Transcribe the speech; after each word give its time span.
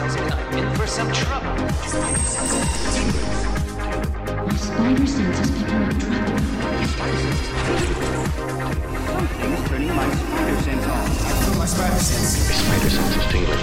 Spider 0.00 0.12
sense 0.12 0.32
I'm 0.32 0.56
in 0.56 0.64
for 0.76 0.86
some 0.86 1.12
trouble. 1.12 1.50
My 1.50 1.70
spider 4.56 5.06
sense 5.06 5.40
is 5.40 5.50
picking 5.50 5.76
up 5.76 5.90
trouble. 6.00 6.38
Something's 9.04 9.68
turning 9.68 9.94
my 9.94 10.08
spider 10.14 10.56
sense 10.62 10.86
on. 10.86 11.58
My 11.58 11.66
spider 11.66 11.98
sense 11.98 12.48
is 12.48 13.26
tingling. 13.30 13.58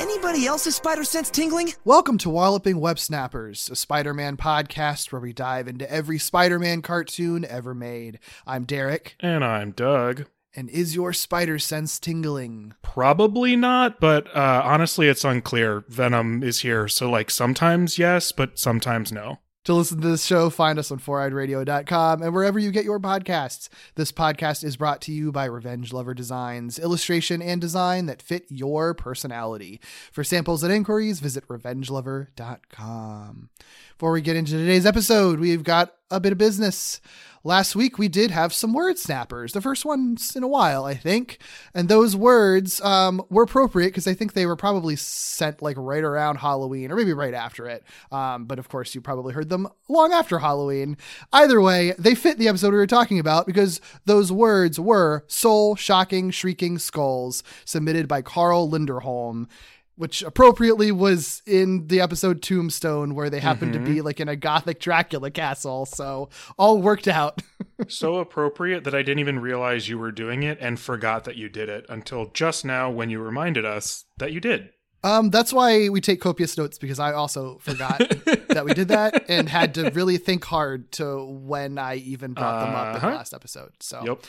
Anybody 0.00 0.46
else's 0.46 0.76
spider 0.76 1.02
sense 1.02 1.28
tingling? 1.28 1.74
Welcome 1.84 2.18
to 2.18 2.30
Walloping 2.30 2.78
Web 2.78 3.00
Snappers, 3.00 3.68
a 3.68 3.74
Spider 3.74 4.14
Man 4.14 4.36
podcast 4.36 5.10
where 5.10 5.20
we 5.20 5.32
dive 5.32 5.66
into 5.66 5.90
every 5.90 6.20
Spider 6.20 6.60
Man 6.60 6.82
cartoon 6.82 7.44
ever 7.46 7.74
made. 7.74 8.20
I'm 8.46 8.62
Derek, 8.62 9.16
And 9.18 9.44
I'm 9.44 9.72
Doug. 9.72 10.26
And 10.54 10.68
is 10.70 10.94
your 10.94 11.12
spider 11.12 11.58
sense 11.58 11.98
tingling? 11.98 12.74
Probably 12.82 13.56
not, 13.56 14.00
but 14.00 14.28
uh, 14.36 14.62
honestly, 14.64 15.08
it's 15.08 15.24
unclear. 15.24 15.84
Venom 15.88 16.42
is 16.42 16.60
here, 16.60 16.88
so 16.88 17.10
like 17.10 17.30
sometimes 17.30 17.98
yes, 17.98 18.32
but 18.32 18.58
sometimes 18.58 19.12
no. 19.12 19.38
To 19.66 19.74
listen 19.74 20.00
to 20.00 20.08
this 20.08 20.24
show, 20.24 20.50
find 20.50 20.76
us 20.76 20.90
on 20.90 20.98
foureyedradio.com 20.98 22.20
and 22.20 22.34
wherever 22.34 22.58
you 22.58 22.72
get 22.72 22.84
your 22.84 22.98
podcasts. 22.98 23.68
This 23.94 24.10
podcast 24.10 24.64
is 24.64 24.76
brought 24.76 25.00
to 25.02 25.12
you 25.12 25.30
by 25.30 25.44
Revenge 25.44 25.92
Lover 25.92 26.14
Designs, 26.14 26.80
illustration 26.80 27.40
and 27.40 27.60
design 27.60 28.06
that 28.06 28.20
fit 28.20 28.44
your 28.48 28.92
personality. 28.92 29.80
For 30.10 30.24
samples 30.24 30.64
and 30.64 30.72
inquiries, 30.72 31.20
visit 31.20 31.46
revengelover.com. 31.46 33.50
Before 33.96 34.10
we 34.10 34.20
get 34.20 34.34
into 34.34 34.54
today's 34.54 34.84
episode, 34.84 35.38
we've 35.38 35.62
got 35.62 35.94
a 36.10 36.18
bit 36.18 36.32
of 36.32 36.38
business. 36.38 37.00
Last 37.44 37.74
week 37.74 37.98
we 37.98 38.06
did 38.06 38.30
have 38.30 38.52
some 38.52 38.72
word 38.72 38.98
snappers, 38.98 39.52
the 39.52 39.60
first 39.60 39.84
ones 39.84 40.36
in 40.36 40.44
a 40.44 40.48
while, 40.48 40.84
I 40.84 40.94
think, 40.94 41.38
and 41.74 41.88
those 41.88 42.14
words 42.14 42.80
um, 42.82 43.20
were 43.30 43.42
appropriate 43.42 43.88
because 43.88 44.06
I 44.06 44.14
think 44.14 44.32
they 44.32 44.46
were 44.46 44.54
probably 44.54 44.94
sent 44.94 45.60
like 45.60 45.76
right 45.76 46.04
around 46.04 46.36
Halloween 46.36 46.92
or 46.92 46.96
maybe 46.96 47.12
right 47.12 47.34
after 47.34 47.66
it. 47.66 47.82
Um, 48.12 48.44
but 48.44 48.60
of 48.60 48.68
course, 48.68 48.94
you 48.94 49.00
probably 49.00 49.34
heard 49.34 49.48
them 49.48 49.66
long 49.88 50.12
after 50.12 50.38
Halloween. 50.38 50.96
Either 51.32 51.60
way, 51.60 51.94
they 51.98 52.14
fit 52.14 52.38
the 52.38 52.46
episode 52.46 52.70
we 52.70 52.78
were 52.78 52.86
talking 52.86 53.18
about 53.18 53.46
because 53.46 53.80
those 54.04 54.30
words 54.30 54.78
were 54.78 55.24
soul 55.26 55.74
shocking, 55.74 56.30
shrieking 56.30 56.78
skulls, 56.78 57.42
submitted 57.64 58.06
by 58.06 58.22
Carl 58.22 58.70
Linderholm 58.70 59.48
which 59.96 60.22
appropriately 60.22 60.90
was 60.90 61.42
in 61.46 61.86
the 61.88 62.00
episode 62.00 62.42
Tombstone, 62.42 63.14
where 63.14 63.28
they 63.30 63.40
happened 63.40 63.72
to 63.74 63.78
be 63.78 64.00
like 64.00 64.20
in 64.20 64.28
a 64.28 64.36
gothic 64.36 64.80
Dracula 64.80 65.30
castle. 65.30 65.86
So 65.86 66.28
all 66.56 66.80
worked 66.80 67.06
out. 67.08 67.42
so 67.88 68.16
appropriate 68.16 68.84
that 68.84 68.94
I 68.94 69.02
didn't 69.02 69.20
even 69.20 69.38
realize 69.38 69.88
you 69.88 69.98
were 69.98 70.12
doing 70.12 70.42
it 70.42 70.58
and 70.60 70.80
forgot 70.80 71.24
that 71.24 71.36
you 71.36 71.48
did 71.48 71.68
it 71.68 71.84
until 71.88 72.26
just 72.32 72.64
now 72.64 72.90
when 72.90 73.10
you 73.10 73.20
reminded 73.20 73.64
us 73.64 74.04
that 74.18 74.32
you 74.32 74.40
did. 74.40 74.70
Um, 75.04 75.30
that's 75.30 75.52
why 75.52 75.88
we 75.88 76.00
take 76.00 76.20
copious 76.20 76.56
notes 76.56 76.78
because 76.78 77.00
I 77.00 77.12
also 77.12 77.58
forgot 77.58 77.98
that 78.48 78.64
we 78.64 78.72
did 78.72 78.86
that 78.88 79.28
and 79.28 79.48
had 79.48 79.74
to 79.74 79.90
really 79.90 80.16
think 80.16 80.44
hard 80.44 80.92
to 80.92 81.24
when 81.26 81.76
I 81.76 81.96
even 81.96 82.34
brought 82.34 82.64
them 82.66 82.74
up 82.74 82.86
in 82.90 82.96
Uh-huh. 82.98 83.10
the 83.10 83.16
last 83.16 83.34
episode. 83.34 83.72
So 83.80 84.20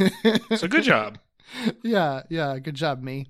Yep. 0.00 0.50
so 0.58 0.66
good 0.66 0.82
job. 0.82 1.18
yeah, 1.84 2.22
yeah, 2.28 2.58
good 2.58 2.74
job, 2.74 3.02
me. 3.02 3.28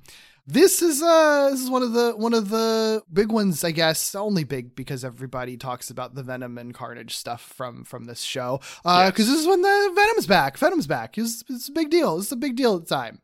This 0.49 0.81
is 0.81 1.03
uh 1.03 1.51
this 1.51 1.61
is 1.61 1.69
one 1.69 1.83
of 1.83 1.93
the 1.93 2.13
one 2.13 2.33
of 2.33 2.51
the 2.51 3.03
big 3.13 3.33
ones, 3.33 3.65
I 3.65 3.73
guess. 3.73 4.15
Only 4.15 4.45
big 4.45 4.77
because 4.77 5.05
everybody 5.05 5.57
talks 5.57 5.91
about 5.91 6.15
the 6.15 6.23
Venom 6.23 6.57
and 6.57 6.73
Carnage 6.73 7.17
stuff 7.17 7.41
from 7.43 7.83
from 7.83 8.05
this 8.05 8.23
show. 8.23 8.61
Uh 8.85 9.11
because 9.11 9.27
this 9.27 9.41
is 9.41 9.47
when 9.47 9.63
the 9.63 9.93
Venom's 9.95 10.27
back. 10.29 10.57
Venom's 10.57 10.87
back. 10.87 11.19
It's, 11.19 11.43
it's 11.49 11.69
a 11.69 11.73
big 11.73 11.91
deal. 11.91 12.19
It's 12.19 12.31
a 12.31 12.37
big 12.37 12.55
deal 12.55 12.77
at 12.77 12.87
the 12.87 12.95
time. 12.95 13.21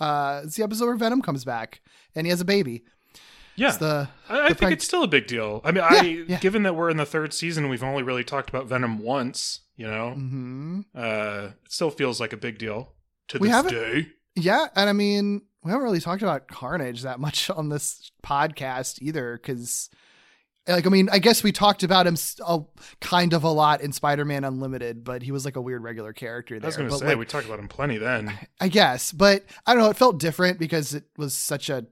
Uh 0.00 0.40
it's 0.44 0.56
the 0.56 0.62
episode 0.64 0.86
where 0.86 0.96
Venom 0.96 1.20
comes 1.20 1.44
back 1.44 1.82
and 2.14 2.26
he 2.26 2.30
has 2.30 2.40
a 2.40 2.44
baby. 2.46 2.84
Yeah. 3.54 3.68
It's 3.68 3.76
the 3.76 4.08
I, 4.30 4.40
I 4.40 4.48
the 4.48 4.54
think 4.54 4.72
it's 4.72 4.84
still 4.86 5.02
a 5.02 5.08
big 5.08 5.26
deal. 5.26 5.60
I 5.64 5.72
mean, 5.72 5.84
Yeah, 5.84 5.88
I 5.90 6.02
yeah. 6.26 6.38
given 6.38 6.62
that 6.62 6.74
we're 6.74 6.88
in 6.88 6.96
the 6.96 7.04
third 7.04 7.34
season, 7.34 7.68
we've 7.68 7.82
only 7.84 8.02
really 8.02 8.24
talked 8.24 8.48
about 8.48 8.66
Venom 8.66 8.98
once. 8.98 9.60
You 9.76 9.88
know, 9.88 10.12
hmm 10.12 10.80
uh, 10.94 11.48
it 11.66 11.72
still 11.72 11.90
feels 11.90 12.18
like 12.18 12.32
a 12.32 12.36
big 12.38 12.56
deal 12.56 12.92
to 13.28 13.38
We 13.38 13.48
this 13.48 13.62
day. 13.64 14.08
Yeah, 14.36 14.68
and 14.74 14.88
I 14.88 14.92
mean, 14.94 15.42
we 15.64 15.70
haven't 15.70 15.84
really 15.84 16.00
talked 16.00 16.22
about 16.22 16.48
Carnage 16.48 17.02
that 17.02 17.20
much 17.20 17.50
on 17.56 17.68
this 17.68 18.10
podcast 18.24 19.00
either, 19.00 19.38
because, 19.40 19.90
like, 20.66 20.86
I 20.86 20.90
mean, 20.90 21.08
I 21.10 21.18
guess 21.18 21.42
we 21.42 21.52
talked 21.52 21.82
about 21.82 22.06
him 22.06 22.16
a, 22.46 22.60
kind 23.00 23.32
of 23.32 23.44
a 23.44 23.50
lot 23.50 23.80
in 23.80 23.92
Spider-Man 23.92 24.44
Unlimited, 24.44 25.04
but 25.04 25.22
he 25.22 25.32
was 25.32 25.44
like 25.44 25.56
a 25.56 25.60
weird 25.60 25.82
regular 25.82 26.12
character 26.12 26.58
there. 26.58 26.66
I 26.66 26.68
was 26.68 26.76
going 26.76 26.90
to 26.90 26.96
say 26.96 27.06
like, 27.06 27.18
we 27.18 27.26
talked 27.26 27.46
about 27.46 27.58
him 27.58 27.68
plenty 27.68 27.98
then. 27.98 28.32
I 28.60 28.68
guess, 28.68 29.12
but 29.12 29.44
I 29.66 29.74
don't 29.74 29.82
know. 29.82 29.90
It 29.90 29.96
felt 29.96 30.18
different 30.18 30.58
because 30.58 30.94
it 30.94 31.04
was 31.16 31.34
such 31.34 31.70
a 31.70 31.86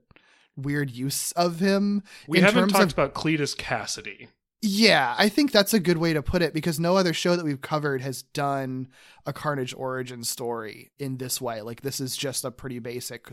weird 0.56 0.90
use 0.90 1.32
of 1.32 1.60
him. 1.60 2.02
We 2.28 2.40
haven't 2.40 2.68
talked 2.68 2.84
of- 2.84 2.92
about 2.92 3.14
Cletus 3.14 3.56
Cassidy. 3.56 4.28
Yeah, 4.62 5.14
I 5.16 5.30
think 5.30 5.52
that's 5.52 5.72
a 5.72 5.80
good 5.80 5.96
way 5.96 6.12
to 6.12 6.22
put 6.22 6.42
it 6.42 6.52
because 6.52 6.78
no 6.78 6.96
other 6.96 7.14
show 7.14 7.34
that 7.34 7.44
we've 7.46 7.62
covered 7.62 8.02
has 8.02 8.22
done 8.22 8.88
a 9.24 9.32
Carnage 9.32 9.74
origin 9.74 10.22
story 10.22 10.90
in 10.98 11.16
this 11.16 11.40
way. 11.40 11.62
Like 11.62 11.80
this 11.80 11.98
is 11.98 12.14
just 12.14 12.44
a 12.44 12.50
pretty 12.50 12.78
basic 12.78 13.26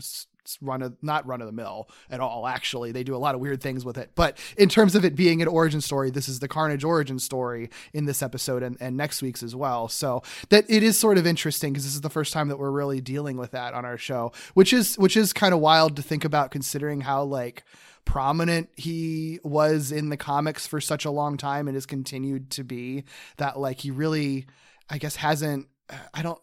run 0.62 0.80
of 0.80 0.96
not 1.02 1.26
run 1.26 1.42
of 1.42 1.46
the 1.46 1.52
mill 1.52 1.90
at 2.08 2.20
all. 2.20 2.46
Actually, 2.46 2.92
they 2.92 3.04
do 3.04 3.14
a 3.14 3.18
lot 3.18 3.34
of 3.34 3.42
weird 3.42 3.60
things 3.60 3.84
with 3.84 3.98
it. 3.98 4.12
But 4.14 4.38
in 4.56 4.70
terms 4.70 4.94
of 4.94 5.04
it 5.04 5.14
being 5.14 5.42
an 5.42 5.48
origin 5.48 5.82
story, 5.82 6.10
this 6.10 6.30
is 6.30 6.40
the 6.40 6.48
Carnage 6.48 6.84
origin 6.84 7.18
story 7.18 7.68
in 7.92 8.06
this 8.06 8.22
episode 8.22 8.62
and, 8.62 8.78
and 8.80 8.96
next 8.96 9.20
week's 9.20 9.42
as 9.42 9.54
well. 9.54 9.88
So 9.88 10.22
that 10.48 10.64
it 10.70 10.82
is 10.82 10.98
sort 10.98 11.18
of 11.18 11.26
interesting 11.26 11.74
because 11.74 11.84
this 11.84 11.94
is 11.94 12.00
the 12.00 12.08
first 12.08 12.32
time 12.32 12.48
that 12.48 12.58
we're 12.58 12.70
really 12.70 13.02
dealing 13.02 13.36
with 13.36 13.50
that 13.50 13.74
on 13.74 13.84
our 13.84 13.98
show, 13.98 14.32
which 14.54 14.72
is 14.72 14.96
which 14.96 15.14
is 15.14 15.34
kind 15.34 15.52
of 15.52 15.60
wild 15.60 15.94
to 15.96 16.02
think 16.02 16.24
about 16.24 16.50
considering 16.50 17.02
how 17.02 17.22
like 17.22 17.64
prominent 18.08 18.70
he 18.74 19.38
was 19.44 19.92
in 19.92 20.08
the 20.08 20.16
comics 20.16 20.66
for 20.66 20.80
such 20.80 21.04
a 21.04 21.10
long 21.10 21.36
time 21.36 21.68
and 21.68 21.76
has 21.76 21.84
continued 21.84 22.50
to 22.50 22.64
be 22.64 23.04
that 23.36 23.58
like 23.58 23.80
he 23.80 23.90
really 23.90 24.46
i 24.88 24.96
guess 24.96 25.14
hasn't 25.14 25.68
i 26.14 26.22
don't 26.22 26.40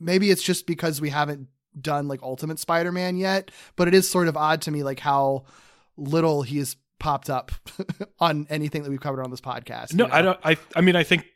maybe 0.00 0.30
it's 0.30 0.42
just 0.42 0.66
because 0.66 1.02
we 1.02 1.10
haven't 1.10 1.48
done 1.78 2.08
like 2.08 2.22
ultimate 2.22 2.58
spider-man 2.58 3.18
yet 3.18 3.50
but 3.76 3.88
it 3.88 3.94
is 3.94 4.08
sort 4.08 4.26
of 4.26 4.38
odd 4.38 4.62
to 4.62 4.70
me 4.70 4.82
like 4.82 5.00
how 5.00 5.44
little 5.98 6.40
he 6.40 6.56
has 6.56 6.76
popped 6.98 7.28
up 7.28 7.52
on 8.18 8.46
anything 8.48 8.82
that 8.82 8.88
we've 8.88 9.00
covered 9.00 9.22
on 9.22 9.30
this 9.30 9.40
podcast 9.40 9.92
No, 9.92 10.04
you 10.04 10.10
know? 10.10 10.16
I 10.16 10.22
don't. 10.22 10.40
I 10.44 10.56
I 10.76 10.80
mean, 10.80 10.96
I 10.96 11.02
think 11.02 11.26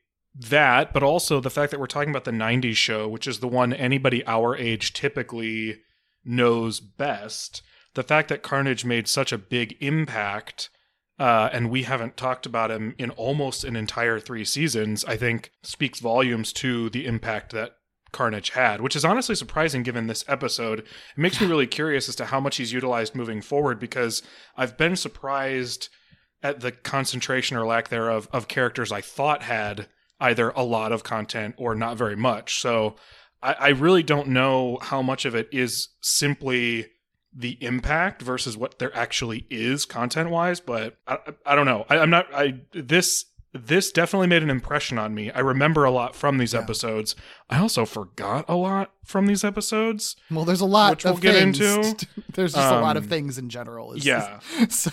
that, 0.48 0.92
but 0.92 1.02
also 1.02 1.40
the 1.40 1.50
fact 1.50 1.72
that 1.72 1.80
we're 1.80 1.86
talking 1.86 2.10
about 2.10 2.24
the 2.24 2.30
'90s 2.30 2.76
show, 2.76 3.08
which 3.08 3.26
is 3.26 3.40
the 3.40 3.48
one 3.48 3.72
anybody 3.72 4.24
our 4.26 4.56
age 4.56 4.92
typically 4.92 5.80
knows 6.24 6.80
best. 6.80 7.62
The 7.96 8.02
fact 8.02 8.28
that 8.28 8.42
Carnage 8.42 8.84
made 8.84 9.08
such 9.08 9.32
a 9.32 9.38
big 9.38 9.74
impact, 9.80 10.68
uh, 11.18 11.48
and 11.50 11.70
we 11.70 11.84
haven't 11.84 12.18
talked 12.18 12.44
about 12.44 12.70
him 12.70 12.94
in 12.98 13.08
almost 13.08 13.64
an 13.64 13.74
entire 13.74 14.20
three 14.20 14.44
seasons, 14.44 15.02
I 15.06 15.16
think 15.16 15.50
speaks 15.62 15.98
volumes 15.98 16.52
to 16.54 16.90
the 16.90 17.06
impact 17.06 17.52
that 17.52 17.72
Carnage 18.12 18.50
had, 18.50 18.82
which 18.82 18.96
is 18.96 19.04
honestly 19.04 19.34
surprising 19.34 19.82
given 19.82 20.08
this 20.08 20.26
episode. 20.28 20.80
It 20.80 20.86
makes 21.16 21.40
me 21.40 21.46
really 21.48 21.66
curious 21.66 22.06
as 22.06 22.16
to 22.16 22.26
how 22.26 22.38
much 22.38 22.56
he's 22.56 22.70
utilized 22.70 23.14
moving 23.14 23.40
forward 23.40 23.80
because 23.80 24.22
I've 24.58 24.76
been 24.76 24.96
surprised 24.96 25.88
at 26.42 26.60
the 26.60 26.72
concentration 26.72 27.56
or 27.56 27.64
lack 27.64 27.88
thereof 27.88 28.28
of 28.30 28.46
characters 28.46 28.92
I 28.92 29.00
thought 29.00 29.42
had 29.42 29.88
either 30.20 30.50
a 30.50 30.62
lot 30.62 30.92
of 30.92 31.02
content 31.02 31.54
or 31.56 31.74
not 31.74 31.96
very 31.96 32.14
much. 32.14 32.60
So 32.60 32.96
I, 33.42 33.54
I 33.54 33.68
really 33.68 34.02
don't 34.02 34.28
know 34.28 34.80
how 34.82 35.00
much 35.00 35.24
of 35.24 35.34
it 35.34 35.48
is 35.50 35.88
simply 36.02 36.88
the 37.38 37.58
impact 37.62 38.22
versus 38.22 38.56
what 38.56 38.78
there 38.78 38.96
actually 38.96 39.46
is 39.50 39.84
content 39.84 40.30
wise. 40.30 40.58
But 40.60 40.96
I, 41.06 41.18
I 41.44 41.54
don't 41.54 41.66
know. 41.66 41.84
I, 41.90 41.98
I'm 41.98 42.10
not. 42.10 42.26
I 42.34 42.60
this 42.72 43.26
this 43.52 43.90
definitely 43.90 44.26
made 44.26 44.42
an 44.42 44.50
impression 44.50 44.98
on 44.98 45.14
me. 45.14 45.30
I 45.30 45.38
remember 45.40 45.84
a 45.84 45.90
lot 45.90 46.14
from 46.14 46.36
these 46.36 46.54
episodes. 46.54 47.16
I 47.48 47.58
also 47.58 47.86
forgot 47.86 48.44
a 48.48 48.54
lot 48.54 48.92
from 49.02 49.26
these 49.26 49.44
episodes. 49.44 50.14
well 50.30 50.44
there's 50.44 50.60
a 50.60 50.66
lot 50.66 50.90
which 50.90 51.04
we'll 51.04 51.14
of 51.14 51.20
get 51.22 51.34
things. 51.36 51.58
into. 51.60 52.06
there's 52.34 52.52
just 52.52 52.72
a 52.72 52.80
lot 52.80 52.98
of 52.98 53.04
Um, 53.04 53.08
things 53.08 53.38
in 53.38 53.48
general 53.48 53.94
is- 53.94 54.04
yeah. 54.04 54.40
so 54.68 54.90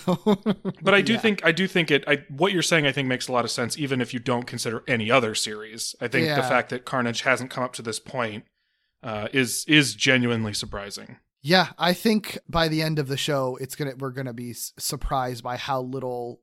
But 0.81 0.94
I 0.94 1.01
do 1.01 1.13
yeah. 1.13 1.19
think 1.19 1.45
I 1.45 1.51
do 1.51 1.68
think 1.68 1.92
it. 1.92 2.06
I, 2.07 2.24
what 2.30 2.54
you're 2.54 2.62
saying, 2.62 2.86
I 2.86 2.94
think, 2.94 3.07
makes 3.10 3.28
a 3.28 3.34
lot 3.34 3.44
of 3.44 3.51
sense, 3.51 3.78
even 3.78 4.00
if 4.00 4.13
you 4.13 4.19
don't 4.22 4.48
consider 4.48 4.81
any 4.88 5.12
other 5.12 5.36
series. 5.36 5.94
I 6.00 6.07
think 6.07 6.25
Yeah. 6.28 6.36
the 6.38 6.44
fact 6.44 6.69
that 6.69 6.86
Carnage 6.86 7.22
hasn't 7.24 7.50
come 7.51 7.63
up 7.66 7.74
to 7.74 7.81
this 7.81 8.00
point 8.00 8.45
uh, 9.01 9.28
is 9.34 9.66
is 9.68 9.94
genuinely 9.94 10.54
surprising. 10.54 11.18
Yeah, 11.44 11.74
I 11.78 11.94
think 11.94 12.40
by 12.50 12.69
the 12.69 12.81
end 12.81 12.98
of 13.00 13.07
the 13.10 13.18
show, 13.18 13.57
it's 13.62 13.75
gonna 13.75 13.94
we're 14.00 14.12
gonna 14.12 14.34
be 14.34 14.54
surprised 14.54 15.44
by 15.44 15.57
how 15.57 15.81
little 15.81 16.40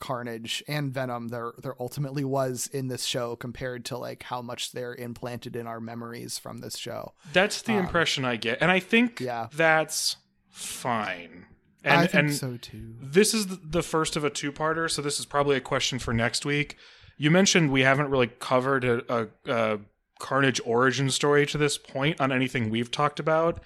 Carnage 0.00 0.64
and 0.66 0.92
Venom 0.94 1.28
there 1.28 1.52
there 1.62 1.74
ultimately 1.78 2.24
was 2.24 2.66
in 2.72 2.88
this 2.88 3.04
show 3.04 3.36
compared 3.36 3.84
to 3.84 3.98
like 3.98 4.22
how 4.22 4.40
much 4.40 4.72
they're 4.72 4.94
implanted 4.94 5.56
in 5.56 5.66
our 5.66 5.78
memories 5.78 6.38
from 6.38 6.58
this 6.58 6.78
show. 6.78 7.12
That's 7.34 7.60
the 7.60 7.74
Um, 7.74 7.80
impression 7.80 8.24
I 8.24 8.36
get, 8.36 8.58
and 8.62 8.70
I 8.70 8.80
think 8.80 9.20
yeah. 9.20 9.48
that's 9.52 10.16
fine. 10.48 11.44
And, 11.84 12.00
I 12.00 12.06
think 12.06 12.14
and 12.14 12.34
so 12.34 12.56
too. 12.56 12.94
This 13.00 13.34
is 13.34 13.46
the 13.46 13.82
first 13.82 14.16
of 14.16 14.24
a 14.24 14.30
two-parter, 14.30 14.90
so 14.90 15.00
this 15.00 15.18
is 15.18 15.26
probably 15.26 15.56
a 15.56 15.60
question 15.62 15.98
for 15.98 16.12
next 16.12 16.44
week. 16.44 16.76
You 17.16 17.30
mentioned 17.30 17.70
we 17.70 17.82
haven't 17.82 18.10
really 18.10 18.28
covered 18.28 18.84
a, 18.84 19.14
a, 19.22 19.28
a 19.46 19.78
Carnage 20.18 20.60
origin 20.64 21.10
story 21.10 21.46
to 21.46 21.58
this 21.58 21.78
point 21.78 22.20
on 22.20 22.32
anything 22.32 22.68
we've 22.68 22.90
talked 22.90 23.18
about, 23.18 23.62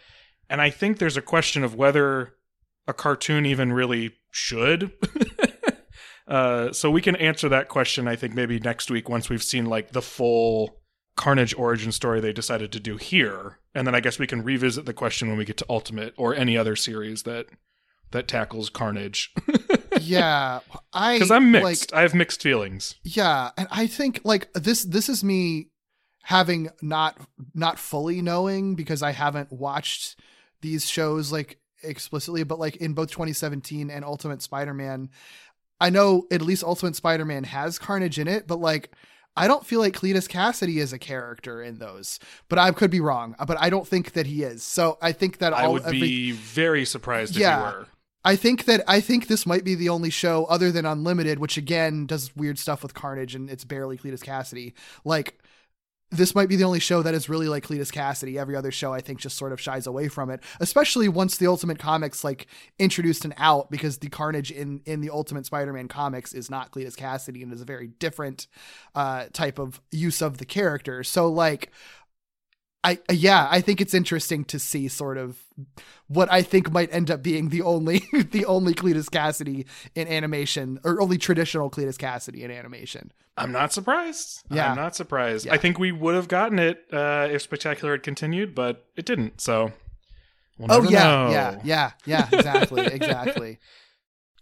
and 0.49 0.61
I 0.61 0.70
think 0.70 0.99
there's 0.99 1.17
a 1.17 1.23
question 1.23 1.64
of 1.64 1.75
whether 1.75 2.35
a 2.87 2.93
cartoon 2.93 3.46
even 3.46 3.73
really 3.73 4.17
should. 4.31 4.93
uh, 6.29 6.73
so 6.73 6.91
we 6.91 7.02
can 7.02 7.17
answer 7.17 7.49
that 7.49 7.69
question, 7.69 8.08
I 8.08 8.17
think, 8.17 8.35
maybe 8.35 8.58
next 8.58 8.91
week 8.91 9.08
once 9.08 9.29
we've 9.29 9.43
seen 9.43 9.67
like 9.67 9.93
the 9.93 10.02
full 10.02 10.81
Carnage 11.17 11.55
origin 11.56 11.93
story 11.93 12.20
they 12.20 12.32
decided 12.32 12.73
to 12.73 12.81
do 12.81 12.96
here, 12.96 13.61
and 13.73 13.87
then 13.87 13.94
I 13.94 14.00
guess 14.00 14.19
we 14.19 14.26
can 14.26 14.43
revisit 14.43 14.85
the 14.85 14.93
question 14.93 15.29
when 15.29 15.38
we 15.38 15.44
get 15.44 15.56
to 15.58 15.67
Ultimate 15.70 16.12
or 16.17 16.35
any 16.35 16.58
other 16.58 16.75
series 16.75 17.23
that 17.23 17.47
that 18.11 18.26
tackles 18.26 18.69
Carnage. 18.69 19.32
yeah, 20.00 20.58
I 20.93 21.14
Because 21.14 21.31
I'm 21.31 21.52
like, 21.52 21.62
mixed. 21.62 21.94
I 21.94 22.02
have 22.02 22.14
mixed 22.14 22.43
feelings. 22.43 22.97
Yeah, 23.05 23.50
and 23.56 23.69
I 23.70 23.87
think 23.87 24.23
like 24.25 24.52
this 24.55 24.82
this 24.82 25.08
is 25.08 25.23
me 25.23 25.69
having 26.25 26.70
not 26.82 27.17
not 27.55 27.79
fully 27.79 28.20
knowing 28.20 28.75
because 28.75 29.00
I 29.02 29.12
haven't 29.12 29.52
watched 29.52 30.19
these 30.64 30.88
shows 30.88 31.31
like 31.31 31.58
explicitly, 31.82 32.43
but 32.43 32.58
like 32.58 32.76
in 32.76 32.94
both 32.94 33.11
2017 33.11 33.90
and 33.90 34.05
Ultimate 34.05 34.40
Spider-Man, 34.43 35.11
I 35.81 35.90
know 35.90 36.26
at 36.32 36.40
least 36.43 36.64
Ultimate 36.64 36.96
Spider-Man 36.96 37.44
has 37.44 37.78
Carnage 37.78 38.19
in 38.19 38.26
it, 38.26 38.46
but 38.49 38.58
like 38.58 38.90
I 39.37 39.46
don't 39.49 39.66
feel 39.66 39.81
like 39.81 39.94
Cletus 39.94 40.28
Cassidy 40.28 40.78
is 40.78 40.93
a 40.93 40.99
character 40.99 41.61
in 41.62 41.78
those, 41.78 42.19
but 42.49 42.58
I 42.58 42.70
could 42.70 42.90
be 42.90 43.00
wrong. 43.00 43.34
Uh, 43.38 43.44
but 43.44 43.58
I 43.61 43.69
don't 43.69 43.87
think 43.87 44.12
that 44.12 44.26
he 44.26 44.43
is. 44.44 44.62
So 44.62 44.96
I 45.02 45.11
think 45.12 45.38
that 45.38 45.52
I 45.52 45.64
all 45.64 45.72
would 45.75 45.82
every- 45.84 46.00
be 46.00 46.31
very 46.32 46.84
surprised 46.84 47.34
if 47.34 47.40
Yeah. 47.40 47.58
you 47.58 47.78
were. 47.78 47.87
I 48.26 48.37
think 48.37 48.64
that 48.64 48.82
I 48.88 49.00
think 49.00 49.26
this 49.26 49.44
might 49.44 49.64
be 49.64 49.75
the 49.75 49.90
only 49.90 50.08
show 50.08 50.46
other 50.46 50.72
than 50.72 50.87
Unlimited, 50.87 51.38
which 51.40 51.58
again 51.58 52.06
does 52.06 52.34
weird 52.34 52.58
stuff 52.58 52.82
with 52.82 52.94
Carnage 52.94 53.34
and 53.34 53.50
it's 53.50 53.64
barely 53.64 53.99
Cletus 53.99 54.22
Cassidy. 54.22 54.72
Like 55.05 55.38
this 56.14 56.34
might 56.34 56.49
be 56.49 56.56
the 56.56 56.64
only 56.64 56.81
show 56.81 57.02
that 57.02 57.14
is 57.14 57.28
really 57.28 57.49
like 57.49 57.66
Cletus 57.66 57.93
Cassidy. 57.93 58.38
Every 58.38 58.56
other 58.56 58.70
show 58.70 58.93
I 58.93 59.00
think 59.00 59.20
just 59.20 59.37
sort 59.37 59.52
of 59.52 59.61
shies 59.61 59.87
away 59.87 60.08
from 60.08 60.31
it, 60.31 60.40
especially 60.61 61.08
once 61.08 61.37
the 61.37 61.46
Ultimate 61.46 61.78
Comics 61.78 62.25
like 62.25 62.46
introduced 62.78 63.25
and 63.25 63.34
out 63.37 63.70
because 63.70 63.99
the 63.99 64.08
Carnage 64.08 64.50
in 64.50 64.81
in 64.87 65.00
the 65.00 65.11
Ultimate 65.11 65.46
Spider-Man 65.46 65.88
comics 65.88 66.32
is 66.32 66.50
not 66.50 66.70
Cletus 66.70 66.96
Cassidy 66.96 67.43
and 67.43 67.52
is 67.52 67.61
a 67.61 67.64
very 67.64 67.88
different 67.88 68.46
uh 68.94 69.26
type 69.32 69.58
of 69.58 69.81
use 69.90 70.22
of 70.22 70.38
the 70.38 70.46
character. 70.46 71.05
So 71.05 71.28
like 71.28 71.70
I 72.84 72.98
yeah, 73.10 73.48
I 73.50 73.60
think 73.62 73.81
it's 73.81 73.94
interesting 73.94 74.44
to 74.44 74.58
see 74.58 74.88
sort 74.88 75.16
of 75.16 75.38
what 76.06 76.31
I 76.31 76.42
think 76.42 76.70
might 76.70 76.92
end 76.92 77.10
up 77.10 77.22
being 77.22 77.48
the 77.48 77.62
only 77.62 78.02
the 78.31 78.44
only 78.44 78.75
Cletus 78.75 79.10
Cassidy 79.10 79.66
in 79.94 80.06
animation 80.06 80.78
or 80.84 81.00
only 81.00 81.16
traditional 81.19 81.70
Cletus 81.70 81.96
Cassidy 81.98 82.44
in 82.44 82.50
animation. 82.50 83.10
I'm 83.36 83.50
not 83.50 83.72
surprised. 83.72 84.42
Yeah. 84.50 84.70
I'm 84.70 84.76
not 84.76 84.94
surprised. 84.94 85.46
Yeah. 85.46 85.54
I 85.54 85.56
think 85.56 85.78
we 85.78 85.90
would 85.90 86.14
have 86.14 86.28
gotten 86.28 86.58
it 86.60 86.84
uh, 86.92 87.26
if 87.31 87.42
Spectacular 87.42 87.92
had 87.92 88.02
continued, 88.04 88.54
but 88.54 88.84
it 88.96 89.06
didn't. 89.06 89.40
So. 89.40 89.72
We'll 90.56 90.70
Oh 90.70 90.82
yeah, 90.84 91.02
know. 91.02 91.30
yeah, 91.32 91.60
yeah, 91.64 91.90
yeah, 92.06 92.28
exactly, 92.32 92.84
exactly. 92.92 93.58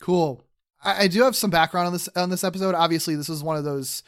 Cool. 0.01 0.45
I, 0.85 1.05
I 1.05 1.09
do 1.09 1.23
have 1.23 1.35
some 1.35 1.49
background 1.49 1.87
on 1.87 1.93
this 1.95 2.07
on 2.15 2.29
this 2.29 2.45
episode. 2.45 2.75
Obviously, 2.75 3.15
this 3.17 3.31
is 3.31 3.43
one 3.43 3.57
of 3.57 3.65
those. 3.65 4.03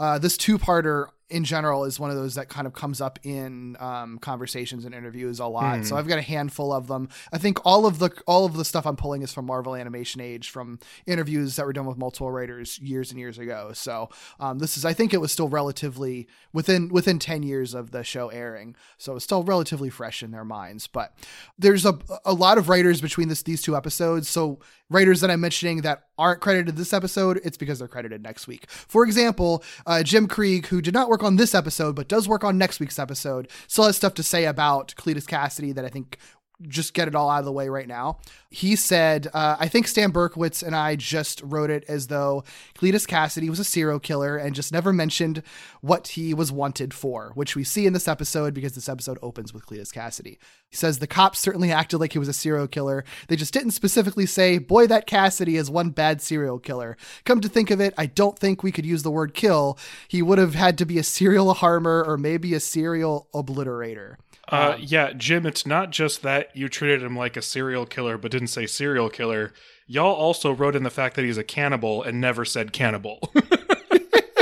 Uh, 0.00 0.18
this 0.18 0.36
two-parter 0.38 1.08
in 1.30 1.44
general 1.44 1.84
is 1.84 1.98
one 1.98 2.10
of 2.10 2.16
those 2.16 2.34
that 2.34 2.48
kind 2.48 2.66
of 2.66 2.74
comes 2.74 3.00
up 3.00 3.18
in 3.22 3.76
um, 3.80 4.18
conversations 4.18 4.84
and 4.84 4.94
interviews 4.94 5.40
a 5.40 5.46
lot. 5.46 5.78
Hmm. 5.78 5.82
So 5.84 5.96
I've 5.96 6.06
got 6.06 6.18
a 6.18 6.22
handful 6.22 6.72
of 6.72 6.86
them. 6.86 7.08
I 7.32 7.38
think 7.38 7.64
all 7.64 7.86
of 7.86 7.98
the 7.98 8.10
all 8.26 8.44
of 8.44 8.56
the 8.56 8.64
stuff 8.64 8.86
I'm 8.86 8.96
pulling 8.96 9.22
is 9.22 9.32
from 9.32 9.46
Marvel 9.46 9.74
Animation 9.74 10.20
Age, 10.20 10.50
from 10.50 10.78
interviews 11.06 11.56
that 11.56 11.66
were 11.66 11.72
done 11.72 11.86
with 11.86 11.96
multiple 11.96 12.30
writers 12.30 12.78
years 12.78 13.10
and 13.10 13.18
years 13.18 13.38
ago. 13.38 13.72
So 13.72 14.10
um, 14.38 14.58
this 14.58 14.76
is, 14.76 14.84
I 14.84 14.92
think, 14.92 15.14
it 15.14 15.20
was 15.20 15.32
still 15.32 15.48
relatively 15.48 16.28
within 16.52 16.88
within 16.88 17.18
ten 17.18 17.42
years 17.42 17.74
of 17.74 17.90
the 17.90 18.04
show 18.04 18.28
airing, 18.28 18.76
so 18.98 19.16
it's 19.16 19.24
still 19.24 19.42
relatively 19.42 19.90
fresh 19.90 20.22
in 20.22 20.30
their 20.30 20.44
minds. 20.44 20.86
But 20.86 21.14
there's 21.58 21.86
a 21.86 21.98
a 22.24 22.34
lot 22.34 22.58
of 22.58 22.68
writers 22.68 23.00
between 23.00 23.28
this 23.28 23.42
these 23.42 23.62
two 23.62 23.76
episodes. 23.76 24.28
So 24.28 24.60
writers 24.90 25.20
that 25.22 25.30
I'm 25.30 25.40
mentioning 25.40 25.80
that 25.82 26.04
aren't 26.18 26.40
credited 26.40 26.76
this 26.76 26.92
episode, 26.92 27.40
it's 27.42 27.56
because 27.56 27.78
they're 27.78 27.88
credited 27.88 28.22
next 28.22 28.46
week. 28.46 28.70
For 28.70 29.04
example, 29.04 29.64
uh, 29.86 30.02
Jim 30.02 30.28
Krieg, 30.28 30.66
who 30.66 30.80
did 30.80 30.94
not 30.94 31.08
work 31.14 31.22
on 31.22 31.36
this 31.36 31.54
episode 31.54 31.94
but 31.94 32.08
does 32.08 32.26
work 32.26 32.42
on 32.42 32.58
next 32.58 32.80
week's 32.80 32.98
episode, 32.98 33.48
still 33.68 33.84
has 33.84 33.96
stuff 33.96 34.14
to 34.14 34.22
say 34.24 34.46
about 34.46 34.92
Cletus 34.96 35.28
Cassidy 35.28 35.70
that 35.70 35.84
I 35.84 35.88
think 35.88 36.18
just 36.62 36.94
get 36.94 37.08
it 37.08 37.14
all 37.14 37.28
out 37.28 37.40
of 37.40 37.44
the 37.44 37.52
way 37.52 37.68
right 37.68 37.88
now. 37.88 38.18
He 38.50 38.76
said, 38.76 39.28
uh, 39.34 39.56
I 39.58 39.68
think 39.68 39.88
Stan 39.88 40.12
Berkowitz 40.12 40.62
and 40.62 40.74
I 40.74 40.96
just 40.96 41.42
wrote 41.42 41.70
it 41.70 41.84
as 41.88 42.06
though 42.06 42.44
Cletus 42.78 43.06
Cassidy 43.06 43.50
was 43.50 43.58
a 43.58 43.64
serial 43.64 43.98
killer 43.98 44.36
and 44.36 44.54
just 44.54 44.72
never 44.72 44.92
mentioned 44.92 45.42
what 45.80 46.08
he 46.08 46.32
was 46.32 46.52
wanted 46.52 46.94
for, 46.94 47.32
which 47.34 47.56
we 47.56 47.64
see 47.64 47.86
in 47.86 47.92
this 47.92 48.08
episode 48.08 48.54
because 48.54 48.74
this 48.74 48.88
episode 48.88 49.18
opens 49.22 49.52
with 49.52 49.66
Cletus 49.66 49.92
Cassidy. 49.92 50.38
He 50.68 50.76
says 50.76 50.98
the 50.98 51.06
cops 51.06 51.40
certainly 51.40 51.72
acted 51.72 51.98
like 51.98 52.12
he 52.12 52.18
was 52.18 52.28
a 52.28 52.32
serial 52.32 52.68
killer. 52.68 53.04
They 53.28 53.36
just 53.36 53.52
didn't 53.52 53.72
specifically 53.72 54.26
say, 54.26 54.58
boy, 54.58 54.86
that 54.86 55.06
Cassidy 55.06 55.56
is 55.56 55.70
one 55.70 55.90
bad 55.90 56.22
serial 56.22 56.58
killer. 56.58 56.96
Come 57.24 57.40
to 57.40 57.48
think 57.48 57.70
of 57.70 57.80
it, 57.80 57.94
I 57.98 58.06
don't 58.06 58.38
think 58.38 58.62
we 58.62 58.72
could 58.72 58.86
use 58.86 59.02
the 59.02 59.10
word 59.10 59.34
kill. 59.34 59.78
He 60.08 60.22
would 60.22 60.38
have 60.38 60.54
had 60.54 60.78
to 60.78 60.86
be 60.86 60.98
a 60.98 61.02
serial 61.02 61.52
harmer 61.54 62.04
or 62.04 62.16
maybe 62.16 62.54
a 62.54 62.60
serial 62.60 63.28
obliterator. 63.34 64.16
Uh, 64.48 64.76
yeah, 64.78 65.12
Jim, 65.12 65.46
it's 65.46 65.66
not 65.66 65.90
just 65.90 66.22
that 66.22 66.54
you 66.54 66.68
treated 66.68 67.02
him 67.02 67.16
like 67.16 67.36
a 67.36 67.42
serial 67.42 67.86
killer 67.86 68.18
but 68.18 68.30
didn't 68.30 68.48
say 68.48 68.66
serial 68.66 69.08
killer. 69.08 69.52
Y'all 69.86 70.14
also 70.14 70.52
wrote 70.52 70.76
in 70.76 70.82
the 70.82 70.90
fact 70.90 71.16
that 71.16 71.24
he's 71.24 71.38
a 71.38 71.44
cannibal 71.44 72.02
and 72.02 72.20
never 72.20 72.44
said 72.44 72.72
cannibal. 72.72 73.32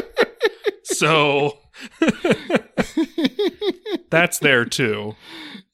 so 0.82 1.58
that's 4.10 4.38
there 4.38 4.64
too. 4.64 5.14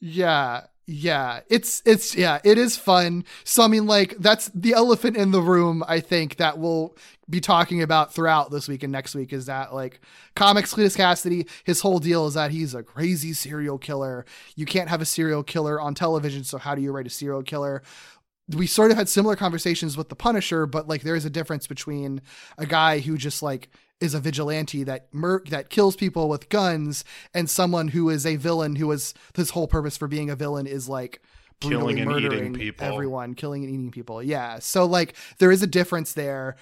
Yeah. 0.00 0.62
Yeah, 0.90 1.40
it's 1.50 1.82
it's 1.84 2.14
yeah, 2.16 2.38
it 2.44 2.56
is 2.56 2.78
fun. 2.78 3.26
So 3.44 3.62
I 3.62 3.66
mean 3.66 3.84
like 3.84 4.16
that's 4.20 4.50
the 4.54 4.72
elephant 4.72 5.18
in 5.18 5.32
the 5.32 5.42
room 5.42 5.84
I 5.86 6.00
think 6.00 6.36
that 6.36 6.58
we'll 6.58 6.96
be 7.28 7.42
talking 7.42 7.82
about 7.82 8.14
throughout 8.14 8.50
this 8.50 8.68
week 8.68 8.82
and 8.82 8.90
next 8.90 9.14
week 9.14 9.34
is 9.34 9.44
that 9.46 9.74
like 9.74 10.00
comics 10.34 10.72
Cletus 10.72 10.96
Cassidy, 10.96 11.46
his 11.64 11.82
whole 11.82 11.98
deal 11.98 12.26
is 12.26 12.32
that 12.34 12.52
he's 12.52 12.74
a 12.74 12.82
crazy 12.82 13.34
serial 13.34 13.76
killer. 13.76 14.24
You 14.56 14.64
can't 14.64 14.88
have 14.88 15.02
a 15.02 15.04
serial 15.04 15.42
killer 15.42 15.78
on 15.78 15.94
television, 15.94 16.42
so 16.42 16.56
how 16.56 16.74
do 16.74 16.80
you 16.80 16.90
write 16.90 17.06
a 17.06 17.10
serial 17.10 17.42
killer? 17.42 17.82
we 18.56 18.66
sort 18.66 18.90
of 18.90 18.96
had 18.96 19.10
similar 19.10 19.36
conversations 19.36 19.94
with 19.94 20.08
the 20.08 20.16
Punisher, 20.16 20.64
but 20.64 20.88
like 20.88 21.02
there 21.02 21.16
is 21.16 21.26
a 21.26 21.30
difference 21.30 21.66
between 21.66 22.22
a 22.56 22.64
guy 22.64 23.00
who 23.00 23.18
just 23.18 23.42
like 23.42 23.68
is 24.00 24.14
a 24.14 24.20
vigilante 24.20 24.84
that 24.84 25.12
mur- 25.12 25.42
that 25.50 25.70
kills 25.70 25.96
people 25.96 26.28
with 26.28 26.48
guns 26.48 27.04
and 27.34 27.50
someone 27.50 27.88
who 27.88 28.08
is 28.10 28.24
a 28.24 28.36
villain 28.36 28.76
who 28.76 28.90
is 28.92 29.12
his 29.34 29.50
whole 29.50 29.66
purpose 29.66 29.96
for 29.96 30.06
being 30.08 30.30
a 30.30 30.36
villain 30.36 30.66
is 30.66 30.88
like 30.88 31.20
Killing 31.60 31.98
and 31.98 32.12
eating 32.12 32.54
people. 32.54 32.86
everyone, 32.86 33.34
killing 33.34 33.64
and 33.64 33.72
eating 33.74 33.90
people. 33.90 34.22
Yeah. 34.22 34.60
So 34.60 34.84
like 34.84 35.14
there 35.38 35.50
is 35.50 35.60
a 35.60 35.66
difference 35.66 36.12
there. 36.12 36.54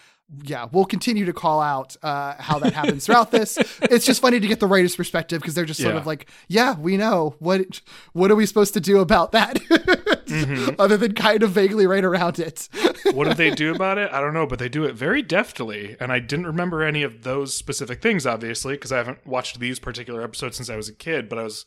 Yeah, 0.42 0.66
we'll 0.72 0.86
continue 0.86 1.26
to 1.26 1.34
call 1.34 1.60
out 1.60 1.96
uh, 2.02 2.34
how 2.38 2.58
that 2.60 2.72
happens 2.72 3.04
throughout 3.04 3.30
this. 3.30 3.58
It's 3.82 4.06
just 4.06 4.22
funny 4.22 4.40
to 4.40 4.46
get 4.48 4.58
the 4.58 4.66
writer's 4.66 4.96
perspective 4.96 5.40
because 5.42 5.54
they're 5.54 5.66
just 5.66 5.80
sort 5.82 5.94
Yeah. 5.94 6.00
of 6.00 6.06
like, 6.06 6.30
yeah, 6.48 6.74
we 6.78 6.96
know 6.96 7.36
what 7.40 7.82
what 8.14 8.30
are 8.30 8.36
we 8.36 8.46
supposed 8.46 8.72
to 8.74 8.80
do 8.80 8.98
about 9.00 9.32
that, 9.32 9.60
Mm-hmm. 10.36 10.80
other 10.80 10.96
than 10.96 11.14
kind 11.14 11.42
of 11.42 11.50
vaguely 11.50 11.86
write 11.86 12.04
around 12.04 12.38
it. 12.38 12.68
what 13.12 13.28
did 13.28 13.36
they 13.36 13.50
do 13.50 13.72
about 13.74 13.96
it? 13.96 14.10
I 14.12 14.20
don't 14.20 14.34
know, 14.34 14.46
but 14.46 14.58
they 14.58 14.68
do 14.68 14.84
it 14.84 14.94
very 14.94 15.22
deftly. 15.22 15.96
And 16.00 16.10
I 16.12 16.18
didn't 16.18 16.46
remember 16.46 16.82
any 16.82 17.02
of 17.04 17.22
those 17.22 17.54
specific 17.56 18.02
things, 18.02 18.26
obviously, 18.26 18.74
because 18.74 18.90
I 18.90 18.96
haven't 18.98 19.24
watched 19.26 19.60
these 19.60 19.78
particular 19.78 20.22
episodes 20.22 20.56
since 20.56 20.68
I 20.68 20.76
was 20.76 20.88
a 20.88 20.94
kid, 20.94 21.28
but 21.28 21.38
I 21.38 21.44
was 21.44 21.64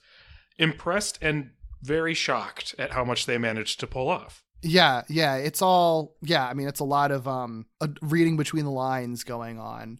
impressed 0.57 1.17
and 1.21 1.51
very 1.81 2.13
shocked 2.13 2.75
at 2.77 2.91
how 2.91 3.03
much 3.05 3.25
they 3.25 3.37
managed 3.37 3.79
to 3.79 3.87
pull 3.87 4.09
off. 4.09 4.43
Yeah, 4.61 5.03
yeah, 5.07 5.35
it's 5.35 5.61
all 5.61 6.15
yeah. 6.21 6.45
I 6.45 6.53
mean, 6.53 6.67
it's 6.67 6.81
a 6.81 6.85
lot 6.85 7.11
of 7.11 7.27
um 7.29 7.65
reading 8.01 8.35
between 8.35 8.65
the 8.65 8.71
lines 8.71 9.23
going 9.23 9.57
on. 9.57 9.99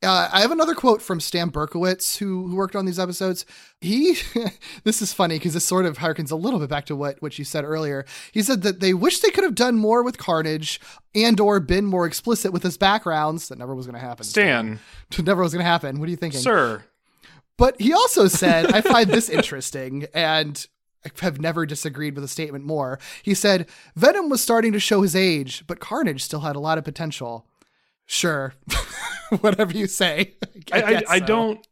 Uh, 0.00 0.28
I 0.32 0.42
have 0.42 0.52
another 0.52 0.76
quote 0.76 1.02
from 1.02 1.18
Stan 1.18 1.50
Berkowitz, 1.50 2.18
who, 2.18 2.46
who 2.46 2.54
worked 2.54 2.76
on 2.76 2.86
these 2.86 3.00
episodes. 3.00 3.44
He, 3.80 4.16
this 4.84 5.02
is 5.02 5.12
funny 5.12 5.36
because 5.36 5.54
this 5.54 5.64
sort 5.64 5.86
of 5.86 5.98
harkens 5.98 6.30
a 6.30 6.36
little 6.36 6.60
bit 6.60 6.68
back 6.68 6.86
to 6.86 6.94
what 6.94 7.20
what 7.20 7.36
you 7.36 7.44
said 7.44 7.64
earlier. 7.64 8.04
He 8.30 8.42
said 8.42 8.62
that 8.62 8.78
they 8.78 8.94
wish 8.94 9.18
they 9.18 9.30
could 9.30 9.42
have 9.42 9.56
done 9.56 9.76
more 9.76 10.04
with 10.04 10.16
Carnage 10.16 10.80
and 11.16 11.40
or 11.40 11.58
been 11.58 11.84
more 11.84 12.06
explicit 12.06 12.52
with 12.52 12.62
his 12.62 12.76
backgrounds. 12.76 13.48
That 13.48 13.58
never 13.58 13.74
was 13.74 13.86
going 13.86 14.00
to 14.00 14.06
happen. 14.06 14.24
Stan, 14.24 14.78
never 15.18 15.42
was 15.42 15.52
going 15.52 15.64
to 15.64 15.68
happen. 15.70 15.98
What 15.98 16.06
are 16.06 16.10
you 16.10 16.16
thinking? 16.16 16.40
sir, 16.40 16.84
But 17.56 17.80
he 17.80 17.92
also 17.92 18.28
said, 18.28 18.72
I 18.72 18.80
find 18.82 19.10
this 19.10 19.28
interesting, 19.28 20.06
and 20.14 20.64
I 21.04 21.10
have 21.22 21.40
never 21.40 21.66
disagreed 21.66 22.14
with 22.14 22.22
a 22.22 22.28
statement 22.28 22.64
more. 22.64 23.00
He 23.24 23.34
said, 23.34 23.68
Venom 23.96 24.28
was 24.28 24.40
starting 24.40 24.72
to 24.74 24.80
show 24.80 25.02
his 25.02 25.16
age, 25.16 25.64
but 25.66 25.80
Carnage 25.80 26.22
still 26.22 26.40
had 26.40 26.54
a 26.54 26.60
lot 26.60 26.78
of 26.78 26.84
potential. 26.84 27.47
Sure. 28.08 28.54
Whatever 29.40 29.72
you 29.74 29.86
say. 29.86 30.34
I, 30.72 30.82
I, 30.82 30.92
guess 30.92 31.02
I 31.08 31.18
so. 31.20 31.26
don't 31.26 31.66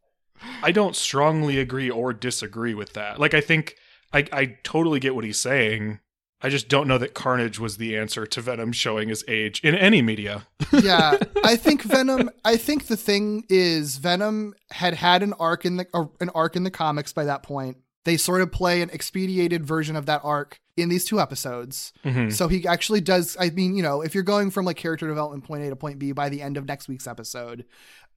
I 0.62 0.70
don't 0.70 0.94
strongly 0.94 1.58
agree 1.58 1.90
or 1.90 2.12
disagree 2.12 2.74
with 2.74 2.92
that. 2.92 3.18
Like 3.18 3.34
I 3.34 3.40
think 3.40 3.76
I, 4.12 4.26
I 4.32 4.58
totally 4.62 5.00
get 5.00 5.14
what 5.14 5.24
he's 5.24 5.38
saying. 5.38 5.98
I 6.42 6.50
just 6.50 6.68
don't 6.68 6.86
know 6.86 6.98
that 6.98 7.14
Carnage 7.14 7.58
was 7.58 7.78
the 7.78 7.96
answer 7.96 8.26
to 8.26 8.40
Venom 8.42 8.72
showing 8.72 9.08
his 9.08 9.24
age 9.26 9.60
in 9.64 9.74
any 9.74 10.02
media. 10.02 10.46
yeah, 10.72 11.16
I 11.42 11.56
think 11.56 11.82
Venom. 11.82 12.30
I 12.44 12.58
think 12.58 12.86
the 12.86 12.96
thing 12.96 13.44
is 13.48 13.96
Venom 13.96 14.54
had 14.70 14.94
had 14.94 15.22
an 15.22 15.32
arc 15.40 15.64
in 15.64 15.78
the 15.78 15.86
or 15.94 16.10
an 16.20 16.28
arc 16.34 16.54
in 16.54 16.64
the 16.64 16.70
comics 16.70 17.14
by 17.14 17.24
that 17.24 17.42
point. 17.42 17.78
They 18.04 18.18
sort 18.18 18.42
of 18.42 18.52
play 18.52 18.82
an 18.82 18.90
expedited 18.90 19.66
version 19.66 19.96
of 19.96 20.04
that 20.06 20.20
arc 20.22 20.60
in 20.76 20.88
these 20.88 21.04
two 21.04 21.20
episodes. 21.20 21.92
Mhm. 22.04 22.32
So 22.32 22.48
he 22.48 22.66
actually 22.66 23.00
does. 23.00 23.36
I 23.40 23.50
mean, 23.50 23.74
you 23.76 23.82
know, 23.82 24.02
if 24.02 24.14
you're 24.14 24.22
going 24.24 24.50
from 24.50 24.64
like 24.66 24.76
character 24.76 25.06
development 25.08 25.44
point 25.44 25.62
A 25.64 25.70
to 25.70 25.76
point 25.76 25.98
B 25.98 26.12
by 26.12 26.28
the 26.28 26.42
end 26.42 26.56
of 26.56 26.66
next 26.66 26.88
week's 26.88 27.06
episode, 27.06 27.64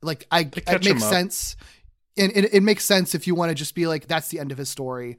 like 0.02 0.28
I, 0.32 0.42
it 0.56 0.84
makes 0.86 1.04
sense. 1.04 1.56
And 2.18 2.32
it, 2.36 2.54
it 2.54 2.64
makes 2.64 2.84
sense 2.84 3.16
if 3.16 3.28
you 3.28 3.36
want 3.36 3.50
to 3.50 3.56
just 3.56 3.76
be 3.76 3.88
like, 3.88 4.08
that's 4.08 4.28
the 4.28 4.40
end 4.40 4.52
of 4.52 4.58
his 4.58 4.68
story. 4.70 5.18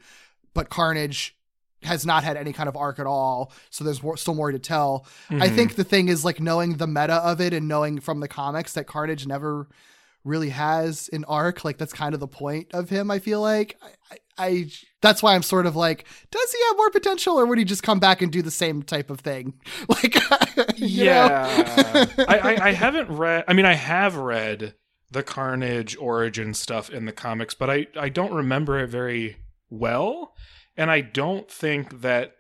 But 0.52 0.68
Carnage 0.68 1.34
has 1.82 2.04
not 2.04 2.24
had 2.24 2.36
any 2.36 2.52
kind 2.52 2.68
of 2.68 2.76
arc 2.76 2.98
at 2.98 3.06
all. 3.06 3.52
So 3.70 3.84
there's 3.84 4.02
more, 4.02 4.18
still 4.18 4.34
more 4.34 4.52
to 4.52 4.58
tell. 4.58 5.06
I 5.30 5.48
Mhm. 5.48 5.54
think 5.54 5.74
the 5.76 5.84
thing 5.84 6.08
is 6.08 6.26
like 6.26 6.38
knowing 6.40 6.76
the 6.76 6.86
meta 6.86 7.14
of 7.14 7.40
it 7.40 7.54
and 7.54 7.66
knowing 7.68 8.00
from 8.00 8.20
the 8.20 8.28
comics 8.28 8.74
that 8.74 8.86
Carnage 8.86 9.26
never 9.26 9.66
really 10.22 10.50
has 10.50 11.08
an 11.14 11.24
arc. 11.24 11.64
Like 11.64 11.78
that's 11.78 11.94
kind 11.94 12.12
of 12.12 12.20
the 12.20 12.28
point 12.28 12.68
of 12.74 12.90
him. 12.90 13.10
I 13.10 13.18
feel 13.18 13.40
like 13.40 13.78
I, 13.80 13.88
I, 14.10 14.46
I 14.46 14.70
that's 15.02 15.22
why 15.22 15.34
I'm 15.34 15.42
sort 15.42 15.66
of 15.66 15.76
like, 15.76 16.04
does 16.30 16.52
he 16.52 16.58
have 16.68 16.76
more 16.76 16.90
potential, 16.90 17.38
or 17.38 17.46
would 17.46 17.58
he 17.58 17.64
just 17.64 17.82
come 17.82 17.98
back 18.00 18.20
and 18.22 18.30
do 18.30 18.42
the 18.42 18.50
same 18.50 18.82
type 18.82 19.10
of 19.10 19.20
thing? 19.20 19.54
Like, 19.88 20.16
yeah. 20.76 22.06
I, 22.28 22.38
I 22.38 22.68
i 22.68 22.72
haven't 22.84 23.08
read 23.10 23.44
i 23.48 23.52
mean 23.52 23.66
i 23.66 23.74
have 23.74 24.16
read 24.16 24.74
the 25.10 25.22
carnage 25.22 25.96
origin 25.98 26.54
stuff 26.54 26.90
in 26.90 27.04
the 27.04 27.12
comics 27.12 27.54
but 27.54 27.68
i 27.70 27.86
i 27.98 28.08
don't 28.08 28.32
remember 28.32 28.78
it 28.78 28.88
very 28.88 29.36
well. 29.68 30.34
And 30.76 30.90
i 30.90 31.00
don't 31.00 31.50
think 31.50 32.00
that 32.02 32.36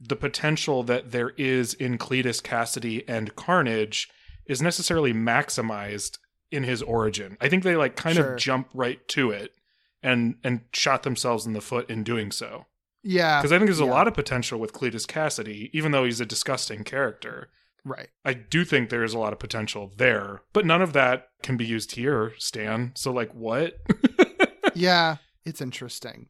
the 0.00 0.16
potential 0.16 0.82
that 0.84 1.10
there 1.10 1.30
is 1.36 1.74
in 1.74 1.98
cletus 1.98 2.42
cassidy 2.42 3.06
and 3.08 3.34
carnage 3.36 4.08
is 4.46 4.62
necessarily 4.62 5.12
maximized 5.12 6.18
in 6.50 6.62
his 6.62 6.82
origin. 6.82 7.36
I 7.40 7.48
think 7.48 7.62
they 7.64 7.76
like 7.76 7.96
kind 7.96 8.16
Sure. 8.16 8.34
of 8.34 8.38
jump 8.38 8.68
right 8.74 9.06
to 9.08 9.30
it 9.30 9.52
and 10.02 10.36
and 10.44 10.62
shot 10.72 11.02
themselves 11.02 11.46
in 11.46 11.52
the 11.52 11.60
foot 11.60 11.88
in 11.90 12.02
doing 12.02 12.30
so 12.30 12.66
yeah, 13.02 13.40
because 13.40 13.52
i 13.52 13.56
think 13.56 13.68
there's 13.68 13.78
a 13.78 13.84
lot 13.84 14.08
of 14.08 14.14
potential 14.14 14.58
with 14.58 14.72
cletus 14.72 15.06
cassidy 15.06 15.70
even 15.72 15.92
though 15.92 16.04
he's 16.04 16.20
a 16.20 16.26
disgusting 16.26 16.84
character 16.84 17.48
right. 17.84 18.08
I 18.24 18.34
do 18.34 18.64
think 18.64 18.90
there's 18.90 19.14
a 19.14 19.18
lot 19.18 19.32
of 19.32 19.38
potential 19.38 19.92
there, 19.96 20.42
but 20.52 20.66
none 20.66 20.82
of 20.82 20.92
that 20.92 21.28
can 21.42 21.56
be 21.56 21.64
used 21.64 21.92
here, 21.92 22.34
Stan. 22.38 22.92
So, 22.94 23.12
like, 23.12 23.32
what? 23.32 23.78
yeah, 24.74 25.16
it's 25.44 25.60
interesting. 25.60 26.28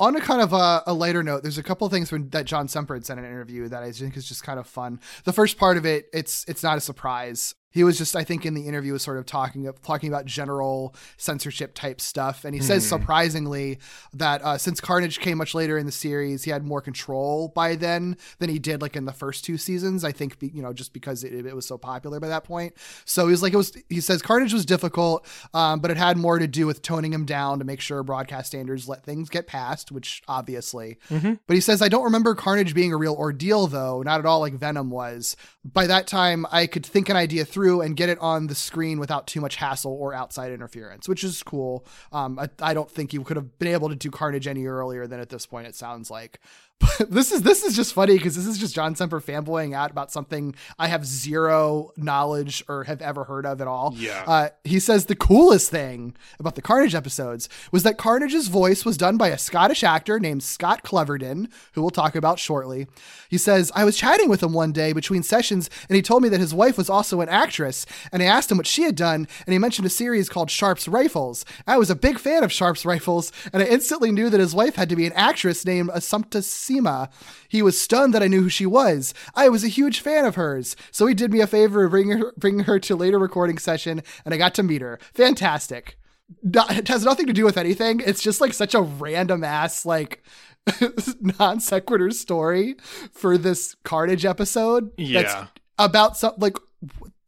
On 0.00 0.14
a 0.14 0.20
kind 0.20 0.40
of 0.40 0.52
a, 0.52 0.82
a 0.86 0.92
lighter 0.92 1.24
note, 1.24 1.42
there's 1.42 1.58
a 1.58 1.62
couple 1.62 1.84
of 1.86 1.92
things 1.92 2.12
when, 2.12 2.28
that 2.30 2.44
John 2.44 2.68
Semper 2.68 2.94
had 2.94 3.04
said 3.04 3.18
in 3.18 3.24
an 3.24 3.30
interview 3.30 3.68
that 3.68 3.82
I 3.82 3.90
think 3.90 4.16
is 4.16 4.28
just 4.28 4.44
kind 4.44 4.60
of 4.60 4.66
fun. 4.66 5.00
The 5.24 5.32
first 5.32 5.58
part 5.58 5.76
of 5.76 5.84
it, 5.84 6.06
it's 6.12 6.44
it's 6.46 6.62
not 6.62 6.78
a 6.78 6.80
surprise. 6.80 7.54
He 7.70 7.84
was 7.84 7.98
just, 7.98 8.16
I 8.16 8.24
think, 8.24 8.46
in 8.46 8.54
the 8.54 8.66
interview 8.66 8.92
was 8.94 9.02
sort 9.02 9.18
of 9.18 9.26
talking 9.26 9.70
talking 9.82 10.08
about 10.08 10.24
general 10.24 10.94
censorship 11.18 11.74
type 11.74 12.00
stuff, 12.00 12.44
and 12.44 12.54
he 12.54 12.60
says 12.62 12.84
Mhm. 12.84 12.88
surprisingly 12.88 13.78
that 14.14 14.42
uh, 14.42 14.56
since 14.58 14.80
Carnage 14.80 15.18
came 15.20 15.38
much 15.38 15.54
later 15.54 15.76
in 15.76 15.84
the 15.86 15.92
series, 15.92 16.44
he 16.44 16.50
had 16.50 16.64
more 16.64 16.80
control 16.80 17.48
by 17.54 17.76
then 17.76 18.16
than 18.38 18.48
he 18.48 18.58
did 18.58 18.80
like 18.80 18.96
in 18.96 19.04
the 19.04 19.12
first 19.12 19.44
two 19.44 19.58
seasons. 19.58 20.02
I 20.04 20.12
think 20.12 20.36
you 20.40 20.62
know 20.62 20.72
just 20.72 20.92
because 20.92 21.24
it, 21.24 21.32
it 21.46 21.54
was 21.54 21.66
so 21.66 21.76
popular 21.76 22.18
by 22.20 22.28
that 22.28 22.44
point. 22.44 22.72
So 23.04 23.28
he's 23.28 23.42
like, 23.42 23.52
it 23.52 23.56
was. 23.58 23.72
He 23.88 24.00
says 24.00 24.22
Carnage 24.22 24.52
was 24.54 24.64
difficult, 24.64 25.26
um, 25.52 25.80
but 25.80 25.90
it 25.90 25.96
had 25.98 26.16
more 26.16 26.38
to 26.38 26.46
do 26.46 26.66
with 26.66 26.80
toning 26.80 27.12
him 27.12 27.26
down 27.26 27.58
to 27.58 27.64
make 27.64 27.80
sure 27.80 28.02
broadcast 28.02 28.48
standards 28.48 28.88
let 28.88 29.04
things 29.04 29.28
get 29.28 29.46
passed 29.46 29.92
which 29.92 30.22
obviously. 30.26 30.96
Mhm. 31.10 31.38
But 31.46 31.54
he 31.54 31.60
says, 31.60 31.82
I 31.82 31.88
don't 31.88 32.04
remember 32.04 32.34
Carnage 32.34 32.74
being 32.74 32.92
a 32.92 32.96
real 32.96 33.14
ordeal, 33.14 33.66
though, 33.66 34.02
not 34.02 34.20
at 34.20 34.26
all 34.26 34.40
like 34.40 34.54
Venom 34.54 34.90
was. 34.90 35.36
By 35.64 35.86
that 35.86 36.06
time, 36.06 36.46
I 36.50 36.66
could 36.66 36.84
think 36.86 37.08
an 37.08 37.16
idea 37.16 37.44
through 37.44 37.57
and 37.80 37.96
get 37.96 38.08
it 38.08 38.18
on 38.20 38.46
the 38.46 38.54
screen 38.54 38.98
without 38.98 39.26
too 39.26 39.40
much 39.40 39.56
hassle 39.56 39.92
or 39.92 40.14
outside 40.14 40.52
interference, 40.52 41.08
which 41.08 41.24
is 41.24 41.42
cool. 41.42 41.84
Um, 42.12 42.38
I, 42.38 42.48
I 42.60 42.74
don't 42.74 42.90
think 42.90 43.12
you 43.12 43.22
could 43.22 43.36
have 43.36 43.58
been 43.58 43.68
able 43.68 43.88
to 43.88 43.96
do 43.96 44.10
Carnage 44.10 44.46
any 44.46 44.66
earlier 44.66 45.06
than 45.06 45.20
at 45.20 45.28
this 45.28 45.46
point, 45.46 45.66
it 45.66 45.74
sounds 45.74 46.10
like. 46.10 46.40
But 46.98 47.10
this 47.10 47.32
is 47.32 47.42
this 47.42 47.64
is 47.64 47.74
just 47.74 47.92
funny 47.92 48.16
because 48.16 48.36
this 48.36 48.46
is 48.46 48.58
just 48.58 48.74
John 48.74 48.94
Semper 48.94 49.20
fanboying 49.20 49.74
out 49.74 49.90
about 49.90 50.12
something 50.12 50.54
I 50.78 50.86
have 50.88 51.04
zero 51.04 51.92
knowledge 51.96 52.62
or 52.68 52.84
have 52.84 53.02
ever 53.02 53.24
heard 53.24 53.46
of 53.46 53.60
at 53.60 53.66
all. 53.66 53.94
Yeah. 53.96 54.24
Uh, 54.26 54.48
he 54.64 54.78
says 54.78 55.06
the 55.06 55.16
coolest 55.16 55.70
thing 55.70 56.14
about 56.38 56.54
the 56.54 56.62
Carnage 56.62 56.94
episodes 56.94 57.48
was 57.72 57.82
that 57.82 57.98
Carnage's 57.98 58.48
voice 58.48 58.84
was 58.84 58.96
done 58.96 59.16
by 59.16 59.28
a 59.28 59.38
Scottish 59.38 59.82
actor 59.82 60.20
named 60.20 60.42
Scott 60.42 60.84
Cleverdon, 60.84 61.50
who 61.72 61.82
we'll 61.82 61.90
talk 61.90 62.14
about 62.14 62.38
shortly. 62.38 62.86
He 63.28 63.38
says, 63.38 63.72
I 63.74 63.84
was 63.84 63.96
chatting 63.96 64.28
with 64.28 64.42
him 64.42 64.52
one 64.52 64.72
day 64.72 64.92
between 64.92 65.22
sessions, 65.22 65.68
and 65.88 65.96
he 65.96 66.02
told 66.02 66.22
me 66.22 66.28
that 66.28 66.40
his 66.40 66.54
wife 66.54 66.78
was 66.78 66.88
also 66.88 67.20
an 67.20 67.28
actress, 67.48 67.86
and 68.12 68.22
I 68.22 68.26
asked 68.26 68.50
him 68.52 68.58
what 68.58 68.66
she 68.66 68.82
had 68.82 68.94
done, 68.94 69.26
and 69.46 69.52
he 69.54 69.58
mentioned 69.58 69.86
a 69.86 69.90
series 69.90 70.28
called 70.28 70.50
Sharpe's 70.50 70.86
Rifles. 70.86 71.46
I 71.66 71.78
was 71.78 71.88
a 71.88 71.94
big 71.94 72.18
fan 72.18 72.44
of 72.44 72.52
Sharpe's 72.52 72.84
Rifles, 72.84 73.32
and 73.54 73.62
I 73.62 73.66
instantly 73.66 74.12
knew 74.12 74.28
that 74.28 74.38
his 74.38 74.54
wife 74.54 74.76
had 74.76 74.90
to 74.90 74.96
be 74.96 75.06
an 75.06 75.14
actress 75.14 75.64
named 75.64 75.88
Assumpta 75.88 76.42
Serna. 76.42 77.08
He 77.48 77.62
was 77.62 77.80
stunned 77.80 78.12
that 78.12 78.22
I 78.22 78.26
knew 78.28 78.42
who 78.42 78.50
she 78.50 78.66
was. 78.66 79.14
I 79.34 79.48
was 79.48 79.64
a 79.64 79.68
huge 79.68 80.00
fan 80.00 80.26
of 80.26 80.34
hers, 80.34 80.76
so 80.90 81.06
he 81.06 81.14
did 81.14 81.32
me 81.32 81.40
a 81.40 81.46
favor 81.46 81.84
of 81.84 81.90
bringing 81.92 82.18
her, 82.18 82.34
bringing 82.36 82.64
her 82.64 82.78
to 82.80 82.94
a 82.94 82.96
later 82.96 83.18
recording 83.18 83.56
session, 83.56 84.02
and 84.26 84.34
I 84.34 84.36
got 84.36 84.54
to 84.56 84.62
meet 84.62 84.82
her. 84.82 84.98
Fantastic. 85.14 85.96
Not, 86.42 86.76
it 86.76 86.88
has 86.88 87.02
nothing 87.02 87.26
to 87.28 87.32
do 87.32 87.46
with 87.46 87.56
anything. 87.56 88.02
It's 88.04 88.22
just 88.22 88.42
like 88.42 88.52
such 88.52 88.74
a 88.74 88.82
random 88.82 89.42
ass 89.42 89.86
like 89.86 90.22
non 91.22 91.60
sequitur 91.60 92.10
story 92.10 92.76
for 93.10 93.38
this 93.38 93.74
Carnage 93.84 94.26
episode. 94.26 94.90
Yeah. 94.98 95.46
about 95.78 96.18
some 96.18 96.34
like 96.36 96.58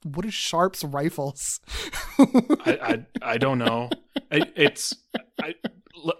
what 0.04 0.24
is 0.24 0.34
Sharpe's 0.34 0.84
rifles? 0.84 1.60
I, 2.18 2.78
I 3.22 3.32
I 3.32 3.38
don't 3.38 3.58
know. 3.58 3.90
I, 4.32 4.42
it's 4.56 4.94
I 5.42 5.54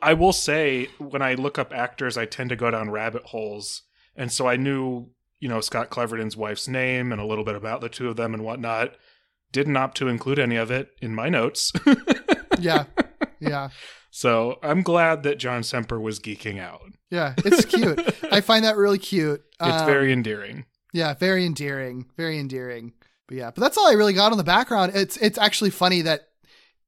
I 0.03 0.15
will 0.15 0.33
say 0.33 0.89
when 0.99 1.23
I 1.23 1.35
look 1.35 1.59
up 1.59 1.73
actors, 1.73 2.17
I 2.19 2.27
tend 2.27 2.51
to 2.51 2.57
go 2.57 2.71
down 2.71 2.91
rabbit 2.91 3.25
holes, 3.27 3.83
and 4.17 4.31
so 4.31 4.47
I 4.47 4.57
knew 4.57 5.09
you 5.39 5.49
know 5.49 5.61
Scott 5.61 5.91
Cleverdon's 5.91 6.37
wife's 6.37 6.69
name 6.69 7.13
and 7.13 7.21
a 7.21 7.27
little 7.27 7.45
bit 7.45 7.55
about 7.57 7.81
the 7.81 7.89
two 7.89 8.09
of 8.09 8.17
them 8.17 8.35
and 8.35 8.45
whatnot. 8.45 8.95
Didn't 9.53 9.77
opt 9.77 9.97
to 9.97 10.09
include 10.09 10.39
any 10.39 10.57
of 10.57 10.71
it 10.71 10.91
in 11.03 11.15
my 11.15 11.29
notes, 11.29 11.73
yeah, 12.61 12.85
yeah, 13.41 13.71
so 14.11 14.59
I'm 14.63 14.83
glad 14.83 15.23
that 15.25 15.39
John 15.39 15.63
Semper 15.65 15.99
was 16.01 16.21
geeking 16.21 16.61
out. 16.61 16.83
yeah. 17.11 17.35
It's 17.39 17.65
cute. 17.65 18.01
I 18.31 18.43
find 18.43 18.65
that 18.65 18.77
really 18.77 18.99
cute. 18.99 19.43
It's 19.63 19.81
Um, 19.83 19.87
very 19.87 20.13
endearing. 20.13 20.67
Yeah, 20.93 21.15
very 21.15 21.45
endearing, 21.45 22.07
very 22.17 22.39
endearing. 22.39 22.93
But 23.31 23.37
yeah, 23.37 23.51
but 23.53 23.61
that's 23.61 23.79
all 23.79 23.87
I 23.89 23.93
really 23.93 24.13
got 24.13 24.33
on 24.33 24.39
the 24.39 24.43
background. 24.45 24.91
It's 24.97 25.17
it's 25.19 25.39
actually 25.39 25.71
funny 25.71 26.03
that 26.03 26.23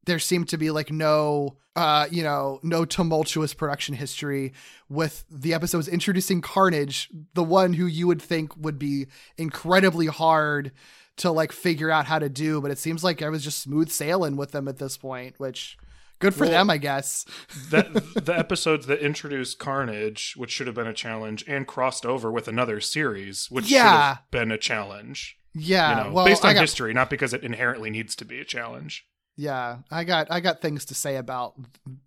there 0.06 0.18
seemed 0.18 0.48
to 0.48 0.58
be 0.58 0.72
like 0.72 0.90
no 0.90 1.56
uh 1.76 2.08
you 2.10 2.24
know 2.24 2.58
no 2.64 2.84
tumultuous 2.84 3.54
production 3.54 3.94
history 3.94 4.52
with 4.88 5.24
the 5.30 5.54
episodes 5.54 5.86
introducing 5.86 6.40
Carnage, 6.40 7.08
the 7.34 7.44
one 7.44 7.74
who 7.74 7.86
you 7.86 8.08
would 8.08 8.20
think 8.20 8.56
would 8.56 8.76
be 8.76 9.06
incredibly 9.38 10.06
hard 10.08 10.72
to 11.18 11.30
like 11.30 11.52
figure 11.52 11.92
out 11.92 12.06
how 12.06 12.18
to 12.18 12.28
do, 12.28 12.60
but 12.60 12.72
it 12.72 12.78
seems 12.78 13.04
like 13.04 13.22
I 13.22 13.28
was 13.28 13.44
just 13.44 13.58
smooth 13.62 13.88
sailing 13.90 14.36
with 14.36 14.50
them 14.50 14.66
at 14.66 14.78
this 14.78 14.96
point, 14.96 15.36
which 15.38 15.78
good 16.18 16.34
for 16.34 16.40
Well- 16.40 16.50
them, 16.50 16.70
I 16.70 16.78
guess. 16.78 17.24
that 17.70 17.92
the 18.16 18.36
episodes 18.36 18.86
that 18.86 18.98
introduced 18.98 19.60
Carnage, 19.60 20.34
which 20.36 20.50
should 20.50 20.66
have 20.66 20.74
been 20.74 20.88
a 20.88 20.92
challenge, 20.92 21.44
and 21.46 21.68
crossed 21.68 22.04
over 22.04 22.32
with 22.32 22.48
another 22.48 22.80
series, 22.80 23.48
which 23.48 23.66
should 23.66 23.74
Yeah. 23.74 24.14
have 24.14 24.30
been 24.32 24.50
a 24.50 24.58
challenge. 24.58 25.38
Yeah, 25.54 25.98
you 25.98 26.04
know, 26.04 26.12
well, 26.12 26.24
based 26.24 26.44
on 26.44 26.54
got, 26.54 26.60
history, 26.60 26.94
not 26.94 27.10
because 27.10 27.34
it 27.34 27.44
inherently 27.44 27.90
needs 27.90 28.16
to 28.16 28.24
be 28.24 28.40
a 28.40 28.44
challenge. 28.44 29.06
Yeah, 29.36 29.78
I 29.90 30.04
got 30.04 30.30
I 30.30 30.40
got 30.40 30.60
things 30.60 30.84
to 30.86 30.94
say 30.94 31.16
about 31.16 31.54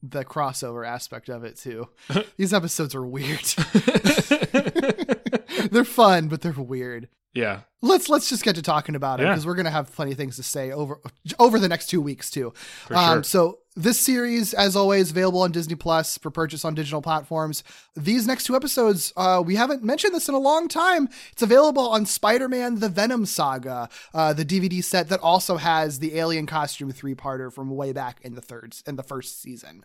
the 0.04 0.24
crossover 0.24 0.88
aspect 0.88 1.30
of 1.30 1.44
it 1.44 1.58
too. 1.58 1.90
These 2.38 2.54
episodes 2.54 2.96
are 2.96 3.06
weird. 3.06 3.40
they're 5.72 5.84
fun, 5.84 6.28
but 6.28 6.42
they're 6.42 6.54
weird. 6.54 7.10
Yeah. 7.36 7.60
let's 7.82 8.10
let's 8.10 8.30
just 8.30 8.44
get 8.44 8.56
to 8.56 8.62
talking 8.64 8.96
about 8.96 9.20
it 9.20 9.24
Yeah. 9.24 9.32
because 9.32 9.46
we're 9.46 9.56
gonna 9.56 9.70
have 9.70 9.94
plenty 9.94 10.14
of 10.14 10.18
things 10.18 10.38
to 10.38 10.44
say 10.44 10.72
over 10.72 11.00
over 11.38 11.60
the 11.60 11.68
next 11.70 11.88
two 11.88 12.02
weeks 12.02 12.32
too. 12.32 12.54
For 12.88 12.96
um, 12.96 13.18
sure. 13.18 13.24
So 13.24 13.60
this 13.78 14.00
series, 14.00 14.54
as 14.54 14.78
always, 14.78 15.12
available 15.12 15.42
on 15.42 15.52
Disney 15.52 15.76
Plus 15.76 16.18
for 16.18 16.32
purchase 16.32 16.64
on 16.64 16.76
digital 16.76 17.02
platforms. 17.02 17.62
These 17.94 18.26
next 18.26 18.46
two 18.46 18.56
episodes, 18.56 19.12
uh, 19.18 19.44
we 19.46 19.56
haven't 19.58 19.84
mentioned 19.84 20.16
this 20.16 20.30
in 20.30 20.34
a 20.34 20.40
long 20.40 20.70
time. 20.70 21.10
It's 21.34 21.42
available 21.42 21.90
on 21.90 22.06
Spider-Man: 22.06 22.80
The 22.80 22.88
Venom 22.88 23.26
Saga, 23.26 23.90
uh, 24.14 24.32
the 24.32 24.46
DVD 24.46 24.82
set 24.82 25.10
that 25.10 25.20
also 25.20 25.58
has 25.58 26.00
the 26.00 26.18
Alien 26.18 26.46
costume 26.46 26.92
three-parter 26.94 27.52
from 27.52 27.70
way 27.70 27.92
back 27.92 28.20
in 28.22 28.36
the 28.36 28.42
third 28.42 28.78
in 28.88 28.96
the 28.96 29.04
first 29.04 29.42
season. 29.42 29.84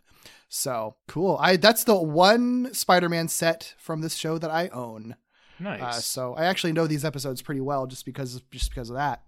So 0.49 0.95
cool. 1.09 1.37
I 1.41 1.57
that's 1.57 1.83
the 1.83 1.97
one 1.97 2.73
Spider-Man 2.73 3.27
set 3.27 3.75
from 3.77 4.03
this 4.03 4.15
show 4.15 4.39
that 4.39 4.51
I 4.53 4.69
own. 4.69 5.17
Nice. 5.61 5.83
Uh, 5.83 5.93
so 5.93 6.35
I 6.35 6.47
actually 6.47 6.73
know 6.73 6.87
these 6.87 7.05
episodes 7.05 7.43
pretty 7.43 7.61
well 7.61 7.87
just 7.87 8.05
because 8.05 8.43
just 8.51 8.71
because 8.71 8.91
of 8.91 8.97
that. 8.97 9.23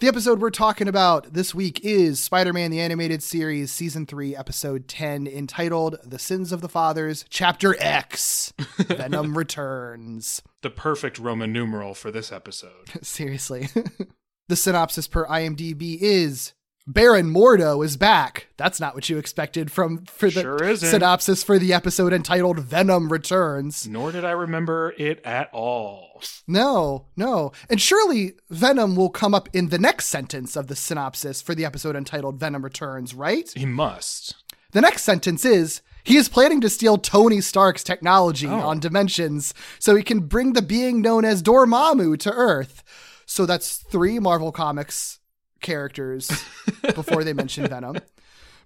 The 0.00 0.08
episode 0.08 0.40
we're 0.40 0.48
talking 0.48 0.88
about 0.88 1.34
this 1.34 1.54
week 1.54 1.80
is 1.84 2.18
Spider-Man 2.20 2.70
the 2.70 2.80
Animated 2.80 3.22
Series 3.22 3.70
Season 3.70 4.06
3 4.06 4.34
Episode 4.34 4.88
10 4.88 5.26
entitled 5.26 5.96
The 6.02 6.18
Sins 6.18 6.52
of 6.52 6.62
the 6.62 6.70
Fathers 6.70 7.26
Chapter 7.28 7.76
X 7.78 8.54
Venom 8.78 9.36
Returns. 9.36 10.40
the 10.62 10.70
perfect 10.70 11.18
Roman 11.18 11.52
numeral 11.52 11.92
for 11.92 12.10
this 12.10 12.32
episode. 12.32 12.88
Seriously. 13.02 13.68
the 14.48 14.56
synopsis 14.56 15.06
per 15.06 15.26
IMDb 15.26 15.98
is 16.00 16.54
Baron 16.92 17.32
Mordo 17.32 17.84
is 17.84 17.96
back. 17.96 18.48
That's 18.56 18.80
not 18.80 18.96
what 18.96 19.08
you 19.08 19.16
expected 19.16 19.70
from 19.70 20.06
for 20.06 20.28
the 20.28 20.40
Sure 20.42 20.74
synopsis 20.76 21.44
for 21.44 21.56
the 21.56 21.72
episode 21.72 22.12
entitled 22.12 22.58
Venom 22.58 23.12
Returns. 23.12 23.86
Nor 23.86 24.10
did 24.10 24.24
I 24.24 24.32
remember 24.32 24.92
it 24.98 25.24
at 25.24 25.50
all. 25.52 26.20
No, 26.48 27.06
no. 27.16 27.52
And 27.68 27.80
surely 27.80 28.32
Venom 28.50 28.96
will 28.96 29.08
come 29.08 29.34
up 29.34 29.48
in 29.52 29.68
the 29.68 29.78
next 29.78 30.06
sentence 30.06 30.56
of 30.56 30.66
the 30.66 30.74
synopsis 30.74 31.40
for 31.40 31.54
the 31.54 31.64
episode 31.64 31.94
entitled 31.94 32.40
Venom 32.40 32.62
Returns, 32.64 33.14
right? 33.14 33.48
He 33.54 33.66
must. 33.66 34.34
The 34.72 34.80
next 34.80 35.02
sentence 35.04 35.44
is 35.44 35.82
he 36.02 36.16
is 36.16 36.28
planning 36.28 36.60
to 36.62 36.68
steal 36.68 36.98
Tony 36.98 37.40
Stark's 37.40 37.84
technology 37.84 38.48
Oh. 38.48 38.58
on 38.68 38.80
Dimensions 38.80 39.54
so 39.78 39.94
he 39.94 40.02
can 40.02 40.20
bring 40.26 40.54
the 40.54 40.62
being 40.62 41.00
known 41.00 41.24
as 41.24 41.40
Dormammu 41.40 42.18
to 42.18 42.32
Earth. 42.32 42.82
So 43.26 43.46
that's 43.46 43.76
three 43.76 44.18
Marvel 44.18 44.50
Comics 44.50 45.19
characters 45.60 46.28
before 46.94 47.24
they 47.24 47.32
mention 47.32 47.66
Venom. 47.66 47.96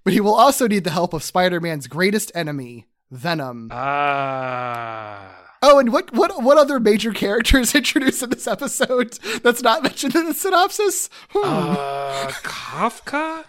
But 0.05 0.13
he 0.13 0.21
will 0.21 0.35
also 0.35 0.69
need 0.69 0.85
the 0.85 0.91
help 0.91 1.13
of 1.15 1.23
Spider 1.23 1.61
Man's 1.61 1.87
greatest 1.87 2.31
enemy, 2.35 2.87
Venom. 3.11 3.69
Ah. 3.73 5.45
Oh, 5.63 5.79
and 5.79 5.93
what 5.93 6.13
what 6.13 6.43
what 6.43 6.59
other 6.59 6.79
major 6.79 7.13
characters 7.13 7.75
introduced 7.75 8.23
in 8.23 8.31
this 8.31 8.47
episode 8.47 9.19
that's 9.43 9.63
not 9.63 9.83
mentioned 9.83 10.15
in 10.15 10.27
the 10.27 10.35
synopsis? 10.35 11.09
Hmm. 11.31 11.41
Uh, 11.43 12.31
Kafka? 12.43 13.45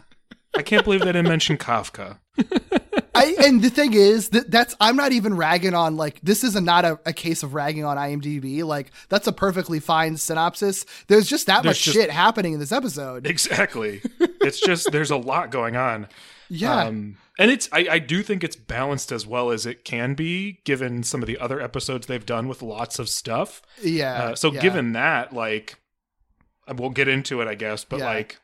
I 0.56 0.62
can't 0.62 0.86
believe 0.86 1.02
they 1.02 1.08
didn't 1.08 1.28
mention 1.28 1.58
Kafka. 1.58 2.20
I, 3.16 3.36
and 3.46 3.62
the 3.62 3.70
thing 3.70 3.94
is 3.94 4.30
that 4.30 4.52
that's 4.52 4.76
I'm 4.80 4.96
not 4.96 5.12
even 5.12 5.36
ragging 5.38 5.74
on 5.74 5.98
like 5.98 6.20
this 6.22 6.44
is 6.44 6.56
a, 6.56 6.62
not 6.62 6.86
a, 6.86 7.00
a 7.06 7.14
case 7.14 7.42
of 7.44 7.54
ragging 7.54 7.86
on 7.86 7.98
IMDb. 7.98 8.64
Like 8.64 8.92
that's 9.10 9.28
a 9.28 9.32
perfectly 9.32 9.80
fine 9.80 10.18
synopsis. 10.18 10.86
There's 11.08 11.28
just 11.28 11.48
that 11.48 11.64
There's 11.64 11.76
much 11.78 11.84
just- 11.84 11.96
shit 11.98 12.12
happening 12.12 12.54
in 12.54 12.60
this 12.60 12.72
episode. 12.72 13.26
Exactly. 13.26 14.02
it's 14.20 14.60
just 14.60 14.92
there's 14.92 15.12
a 15.12 15.18
lot 15.18 15.50
going 15.52 15.76
on. 15.76 16.08
Yeah, 16.48 16.84
Um, 16.86 17.18
and 17.40 17.50
it's 17.50 17.68
I, 17.72 17.88
I 17.90 18.00
do 18.00 18.22
think 18.22 18.44
it's 18.44 18.56
balanced 18.56 19.12
as 19.12 19.26
well 19.26 19.50
as 19.50 19.66
it 19.66 19.84
can 19.84 20.14
be 20.14 20.60
given 20.64 21.02
some 21.02 21.24
of 21.24 21.28
the 21.28 21.40
other 21.40 21.60
episodes 21.60 22.06
they've 22.06 22.26
done 22.26 22.48
with 22.48 22.62
lots 22.62 23.00
of 23.00 23.10
stuff. 23.10 23.64
yeah. 23.82 24.14
Uh, 24.26 24.36
so 24.36 24.52
yeah. 24.54 24.62
given 24.62 24.92
that, 24.94 25.34
like, 25.34 25.80
I 26.68 26.74
we'll 26.74 26.92
get 26.92 27.08
into 27.08 27.42
it, 27.42 27.48
I 27.48 27.56
guess, 27.56 27.84
but 27.84 27.98
Yeah. 28.00 28.06
like, 28.06 28.40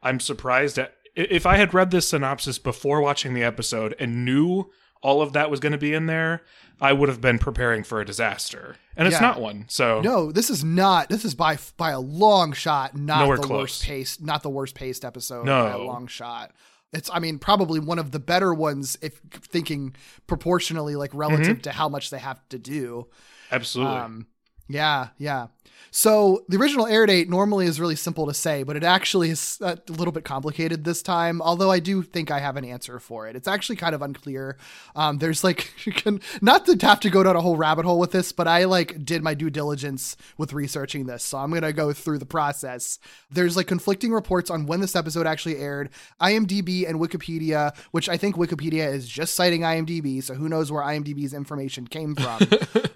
I'm 0.00 0.20
surprised 0.20 0.78
at 0.78 0.94
if 1.30 1.46
I 1.46 1.56
had 1.56 1.74
read 1.74 1.90
this 1.90 2.08
synopsis 2.08 2.58
before 2.58 3.00
watching 3.00 3.34
the 3.34 3.42
episode 3.42 3.94
and 3.98 4.24
knew 4.24 4.70
all 5.02 5.22
of 5.22 5.32
that 5.32 5.50
was 5.50 5.60
going 5.60 5.72
to 5.72 5.78
be 5.78 5.94
in 5.94 6.06
there, 6.06 6.42
I 6.80 6.92
would 6.92 7.08
have 7.08 7.20
been 7.20 7.38
preparing 7.38 7.84
for 7.84 8.00
a 8.00 8.04
disaster, 8.06 8.76
and 8.96 9.06
it's 9.08 9.16
Yeah. 9.16 9.20
not 9.28 9.40
one. 9.40 9.64
So 9.68 10.00
no, 10.02 10.30
this 10.32 10.50
is 10.50 10.62
not. 10.64 11.08
This 11.08 11.24
is 11.24 11.34
by 11.34 11.58
by 11.76 11.90
a 11.90 12.00
long 12.00 12.52
shot 12.52 12.96
not 12.96 13.20
Nowhere 13.20 13.36
the 13.38 13.42
close. 13.42 13.58
worst 13.62 13.82
paced, 13.84 14.22
not 14.22 14.42
the 14.42 14.50
worst 14.50 14.74
paced 14.74 15.04
episode 15.04 15.46
No. 15.46 15.64
by 15.64 15.70
a 15.72 15.78
long 15.78 16.06
shot. 16.06 16.52
It's, 16.92 17.08
I 17.12 17.18
mean, 17.20 17.38
probably 17.38 17.78
one 17.80 17.98
of 18.00 18.10
the 18.10 18.18
better 18.18 18.52
ones 18.52 18.96
if 19.00 19.20
thinking 19.32 19.94
proportionally, 20.26 20.96
like 20.96 21.10
relative 21.14 21.46
Mm-hmm. 21.58 21.60
to 21.62 21.72
how 21.72 21.88
much 21.88 22.10
they 22.10 22.18
have 22.18 22.40
to 22.48 22.58
do. 22.58 23.06
absolutely, 23.52 23.96
Um, 23.96 24.26
yeah, 24.70 25.08
yeah. 25.18 25.48
So 25.90 26.44
the 26.48 26.56
original 26.56 26.86
air 26.86 27.04
date 27.06 27.28
normally 27.28 27.66
is 27.66 27.80
really 27.80 27.96
simple 27.96 28.26
to 28.26 28.34
say, 28.34 28.62
but 28.62 28.76
it 28.76 28.84
actually 28.84 29.30
is 29.30 29.58
a 29.60 29.78
little 29.88 30.12
bit 30.12 30.24
complicated 30.24 30.84
this 30.84 31.02
time. 31.02 31.42
Although 31.42 31.70
I 31.70 31.80
do 31.80 32.02
think 32.02 32.30
I 32.30 32.38
have 32.38 32.56
an 32.56 32.64
answer 32.64 33.00
for 33.00 33.26
it. 33.26 33.34
It's 33.34 33.48
actually 33.48 33.76
kind 33.76 33.94
of 33.94 34.02
unclear. 34.02 34.56
Um, 34.94 35.18
there's 35.18 35.42
like, 35.42 35.72
you 35.86 35.92
can, 35.92 36.20
not 36.40 36.66
to 36.66 36.86
have 36.86 37.00
to 37.00 37.10
go 37.10 37.22
down 37.22 37.36
a 37.36 37.40
whole 37.40 37.56
rabbit 37.56 37.84
hole 37.84 37.98
with 37.98 38.12
this, 38.12 38.30
but 38.30 38.46
I 38.46 38.64
like 38.64 39.04
did 39.04 39.22
my 39.22 39.34
due 39.34 39.50
diligence 39.50 40.16
with 40.38 40.52
researching 40.52 41.06
this, 41.06 41.24
so 41.24 41.38
I'm 41.38 41.52
gonna 41.52 41.72
go 41.72 41.92
through 41.92 42.18
the 42.18 42.26
process. 42.26 42.98
There's 43.30 43.56
like 43.56 43.66
conflicting 43.66 44.12
reports 44.12 44.50
on 44.50 44.66
when 44.66 44.80
this 44.80 44.94
episode 44.94 45.26
actually 45.26 45.56
aired. 45.56 45.90
IMDb 46.20 46.88
and 46.88 47.00
Wikipedia, 47.00 47.76
which 47.90 48.08
I 48.08 48.16
think 48.16 48.36
Wikipedia 48.36 48.92
is 48.92 49.08
just 49.08 49.34
citing 49.34 49.62
IMDb, 49.62 50.22
so 50.22 50.34
who 50.34 50.48
knows 50.48 50.70
where 50.70 50.82
IMDb's 50.82 51.34
information 51.34 51.86
came 51.86 52.14
from. 52.14 52.40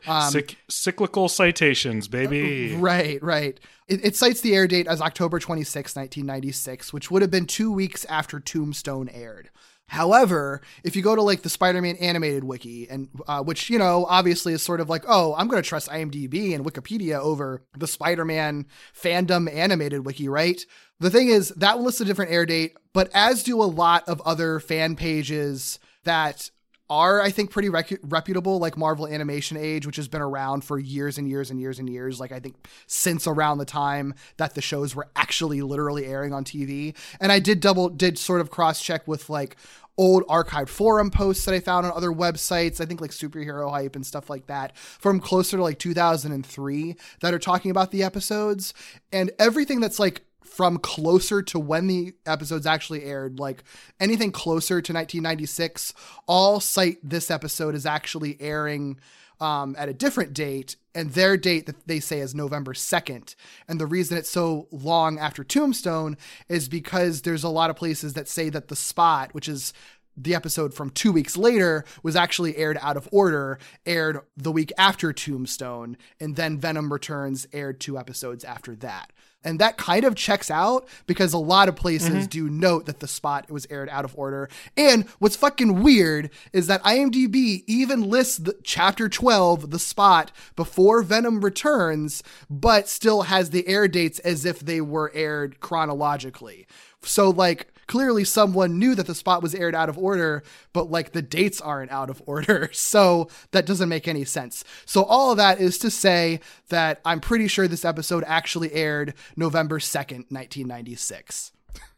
um, 0.06 0.32
Cyc- 0.32 0.56
cyclical 0.68 1.28
citations, 1.64 2.08
baby. 2.08 2.76
Right, 2.76 3.22
right. 3.22 3.58
It, 3.88 4.04
it 4.04 4.16
cites 4.16 4.40
the 4.40 4.54
air 4.54 4.66
date 4.66 4.86
as 4.86 5.00
October 5.00 5.38
26, 5.38 5.96
1996, 5.96 6.92
which 6.92 7.10
would 7.10 7.22
have 7.22 7.30
been 7.30 7.46
two 7.46 7.72
weeks 7.72 8.04
after 8.06 8.40
Tombstone 8.40 9.08
aired. 9.08 9.50
However, 9.86 10.62
if 10.82 10.96
you 10.96 11.02
go 11.02 11.14
to 11.14 11.22
like 11.22 11.42
the 11.42 11.50
Spider-Man 11.50 11.96
animated 11.96 12.42
wiki, 12.42 12.88
and 12.88 13.08
uh, 13.28 13.42
which 13.42 13.68
you 13.68 13.78
know 13.78 14.06
obviously 14.08 14.54
is 14.54 14.62
sort 14.62 14.80
of 14.80 14.88
like, 14.88 15.04
oh, 15.06 15.34
I'm 15.36 15.46
going 15.46 15.62
to 15.62 15.68
trust 15.68 15.90
IMDb 15.90 16.54
and 16.54 16.64
Wikipedia 16.64 17.18
over 17.18 17.62
the 17.76 17.86
Spider-Man 17.86 18.66
fandom 18.98 19.52
animated 19.54 20.06
wiki, 20.06 20.26
right? 20.26 20.64
The 21.00 21.10
thing 21.10 21.28
is 21.28 21.50
that 21.50 21.80
lists 21.80 22.00
a 22.00 22.06
different 22.06 22.32
air 22.32 22.46
date, 22.46 22.76
but 22.94 23.10
as 23.12 23.42
do 23.42 23.60
a 23.60 23.64
lot 23.64 24.08
of 24.08 24.22
other 24.22 24.58
fan 24.58 24.96
pages 24.96 25.78
that 26.04 26.50
are 26.90 27.20
I 27.20 27.30
think 27.30 27.50
pretty 27.50 27.68
recu- 27.68 27.98
reputable, 28.02 28.58
like 28.58 28.76
Marvel 28.76 29.06
Animation 29.06 29.56
Age, 29.56 29.86
which 29.86 29.96
has 29.96 30.08
been 30.08 30.20
around 30.20 30.64
for 30.64 30.78
years 30.78 31.18
and 31.18 31.28
years 31.28 31.50
and 31.50 31.60
years 31.60 31.78
and 31.78 31.88
years. 31.88 32.20
Like 32.20 32.32
I 32.32 32.40
think 32.40 32.56
since 32.86 33.26
around 33.26 33.58
the 33.58 33.64
time 33.64 34.14
that 34.36 34.54
the 34.54 34.60
shows 34.60 34.94
were 34.94 35.08
actually 35.16 35.62
literally 35.62 36.06
airing 36.06 36.32
on 36.32 36.44
TV. 36.44 36.94
And 37.20 37.32
I 37.32 37.38
did 37.38 37.60
double 37.60 37.88
did 37.88 38.18
sort 38.18 38.40
of 38.40 38.50
cross 38.50 38.82
check 38.82 39.08
with 39.08 39.30
like 39.30 39.56
old 39.96 40.24
archived 40.26 40.68
forum 40.68 41.10
posts 41.10 41.44
that 41.44 41.54
I 41.54 41.60
found 41.60 41.86
on 41.86 41.92
other 41.92 42.10
websites. 42.10 42.80
I 42.80 42.86
think 42.86 43.00
like 43.00 43.12
superhero 43.12 43.70
hype 43.70 43.96
and 43.96 44.04
stuff 44.04 44.28
like 44.28 44.46
that 44.46 44.76
from 44.76 45.20
closer 45.20 45.56
to 45.56 45.62
like 45.62 45.78
2003 45.78 46.96
that 47.20 47.34
are 47.34 47.38
talking 47.38 47.70
about 47.70 47.90
the 47.90 48.02
episodes 48.02 48.74
and 49.12 49.30
everything 49.38 49.80
that's 49.80 49.98
like 49.98 50.22
from 50.44 50.78
closer 50.78 51.42
to 51.42 51.58
when 51.58 51.86
the 51.86 52.14
episodes 52.26 52.66
actually 52.66 53.04
aired, 53.04 53.38
like 53.38 53.64
anything 53.98 54.30
closer 54.30 54.80
to 54.80 54.92
1996, 54.92 55.92
all 56.26 56.60
cite 56.60 56.98
this 57.02 57.30
episode 57.30 57.74
as 57.74 57.86
actually 57.86 58.40
airing 58.40 58.98
um, 59.40 59.74
at 59.78 59.88
a 59.88 59.94
different 59.94 60.32
date, 60.32 60.76
and 60.94 61.10
their 61.10 61.36
date 61.36 61.66
that 61.66 61.86
they 61.86 61.98
say 61.98 62.20
is 62.20 62.34
November 62.34 62.72
2nd. 62.72 63.34
And 63.68 63.80
the 63.80 63.86
reason 63.86 64.16
it's 64.16 64.30
so 64.30 64.68
long 64.70 65.18
after 65.18 65.42
Tombstone 65.42 66.16
is 66.48 66.68
because 66.68 67.22
there's 67.22 67.44
a 67.44 67.48
lot 67.48 67.70
of 67.70 67.76
places 67.76 68.14
that 68.14 68.28
say 68.28 68.48
that 68.50 68.68
the 68.68 68.76
spot, 68.76 69.34
which 69.34 69.48
is 69.48 69.72
the 70.16 70.34
episode 70.34 70.72
from 70.72 70.90
two 70.90 71.10
weeks 71.10 71.36
later 71.36 71.84
was 72.02 72.14
actually 72.14 72.56
aired 72.56 72.78
out 72.80 72.96
of 72.96 73.08
order, 73.10 73.58
aired 73.84 74.20
the 74.36 74.52
week 74.52 74.72
after 74.78 75.12
Tombstone, 75.12 75.96
and 76.20 76.36
then 76.36 76.58
Venom 76.58 76.92
Returns 76.92 77.46
aired 77.52 77.80
two 77.80 77.98
episodes 77.98 78.44
after 78.44 78.76
that. 78.76 79.12
And 79.44 79.58
that 79.58 79.76
kind 79.76 80.04
of 80.04 80.14
checks 80.14 80.50
out 80.50 80.88
because 81.06 81.32
a 81.32 81.38
lot 81.38 81.68
of 81.68 81.76
places 81.76 82.08
mm-hmm. 82.08 82.24
do 82.26 82.48
note 82.48 82.86
that 82.86 83.00
the 83.00 83.08
spot 83.08 83.50
was 83.50 83.66
aired 83.70 83.88
out 83.90 84.04
of 84.04 84.16
order. 84.18 84.48
And 84.76 85.04
what's 85.18 85.36
fucking 85.36 85.82
weird 85.82 86.30
is 86.52 86.66
that 86.66 86.82
IMDb 86.82 87.62
even 87.66 88.08
lists 88.08 88.38
the 88.38 88.56
chapter 88.62 89.08
12, 89.08 89.70
the 89.70 89.78
spot, 89.78 90.32
before 90.56 91.02
Venom 91.02 91.44
returns, 91.44 92.22
but 92.48 92.88
still 92.88 93.22
has 93.22 93.50
the 93.50 93.66
air 93.68 93.86
dates 93.86 94.18
as 94.20 94.44
if 94.44 94.60
they 94.60 94.80
were 94.80 95.12
aired 95.14 95.60
chronologically. 95.60 96.66
So, 97.02 97.28
like, 97.30 97.68
clearly 97.86 98.24
someone 98.24 98.78
knew 98.78 98.94
that 98.94 99.06
the 99.06 99.14
spot 99.14 99.42
was 99.42 99.54
aired 99.54 99.74
out 99.74 99.88
of 99.88 99.98
order, 99.98 100.42
but 100.72 100.90
like 100.90 101.12
the 101.12 101.22
dates 101.22 101.60
aren't 101.60 101.90
out 101.90 102.10
of 102.10 102.22
order. 102.26 102.70
So 102.72 103.28
that 103.52 103.66
doesn't 103.66 103.88
make 103.88 104.08
any 104.08 104.24
sense. 104.24 104.64
So 104.86 105.04
all 105.04 105.30
of 105.30 105.36
that 105.38 105.60
is 105.60 105.78
to 105.78 105.90
say 105.90 106.40
that 106.68 107.00
I'm 107.04 107.20
pretty 107.20 107.48
sure 107.48 107.68
this 107.68 107.84
episode 107.84 108.24
actually 108.26 108.72
aired 108.72 109.14
November 109.36 109.78
2nd, 109.78 110.30
1996. 110.30 111.52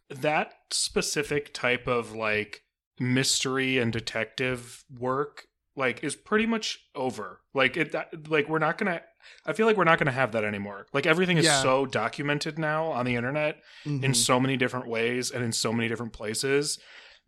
that 0.09 0.53
specific 0.70 1.53
type 1.53 1.87
of 1.87 2.12
like 2.14 2.62
mystery 2.99 3.79
and 3.79 3.92
detective 3.92 4.85
work 4.99 5.46
like 5.77 6.03
is 6.03 6.17
pretty 6.17 6.47
much 6.47 6.79
over. 6.95 7.41
Like 7.55 7.77
it 7.77 7.93
that- 7.93 8.29
like 8.31 8.49
we're 8.49 8.59
not 8.59 8.79
going 8.79 8.93
to 8.93 9.03
I 9.45 9.53
feel 9.53 9.67
like 9.67 9.77
we're 9.77 9.85
not 9.85 9.99
going 9.99 10.07
to 10.07 10.12
have 10.12 10.33
that 10.33 10.45
anymore. 10.45 10.87
Like 10.93 11.05
everything 11.07 11.37
is 11.37 11.45
Yeah. 11.47 11.61
so 11.62 11.85
documented 11.85 12.59
now 12.59 12.87
on 12.87 13.05
the 13.07 13.17
internet 13.17 13.61
in 13.85 14.01
Mhm. 14.01 14.17
so 14.17 14.39
many 14.39 14.57
different 14.57 14.87
ways 14.87 15.31
and 15.33 15.43
in 15.45 15.53
so 15.53 15.73
many 15.73 15.89
different 15.89 16.12
places 16.12 16.79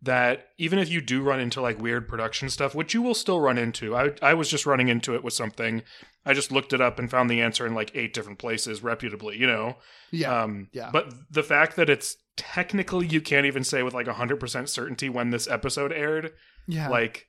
that 0.01 0.47
even 0.57 0.79
if 0.79 0.87
you 0.89 1.01
do 1.01 1.21
run 1.21 1.41
into 1.41 1.59
like 1.59 1.77
weird 1.77 2.07
production 2.07 2.49
stuff, 2.49 2.73
which 2.73 2.93
you 2.93 3.01
will 3.01 3.13
still 3.13 3.41
run 3.41 3.57
into, 3.57 3.95
I 3.97 4.11
I 4.21 4.33
was 4.33 4.49
just 4.49 4.65
running 4.65 4.87
into 4.87 5.13
it 5.13 5.23
with 5.25 5.33
something. 5.33 5.83
I 6.25 6.33
just 6.33 6.51
looked 6.53 6.71
it 6.71 6.79
up 6.79 6.99
and 6.99 7.11
found 7.11 7.29
the 7.29 7.41
answer 7.41 7.65
in 7.67 7.73
like 7.73 7.91
eight 7.95 8.13
different 8.13 8.39
places 8.39 8.81
reputably, 8.81 9.37
you 9.37 9.47
know. 9.47 9.77
yeah. 10.11 10.43
Um, 10.43 10.69
yeah. 10.71 10.89
But 10.93 11.13
the 11.29 11.43
fact 11.43 11.75
that 11.75 11.89
it's 11.89 12.15
technically 12.37 13.07
you 13.07 13.19
can't 13.19 13.45
even 13.45 13.63
say 13.65 13.83
with 13.83 13.93
like 13.93 14.07
100% 14.07 14.69
certainty 14.69 15.09
when 15.09 15.31
this 15.31 15.47
episode 15.49 15.91
aired, 15.91 16.31
yeah. 16.67 16.87
like 16.87 17.27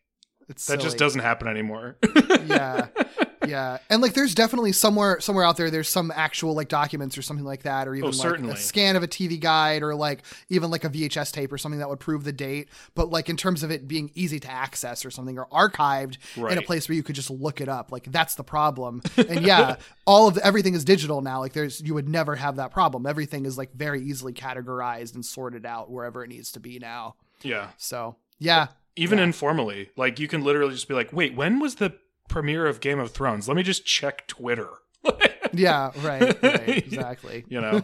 it's 0.50 0.66
that 0.66 0.80
just 0.80 0.98
doesn't 0.98 1.20
happen 1.20 1.48
anymore. 1.48 1.96
yeah. 2.46 2.88
Yeah. 3.46 3.78
And 3.88 4.02
like 4.02 4.12
there's 4.12 4.34
definitely 4.34 4.72
somewhere 4.72 5.18
somewhere 5.18 5.44
out 5.46 5.56
there 5.56 5.70
there's 5.70 5.88
some 5.88 6.12
actual 6.14 6.54
like 6.54 6.68
documents 6.68 7.16
or 7.16 7.22
something 7.22 7.44
like 7.44 7.62
that 7.62 7.88
or 7.88 7.94
even 7.94 8.08
oh, 8.08 8.10
like 8.10 8.18
Oh, 8.18 8.22
certainly. 8.22 8.52
a 8.52 8.56
scan 8.56 8.96
of 8.96 9.02
a 9.02 9.08
tv 9.08 9.40
guide 9.40 9.82
or 9.82 9.94
like 9.94 10.22
even 10.50 10.70
like 10.70 10.84
a 10.84 10.90
vhs 10.90 11.32
tape 11.32 11.50
or 11.50 11.56
something 11.56 11.78
that 11.80 11.88
would 11.88 12.00
prove 12.00 12.22
the 12.22 12.32
date. 12.34 12.68
But 12.94 13.08
like 13.08 13.30
in 13.30 13.38
terms 13.38 13.62
of 13.62 13.70
it 13.70 13.88
being 13.88 14.10
easy 14.14 14.38
to 14.40 14.50
access 14.50 15.06
or 15.06 15.10
something 15.10 15.38
or 15.38 15.46
archived 15.46 16.18
in 16.36 16.58
a 16.58 16.62
place 16.62 16.86
where 16.88 16.94
you 16.96 17.02
could 17.02 17.14
just 17.14 17.30
look 17.30 17.62
it 17.62 17.68
up 17.68 17.90
like 17.90 18.04
that's 18.12 18.34
the 18.34 18.44
problem. 18.44 19.00
And 19.16 19.40
yeah 19.40 19.76
all 20.06 20.28
of 20.28 20.34
the, 20.34 20.44
everything 20.44 20.74
is 20.74 20.84
digital 20.84 21.22
now. 21.22 21.40
Like 21.40 21.54
there's 21.54 21.80
you 21.80 21.94
would 21.94 22.10
never 22.10 22.36
have 22.36 22.56
that 22.56 22.72
problem. 22.72 23.06
Everything 23.06 23.46
is 23.46 23.56
like 23.56 23.72
very 23.72 24.02
easily 24.02 24.34
categorized 24.34 25.14
and 25.14 25.24
sorted 25.24 25.64
out 25.64 25.90
wherever 25.90 26.22
it 26.22 26.28
needs 26.28 26.52
to 26.52 26.60
be 26.60 26.78
now. 26.78 27.16
Yeah. 27.42 27.70
so 27.78 28.16
yeah 28.38 28.66
Even 29.00 29.18
Yeah. 29.18 29.24
informally. 29.24 29.88
Like 29.96 30.20
you 30.20 30.28
can 30.28 30.42
literally 30.44 30.74
just 30.74 30.86
be 30.88 30.94
like, 30.94 31.10
wait, 31.12 31.34
when 31.34 31.58
was 31.58 31.76
the 31.76 31.94
premiere 32.28 32.66
of 32.66 32.80
Game 32.80 32.98
of 33.00 33.10
Thrones? 33.12 33.48
Let 33.48 33.56
me 33.56 33.62
just 33.62 33.84
check 33.86 34.26
Twitter. 34.26 34.68
yeah 35.52 35.90
right, 36.02 36.42
right 36.42 36.68
exactly 36.78 37.44
you 37.48 37.60
know 37.60 37.82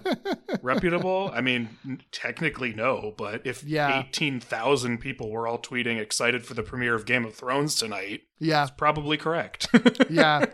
reputable 0.62 1.30
i 1.34 1.40
mean 1.40 1.68
technically 2.12 2.72
no 2.72 3.14
but 3.16 3.42
if 3.46 3.62
Yeah. 3.64 4.04
18,000 4.08 4.98
people 4.98 5.30
were 5.30 5.46
all 5.46 5.58
tweeting 5.58 5.98
excited 6.00 6.44
for 6.44 6.54
the 6.54 6.62
premiere 6.62 6.94
of 6.94 7.06
game 7.06 7.24
of 7.24 7.34
thrones 7.34 7.74
tonight 7.74 8.22
yeah 8.38 8.68
probably 8.76 9.16
correct 9.16 9.68
yeah. 10.10 10.46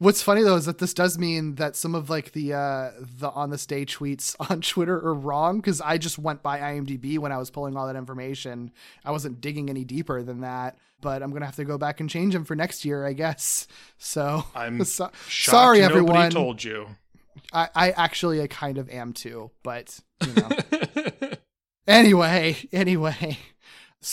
What's 0.00 0.22
funny 0.22 0.42
though 0.44 0.54
is 0.54 0.66
that 0.66 0.78
this 0.78 0.94
does 0.94 1.18
mean 1.18 1.56
that 1.56 1.74
some 1.74 1.94
of 1.96 2.08
like 2.08 2.30
the 2.32 2.54
uh 2.54 2.90
the 3.00 3.30
on 3.30 3.50
this 3.50 3.66
day 3.66 3.84
tweets 3.84 4.36
on 4.50 4.60
Twitter 4.60 4.96
are 4.96 5.14
wrong 5.14 5.58
because 5.58 5.80
I 5.80 5.98
just 5.98 6.18
went 6.18 6.40
by 6.42 6.60
IMDb 6.60 7.18
when 7.18 7.32
I 7.32 7.36
was 7.38 7.50
pulling 7.50 7.76
all 7.76 7.86
that 7.88 7.96
information. 7.96 8.70
I 9.04 9.10
wasn't 9.10 9.40
digging 9.40 9.68
any 9.70 9.82
deeper 9.84 10.22
than 10.22 10.42
that, 10.42 10.78
but 11.00 11.22
I'm 11.22 11.32
gonna 11.32 11.46
have 11.46 11.56
to 11.56 11.64
go 11.64 11.78
back 11.78 12.00
and 12.00 12.08
change 12.10 12.32
them 12.34 12.44
for 12.44 12.54
next 12.54 12.84
year, 12.84 13.06
I 13.06 13.12
guess. 13.12 13.66
So 13.98 14.44
i'm 14.54 14.84
so- 14.84 15.10
sorry 15.28 15.80
nobody 15.80 15.98
everyone. 15.98 16.30
told 16.30 16.62
you 16.62 16.86
I, 17.52 17.68
I 17.74 17.90
actually 17.92 18.40
I 18.42 18.46
kind 18.46 18.78
of 18.78 18.88
am 18.90 19.12
too, 19.12 19.50
but 19.62 19.98
you 20.26 20.32
know. 20.34 20.48
Anyway, 21.86 22.56
anyway. 22.70 23.38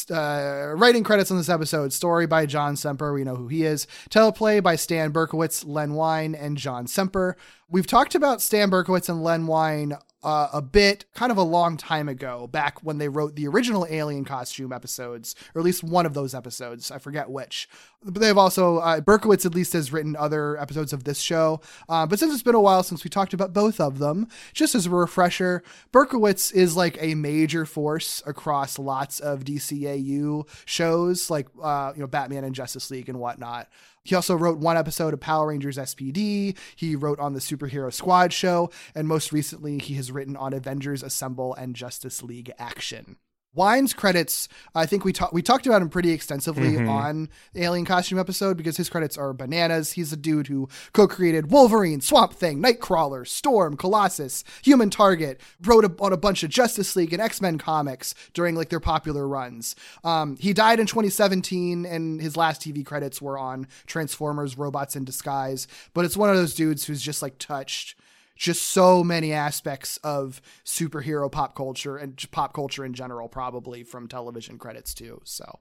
Uh, 0.09 0.71
writing 0.77 1.03
credits 1.03 1.29
on 1.29 1.37
this 1.37 1.49
episode 1.49 1.91
story 1.93 2.25
by 2.25 2.45
John 2.45 2.75
Semper. 2.77 3.13
We 3.13 3.23
know 3.25 3.35
who 3.35 3.49
he 3.49 3.63
is. 3.63 3.85
Teleplay 4.09 4.63
by 4.63 4.77
Stan 4.77 5.11
Berkowitz, 5.11 5.63
Len 5.67 5.93
Wein, 5.93 6.33
and 6.35 6.57
John 6.57 6.87
Semper. 6.87 7.35
We've 7.69 7.85
talked 7.85 8.15
about 8.15 8.41
Stan 8.41 8.71
Berkowitz 8.71 9.09
and 9.09 9.21
Len 9.23 9.45
Wein 9.45 9.93
uh, 10.25 10.49
a 10.53 10.61
bit, 10.61 11.05
kind 11.13 11.31
of 11.31 11.37
a 11.37 11.43
long 11.43 11.77
time 11.77 12.09
ago, 12.09 12.47
back 12.47 12.79
when 12.83 12.97
they 12.97 13.07
wrote 13.07 13.35
the 13.35 13.47
original 13.47 13.85
Alien 13.87 14.25
costume 14.25 14.73
episodes, 14.73 15.35
or 15.53 15.61
at 15.61 15.65
least 15.65 15.83
one 15.83 16.07
of 16.07 16.15
those 16.15 16.33
episodes. 16.33 16.89
I 16.89 16.97
forget 16.97 17.29
which. 17.29 17.69
But 18.03 18.15
they've 18.15 18.37
also, 18.37 18.77
uh, 18.77 19.01
Berkowitz 19.01 19.45
at 19.45 19.53
least 19.53 19.73
has 19.73 19.93
written 19.93 20.15
other 20.15 20.57
episodes 20.57 20.93
of 20.93 21.03
this 21.03 21.19
show. 21.19 21.61
Uh, 21.87 22.07
but 22.07 22.17
since 22.17 22.33
it's 22.33 22.41
been 22.41 22.55
a 22.55 22.59
while 22.59 22.81
since 22.81 23.03
we 23.03 23.09
talked 23.09 23.33
about 23.33 23.53
both 23.53 23.79
of 23.79 23.99
them, 23.99 24.27
just 24.51 24.73
as 24.73 24.87
a 24.87 24.89
refresher, 24.89 25.63
Berkowitz 25.93 26.51
is 26.51 26.75
like 26.75 26.97
a 26.99 27.13
major 27.13 27.65
force 27.65 28.23
across 28.25 28.79
lots 28.79 29.19
of 29.19 29.43
DCAU 29.45 30.47
shows, 30.65 31.29
like 31.29 31.47
uh, 31.61 31.93
you 31.95 32.01
know 32.01 32.07
Batman 32.07 32.43
and 32.43 32.55
Justice 32.55 32.89
League 32.89 33.09
and 33.09 33.19
whatnot. 33.19 33.69
He 34.05 34.15
also 34.15 34.35
wrote 34.35 34.59
one 34.59 34.77
episode 34.77 35.13
of 35.13 35.19
Power 35.19 35.47
Rangers 35.47 35.77
SPD. 35.77 36.55
He 36.75 36.95
wrote 36.95 37.19
on 37.19 37.33
the 37.33 37.39
Superhero 37.39 37.91
Squad 37.91 38.31
show, 38.31 38.69
and 38.93 39.07
most 39.07 39.33
recently, 39.33 39.79
he 39.79 39.95
has 39.95 40.11
written 40.11 40.37
on 40.37 40.53
Avengers 40.53 41.03
Assemble 41.03 41.55
and 41.55 41.75
Justice 41.75 42.21
League 42.23 42.51
Action. 42.57 43.17
Wein's 43.55 43.93
credits, 43.93 44.49
I 44.75 44.85
think 44.85 45.05
we 45.05 45.13
talked 45.13 45.33
we 45.33 45.41
talked 45.41 45.65
about 45.65 45.81
him 45.81 45.89
pretty 45.89 46.11
extensively 46.11 46.77
on 46.77 47.29
the 47.53 47.63
Alien 47.63 47.85
costume 47.85 48.19
episode 48.19 48.57
because 48.57 48.77
his 48.77 48.89
credits 48.89 49.17
are 49.17 49.33
bananas. 49.33 49.93
He's 49.93 50.11
a 50.11 50.17
dude 50.17 50.47
who 50.47 50.67
co-created 50.93 51.51
Wolverine, 51.51 52.01
Swamp 52.01 52.33
Thing, 52.33 52.61
Nightcrawler, 52.61 53.25
Storm, 53.25 53.77
Colossus, 53.77 54.43
Human 54.63 54.89
Target, 54.89 55.39
wrote 55.61 55.85
a, 55.85 55.91
on 55.99 56.11
a 56.11 56.17
bunch 56.17 56.43
of 56.43 56.49
Justice 56.49 56.95
League 56.95 57.13
and 57.13 57.21
X-Men 57.21 57.57
comics 57.57 58.13
during 58.33 58.55
like 58.55 58.69
their 58.69 58.79
popular 58.81 59.27
runs. 59.27 59.75
Um, 60.03 60.35
he 60.37 60.53
died 60.53 60.79
in 60.79 60.85
2017 60.85 61.85
and 61.85 62.21
his 62.21 62.35
last 62.35 62.61
TV 62.61 62.85
credits 62.85 63.21
were 63.21 63.37
on 63.37 63.67
Transformers 63.85 64.57
Robots 64.57 64.95
in 64.95 65.05
Disguise, 65.05 65.67
but 65.93 66.03
it's 66.03 66.17
one 66.17 66.29
of 66.29 66.35
those 66.35 66.53
dudes 66.53 66.85
who's 66.85 67.01
just 67.01 67.21
like 67.21 67.37
touched 67.39 67.95
just 68.35 68.63
so 68.63 69.03
many 69.03 69.31
aspects 69.33 69.97
of 70.03 70.41
superhero 70.65 71.31
pop 71.31 71.55
culture 71.55 71.97
and 71.97 72.23
pop 72.31 72.53
culture 72.53 72.83
in 72.85 72.93
general, 72.93 73.27
probably 73.27 73.83
from 73.83 74.07
television 74.07 74.57
credits 74.57 74.93
too. 74.93 75.21
So, 75.23 75.59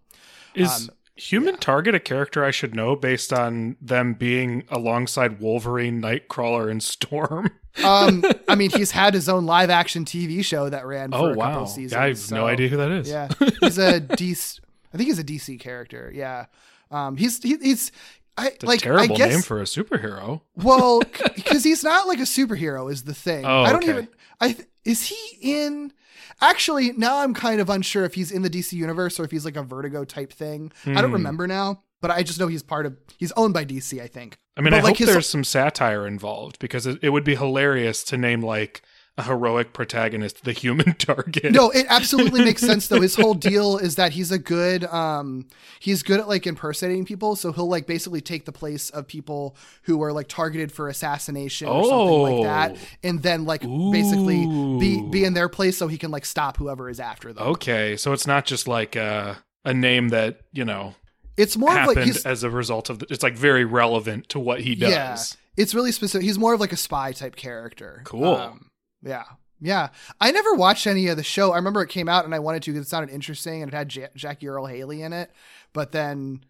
is 0.55 0.91
human 1.17 1.57
target 1.59 1.95
a 1.95 2.01
character 2.01 2.45
i 2.45 2.51
should 2.51 2.75
know 2.75 2.97
based 2.97 3.33
on 3.33 3.77
them 3.81 4.15
being 4.15 4.65
alongside 4.69 5.39
wolverine 5.39 6.03
nightcrawler 6.03 6.69
and 6.69 6.83
storm 6.83 7.49
um, 7.83 8.25
I 8.49 8.55
mean, 8.55 8.71
he's 8.71 8.93
had 8.93 9.15
his 9.15 9.29
own 9.29 9.47
live 9.47 9.69
action 9.69 10.05
TV 10.05 10.45
show 10.45 10.69
that 10.71 10.87
ran 10.87 11.11
for 11.11 11.17
oh 11.17 11.33
a 11.33 11.35
wow 11.35 11.63
of 11.63 11.69
seasons. 11.69 11.95
i 11.95 12.09
have 12.09 12.19
so- 12.19 12.37
no 12.37 12.47
idea 12.47 12.69
who 12.69 12.77
that 12.77 12.91
is 12.91 13.09
Yeah, 13.09 13.29
he's 13.61 13.79
a 13.79 14.01
DC. 14.01 14.61
I 14.93 14.97
think 14.97 15.09
he's 15.09 15.19
a 15.19 15.25
DC 15.25 15.59
character. 15.59 16.13
Yeah, 16.15 16.47
um, 16.93 17.17
he's 17.17 17.43
he, 17.43 17.57
he's. 17.57 17.91
I 18.37 18.49
It's 18.49 18.65
a 18.65 18.67
like. 18.67 18.81
terrible 18.81 19.15
I 19.15 19.19
guess, 19.19 19.33
name 19.33 19.43
for 19.43 19.61
a 19.61 19.65
superhero 19.65 20.41
Well, 20.57 21.01
because 21.37 21.65
he's 21.65 21.85
not 21.85 22.09
like 22.09 22.19
a 22.19 22.23
superhero 22.23 22.91
is 22.91 23.05
the 23.05 23.15
thing. 23.15 23.45
Oh, 23.45 23.63
I 23.63 23.71
don't 23.73 23.83
okay. 23.83 23.93
even. 23.93 24.09
I 24.41 24.53
th- 24.53 24.69
is 24.85 25.09
he 25.09 25.17
in? 25.41 25.93
Actually, 26.41 26.93
now 26.93 27.19
I'm 27.19 27.33
kind 27.35 27.61
of 27.61 27.71
unsure 27.71 28.05
if 28.05 28.15
he's 28.15 28.31
in 28.33 28.43
the 28.43 28.51
DC 28.51 28.73
universe 28.73 29.21
or 29.21 29.25
if 29.25 29.31
he's 29.31 29.45
like 29.45 29.57
a 29.57 29.63
Vertigo 29.63 30.05
type 30.05 30.33
thing. 30.33 30.73
I 30.85 30.95
don't 31.01 31.07
Hmm. 31.11 31.13
remember 31.15 31.47
now, 31.47 31.83
but 32.03 32.11
I 32.11 32.23
just 32.25 32.41
know 32.41 32.49
he's 32.49 32.63
part 32.63 32.87
of. 32.87 32.97
He's 33.17 33.33
owned 33.33 33.55
by 33.55 33.65
DC, 33.65 34.01
I 34.03 34.09
think. 34.09 34.37
I 34.57 34.61
mean, 34.61 34.71
But, 34.71 34.79
I 34.79 34.83
like, 34.83 34.89
hope 34.91 34.99
his- 34.99 35.09
there's 35.09 35.29
some 35.29 35.45
satire 35.45 36.07
involved 36.07 36.59
because 36.59 36.87
it, 36.87 36.99
it 37.03 37.11
would 37.11 37.25
be 37.25 37.37
hilarious 37.37 38.03
to 38.05 38.17
name 38.17 38.41
like 38.43 38.83
a 39.17 39.23
heroic 39.23 39.73
protagonist 39.73 40.43
the 40.45 40.51
human 40.53 40.93
target. 40.99 41.53
No, 41.53 41.71
it 41.71 41.87
absolutely 41.89 42.45
makes 42.45 42.61
sense 42.63 42.89
though. 42.89 43.01
His 43.01 43.15
whole 43.15 43.35
deal 43.51 43.77
is 43.79 43.95
that 43.95 44.13
he's 44.13 44.33
a 44.33 44.39
good 44.39 44.85
um 44.87 45.47
he's 45.79 46.03
good 46.03 46.19
at 46.19 46.27
like 46.29 46.47
impersonating 46.47 47.05
people, 47.05 47.37
so 47.37 47.53
he'll 47.53 47.69
like 47.69 47.87
basically 47.87 48.21
take 48.21 48.45
the 48.45 48.53
place 48.53 48.91
of 48.91 49.07
people 49.07 49.57
who 49.83 50.03
are 50.03 50.13
like 50.13 50.27
targeted 50.29 50.73
for 50.73 50.89
assassination 50.89 51.69
or 51.69 51.85
something 51.85 52.23
like 52.23 52.43
that 52.45 52.73
Oh. 52.77 52.87
and 53.05 53.23
then 53.23 53.45
like 53.45 53.61
basically 53.63 54.45
be 54.81 55.03
be 55.11 55.25
in 55.25 55.35
their 55.35 55.49
place 55.49 55.77
so 55.77 55.87
he 55.89 55.99
can 55.99 56.11
like 56.11 56.25
stop 56.25 56.57
whoever 56.57 56.89
is 56.91 56.99
after 57.01 57.33
them. 57.33 57.47
Okay, 57.47 57.97
so 57.97 58.13
it's 58.13 58.27
not 58.27 58.45
just 58.47 58.67
like 58.67 58.97
uh, 58.97 59.35
a 59.65 59.73
name 59.75 60.09
that 60.09 60.41
you 60.53 60.65
know 60.65 60.95
It's 61.37 61.57
more 61.57 61.71
of 61.71 61.77
happened 61.77 61.97
like 61.99 62.07
he's 62.07 62.27
as 62.27 62.43
a 62.43 62.51
result 62.51 62.91
of. 62.91 62.99
The, 62.99 63.07
it's 63.11 63.23
like 63.23 63.35
very 63.37 63.65
relevant 63.65 64.29
to 64.31 64.41
what 64.41 64.61
he 64.61 64.75
does. 64.75 64.91
yeah. 64.91 65.17
It's 65.57 65.73
really 65.73 65.93
specific. 65.93 66.25
He's 66.25 66.37
more 66.39 66.53
of 66.55 66.59
like 66.61 66.73
a 66.73 66.77
spy 66.77 67.13
type 67.13 67.37
character. 67.37 68.01
Cool. 68.05 68.35
Um, 68.35 68.71
yeah. 69.05 69.25
Yeah. 69.61 69.89
I 70.21 70.31
never 70.31 70.55
watched 70.55 70.87
any 70.87 71.07
of 71.09 71.17
the 71.17 71.23
show. 71.23 71.53
I 71.53 71.57
remember 71.57 71.83
it 71.83 71.89
came 71.89 72.09
out 72.09 72.25
and 72.25 72.35
I 72.35 72.39
wanted 72.39 72.63
to 72.65 72.73
because 72.73 72.87
it 72.87 72.91
sounded 72.91 73.13
interesting 73.13 73.63
and 73.63 73.73
it 73.73 73.77
had 73.77 73.95
ja- 73.95 74.07
Jackie 74.15 74.49
Earle 74.49 74.67
Haley 74.67 75.03
in 75.03 75.13
it, 75.13 75.31
but 75.73 75.93
then 75.93 76.45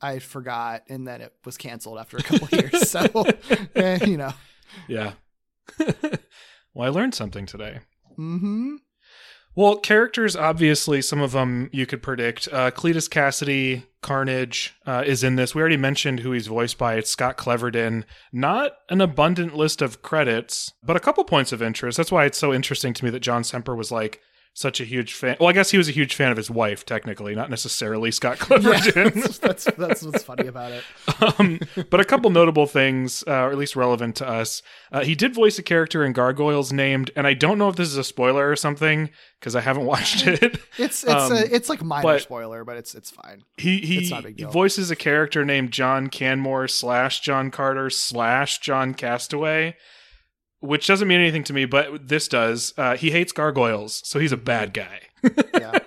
I 0.00 0.18
forgot 0.18 0.82
and 0.88 1.06
then 1.08 1.20
it 1.20 1.32
was 1.44 1.56
canceled 1.56 1.98
after 1.98 2.16
a 2.18 2.22
couple 2.22 2.48
years. 2.56 2.90
So, 2.90 3.06
eh, 3.74 4.04
you 4.04 4.16
know. 4.18 4.32
Yeah. 4.88 5.12
well, 6.74 6.86
I 6.86 6.88
learned 6.88 7.14
something 7.14 7.46
today. 7.46 7.80
hmm 8.16 8.76
Well, 9.56 9.76
characters, 9.76 10.34
obviously, 10.34 11.00
some 11.00 11.20
of 11.20 11.32
them 11.32 11.70
you 11.72 11.86
could 11.86 12.02
predict. 12.02 12.48
Uh, 12.50 12.72
Cletus 12.72 13.08
Cassidy, 13.08 13.86
Carnage, 14.02 14.74
uh, 14.84 15.04
is 15.06 15.22
in 15.22 15.36
this. 15.36 15.54
We 15.54 15.60
already 15.60 15.76
mentioned 15.76 16.20
who 16.20 16.32
he's 16.32 16.48
voiced 16.48 16.76
by. 16.76 16.94
It's 16.94 17.10
Scott 17.10 17.36
Cleverdon. 17.36 18.04
Not 18.32 18.72
an 18.90 19.00
abundant 19.00 19.54
list 19.54 19.80
of 19.80 20.02
credits, 20.02 20.72
but 20.82 20.96
a 20.96 21.00
couple 21.00 21.22
points 21.24 21.52
of 21.52 21.62
interest. 21.62 21.96
That's 21.96 22.10
why 22.10 22.24
it's 22.24 22.38
so 22.38 22.52
interesting 22.52 22.94
to 22.94 23.04
me 23.04 23.10
that 23.10 23.20
John 23.20 23.44
Semper 23.44 23.76
was 23.76 23.92
like, 23.92 24.20
such 24.56 24.80
a 24.80 24.84
huge 24.84 25.12
fan. 25.14 25.36
Well, 25.40 25.48
I 25.48 25.52
guess 25.52 25.70
he 25.72 25.76
was 25.78 25.88
a 25.88 25.92
huge 25.92 26.14
fan 26.14 26.30
of 26.30 26.36
his 26.36 26.48
wife, 26.48 26.86
technically, 26.86 27.34
not 27.34 27.50
necessarily 27.50 28.10
Scott 28.12 28.38
Cleverdon. 28.38 29.12
that's, 29.22 29.38
that's 29.38 29.64
that's 29.76 30.02
what's 30.04 30.22
funny 30.22 30.46
about 30.46 30.70
it. 30.72 30.84
um, 31.40 31.58
but 31.90 31.98
a 32.00 32.04
couple 32.04 32.30
notable 32.30 32.66
things, 32.66 33.24
uh, 33.26 33.32
or 33.32 33.50
at 33.50 33.58
least 33.58 33.74
relevant 33.76 34.16
to 34.16 34.28
us. 34.28 34.62
Uh, 34.92 35.02
he 35.04 35.14
did 35.16 35.34
voice 35.34 35.58
a 35.58 35.62
character 35.62 36.04
in 36.04 36.12
Gargoyles 36.12 36.72
named, 36.72 37.10
and 37.16 37.26
I 37.26 37.34
don't 37.34 37.58
know 37.58 37.68
if 37.68 37.74
this 37.76 37.88
is 37.88 37.96
a 37.96 38.04
spoiler 38.04 38.48
or 38.48 38.54
something 38.56 39.10
because 39.40 39.56
I 39.56 39.60
haven't 39.60 39.86
watched 39.86 40.24
it. 40.26 40.58
It's 40.78 41.02
it's 41.02 41.04
Um, 41.04 41.32
a, 41.32 41.36
it's 41.52 41.68
like 41.68 41.82
minor 41.82 42.02
but- 42.04 42.22
spoiler, 42.22 42.64
but 42.64 42.76
it's 42.76 42.94
it's 42.94 43.10
fine. 43.10 43.42
He 43.56 43.78
he, 43.80 43.98
It's 43.98 44.10
not 44.10 44.20
a 44.20 44.28
big 44.28 44.38
he 44.38 44.44
voices 44.44 44.90
a 44.90 44.96
character 44.96 45.44
named 45.44 45.72
John 45.72 46.08
Canmore 46.08 46.68
slash 46.68 47.20
John 47.20 47.50
Carter 47.50 47.90
slash 47.90 48.60
John 48.60 48.94
Castaway, 48.94 49.76
which 50.64 50.86
doesn't 50.86 51.06
mean 51.08 51.20
anything 51.20 51.44
to 51.44 51.52
me, 51.52 51.64
but 51.64 52.08
this 52.08 52.26
does. 52.28 52.72
Uh, 52.76 52.96
he 52.96 53.10
hates 53.10 53.32
gargoyles, 53.32 54.02
so 54.04 54.18
he's 54.18 54.32
a 54.32 54.36
bad 54.36 54.72
guy. 54.72 55.00
Yeah, 55.54 55.78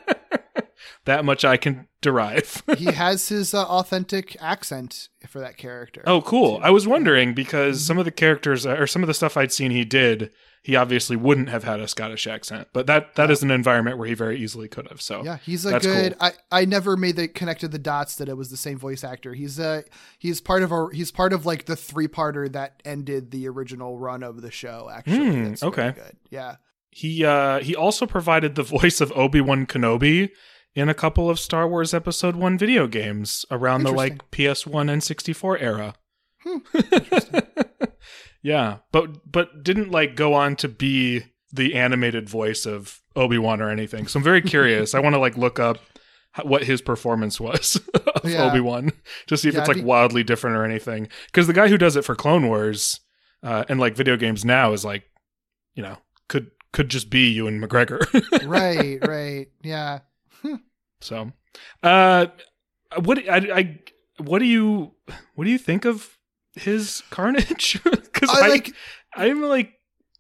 that 1.08 1.26
much 1.26 1.44
I 1.44 1.58
can 1.58 1.88
derive. 2.02 2.62
he 2.78 2.86
has 2.92 3.28
his 3.30 3.54
uh, 3.54 3.64
authentic 3.66 4.38
accent 4.40 5.10
for 5.28 5.40
that 5.40 5.58
character. 5.58 6.04
oh, 6.06 6.22
cool. 6.22 6.60
I 6.62 6.70
was 6.70 6.88
wondering 6.88 7.34
because 7.34 7.78
Mm-hmm. 7.80 7.88
some 7.88 7.98
of 7.98 8.06
the 8.06 8.12
characters 8.12 8.66
uh, 8.66 8.76
or 8.78 8.86
some 8.88 9.02
of 9.04 9.08
the 9.08 9.14
stuff 9.16 9.36
I'd 9.36 9.52
seen 9.52 9.72
he 9.72 9.84
did, 9.84 10.32
he 10.64 10.76
obviously 10.76 11.16
wouldn't 11.16 11.50
have 11.50 11.64
had 11.64 11.80
a 11.80 11.88
Scottish 11.88 12.28
accent, 12.28 12.68
but 12.74 12.86
that 12.88 13.16
that 13.16 13.32
is 13.32 13.42
an 13.42 13.52
environment 13.52 13.98
where 13.98 14.08
he 14.08 14.14
very 14.14 14.38
easily 14.40 14.68
could 14.68 14.88
have. 14.90 15.02
So 15.02 15.24
Yeah, 15.24 15.38
he's 15.38 15.66
a 15.66 15.80
good. 15.80 16.18
cool. 16.20 16.30
I 16.52 16.62
I 16.62 16.66
never 16.66 16.96
made 16.98 17.16
the 17.16 17.28
connected 17.28 17.72
the 17.72 17.80
dots 17.80 18.16
that 18.18 18.30
it 18.30 18.38
was 18.38 18.50
the 18.52 18.58
same 18.58 18.78
voice 18.78 19.04
actor. 19.04 19.34
He's 19.34 19.58
a 19.60 19.84
he's 20.20 20.40
part 20.42 20.62
of 20.64 20.72
a 20.72 20.88
he's 20.94 21.12
part 21.12 21.34
of 21.34 21.46
like 21.46 21.66
the 21.66 21.76
three 21.76 22.08
parter 22.08 22.52
that 22.52 22.82
ended 22.86 23.32
the 23.32 23.48
original 23.48 23.98
run 23.98 24.24
of 24.24 24.42
the 24.42 24.52
show. 24.52 24.90
Actually, 24.94 25.30
really 25.42 25.56
okay. 25.64 25.92
good. 25.96 26.18
Yeah, 26.30 26.56
He 26.92 27.24
uh 27.26 27.60
he 27.60 27.76
also 27.76 28.06
provided 28.06 28.56
the 28.56 28.64
voice 28.64 29.00
of 29.02 29.12
Obi-Wan 29.14 29.66
Kenobi 29.68 30.30
in 30.76 30.90
a 30.90 30.94
couple 30.94 31.30
of 31.30 31.40
Star 31.40 31.68
Wars 31.68 31.94
episode 31.94 32.36
1 32.36 32.58
video 32.58 32.88
games 32.88 33.46
around 33.50 33.84
the 33.84 33.92
like 33.92 34.30
PS1 34.32 34.92
and 34.92 35.04
64 35.04 35.58
era. 35.58 35.96
yeah, 38.44 38.78
but 38.92 39.32
but 39.32 39.64
didn't 39.64 39.92
like 39.92 40.16
go 40.16 40.34
on 40.34 40.56
to 40.58 40.68
be 40.68 41.24
the 41.52 41.76
animated 41.76 42.30
voice 42.30 42.66
of 42.66 43.02
Obi-Wan 43.16 43.62
or 43.62 43.70
anything. 43.70 44.08
So 44.08 44.20
I'm 44.20 44.24
very 44.24 44.42
curious. 44.54 44.94
I 44.94 45.00
want 45.00 45.16
to 45.16 45.20
like 45.20 45.38
look 45.38 45.60
up 45.60 45.80
what 46.44 46.64
his 46.66 46.82
performance 46.82 47.40
was 47.40 47.82
of 47.94 48.30
Yeah. 48.30 48.44
Obi-Wan 48.50 48.92
to 49.28 49.38
see 49.38 49.48
if 49.50 49.56
Yeah, 49.56 49.62
it's 49.62 49.68
like 49.68 49.78
be- 49.78 49.84
wildly 49.84 50.24
different 50.24 50.56
or 50.56 50.64
anything. 50.66 51.08
Cuz 51.34 51.48
the 51.48 51.54
guy 51.54 51.68
who 51.68 51.78
does 51.78 51.96
it 51.96 52.06
for 52.06 52.16
Clone 52.16 52.48
Wars 52.48 53.00
uh 53.44 53.64
and 53.70 53.80
like 53.80 53.96
video 53.96 54.18
games 54.18 54.46
now 54.46 54.74
is 54.74 54.86
like 54.86 55.04
you 55.76 55.84
know, 55.84 55.98
could 56.30 56.52
could 56.74 56.90
just 56.90 57.10
be 57.10 57.30
Ewan 57.32 57.60
McGregor. 57.62 58.00
right, 58.48 59.00
right. 59.08 59.48
Yeah, 59.64 60.00
so, 61.02 61.32
uh, 61.84 62.28
what 63.04 63.18
I, 63.30 63.38
I 63.38 63.80
what 64.18 64.40
do 64.40 64.46
you 64.46 64.92
what 65.36 65.46
do 65.46 65.52
you 65.52 65.58
think 65.58 65.86
of 65.86 66.18
his 66.56 67.04
Carnage? 67.10 67.80
Because 68.18 68.36
I 68.36 68.46
I, 68.46 68.50
like. 68.50 68.74
I'm 69.16 69.42
like 69.44 69.74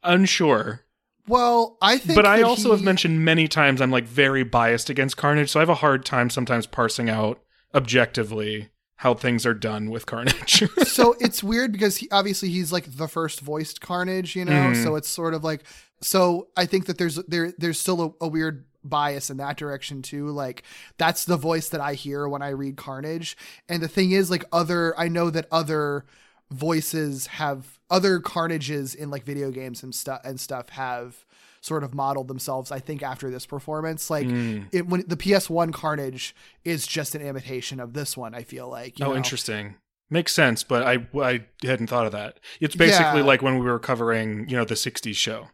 unsure, 0.03 0.81
Well, 1.27 1.77
I 1.81 1.97
think, 1.97 2.15
but 2.15 2.25
I 2.25 2.41
also 2.41 2.71
have 2.71 2.83
mentioned 2.83 3.23
many 3.23 3.47
times 3.47 3.81
I'm 3.81 3.91
like 3.91 4.05
very 4.05 4.43
biased 4.43 4.89
against 4.89 5.17
Carnage, 5.17 5.49
so 5.49 5.59
I 5.59 5.61
have 5.61 5.69
a 5.69 5.75
hard 5.75 6.05
time 6.05 6.29
sometimes 6.29 6.67
parsing 6.67 7.09
out 7.09 7.41
objectively 7.73 8.69
how 8.97 9.13
things 9.13 9.45
are 9.45 9.53
done 9.53 9.89
with 9.91 10.05
Carnage. 10.05 10.63
so 10.87 11.15
it's 11.19 11.43
weird 11.43 11.71
because 11.71 11.97
he 11.97 12.09
obviously 12.11 12.49
he's 12.49 12.71
like 12.71 12.85
the 12.97 13.07
first 13.07 13.41
voiced 13.41 13.81
Carnage, 13.81 14.35
you 14.35 14.45
know. 14.45 14.51
Mhm. 14.51 14.83
So 14.83 14.95
it's 14.95 15.09
sort 15.09 15.33
of 15.33 15.43
like 15.43 15.63
so. 16.01 16.47
I 16.57 16.65
think 16.65 16.85
that 16.87 16.97
there's 16.97 17.15
there 17.27 17.53
there's 17.57 17.79
still 17.79 18.15
a, 18.21 18.25
a 18.25 18.27
weird 18.27 18.65
bias 18.89 19.29
in 19.29 19.37
that 19.37 19.57
direction 19.57 20.01
too. 20.01 20.27
Like 20.29 20.63
that's 20.97 21.25
the 21.25 21.37
voice 21.37 21.69
that 21.69 21.81
I 21.81 21.93
hear 21.93 22.27
when 22.27 22.41
I 22.41 22.49
read 22.49 22.77
Carnage. 22.77 23.37
And 23.69 23.81
the 23.81 23.87
thing 23.87 24.11
is, 24.11 24.29
like 24.31 24.45
other 24.51 24.97
I 24.99 25.07
know 25.07 25.29
that 25.29 25.47
other 25.51 26.05
voices 26.51 27.27
have 27.27 27.79
other 27.89 28.19
Carnages 28.19 28.95
in 28.95 29.09
like 29.09 29.23
video 29.23 29.51
games 29.51 29.83
and 29.83 29.93
stuff 29.93 30.21
and 30.23 30.39
stuff 30.39 30.69
have 30.69 31.25
sort 31.61 31.83
of 31.83 31.93
modeled 31.93 32.27
themselves. 32.27 32.71
I 32.71 32.79
think 32.79 33.03
after 33.03 33.29
this 33.29 33.45
performance, 33.45 34.09
like 34.09 34.27
Mm. 34.27 34.67
it 34.71 34.87
when 34.87 35.03
the 35.07 35.17
PS1 35.17 35.73
Carnage 35.73 36.35
is 36.63 36.87
just 36.87 37.15
an 37.15 37.21
imitation 37.21 37.79
of 37.79 37.93
this 37.93 38.15
one. 38.15 38.33
I 38.33 38.43
feel 38.43 38.69
like. 38.69 38.99
you 38.99 39.05
oh, 39.05 39.09
know? 39.09 39.15
interesting. 39.15 39.75
Makes 40.09 40.33
sense, 40.33 40.63
but 40.63 40.83
I 40.83 41.05
I 41.21 41.43
hadn't 41.63 41.87
thought 41.87 42.05
of 42.05 42.13
that. 42.13 42.39
It's 42.61 42.75
basically 42.75 43.19
Yeah. 43.19 43.25
like 43.25 43.41
when 43.41 43.59
we 43.59 43.65
were 43.65 43.79
covering, 43.79 44.47
you 44.47 44.55
know, 44.55 44.63
the 44.63 44.75
'60s 44.75 45.17
show. 45.17 45.49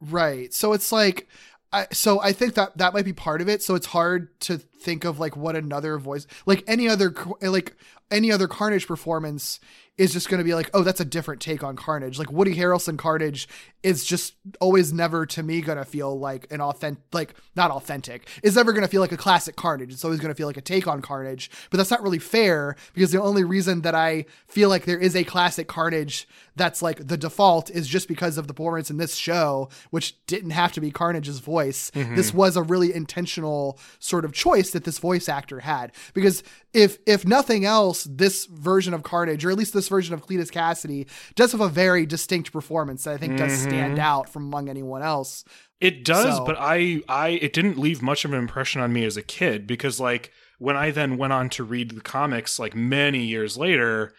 Right. 0.00 0.54
So 0.54 0.72
it's 0.72 0.92
like 0.92 1.26
I 1.72 1.86
so 1.92 2.20
I 2.20 2.32
think 2.32 2.54
that 2.54 2.78
that 2.78 2.94
might 2.94 3.04
be 3.04 3.12
part 3.12 3.40
of 3.40 3.48
it. 3.48 3.62
So 3.62 3.74
it's 3.74 3.86
hard 3.86 4.38
to 4.40 4.58
think 4.58 5.04
of 5.04 5.18
like 5.18 5.36
what 5.36 5.56
another 5.56 5.98
voice 5.98 6.26
like 6.46 6.64
any 6.66 6.88
other 6.88 7.14
like 7.42 7.76
any 8.10 8.32
other 8.32 8.48
Carnage 8.48 8.86
performance 8.86 9.60
is 9.98 10.12
just 10.12 10.28
going 10.28 10.38
to 10.38 10.44
be 10.44 10.54
like, 10.54 10.70
oh, 10.72 10.82
that's 10.82 11.00
a 11.00 11.04
different 11.04 11.42
take 11.42 11.62
on 11.62 11.76
Carnage. 11.76 12.18
Like 12.18 12.30
Woody 12.30 12.54
Harrelson 12.54 12.96
Carnage 12.96 13.48
is 13.82 14.04
just 14.04 14.34
always 14.60 14.92
never 14.92 15.26
to 15.26 15.42
me 15.42 15.60
going 15.60 15.78
to 15.78 15.84
feel 15.84 16.18
like 16.18 16.46
an 16.50 16.60
authentic, 16.60 17.02
like 17.12 17.34
not 17.56 17.70
authentic. 17.70 18.28
Is 18.42 18.56
never 18.56 18.72
going 18.72 18.82
to 18.82 18.88
feel 18.88 19.00
like 19.00 19.12
a 19.12 19.16
classic 19.16 19.56
Carnage. 19.56 19.92
It's 19.92 20.04
always 20.04 20.20
going 20.20 20.32
to 20.32 20.34
feel 20.34 20.46
like 20.46 20.56
a 20.56 20.62
take 20.62 20.86
on 20.86 21.02
Carnage. 21.02 21.50
But 21.70 21.78
that's 21.78 21.90
not 21.90 22.02
really 22.02 22.18
fair 22.18 22.76
because 22.94 23.12
the 23.12 23.22
only 23.22 23.44
reason 23.44 23.82
that 23.82 23.94
I 23.94 24.26
feel 24.46 24.68
like 24.68 24.84
there 24.84 24.98
is 24.98 25.14
a 25.14 25.24
classic 25.24 25.68
Carnage 25.68 26.26
that's 26.56 26.82
like 26.82 27.06
the 27.06 27.16
default 27.16 27.70
is 27.70 27.86
just 27.86 28.08
because 28.08 28.36
of 28.36 28.48
the 28.48 28.54
performance 28.54 28.90
in 28.90 28.96
this 28.96 29.14
show, 29.14 29.68
which 29.90 30.14
didn't 30.26 30.50
have 30.50 30.72
to 30.72 30.80
be 30.80 30.90
Carnage's 30.90 31.38
voice. 31.38 31.90
Mm-hmm. 31.92 32.16
This 32.16 32.34
was 32.34 32.56
a 32.56 32.62
really 32.62 32.92
intentional 32.92 33.78
sort 33.98 34.24
of 34.24 34.32
choice 34.32 34.70
that 34.70 34.84
this 34.84 34.98
voice 34.98 35.28
actor 35.28 35.60
had 35.60 35.92
because 36.12 36.42
if 36.74 36.98
if 37.06 37.26
nothing 37.26 37.64
else, 37.64 38.04
this 38.04 38.44
version 38.46 38.92
of 38.92 39.02
Carnage, 39.02 39.44
or 39.44 39.50
at 39.50 39.56
least 39.56 39.72
this 39.72 39.88
version 39.88 40.12
of 40.12 40.26
Cletus 40.26 40.50
Cassidy, 40.50 41.06
does 41.34 41.52
have 41.52 41.60
a 41.60 41.68
very 41.68 42.04
distinct 42.04 42.52
performance 42.52 43.04
that 43.04 43.14
I 43.14 43.16
think 43.16 43.38
does 43.38 43.52
mm-hmm. 43.52 43.67
Stand 43.68 43.94
mm-hmm. 43.94 44.00
out 44.00 44.28
from 44.28 44.46
among 44.46 44.68
anyone 44.68 45.02
else. 45.02 45.44
It 45.80 46.04
does, 46.04 46.36
So- 46.36 46.44
but 46.44 46.56
I 46.58 47.02
I 47.08 47.28
it 47.30 47.52
didn't 47.52 47.78
leave 47.78 48.02
much 48.02 48.24
of 48.24 48.32
an 48.32 48.38
impression 48.38 48.80
on 48.80 48.92
me 48.92 49.04
as 49.04 49.16
a 49.16 49.22
kid 49.22 49.66
because 49.66 50.00
like 50.00 50.32
when 50.58 50.76
I 50.76 50.90
then 50.90 51.16
went 51.16 51.32
on 51.32 51.48
to 51.50 51.64
read 51.64 51.90
the 51.92 52.00
comics 52.00 52.58
like 52.58 52.74
many 52.74 53.24
years 53.24 53.56
later, 53.56 54.12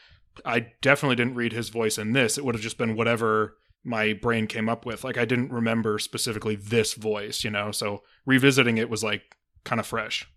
I 0.46 0.68
definitely 0.82 1.18
didn't 1.18 1.36
read 1.36 1.54
his 1.54 1.70
voice 1.70 1.98
in 1.98 2.14
this. 2.14 2.38
It 2.38 2.46
would 2.46 2.56
have 2.56 2.62
just 2.64 2.78
been 2.78 2.96
whatever 2.96 3.58
my 3.84 4.14
brain 4.14 4.48
came 4.48 4.70
up 4.70 4.86
with. 4.86 5.04
Like 5.04 5.18
I 5.18 5.26
didn't 5.26 5.52
remember 5.52 6.00
specifically 6.00 6.56
this 6.56 6.94
voice, 6.94 7.44
you 7.44 7.50
know. 7.50 7.72
So 7.72 8.04
revisiting 8.26 8.78
it 8.78 8.90
was 8.90 9.04
like 9.04 9.36
kind 9.64 9.80
of 9.80 9.86
fresh. 9.86 10.28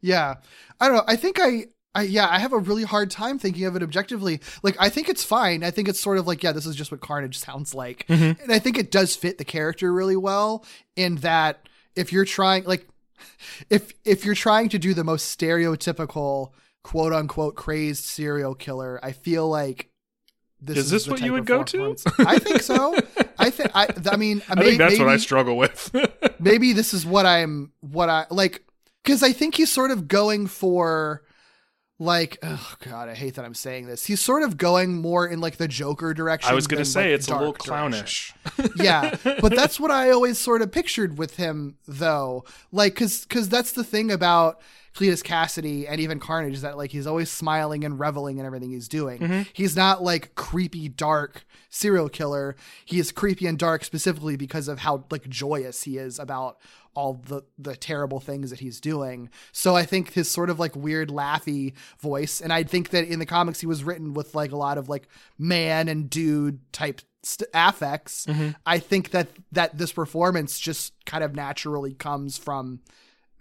Yeah. 0.00 0.36
I 0.80 0.86
don't 0.86 0.96
know. 0.96 1.04
I 1.06 1.16
think 1.16 1.38
I, 1.40 1.66
I, 1.98 2.02
yeah, 2.02 2.28
I 2.30 2.38
have 2.38 2.52
a 2.52 2.58
really 2.58 2.84
hard 2.84 3.10
time 3.10 3.40
thinking 3.40 3.64
of 3.64 3.74
it 3.74 3.82
objectively. 3.82 4.40
Like, 4.62 4.76
I 4.78 4.88
think 4.88 5.08
it's 5.08 5.24
fine. 5.24 5.64
I 5.64 5.72
think 5.72 5.88
it's 5.88 6.00
sort 6.00 6.18
of 6.18 6.28
like, 6.28 6.44
yeah, 6.44 6.52
this 6.52 6.64
is 6.64 6.76
just 6.76 6.92
what 6.92 7.00
Carnage 7.00 7.36
sounds 7.36 7.74
like. 7.74 8.06
Mm-hmm. 8.06 8.40
And 8.40 8.52
I 8.52 8.60
think 8.60 8.78
it 8.78 8.92
does 8.92 9.16
fit 9.16 9.36
the 9.38 9.44
character 9.44 9.92
really 9.92 10.16
well 10.16 10.64
in 10.94 11.16
that 11.16 11.68
if 11.96 12.12
you're 12.12 12.24
trying, 12.24 12.64
like, 12.64 12.86
if, 13.68 13.92
if 14.04 14.24
you're 14.24 14.36
trying 14.36 14.68
to 14.68 14.78
do 14.78 14.94
the 14.94 15.02
most 15.02 15.36
stereotypical 15.36 16.52
quote 16.84 17.12
unquote 17.12 17.56
crazed 17.56 18.04
serial 18.04 18.54
killer, 18.54 19.00
I 19.02 19.10
feel 19.10 19.48
like 19.48 19.90
this 20.60 20.78
Is 20.78 20.90
this 20.90 21.04
the 21.06 21.10
what 21.10 21.20
you 21.20 21.32
would 21.32 21.46
go 21.46 21.64
to? 21.64 21.96
I 22.20 22.38
think 22.38 22.62
so. 22.62 22.96
I 23.40 23.50
think, 23.50 23.72
I, 23.74 23.88
I 24.10 24.16
mean, 24.16 24.42
I 24.48 24.54
think 24.54 24.78
that's 24.78 25.00
what 25.00 25.08
I 25.08 25.16
struggle 25.16 25.56
with. 25.56 25.90
maybe 26.38 26.72
this 26.72 26.94
is 26.94 27.04
what 27.04 27.26
I'm 27.26 27.72
what 27.80 28.08
I 28.08 28.26
like 28.30 28.64
because 29.02 29.24
I 29.24 29.32
think 29.32 29.56
he's 29.56 29.72
sort 29.72 29.90
of 29.90 30.06
going 30.06 30.46
for 30.46 31.22
like 31.98 32.38
oh 32.42 32.74
god 32.84 33.08
I 33.08 33.14
hate 33.14 33.34
that 33.34 33.44
I'm 33.44 33.54
saying 33.54 33.86
this 33.86 34.06
he's 34.06 34.20
sort 34.20 34.44
of 34.44 34.56
going 34.56 34.96
more 34.96 35.26
in 35.26 35.40
like 35.40 35.56
the 35.56 35.66
Joker 35.66 36.14
direction. 36.14 36.50
I 36.50 36.54
was 36.54 36.66
going 36.66 36.78
than, 36.78 36.84
to 36.84 36.90
say 36.90 37.10
like, 37.10 37.18
it's 37.18 37.28
a 37.28 37.36
little 37.36 37.52
clownish. 37.52 38.32
yeah, 38.76 39.16
but 39.24 39.54
that's 39.54 39.80
what 39.80 39.90
I 39.90 40.10
always 40.10 40.38
sort 40.38 40.62
of 40.62 40.70
pictured 40.70 41.18
with 41.18 41.36
him 41.36 41.76
though. 41.86 42.44
Like 42.70 42.94
cuz 42.94 43.24
cuz 43.24 43.48
that's 43.48 43.72
the 43.72 43.84
thing 43.84 44.10
about 44.12 44.60
Cletus 44.98 45.22
Cassidy 45.22 45.86
and 45.86 46.00
even 46.00 46.18
Carnage 46.18 46.54
is 46.54 46.62
that 46.62 46.76
like 46.76 46.90
he's 46.90 47.06
always 47.06 47.30
smiling 47.30 47.84
and 47.84 48.00
reveling 48.00 48.38
in 48.38 48.46
everything 48.46 48.72
he's 48.72 48.88
doing. 48.88 49.20
Mm-hmm. 49.20 49.42
He's 49.52 49.76
not 49.76 50.02
like 50.02 50.34
creepy 50.34 50.88
dark 50.88 51.46
serial 51.70 52.08
killer. 52.08 52.56
He 52.84 52.98
is 52.98 53.12
creepy 53.12 53.46
and 53.46 53.56
dark 53.56 53.84
specifically 53.84 54.34
because 54.34 54.66
of 54.66 54.80
how 54.80 55.04
like 55.08 55.28
joyous 55.28 55.84
he 55.84 55.98
is 55.98 56.18
about 56.18 56.58
all 56.94 57.14
the 57.14 57.42
the 57.56 57.76
terrible 57.76 58.18
things 58.18 58.50
that 58.50 58.58
he's 58.58 58.80
doing. 58.80 59.30
So 59.52 59.76
I 59.76 59.84
think 59.84 60.14
his 60.14 60.28
sort 60.28 60.50
of 60.50 60.58
like 60.58 60.74
weird 60.74 61.10
laughy 61.10 61.74
voice 62.00 62.40
and 62.40 62.52
I 62.52 62.64
think 62.64 62.90
that 62.90 63.06
in 63.06 63.20
the 63.20 63.26
comics 63.26 63.60
he 63.60 63.66
was 63.68 63.84
written 63.84 64.14
with 64.14 64.34
like 64.34 64.50
a 64.50 64.56
lot 64.56 64.78
of 64.78 64.88
like 64.88 65.06
man 65.38 65.86
and 65.86 66.10
dude 66.10 66.58
type 66.72 67.02
st- 67.22 67.48
affects. 67.54 68.26
I 68.66 68.80
think 68.80 69.10
that 69.10 69.28
that 69.52 69.78
this 69.78 69.92
performance 69.92 70.58
just 70.58 70.92
kind 71.04 71.22
of 71.22 71.36
naturally 71.36 71.94
comes 71.94 72.36
from 72.36 72.80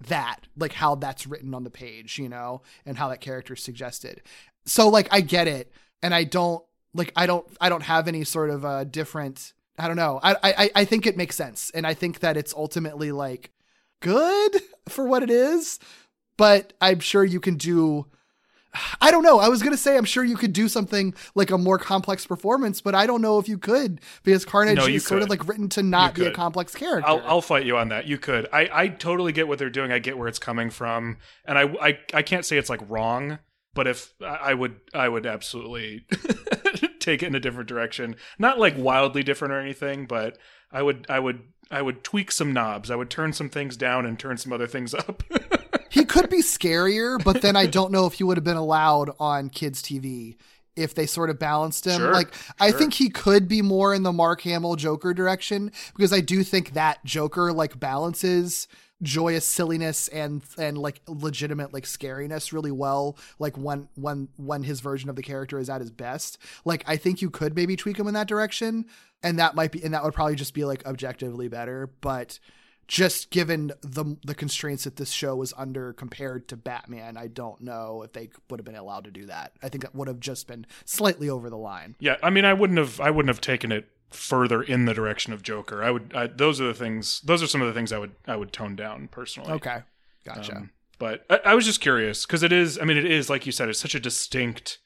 that, 0.01 0.41
like 0.57 0.73
how 0.73 0.95
that's 0.95 1.27
written 1.27 1.53
on 1.53 1.63
the 1.63 1.69
page, 1.69 2.19
you 2.19 2.29
know, 2.29 2.61
and 2.85 2.97
how 2.97 3.09
that 3.09 3.21
character 3.21 3.53
is 3.53 3.63
suggested. 3.63 4.21
So 4.65 4.89
like 4.89 5.07
I 5.11 5.21
get 5.21 5.47
it, 5.47 5.71
and 6.01 6.13
I 6.13 6.23
don't 6.23 6.63
like 6.93 7.11
I 7.15 7.25
don't 7.25 7.47
I 7.59 7.69
don't 7.69 7.83
have 7.83 8.07
any 8.07 8.23
sort 8.23 8.49
of 8.49 8.65
uh 8.65 8.83
different. 8.83 9.53
I 9.79 9.87
don't 9.87 9.97
know. 9.97 10.19
I 10.21 10.35
I 10.43 10.71
I 10.75 10.85
think 10.85 11.05
it 11.05 11.17
makes 11.17 11.35
sense, 11.35 11.71
and 11.73 11.85
I 11.87 11.93
think 11.93 12.19
that 12.19 12.37
it's 12.37 12.53
ultimately 12.53 13.11
like 13.11 13.51
good 13.99 14.61
for 14.89 15.05
what 15.05 15.23
it 15.23 15.29
is, 15.29 15.79
but 16.37 16.73
I'm 16.81 16.99
sure 16.99 17.23
you 17.23 17.39
can 17.39 17.55
do. 17.55 18.07
I 19.01 19.11
don't 19.11 19.23
know. 19.23 19.39
I 19.39 19.49
was 19.49 19.61
gonna 19.63 19.77
say 19.77 19.97
I'm 19.97 20.05
sure 20.05 20.23
you 20.23 20.37
could 20.37 20.53
do 20.53 20.67
something 20.67 21.13
like 21.35 21.51
a 21.51 21.57
more 21.57 21.77
complex 21.77 22.25
performance, 22.25 22.81
but 22.81 22.95
I 22.95 23.05
don't 23.05 23.21
know 23.21 23.39
if 23.39 23.47
you 23.47 23.57
could 23.57 24.01
because 24.23 24.45
Carnage 24.45 24.77
No, 24.77 24.85
is 24.85 25.05
sort 25.05 25.21
of 25.21 25.29
like 25.29 25.47
written 25.47 25.69
to 25.69 25.83
not 25.83 26.15
be 26.15 26.25
a 26.25 26.31
complex 26.31 26.75
character. 26.75 27.07
I'll, 27.07 27.21
I'll 27.25 27.41
fight 27.41 27.65
you 27.65 27.77
on 27.77 27.89
that. 27.89 28.07
You 28.07 28.17
could. 28.17 28.47
I, 28.51 28.69
I 28.71 28.87
totally 28.87 29.31
get 29.31 29.47
what 29.47 29.59
they're 29.59 29.69
doing. 29.69 29.91
I 29.91 29.99
get 29.99 30.17
where 30.17 30.27
it's 30.27 30.39
coming 30.39 30.69
from, 30.69 31.17
and 31.45 31.57
I, 31.57 31.63
I, 31.63 31.99
I 32.13 32.21
can't 32.21 32.45
say 32.45 32.57
it's 32.57 32.69
like 32.69 32.81
wrong. 32.89 33.39
But 33.73 33.85
if 33.85 34.13
I 34.21 34.25
I 34.25 34.53
would, 34.55 34.77
I 34.93 35.07
would 35.07 35.27
absolutely 35.27 36.05
take 36.99 37.21
it 37.21 37.27
in 37.27 37.35
a 37.35 37.39
different 37.39 37.69
direction. 37.69 38.15
Not 38.39 38.57
like 38.57 38.73
wildly 38.75 39.21
different 39.21 39.53
or 39.53 39.59
anything, 39.59 40.07
but 40.07 40.37
I 40.71 40.81
would, 40.81 41.05
I 41.09 41.19
would, 41.19 41.41
I 41.69 41.81
would 41.83 42.03
tweak 42.03 42.31
some 42.31 42.53
knobs. 42.53 42.89
I 42.89 42.95
would 42.95 43.11
turn 43.11 43.33
some 43.33 43.49
things 43.49 43.77
down 43.77 44.05
and 44.05 44.17
turn 44.17 44.37
some 44.37 44.51
other 44.51 44.67
things 44.67 44.95
up. 44.95 45.23
he 45.97 46.05
could 46.05 46.29
be 46.29 46.41
scarier, 46.41 47.23
but 47.23 47.41
then 47.41 47.55
I 47.55 47.65
don't 47.65 47.91
know 47.91 48.05
if 48.05 48.13
he 48.13 48.23
would 48.23 48.37
have 48.37 48.43
been 48.43 48.57
allowed 48.57 49.11
on 49.19 49.49
kids 49.49 49.81
TV 49.81 50.35
if 50.75 50.93
they 50.93 51.05
sort 51.05 51.29
of 51.29 51.39
balanced 51.39 51.85
him. 51.85 51.99
Sure, 51.99 52.13
like 52.13 52.33
I 52.59 52.71
think 52.71 52.93
he 52.93 53.09
could 53.09 53.47
be 53.47 53.61
more 53.61 53.93
in 53.93 54.03
the 54.03 54.11
Mark 54.11 54.41
Hamill 54.41 54.75
Joker 54.75 55.13
direction 55.13 55.71
because 55.95 56.13
I 56.13 56.21
do 56.21 56.43
think 56.43 56.73
that 56.73 57.03
Joker 57.03 57.51
like 57.51 57.79
balances 57.79 58.67
joyous 59.03 59.45
silliness 59.45 60.07
and 60.07 60.41
and 60.57 60.77
like 60.77 61.01
legitimate 61.07 61.71
like 61.71 61.83
scariness 61.83 62.51
really 62.51 62.71
well 62.71 63.15
like 63.37 63.55
when 63.55 63.87
when 63.93 64.27
when 64.37 64.63
his 64.63 64.79
version 64.79 65.07
of 65.07 65.15
the 65.15 65.21
character 65.21 65.59
is 65.59 65.69
at 65.69 65.81
his 65.81 65.91
best 65.91 66.39
like 66.65 66.83
i 66.87 66.97
think 66.97 67.21
you 67.21 67.29
could 67.29 67.55
maybe 67.55 67.75
tweak 67.75 67.99
him 67.99 68.07
in 68.07 68.15
that 68.15 68.27
direction 68.27 68.85
and 69.21 69.37
that 69.37 69.53
might 69.53 69.71
be 69.71 69.83
and 69.83 69.93
that 69.93 70.03
would 70.03 70.15
probably 70.15 70.33
just 70.33 70.55
be 70.55 70.65
like 70.65 70.83
objectively 70.87 71.47
better 71.47 71.91
but 72.01 72.39
just 72.87 73.29
given 73.31 73.73
the 73.81 74.17
the 74.25 74.35
constraints 74.35 74.85
that 74.85 74.95
this 74.95 75.11
show 75.11 75.35
was 75.35 75.53
under 75.57 75.93
compared 75.93 76.47
to 76.47 76.57
Batman, 76.57 77.17
I 77.17 77.27
don't 77.27 77.61
know 77.61 78.01
if 78.03 78.13
they 78.13 78.29
would 78.49 78.59
have 78.59 78.65
been 78.65 78.75
allowed 78.75 79.03
to 79.03 79.11
do 79.11 79.25
that. 79.25 79.53
I 79.61 79.69
think 79.69 79.83
that 79.83 79.93
would 79.93 80.07
have 80.07 80.19
just 80.19 80.47
been 80.47 80.65
slightly 80.85 81.29
over 81.29 81.49
the 81.49 81.57
line. 81.57 81.95
yeah, 81.99 82.15
I 82.23 82.29
mean, 82.29 82.45
I 82.45 82.53
wouldn't 82.53 82.79
have, 82.79 82.99
I 82.99 83.11
wouldn't 83.11 83.29
have 83.29 83.41
taken 83.41 83.71
it 83.71 83.89
further 84.09 84.63
in 84.63 84.85
the 84.85 84.93
direction 84.93 85.33
of 85.33 85.43
Joker. 85.43 85.83
I 85.83 85.91
would. 85.91 86.13
I, 86.15 86.27
those 86.27 86.61
are 86.61 86.67
the 86.67 86.73
things. 86.73 87.21
Those 87.21 87.43
are 87.43 87.47
some 87.47 87.61
of 87.61 87.67
the 87.67 87.73
things 87.73 87.91
I 87.91 87.97
would, 87.97 88.15
I 88.25 88.35
would 88.35 88.53
tone 88.53 88.75
down 88.75 89.09
personally. 89.09 89.51
Okay, 89.51 89.79
gotcha. 90.23 90.55
Um, 90.55 90.71
but 90.97 91.25
I, 91.29 91.39
I 91.45 91.55
was 91.55 91.65
just 91.65 91.81
curious 91.81 92.25
because 92.25 92.43
it 92.43 92.53
is. 92.53 92.79
I 92.79 92.85
mean, 92.85 92.97
it 92.97 93.05
is 93.05 93.29
like 93.29 93.45
you 93.45 93.51
said. 93.51 93.67
It's 93.67 93.79
such 93.79 93.95
a 93.95 93.99
distinct, 93.99 94.79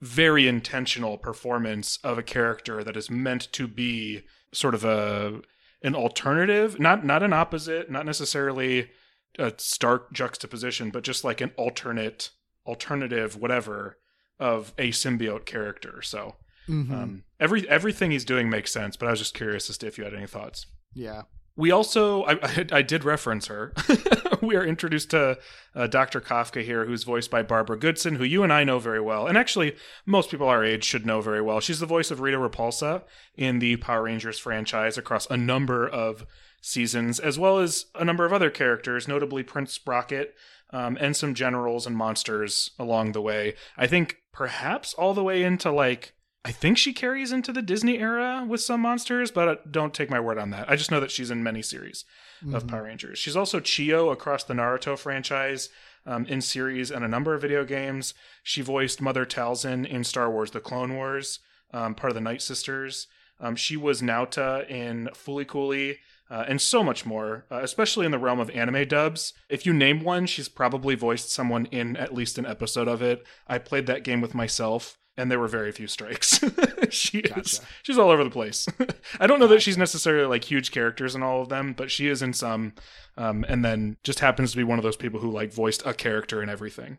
very 0.00 0.48
intentional 0.48 1.16
performance 1.16 1.98
of 2.02 2.18
a 2.18 2.22
character 2.22 2.82
that 2.82 2.96
is 2.96 3.08
meant 3.08 3.52
to 3.52 3.68
be 3.68 4.22
sort 4.52 4.74
of 4.74 4.84
a 4.84 5.42
an 5.86 5.94
alternative, 5.94 6.78
not 6.78 7.04
not 7.04 7.22
an 7.22 7.32
opposite, 7.32 7.90
not 7.90 8.04
necessarily 8.04 8.90
a 9.38 9.52
stark 9.58 10.12
juxtaposition, 10.12 10.90
but 10.90 11.02
just 11.04 11.24
like 11.24 11.40
an 11.40 11.52
alternate, 11.56 12.30
alternative, 12.66 13.36
whatever 13.36 13.98
of 14.38 14.72
a 14.78 14.90
symbiote 14.90 15.44
character. 15.46 16.02
So 16.02 16.36
Mhm. 16.68 16.90
um, 16.92 17.24
every 17.38 17.66
everything 17.68 18.10
he's 18.10 18.24
doing 18.24 18.50
makes 18.50 18.72
sense. 18.72 18.96
But 18.96 19.06
I 19.06 19.10
was 19.12 19.20
just 19.20 19.34
curious 19.34 19.70
as 19.70 19.78
to 19.78 19.86
if 19.86 19.96
you 19.98 20.04
had 20.04 20.14
any 20.14 20.26
thoughts. 20.26 20.66
yeah. 20.94 21.22
We 21.58 21.70
also, 21.70 22.24
I, 22.24 22.32
I, 22.42 22.66
I 22.72 22.82
did 22.82 23.02
reference 23.02 23.46
her. 23.46 23.72
we 24.42 24.56
are 24.56 24.64
introduced 24.64 25.10
to 25.10 25.38
uh, 25.74 25.86
Dr. 25.86 26.20
Kafka 26.20 26.62
here, 26.62 26.84
who's 26.86 27.04
voiced 27.04 27.30
by 27.30 27.42
Barbara 27.42 27.78
Goodson, 27.78 28.16
who 28.16 28.24
you 28.24 28.42
and 28.42 28.52
I 28.52 28.64
know 28.64 28.78
very 28.78 29.00
well. 29.00 29.26
And 29.26 29.36
actually, 29.36 29.76
most 30.04 30.30
people 30.30 30.48
our 30.48 30.64
age 30.64 30.84
should 30.84 31.06
know 31.06 31.20
very 31.20 31.42
well. 31.42 31.60
She's 31.60 31.80
the 31.80 31.86
voice 31.86 32.10
of 32.10 32.20
Rita 32.20 32.38
Repulsa 32.38 33.02
in 33.36 33.58
the 33.58 33.76
Power 33.76 34.02
Rangers 34.02 34.38
franchise 34.38 34.98
across 34.98 35.26
a 35.30 35.36
number 35.36 35.86
of 35.88 36.26
seasons, 36.60 37.20
as 37.20 37.38
well 37.38 37.58
as 37.58 37.86
a 37.94 38.04
number 38.04 38.24
of 38.24 38.32
other 38.32 38.50
characters, 38.50 39.06
notably 39.06 39.42
Prince 39.42 39.72
Sprocket, 39.72 40.34
um, 40.70 40.98
and 41.00 41.16
some 41.16 41.34
generals 41.34 41.86
and 41.86 41.96
monsters 41.96 42.72
along 42.78 43.12
the 43.12 43.22
way. 43.22 43.54
I 43.76 43.86
think 43.86 44.16
perhaps 44.32 44.92
all 44.94 45.14
the 45.14 45.22
way 45.22 45.42
into 45.42 45.70
like 45.70 46.12
I 46.46 46.52
think 46.52 46.78
she 46.78 46.92
carries 46.92 47.32
into 47.32 47.52
the 47.52 47.60
Disney 47.60 47.98
era 47.98 48.44
with 48.46 48.60
some 48.60 48.80
monsters, 48.80 49.32
but 49.32 49.48
uh, 49.48 49.56
don't 49.68 49.92
take 49.92 50.10
my 50.10 50.20
word 50.20 50.38
on 50.38 50.50
that. 50.50 50.70
I 50.70 50.76
just 50.76 50.92
know 50.92 51.00
that 51.00 51.10
she's 51.10 51.32
in 51.32 51.42
many 51.42 51.60
series 51.60 52.04
of 52.52 52.68
Power 52.68 52.84
Rangers. 52.84 53.18
She's 53.18 53.34
also 53.34 53.58
Chiyo 53.58 54.12
across 54.12 54.44
the 54.44 54.54
Naruto 54.54 54.96
franchise, 54.96 55.70
um, 56.06 56.24
in 56.26 56.40
series 56.40 56.92
and 56.92 57.04
a 57.04 57.08
number 57.08 57.34
of 57.34 57.42
video 57.42 57.64
games. 57.64 58.14
She 58.44 58.62
voiced 58.62 59.00
Mother 59.00 59.26
Talzin 59.26 59.84
in 59.84 60.04
Star 60.04 60.30
Wars: 60.30 60.52
The 60.52 60.60
Clone 60.60 60.94
Wars, 60.94 61.40
um, 61.72 61.96
part 61.96 62.12
of 62.12 62.14
the 62.14 62.20
Night 62.20 62.42
Sisters. 62.42 63.08
Um, 63.40 63.56
she 63.56 63.76
was 63.76 64.00
Naota 64.00 64.70
in 64.70 65.08
Fooly 65.14 65.48
Cooly. 65.48 65.98
Uh, 66.28 66.44
and 66.48 66.60
so 66.60 66.82
much 66.82 67.06
more, 67.06 67.46
uh, 67.52 67.60
especially 67.62 68.04
in 68.04 68.10
the 68.10 68.18
realm 68.18 68.40
of 68.40 68.50
anime 68.50 68.88
dubs. 68.88 69.32
If 69.48 69.64
you 69.64 69.72
name 69.72 70.02
one, 70.02 70.26
she's 70.26 70.48
probably 70.48 70.96
voiced 70.96 71.30
someone 71.30 71.66
in 71.66 71.96
at 71.96 72.14
least 72.14 72.36
an 72.36 72.46
episode 72.46 72.88
of 72.88 73.00
it. 73.00 73.24
I 73.46 73.58
played 73.58 73.86
that 73.86 74.02
game 74.02 74.20
with 74.20 74.34
myself, 74.34 74.98
and 75.16 75.30
there 75.30 75.38
were 75.38 75.48
very 75.48 75.72
few 75.72 75.86
strikes. 75.86 76.40
she 76.90 77.18
is 77.18 77.60
she's 77.82 77.98
all 77.98 78.10
over 78.10 78.24
the 78.24 78.30
place. 78.30 78.66
I 79.20 79.26
don't 79.26 79.40
know 79.40 79.46
that 79.48 79.62
she's 79.62 79.78
necessarily 79.78 80.26
like 80.26 80.44
huge 80.44 80.70
characters 80.70 81.14
in 81.14 81.22
all 81.22 81.42
of 81.42 81.48
them, 81.48 81.72
but 81.72 81.90
she 81.90 82.08
is 82.08 82.22
in 82.22 82.32
some. 82.32 82.74
Um, 83.18 83.46
and 83.48 83.64
then 83.64 83.96
just 84.04 84.20
happens 84.20 84.50
to 84.50 84.58
be 84.58 84.64
one 84.64 84.78
of 84.78 84.82
those 84.82 84.96
people 84.96 85.20
who 85.20 85.30
like 85.30 85.52
voiced 85.52 85.86
a 85.86 85.94
character 85.94 86.42
in 86.42 86.50
everything. 86.50 86.98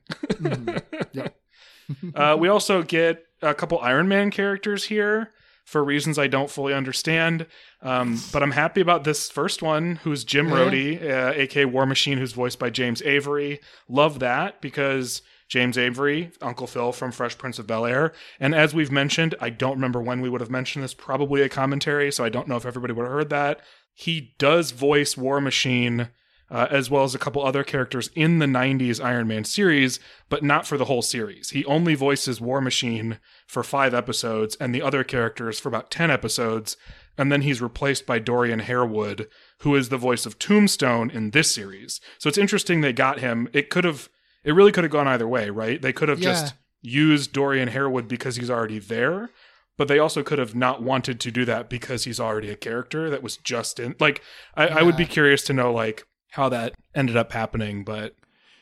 Yep. 1.14 1.36
uh, 2.16 2.36
we 2.40 2.48
also 2.48 2.82
get 2.82 3.26
a 3.42 3.54
couple 3.54 3.80
Iron 3.80 4.08
Man 4.08 4.32
characters 4.32 4.86
here 4.86 5.32
for 5.64 5.84
reasons 5.84 6.18
I 6.18 6.28
don't 6.28 6.50
fully 6.50 6.74
understand. 6.74 7.46
Um, 7.82 8.22
but 8.32 8.42
I'm 8.42 8.52
happy 8.52 8.82
about 8.82 9.04
this 9.04 9.30
first 9.30 9.62
one, 9.62 9.98
who's 9.98 10.24
Jim 10.24 10.48
Rhodey, 10.48 11.02
uh, 11.04 11.34
aka 11.36 11.66
War 11.66 11.86
Machine, 11.86 12.18
who's 12.18 12.32
voiced 12.32 12.58
by 12.58 12.70
James 12.70 13.02
Avery. 13.02 13.60
Love 13.90 14.20
that 14.20 14.62
because 14.62 15.22
James 15.48 15.78
Avery, 15.78 16.32
Uncle 16.42 16.68
Phil 16.68 16.92
from 16.92 17.12
Fresh 17.12 17.38
Prince 17.38 17.60
of 17.60 17.68
Bel 17.68 17.86
Air. 17.86 18.14
And 18.40 18.54
as 18.54 18.74
we've 18.74 18.92
mentioned, 18.92 19.36
I 19.40 19.50
don't 19.50 19.76
remember 19.76 20.02
when 20.02 20.22
we 20.22 20.30
would 20.30 20.42
have 20.42 20.50
mentioned 20.52 20.84
this, 20.84 20.94
probably 20.94 21.42
a 21.42 21.50
commentary, 21.50 22.12
so 22.12 22.24
I 22.24 22.30
don't 22.30 22.48
know 22.48 22.58
if 22.58 22.66
everybody 22.66 22.94
would 22.94 23.04
have 23.04 23.14
heard 23.14 23.30
that. 23.30 23.62
He 23.94 24.36
does 24.38 24.72
voice 24.72 25.18
War 25.18 25.42
Machine. 25.42 26.10
Uh, 26.50 26.66
as 26.72 26.90
well 26.90 27.04
as 27.04 27.14
a 27.14 27.20
couple 27.20 27.44
other 27.44 27.62
characters 27.62 28.10
in 28.16 28.40
the 28.40 28.46
90s 28.46 29.04
Iron 29.04 29.28
Man 29.28 29.44
series, 29.44 30.00
but 30.30 30.46
not 30.46 30.66
for 30.66 30.78
the 30.78 30.86
whole 30.86 31.02
series. 31.02 31.50
He 31.50 31.66
only 31.66 31.94
voices 31.94 32.40
War 32.40 32.62
Machine 32.62 33.20
for 33.46 33.64
five 33.64 33.94
episodes 33.94 34.56
and 34.56 34.74
the 34.74 34.82
other 34.82 35.04
characters 35.04 35.60
for 35.60 35.68
about 35.68 35.92
10 35.92 36.10
episodes. 36.10 36.78
And 37.18 37.34
then 37.34 37.42
he's 37.42 37.62
replaced 37.62 38.06
by 38.06 38.20
Dorian 38.20 38.60
Harewood, 38.60 39.28
who 39.60 39.76
is 39.76 39.90
the 39.90 39.98
voice 39.98 40.26
of 40.26 40.40
Tombstone 40.40 41.10
in 41.10 41.32
this 41.32 41.54
series. 41.54 42.00
So 42.18 42.30
it's 42.30 42.38
interesting 42.38 42.80
they 42.80 42.94
got 42.94 43.20
him. 43.20 43.50
It 43.52 43.70
could 43.70 43.84
have, 43.84 44.08
it 44.48 44.54
really 44.54 44.72
could 44.72 44.84
have 44.84 44.92
gone 44.92 45.08
either 45.08 45.28
way, 45.28 45.50
right? 45.52 45.80
They 45.82 45.94
could 45.94 46.10
have 46.10 46.20
Yeah. 46.20 46.32
just 46.32 46.54
used 46.82 47.34
Dorian 47.34 47.68
Harewood 47.68 48.08
because 48.08 48.38
he's 48.38 48.50
already 48.50 48.80
there. 48.80 49.30
But 49.78 49.88
they 49.88 50.00
also 50.00 50.24
could 50.24 50.40
have 50.40 50.56
not 50.56 50.82
wanted 50.82 51.20
to 51.20 51.30
do 51.30 51.46
that 51.46 51.70
because 51.70 52.06
he's 52.06 52.20
already 52.20 52.50
a 52.50 52.56
character 52.56 53.12
that 53.12 53.22
was 53.22 53.38
just 53.38 53.80
in. 53.80 53.96
Like, 54.00 54.24
I, 54.56 54.68
I 54.68 54.82
would 54.82 54.98
be 54.98 55.06
curious 55.06 55.44
to 55.44 55.54
know, 55.54 55.72
like, 55.72 56.08
how 56.32 56.50
that 56.50 56.74
ended 56.96 57.16
up 57.16 57.32
happening. 57.32 57.84
But 57.84 58.16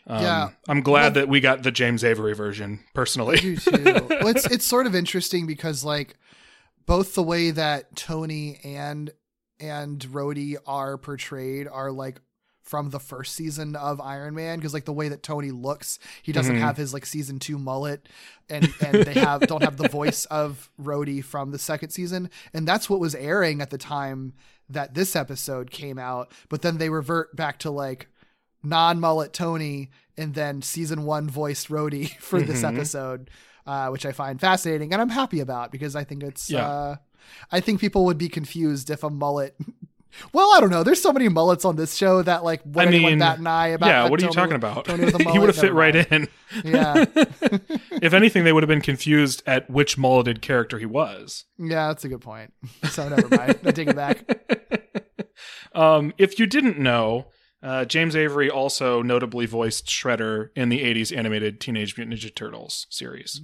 um, 0.07 0.21
Yeah. 0.21 0.49
I'm 0.67 0.81
glad 0.81 1.13
that 1.13 1.29
we 1.29 1.39
got 1.39 1.63
the 1.63 1.71
James 1.71 2.03
Avery 2.03 2.33
version, 2.35 2.81
personally. 2.93 3.37
too. 3.37 3.57
well, 4.09 4.27
it's 4.27 4.45
it's 4.47 4.65
sort 4.65 4.87
of 4.87 4.93
interesting 4.95 5.47
because 5.47 5.85
like 5.85 6.17
both 6.85 7.15
the 7.15 7.23
way 7.23 7.51
that 7.51 7.95
Tony 7.95 8.59
and 8.65 9.11
and 9.59 9.99
Rhodey 10.01 10.57
are 10.67 10.97
portrayed 10.97 11.67
are 11.67 11.91
like 11.93 12.19
from 12.65 12.89
the 12.89 12.99
first 12.99 13.35
season 13.35 13.75
of 13.75 14.01
Iron 14.01 14.33
Man 14.35 14.57
because 14.57 14.73
like 14.73 14.85
the 14.85 14.91
way 14.93 15.07
that 15.09 15.21
Tony 15.23 15.51
looks, 15.51 15.99
he 16.23 16.31
doesn't 16.31 16.55
Mhm. 16.55 16.59
have 16.61 16.77
his 16.77 16.93
like 16.93 17.05
season 17.05 17.37
two 17.39 17.57
mullet, 17.59 18.09
and 18.49 18.73
and 18.83 19.03
they 19.03 19.13
have 19.13 19.41
don't 19.41 19.63
have 19.63 19.77
the 19.77 19.87
voice 19.87 20.25
of 20.31 20.69
Rhodey 20.81 21.23
from 21.23 21.51
the 21.51 21.59
second 21.59 21.91
season, 21.91 22.29
and 22.53 22.67
that's 22.67 22.89
what 22.89 22.99
was 22.99 23.13
airing 23.15 23.61
at 23.61 23.69
the 23.69 23.77
time 23.77 24.33
that 24.67 24.95
this 24.95 25.15
episode 25.15 25.69
came 25.69 25.99
out. 25.99 26.31
But 26.49 26.63
then 26.63 26.79
they 26.79 26.89
revert 26.89 27.35
back 27.35 27.59
to 27.59 27.69
like 27.71 28.07
non 28.63 28.99
mullet 28.99 29.31
Tony 29.31 29.91
and 30.17 30.33
then 30.33 30.63
season 30.63 31.03
one 31.03 31.29
voiced 31.29 31.69
Rhodey 31.69 32.09
for 32.19 32.41
this 32.41 32.63
Mhm. 32.63 32.73
episode, 32.75 33.29
uh, 33.67 33.89
which 33.89 34.07
I 34.07 34.11
find 34.11 34.41
fascinating 34.41 34.91
and 34.91 34.99
I'm 35.01 35.09
happy 35.09 35.39
about 35.39 35.71
because 35.71 35.95
I 35.95 36.03
think 36.03 36.23
it's, 36.23 36.49
Yeah. 36.49 36.67
uh, 36.67 36.95
I 37.51 37.59
think 37.59 37.79
people 37.79 38.05
would 38.05 38.17
be 38.17 38.29
confused 38.29 38.89
if 38.89 39.03
a 39.03 39.09
mullet. 39.11 39.55
Well, 40.33 40.49
I 40.55 40.59
don't 40.59 40.69
know. 40.69 40.83
There's 40.83 41.01
so 41.01 41.11
many 41.13 41.27
mullets 41.29 41.65
on 41.65 41.75
this 41.75 41.95
show 41.95 42.21
that 42.21 42.43
like 42.43 42.61
would 42.65 42.87
I 42.87 42.91
mean, 42.91 43.19
bat 43.19 43.39
an 43.39 43.47
eye 43.47 43.67
about? 43.69 43.87
yeah, 43.87 44.09
what 44.09 44.19
are 44.19 44.23
you 44.23 44.29
Tony- 44.31 44.35
talking 44.35 44.55
about? 44.55 44.85
Tony 44.85 45.05
with 45.05 45.15
a 45.15 45.23
he 45.31 45.39
would 45.39 45.49
have 45.49 45.57
fit 45.57 45.73
right 45.73 45.95
in. 45.95 46.27
Yeah, 46.63 47.05
if 48.01 48.13
anything, 48.13 48.43
they 48.43 48.53
would 48.53 48.63
have 48.63 48.67
been 48.69 48.81
confused 48.81 49.43
at 49.45 49.69
which 49.69 49.97
mulleted 49.97 50.41
character 50.41 50.79
he 50.79 50.85
was. 50.85 51.45
yeah, 51.57 51.87
that's 51.87 52.03
a 52.05 52.09
good 52.09 52.21
point. 52.21 52.53
So 52.89 53.07
never 53.09 53.27
mind. 53.29 53.59
I 53.65 53.71
take 53.71 53.87
it 53.89 53.95
back. 53.95 54.23
um, 55.73 56.13
if 56.17 56.39
you 56.39 56.45
didn't 56.45 56.79
know, 56.79 57.27
uh, 57.63 57.85
James 57.85 58.15
Avery 58.15 58.49
also 58.49 59.01
notably 59.01 59.45
voiced 59.45 59.87
Shredder 59.87 60.49
in 60.55 60.69
the 60.69 60.81
80s 60.81 61.15
animated 61.15 61.59
Teenage 61.59 61.97
Mutant 61.97 62.17
Ninja 62.19 62.33
Turtles 62.33 62.87
series. 62.89 63.41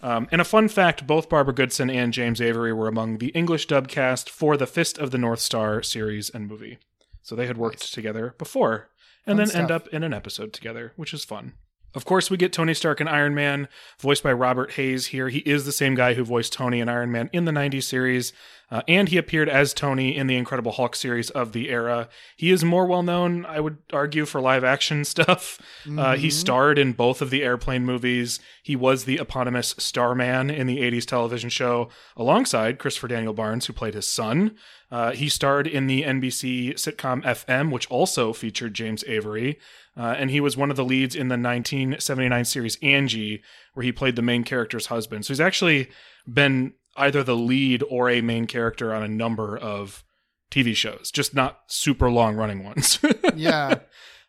Um, 0.00 0.28
and 0.30 0.40
a 0.40 0.44
fun 0.44 0.68
fact 0.68 1.06
both 1.06 1.28
Barbara 1.28 1.54
Goodson 1.54 1.90
and 1.90 2.12
James 2.12 2.40
Avery 2.40 2.72
were 2.72 2.88
among 2.88 3.18
the 3.18 3.28
English 3.28 3.66
dub 3.66 3.88
cast 3.88 4.30
for 4.30 4.56
the 4.56 4.66
Fist 4.66 4.98
of 4.98 5.10
the 5.10 5.18
North 5.18 5.40
Star 5.40 5.82
series 5.82 6.30
and 6.30 6.46
movie. 6.46 6.78
So 7.22 7.34
they 7.34 7.46
had 7.46 7.58
worked 7.58 7.92
together 7.92 8.34
before 8.38 8.90
and 9.26 9.38
Fun 9.38 9.48
then 9.48 9.56
end 9.56 9.70
up 9.70 9.88
in 9.88 10.02
an 10.02 10.14
episode 10.14 10.52
together, 10.52 10.92
which 10.96 11.12
is 11.12 11.24
fun. 11.24 11.54
Of 11.94 12.04
course, 12.04 12.30
we 12.30 12.36
get 12.36 12.52
Tony 12.52 12.74
Stark 12.74 13.00
and 13.00 13.08
Iron 13.08 13.34
Man, 13.34 13.66
voiced 13.98 14.22
by 14.22 14.32
Robert 14.32 14.72
Hays 14.72 15.06
here. 15.06 15.30
He 15.30 15.38
is 15.40 15.64
the 15.64 15.72
same 15.72 15.94
guy 15.94 16.14
who 16.14 16.24
voiced 16.24 16.52
Tony 16.52 16.80
and 16.80 16.90
Iron 16.90 17.10
Man 17.10 17.30
in 17.32 17.44
the 17.44 17.52
90s 17.52 17.84
series, 17.84 18.32
uh, 18.70 18.82
and 18.86 19.08
he 19.08 19.16
appeared 19.16 19.48
as 19.48 19.72
Tony 19.72 20.14
in 20.14 20.26
the 20.26 20.36
Incredible 20.36 20.72
Hulk 20.72 20.94
series 20.94 21.30
of 21.30 21.52
the 21.52 21.70
era. 21.70 22.08
He 22.36 22.50
is 22.50 22.64
more 22.64 22.86
well 22.86 23.02
known, 23.02 23.46
I 23.46 23.60
would 23.60 23.78
argue, 23.92 24.26
for 24.26 24.40
live 24.40 24.64
action 24.64 25.04
stuff. 25.06 25.58
Uh, 25.96 26.16
he 26.16 26.28
starred 26.28 26.78
in 26.78 26.92
both 26.92 27.22
of 27.22 27.30
the 27.30 27.42
airplane 27.42 27.86
movies. 27.86 28.40
He 28.62 28.76
was 28.76 29.04
the 29.04 29.16
eponymous 29.16 29.74
Starman 29.78 30.50
in 30.50 30.66
the 30.66 30.78
80s 30.78 31.06
television 31.06 31.48
show 31.48 31.88
alongside 32.16 32.78
Christopher 32.78 33.08
Daniel 33.08 33.32
Barnes, 33.32 33.66
who 33.66 33.72
played 33.72 33.94
his 33.94 34.06
son. 34.06 34.56
Uh, 34.90 35.12
he 35.12 35.28
starred 35.28 35.66
in 35.66 35.86
the 35.86 36.02
NBC 36.02 36.74
sitcom 36.74 37.22
FM, 37.22 37.70
which 37.70 37.90
also 37.90 38.32
featured 38.32 38.74
James 38.74 39.04
Avery. 39.06 39.58
Uh, 39.96 40.14
and 40.16 40.30
he 40.30 40.40
was 40.40 40.56
one 40.56 40.70
of 40.70 40.76
the 40.76 40.84
leads 40.84 41.14
in 41.14 41.28
the 41.28 41.32
1979 41.32 42.44
series 42.44 42.78
Angie, 42.82 43.42
where 43.74 43.84
he 43.84 43.92
played 43.92 44.16
the 44.16 44.22
main 44.22 44.44
character's 44.44 44.86
husband. 44.86 45.26
So 45.26 45.32
he's 45.32 45.40
actually 45.40 45.88
been 46.26 46.74
either 46.98 47.22
the 47.22 47.36
lead 47.36 47.82
or 47.88 48.10
a 48.10 48.20
main 48.20 48.46
character 48.46 48.94
on 48.94 49.02
a 49.02 49.08
number 49.08 49.56
of 49.56 50.04
TV 50.50 50.74
shows, 50.74 51.10
just 51.10 51.34
not 51.34 51.60
super 51.68 52.10
long 52.10 52.34
running 52.36 52.64
ones. 52.64 52.98
Yeah. 53.34 53.76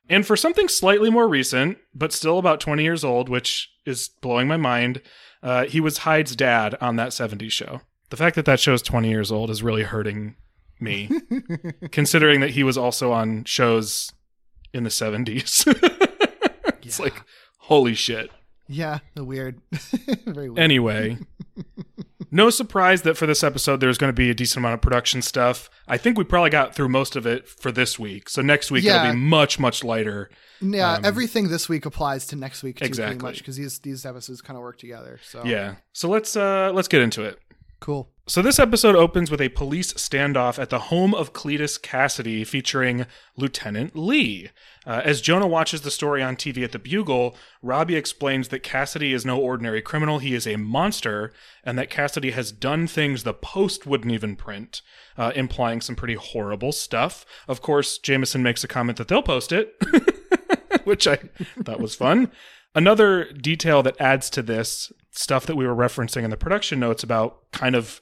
and 0.08 0.26
for 0.26 0.36
something 0.38 0.68
slightly 0.68 1.10
more 1.10 1.28
recent, 1.28 1.80
but 1.96 2.14
still 2.14 2.38
about 2.38 2.60
20 2.60 2.84
years 2.84 3.04
old, 3.04 3.28
which 3.28 3.70
is 3.86 4.10
blowing 4.22 4.48
my 4.48 4.58
mind, 4.58 5.02
uh, 5.42 5.66
he 5.66 5.80
was 5.82 6.00
Hyde's 6.00 6.36
dad 6.36 6.76
on 6.80 6.96
that 6.98 7.10
70s 7.10 7.52
show. 7.52 7.82
The 8.10 8.18
fact 8.18 8.36
that 8.36 8.46
that 8.46 8.60
show 8.60 8.74
is 8.74 8.82
20 8.84 9.10
years 9.10 9.32
old 9.32 9.50
is 9.50 9.64
really 9.64 9.84
hurting 9.84 10.36
me, 10.80 11.10
considering 11.92 12.40
that 12.42 12.52
he 12.52 12.64
was 12.64 12.78
also 12.78 13.12
on 13.12 13.46
shows 13.46 14.12
in 14.74 14.84
the 14.84 14.90
70s. 14.90 15.66
it's 16.84 17.00
like, 17.00 17.24
holy 17.60 17.96
shit. 17.96 18.30
Yeah. 18.70 19.00
Weird. 19.18 19.60
Very 20.26 20.50
weird. 20.50 20.60
Anyway, 20.60 21.18
no 22.32 22.50
surprise 22.50 23.02
that 23.02 23.18
for 23.18 23.26
this 23.26 23.44
episode 23.44 23.80
there's 23.82 23.98
going 23.98 24.10
to 24.10 24.14
be 24.16 24.30
a 24.30 24.34
decent 24.34 24.58
amount 24.60 24.76
of 24.76 24.82
production 24.82 25.22
stuff. 25.22 25.70
I 25.88 25.98
think 25.98 26.18
we 26.18 26.24
probably 26.24 26.52
got 26.52 26.76
through 26.76 26.90
most 26.90 27.16
of 27.16 27.26
it 27.26 27.48
for 27.48 27.72
this 27.72 27.98
week. 28.00 28.30
So 28.30 28.42
next 28.42 28.72
week 28.72 28.84
Yeah. 28.84 29.02
it'll 29.02 29.14
be 29.14 29.18
much 29.20 29.60
much 29.60 29.84
lighter. 29.84 30.30
yeah. 30.62 31.00
everything 31.04 31.50
this 31.50 31.68
week 31.68 31.86
applies 31.86 32.28
to 32.28 32.36
next 32.36 32.64
week 32.64 32.78
too, 32.78 32.86
pretty 32.86 33.02
um, 33.02 33.08
Exactly. 33.10 33.28
much 33.28 33.38
because 33.40 33.58
these 33.58 33.80
these 33.80 34.06
episodes 34.06 34.42
kind 34.42 34.56
of 34.58 34.62
work 34.62 34.78
together. 34.78 35.20
So 35.24 35.44
Yeah. 35.44 35.76
So 35.94 36.08
let's 36.10 36.36
uh 36.38 36.72
let's 36.74 36.88
get 36.88 37.02
into 37.02 37.24
it. 37.24 37.40
Cool. 37.80 38.12
So 38.30 38.44
this 38.44 38.60
episode 38.60 38.96
opens 38.96 39.32
with 39.32 39.42
a 39.42 39.50
police 39.50 39.92
standoff 39.94 40.60
at 40.60 40.70
the 40.70 40.80
home 40.80 41.16
of 41.16 41.34
Cletus 41.34 41.80
Kasady 41.80 42.46
featuring 42.46 43.08
Lieutenant 43.36 43.96
Lee. 43.96 44.50
Uh, 44.86 45.02
as 45.04 45.20
Jonah 45.20 45.48
watches 45.48 45.82
the 45.82 45.90
story 45.90 46.22
on 46.22 46.36
TV 46.36 46.64
at 46.64 46.72
the 46.72 46.78
Bugle, 46.78 47.36
Robbie 47.64 47.96
explains 47.96 48.50
that 48.50 48.62
Kasady 48.62 49.16
is 49.16 49.26
no 49.26 49.40
ordinary 49.40 49.82
criminal. 49.82 50.20
He 50.20 50.36
is 50.36 50.46
a 50.46 50.58
monster, 50.58 51.34
and 51.64 51.76
that 51.80 51.90
Kasady 51.90 52.32
has 52.34 52.52
done 52.52 52.86
things 52.86 53.24
the 53.24 53.34
Post 53.34 53.88
wouldn't 53.88 54.14
even 54.14 54.36
print, 54.36 54.84
uh, 55.18 55.32
implying 55.36 55.82
some 55.82 55.96
pretty 55.96 56.16
horrible 56.16 56.72
stuff. 56.72 57.26
Of 57.48 57.64
course, 57.64 57.98
Jameson 57.98 58.44
makes 58.44 58.64
a 58.64 58.68
comment 58.68 59.00
that 59.00 59.08
they'll 59.08 59.24
post 59.24 59.52
it, 59.52 59.76
which 60.84 61.08
I 61.08 61.16
thought 61.64 61.80
was 61.80 61.96
fun. 61.96 62.32
Another 62.80 63.26
detail 63.34 63.84
that 63.84 64.00
adds 64.00 64.30
to 64.30 64.42
this 64.42 64.90
stuff 65.12 65.46
that 65.46 65.58
we 65.58 65.68
were 65.68 65.76
referencing 65.76 66.24
in 66.24 66.30
the 66.30 66.38
production 66.38 66.80
notes 66.80 67.04
about 67.04 67.52
kind 67.52 67.76
of 67.76 68.00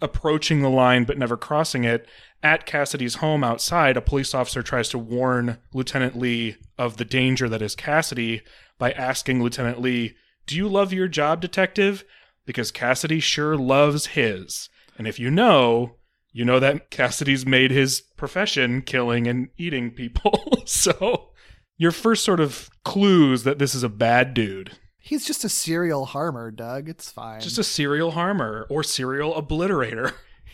approaching 0.00 0.62
the 0.62 0.70
line 0.70 1.02
but 1.02 1.18
never 1.18 1.36
crossing 1.36 1.82
it. 1.82 2.06
At 2.44 2.64
Kasady's 2.64 3.16
home 3.16 3.42
outside, 3.42 3.96
a 3.96 4.00
police 4.00 4.34
officer 4.34 4.62
tries 4.62 4.88
to 4.90 5.00
warn 5.00 5.58
Lieutenant 5.72 6.16
Lee 6.16 6.58
of 6.78 6.96
the 6.96 7.04
danger 7.04 7.48
that 7.48 7.60
is 7.60 7.74
Kasady 7.74 8.42
by 8.78 8.92
asking 8.92 9.42
Lieutenant 9.42 9.80
Lee, 9.80 10.14
Do 10.46 10.56
you 10.56 10.68
love 10.68 10.92
your 10.92 11.08
job, 11.08 11.40
detective? 11.40 12.04
Because 12.46 12.70
Kasady 12.70 13.20
sure 13.20 13.56
loves 13.56 14.06
his. 14.06 14.68
And 14.96 15.08
if 15.08 15.18
you 15.18 15.28
know, 15.28 15.96
you 16.30 16.44
know 16.44 16.60
that 16.60 16.92
Kasady's 16.92 17.44
made 17.44 17.72
his 17.72 18.00
profession 18.16 18.82
killing 18.82 19.26
and 19.26 19.48
eating 19.58 19.90
people. 19.90 20.62
so, 20.66 21.31
your 21.82 21.90
first 21.90 22.24
sort 22.24 22.38
of 22.38 22.70
clues 22.84 23.42
that 23.42 23.58
this 23.58 23.74
is 23.74 23.82
a 23.82 23.88
bad 23.88 24.34
dude. 24.34 24.70
He's 24.98 25.26
just 25.26 25.42
a 25.42 25.48
serial 25.48 26.04
harmer, 26.06 26.52
Doug. 26.52 26.88
It's 26.88 27.10
fine. 27.10 27.40
Just 27.40 27.58
a 27.58 27.64
serial 27.64 28.12
harmer 28.12 28.68
or 28.70 28.84
serial 28.84 29.34
obliterator. 29.34 30.12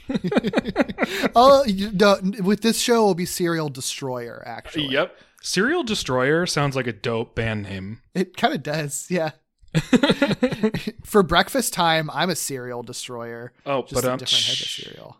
oh, 1.36 1.66
no, 1.92 2.16
with 2.42 2.62
this 2.62 2.80
show, 2.80 3.04
will 3.04 3.14
be 3.14 3.26
serial 3.26 3.68
destroyer. 3.68 4.42
Actually, 4.46 4.86
Yep. 4.88 5.16
Serial 5.42 5.84
Destroyer 5.84 6.46
sounds 6.46 6.74
like 6.74 6.86
a 6.86 6.92
dope 6.92 7.34
band 7.36 7.64
name. 7.64 8.00
it 8.14 8.36
kind 8.36 8.54
of 8.54 8.62
does. 8.62 9.06
Yeah. 9.10 9.32
For 11.04 11.22
breakfast 11.22 11.74
time, 11.74 12.10
I'm 12.10 12.30
a 12.30 12.34
serial 12.34 12.82
destroyer. 12.82 13.52
Oh, 13.66 13.82
just 13.82 13.94
but 13.94 14.04
a 14.04 14.12
um, 14.12 14.18
different 14.18 14.46
type 14.46 14.60
of 14.60 14.66
cereal. 14.66 15.16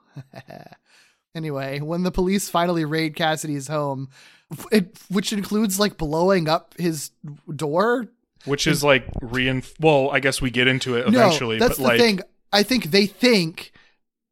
anyway, 1.34 1.80
when 1.80 2.02
the 2.02 2.10
police 2.10 2.48
finally 2.48 2.84
raid 2.84 3.14
Kasady's 3.14 3.68
home, 3.68 4.08
it, 4.72 4.98
which 5.08 5.32
includes 5.32 5.78
like 5.78 5.96
blowing 5.96 6.48
up 6.48 6.74
his 6.78 7.10
door. 7.54 8.08
which 8.44 8.66
is 8.66 8.82
like 8.84 9.06
reinf. 9.20 9.74
Well, 9.80 10.10
I 10.10 10.20
guess 10.20 10.40
we 10.40 10.50
get 10.50 10.68
into 10.68 10.96
it 10.96 11.06
eventually, 11.08 11.58
no, 11.58 11.66
that's 11.68 11.78
but 11.78 11.82
the 11.82 11.88
like, 11.88 12.00
thing. 12.00 12.20
I 12.52 12.62
think 12.62 12.84
they 12.86 13.06
think 13.06 13.72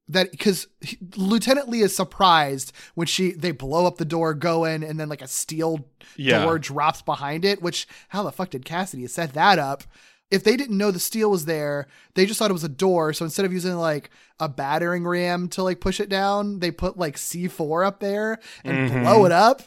that 0.08 0.30
because 0.30 0.68
Lieutenant 1.16 1.68
Lee 1.68 1.82
is 1.82 1.94
surprised 1.94 2.72
when 2.94 3.06
she 3.08 3.32
they 3.32 3.50
blow 3.50 3.86
up 3.86 3.98
the 3.98 4.04
door, 4.04 4.34
go 4.34 4.64
in, 4.64 4.82
and 4.82 4.98
then 5.00 5.08
like 5.08 5.22
a 5.22 5.28
steel 5.28 5.86
Yeah. 6.16 6.44
door 6.44 6.58
drops 6.58 7.02
behind 7.02 7.44
it. 7.44 7.60
Which 7.60 7.86
how 8.08 8.22
the 8.22 8.32
fuck 8.32 8.50
did 8.50 8.64
Kasady 8.64 9.08
set 9.10 9.34
that 9.34 9.58
up? 9.58 9.82
If 10.30 10.42
they 10.44 10.56
didn't 10.56 10.78
know 10.78 10.90
the 10.90 10.98
steel 10.98 11.30
was 11.30 11.44
there, 11.44 11.86
they 12.14 12.26
just 12.26 12.38
thought 12.38 12.50
it 12.50 12.54
was 12.54 12.64
a 12.64 12.68
door. 12.68 13.12
So 13.12 13.24
instead 13.24 13.44
of 13.46 13.52
using 13.52 13.74
like 13.74 14.10
a 14.40 14.48
battering 14.48 15.04
ram 15.06 15.48
to 15.50 15.62
like 15.62 15.80
push 15.80 16.00
it 16.00 16.08
down, 16.08 16.58
they 16.60 16.70
put 16.70 16.96
like 16.96 17.16
C4 17.16 17.86
up 17.86 18.00
there 18.00 18.38
and 18.64 18.90
Mm-hmm. 18.90 19.02
blow 19.02 19.24
it 19.26 19.32
up. 19.32 19.62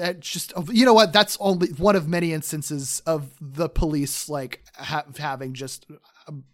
That 0.00 0.20
just 0.20 0.52
you 0.72 0.84
know 0.86 0.94
what? 0.94 1.12
That's 1.12 1.36
only 1.40 1.68
one 1.72 1.94
of 1.94 2.08
many 2.08 2.32
instances 2.32 3.02
of 3.06 3.30
the 3.40 3.68
police 3.68 4.28
like 4.28 4.62
ha- 4.74 5.04
having 5.18 5.52
just 5.54 5.86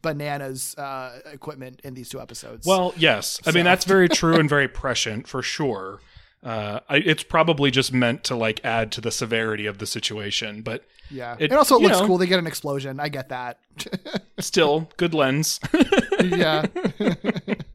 bananas 0.02 0.74
uh, 0.76 1.20
equipment 1.32 1.80
in 1.84 1.94
these 1.94 2.08
two 2.08 2.20
episodes. 2.20 2.66
well, 2.66 2.92
yes. 2.96 3.40
I 3.46 3.52
mean, 3.52 3.64
that's 3.64 3.84
very 3.84 4.08
true 4.08 4.34
and 4.38 4.48
very 4.48 4.68
prescient 4.82 5.28
for 5.28 5.42
sure. 5.42 6.00
Uh, 6.42 6.80
I, 6.88 6.96
it's 6.98 7.22
probably 7.24 7.70
just 7.70 7.92
meant 7.92 8.22
to 8.24 8.36
like 8.36 8.60
add 8.64 8.92
to 8.92 9.00
the 9.00 9.10
severity 9.10 9.66
of 9.66 9.78
the 9.78 9.86
situation, 9.86 10.62
but 10.62 10.84
yeah, 11.10 11.36
it- 11.38 11.50
and 11.50 11.58
also 11.58 11.76
it 11.76 11.82
looks 11.82 12.00
know. 12.00 12.06
cool. 12.06 12.18
They 12.18 12.26
get 12.26 12.38
an 12.38 12.46
explosion. 12.46 13.00
I 13.00 13.08
get 13.08 13.28
that. 13.30 13.58
still 14.38 14.88
good 14.96 15.14
lens. 15.14 15.60
yeah. 16.24 16.66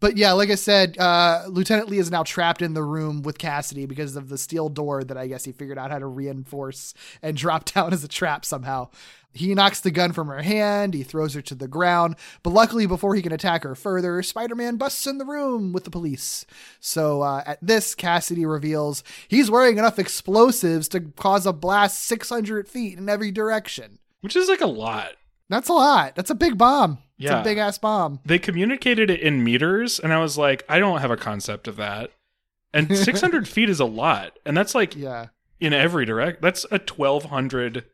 but 0.00 0.16
yeah, 0.16 0.32
like 0.32 0.50
I 0.50 0.54
said, 0.56 0.98
uh, 0.98 1.44
Lieutenant 1.48 1.88
Lee 1.88 1.98
is 1.98 2.10
now 2.10 2.22
trapped 2.22 2.60
in 2.62 2.74
the 2.74 2.82
room 2.82 3.22
with 3.22 3.38
Kasady 3.38 3.88
because 3.88 4.16
of 4.16 4.28
the 4.28 4.36
steel 4.36 4.68
door 4.68 5.02
that 5.04 5.16
I 5.16 5.26
guess 5.26 5.44
he 5.44 5.52
figured 5.52 5.78
out 5.78 5.90
how 5.90 5.98
to 5.98 6.06
reinforce 6.06 6.94
and 7.22 7.36
drop 7.38 7.64
down 7.66 7.92
as 7.92 8.04
a 8.04 8.08
trap 8.08 8.44
somehow. 8.44 8.90
He 9.32 9.52
knocks 9.52 9.80
the 9.80 9.90
gun 9.90 10.12
from 10.12 10.28
her 10.28 10.42
hand, 10.42 10.94
he 10.94 11.02
throws 11.02 11.34
her 11.34 11.42
to 11.42 11.56
the 11.56 11.66
ground, 11.66 12.14
but 12.44 12.50
luckily, 12.50 12.86
before 12.86 13.16
he 13.16 13.22
can 13.22 13.32
attack 13.32 13.64
her 13.64 13.74
further, 13.74 14.22
Spider 14.22 14.54
Man 14.54 14.76
busts 14.76 15.08
in 15.08 15.18
the 15.18 15.24
room 15.24 15.72
with 15.72 15.82
the 15.82 15.90
police. 15.90 16.46
So 16.78 17.22
uh, 17.22 17.42
at 17.44 17.58
this, 17.60 17.96
Kasady 17.96 18.48
reveals 18.48 19.02
he's 19.26 19.50
wearing 19.50 19.76
enough 19.76 19.98
explosives 19.98 20.86
to 20.88 21.00
cause 21.00 21.46
a 21.46 21.52
blast 21.52 22.04
600 22.04 22.68
feet 22.68 22.96
in 22.96 23.08
every 23.08 23.32
direction. 23.32 23.98
which 24.20 24.36
is 24.36 24.48
like 24.48 24.60
a 24.60 24.66
lot. 24.66 25.14
That's 25.48 25.68
a 25.68 25.72
lot. 25.72 26.14
That's 26.14 26.30
a 26.30 26.34
big 26.34 26.56
bomb. 26.56 26.98
It's 27.18 27.24
Yeah. 27.30 27.40
a 27.40 27.44
big 27.44 27.58
ass 27.58 27.78
bomb. 27.78 28.20
They 28.24 28.38
communicated 28.38 29.08
it 29.10 29.20
in 29.20 29.44
meters, 29.44 29.98
and 30.00 30.12
I 30.12 30.18
was 30.18 30.36
like, 30.36 30.64
I 30.68 30.78
don't 30.78 31.00
have 31.00 31.10
a 31.10 31.16
concept 31.16 31.68
of 31.68 31.76
that. 31.76 32.10
And 32.72 32.96
600 32.98 33.46
feet 33.48 33.70
is 33.70 33.80
a 33.80 33.84
lot, 33.84 34.36
and 34.44 34.56
that's 34.56 34.74
like 34.74 34.96
Yeah. 34.96 35.26
in 35.60 35.72
every 35.72 36.04
direct. 36.04 36.42
That's 36.42 36.64
a 36.70 36.78
1,200 36.78 37.84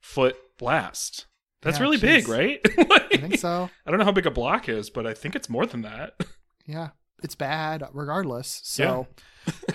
foot 0.00 0.36
blast. 0.58 1.26
That's 1.62 1.78
Yeah, 1.78 1.82
really 1.84 1.96
big, 1.98 2.24
jeez. 2.24 2.28
right? 2.28 2.60
I 3.12 3.16
think 3.16 3.38
so. 3.38 3.70
I 3.86 3.90
don't 3.90 3.98
know 3.98 4.04
how 4.04 4.12
big 4.12 4.26
a 4.26 4.30
block 4.30 4.68
is, 4.68 4.90
but 4.90 5.06
I 5.06 5.14
think 5.14 5.34
it's 5.34 5.48
more 5.48 5.66
than 5.66 5.82
that. 5.82 6.14
Yeah, 6.66 6.88
it's 7.22 7.34
bad 7.34 7.84
regardless. 7.92 8.62
So, 8.64 9.06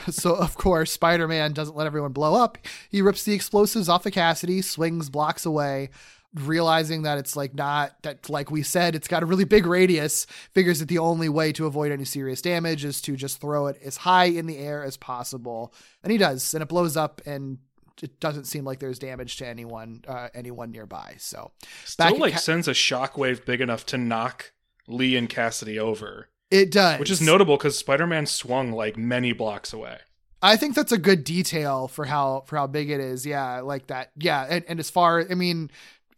so 0.09 0.33
of 0.35 0.55
course, 0.57 0.91
Spider 0.91 1.27
Man 1.27 1.53
doesn't 1.53 1.75
let 1.77 1.85
everyone 1.85 2.13
blow 2.13 2.33
up. 2.33 2.57
He 2.89 3.03
rips 3.03 3.23
the 3.23 3.33
explosives 3.33 3.87
off 3.87 4.07
of 4.07 4.11
Kasady, 4.13 4.63
swings 4.63 5.07
blocks 5.11 5.45
away, 5.45 5.89
realizing 6.33 7.03
that 7.03 7.17
it's 7.17 7.35
like 7.35 7.53
not 7.55 8.01
that, 8.03 8.29
like 8.29 8.51
we 8.51 8.63
said, 8.63 8.95
it's 8.95 9.07
got 9.07 9.23
a 9.23 9.25
really 9.25 9.45
big 9.45 9.65
radius. 9.65 10.25
Figures 10.53 10.79
that 10.79 10.87
the 10.87 10.99
only 10.99 11.29
way 11.29 11.51
to 11.53 11.65
avoid 11.65 11.91
any 11.91 12.05
serious 12.05 12.41
damage 12.41 12.85
is 12.85 13.01
to 13.01 13.15
just 13.15 13.41
throw 13.41 13.67
it 13.67 13.79
as 13.83 13.97
high 13.97 14.25
in 14.25 14.45
the 14.45 14.57
air 14.57 14.83
as 14.83 14.97
possible, 14.97 15.73
and 16.03 16.11
he 16.11 16.17
does, 16.17 16.53
and 16.53 16.61
it 16.61 16.69
blows 16.69 16.97
up 16.97 17.21
and. 17.25 17.59
It 18.01 18.21
doesn't 18.21 18.45
seem 18.45 18.63
like 18.63 18.79
there's 18.79 18.97
damage 18.97 19.35
to 19.37 19.45
anyone, 19.45 20.05
uh, 20.07 20.29
anyone 20.33 20.71
nearby. 20.71 21.15
So, 21.17 21.51
Still, 21.83 22.17
like 22.17 22.31
Ca- 22.31 22.39
sends 22.39 22.69
a 22.69 22.71
shockwave 22.71 23.43
big 23.43 23.59
enough 23.59 23.85
to 23.87 23.97
knock 23.97 24.53
Lee 24.87 25.17
and 25.17 25.29
Kasady 25.29 25.77
over, 25.77 26.29
it 26.49 26.71
does, 26.71 26.97
which 26.97 27.11
is 27.11 27.19
notable 27.21 27.57
because 27.57 27.77
Spider-Man 27.77 28.25
swung 28.25 28.71
like 28.71 28.95
many 28.95 29.33
blocks 29.33 29.73
away. 29.73 29.97
I 30.41 30.55
think 30.55 30.75
that's 30.75 30.93
a 30.93 30.97
good 30.97 31.25
detail 31.25 31.89
for 31.89 32.05
how 32.05 32.43
for 32.47 32.55
how 32.55 32.67
big 32.67 32.89
it 32.89 33.01
is. 33.01 33.25
Yeah, 33.25 33.59
like 33.59 33.87
that. 33.87 34.11
Yeah, 34.17 34.47
and, 34.49 34.63
and 34.69 34.79
as 34.79 34.89
far 34.89 35.25
I 35.29 35.35
mean, 35.35 35.69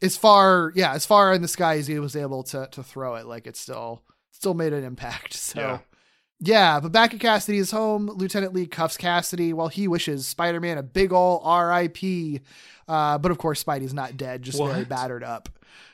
as 0.02 0.18
far 0.18 0.72
yeah, 0.76 0.94
as 0.94 1.06
far 1.06 1.34
in 1.34 1.42
the 1.42 1.48
sky 1.48 1.78
as 1.78 1.88
he 1.88 2.00
was 2.00 2.16
able 2.16 2.44
to 2.44 2.68
to 2.72 2.84
throw 2.84 3.16
it, 3.16 3.26
like 3.26 3.48
it 3.48 3.56
still 3.56 4.02
still 4.32 4.54
made 4.54 4.74
an 4.74 4.84
impact. 4.84 5.34
So 5.38 5.60
Yeah. 5.60 5.80
yeah, 6.40 6.80
but 6.80 6.92
back 6.92 7.14
at 7.14 7.20
Kasady's 7.20 7.72
home, 7.72 8.08
Lieutenant 8.08 8.54
Lee 8.54 8.66
cuffs 8.68 8.98
Kasady 8.98 9.54
while 9.54 9.68
he 9.68 9.88
wishes 9.88 10.28
Spider-Man 10.28 10.78
a 10.78 10.84
big 10.84 11.14
ol' 11.14 11.42
R.I.P. 11.44 12.42
Uh, 12.88 13.18
but 13.20 13.32
of 13.32 13.38
course, 13.38 13.64
Spidey's 13.64 13.94
not 13.94 14.18
dead, 14.18 14.42
just 14.42 14.58
very 14.58 14.84
battered 14.86 15.24
up. 15.24 15.50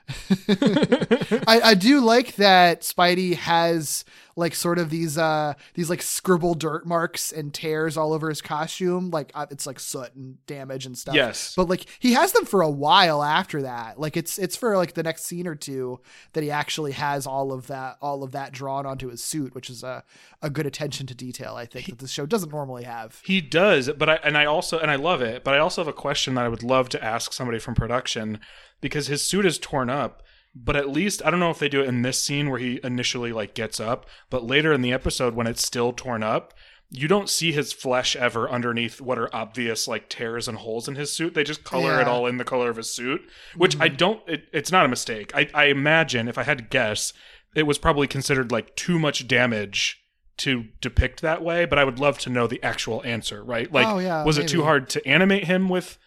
I, 1.48 1.62
I 1.64 1.74
do 1.74 2.00
like 2.02 2.36
that 2.36 2.82
Spidey 2.82 3.36
has 3.36 4.06
like 4.38 4.54
sort 4.54 4.78
of 4.78 4.92
these 4.92 5.18
uh 5.18 5.54
these 5.74 5.90
like 5.90 6.02
scribble 6.02 6.54
dirt 6.54 6.86
marks 6.86 7.32
and 7.32 7.54
tears 7.54 7.98
all 7.98 8.14
over 8.14 8.30
his 8.30 8.42
costume. 8.42 9.10
Like 9.10 9.32
uh, 9.34 9.48
it's 9.50 9.66
like 9.66 9.80
soot 9.80 10.14
and 10.16 10.46
damage 10.46 10.86
and 10.86 10.98
stuff. 10.98 11.16
Yes. 11.16 11.54
but 11.56 11.68
like 11.68 11.86
he 12.00 12.14
has 12.14 12.32
them 12.32 12.46
for 12.46 12.62
a 12.62 12.70
while 12.70 13.24
after 13.24 13.64
that. 13.64 14.00
Like 14.00 14.16
it's 14.16 14.38
it's 14.38 14.56
for 14.56 14.78
like 14.78 14.94
the 14.94 15.04
next 15.04 15.26
scene 15.26 15.48
or 15.48 15.56
two 15.56 16.00
that 16.34 16.44
he 16.44 16.52
actually 16.52 16.92
has 16.94 17.26
all 17.28 17.52
of 17.52 17.68
that 17.68 17.98
all 18.02 18.24
of 18.24 18.32
that 18.32 18.52
drawn 18.52 18.86
onto 18.86 19.10
his 19.10 19.24
suit 19.24 19.56
which 19.56 19.70
is 19.70 19.84
a, 19.84 20.04
a 20.42 20.50
good 20.50 20.66
attention 20.66 21.08
to 21.08 21.16
detail 21.16 21.56
i 21.56 21.66
think 21.66 21.88
that 21.88 22.00
the 22.00 22.08
show 22.08 22.26
doesn't 22.26 22.52
normally 22.52 22.84
have. 22.84 23.22
He 23.24 23.42
does, 23.42 23.90
but 23.98 24.10
I 24.10 24.16
and 24.24 24.38
I 24.38 24.46
also 24.46 24.80
and 24.80 24.90
I 24.90 24.96
love 24.96 25.22
it, 25.22 25.44
but 25.44 25.54
I 25.54 25.60
also 25.60 25.82
have 25.82 25.88
a 25.88 25.94
question 25.94 26.36
that 26.36 26.46
I 26.46 26.50
would 26.50 26.64
love 26.64 26.90
to 26.90 27.04
ask 27.04 27.34
somebody 27.34 27.60
from 27.60 27.76
production 27.76 28.40
because 28.82 29.08
his 29.08 29.24
suit 29.24 29.46
is 29.46 29.58
torn 29.58 29.90
up. 29.90 30.24
But 30.56 30.76
at 30.76 30.90
least 30.90 31.22
I 31.24 31.30
don't 31.30 31.40
know 31.40 31.52
if 31.52 31.60
they 31.60 31.70
do 31.70 31.82
it 31.82 31.88
in 31.88 32.02
this 32.02 32.20
scene 32.20 32.50
where 32.50 32.60
he 32.60 32.80
initially 32.84 33.32
like 33.32 33.54
gets 33.54 33.80
up, 33.80 34.06
but 34.30 34.44
later 34.44 34.74
in 34.74 34.82
the 34.82 34.94
episode 34.94 35.36
when 35.36 35.48
it's 35.48 35.66
still 35.66 35.94
torn 35.94 36.24
up, 36.24 36.54
you 36.90 37.08
don't 37.08 37.30
see 37.30 37.52
his 37.52 37.74
flesh 37.74 38.16
ever 38.16 38.50
underneath 38.50 39.02
what 39.02 39.20
are 39.20 39.34
obvious 39.36 39.88
like 39.88 40.10
tears 40.10 40.48
and 40.48 40.60
holes 40.60 40.88
in 40.88 40.96
his 40.96 41.12
suit. 41.12 41.34
They 41.34 41.44
just 41.44 41.64
color 41.64 42.00
it 42.00 42.08
all 42.08 42.26
in 42.26 42.38
the 42.38 42.46
color 42.46 42.70
of 42.70 42.78
his 42.78 42.90
suit, 42.90 43.22
which 43.56 43.76
I 43.80 43.88
mm-hmm. 43.88 43.98
don't. 43.98 44.30
It, 44.30 44.46
it's 44.54 44.72
not 44.72 44.86
a 44.86 44.90
mistake. 44.90 45.32
I, 45.36 45.50
I 45.54 45.66
imagine 45.66 46.28
if 46.28 46.38
I 46.38 46.44
had 46.44 46.60
to 46.60 46.64
guess, 46.64 47.12
it 47.56 47.64
was 47.64 47.78
probably 47.78 48.08
considered 48.08 48.52
like 48.52 48.76
too 48.76 49.00
much 49.00 49.28
damage 49.28 50.02
to 50.38 50.66
depict 50.80 51.22
that 51.22 51.44
way. 51.44 51.66
But 51.66 51.78
I 51.78 51.84
would 51.84 52.00
love 52.00 52.20
to 52.20 52.30
know 52.30 52.48
the 52.48 52.64
actual 52.64 53.04
answer. 53.04 53.44
Right? 53.44 53.72
Like, 53.72 53.88
Oh, 53.88 54.00
yeah, 54.00 54.24
was 54.24 54.38
it 54.38 54.48
too 54.48 54.64
hard 54.64 54.90
to 54.92 55.06
animate 55.06 55.44
him 55.44 55.68
with? 55.68 55.98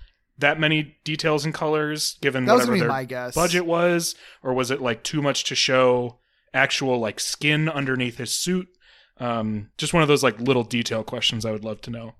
That 0.40 0.58
many 0.60 0.96
details 1.04 1.44
and 1.44 1.54
colors 1.54 2.16
given 2.20 2.44
That 2.46 2.54
whatever 2.54 2.78
their 2.78 2.88
my 2.88 3.04
guess. 3.04 3.34
budget 3.34 3.64
was 3.66 4.14
or 4.42 4.52
was 4.54 4.70
it 4.70 4.80
like 4.80 5.02
too 5.02 5.22
much 5.22 5.44
to 5.44 5.54
show 5.54 6.18
actual 6.52 6.98
like 6.98 7.20
skin 7.20 7.68
underneath 7.68 8.18
his 8.18 8.32
suit 8.34 8.66
um 9.18 9.70
just 9.78 9.94
one 9.94 10.02
of 10.02 10.08
those 10.08 10.22
like 10.24 10.40
little 10.40 10.64
detail 10.64 11.04
questions 11.04 11.46
i 11.46 11.52
would 11.52 11.64
love 11.64 11.80
to 11.80 11.90
know 11.90 12.14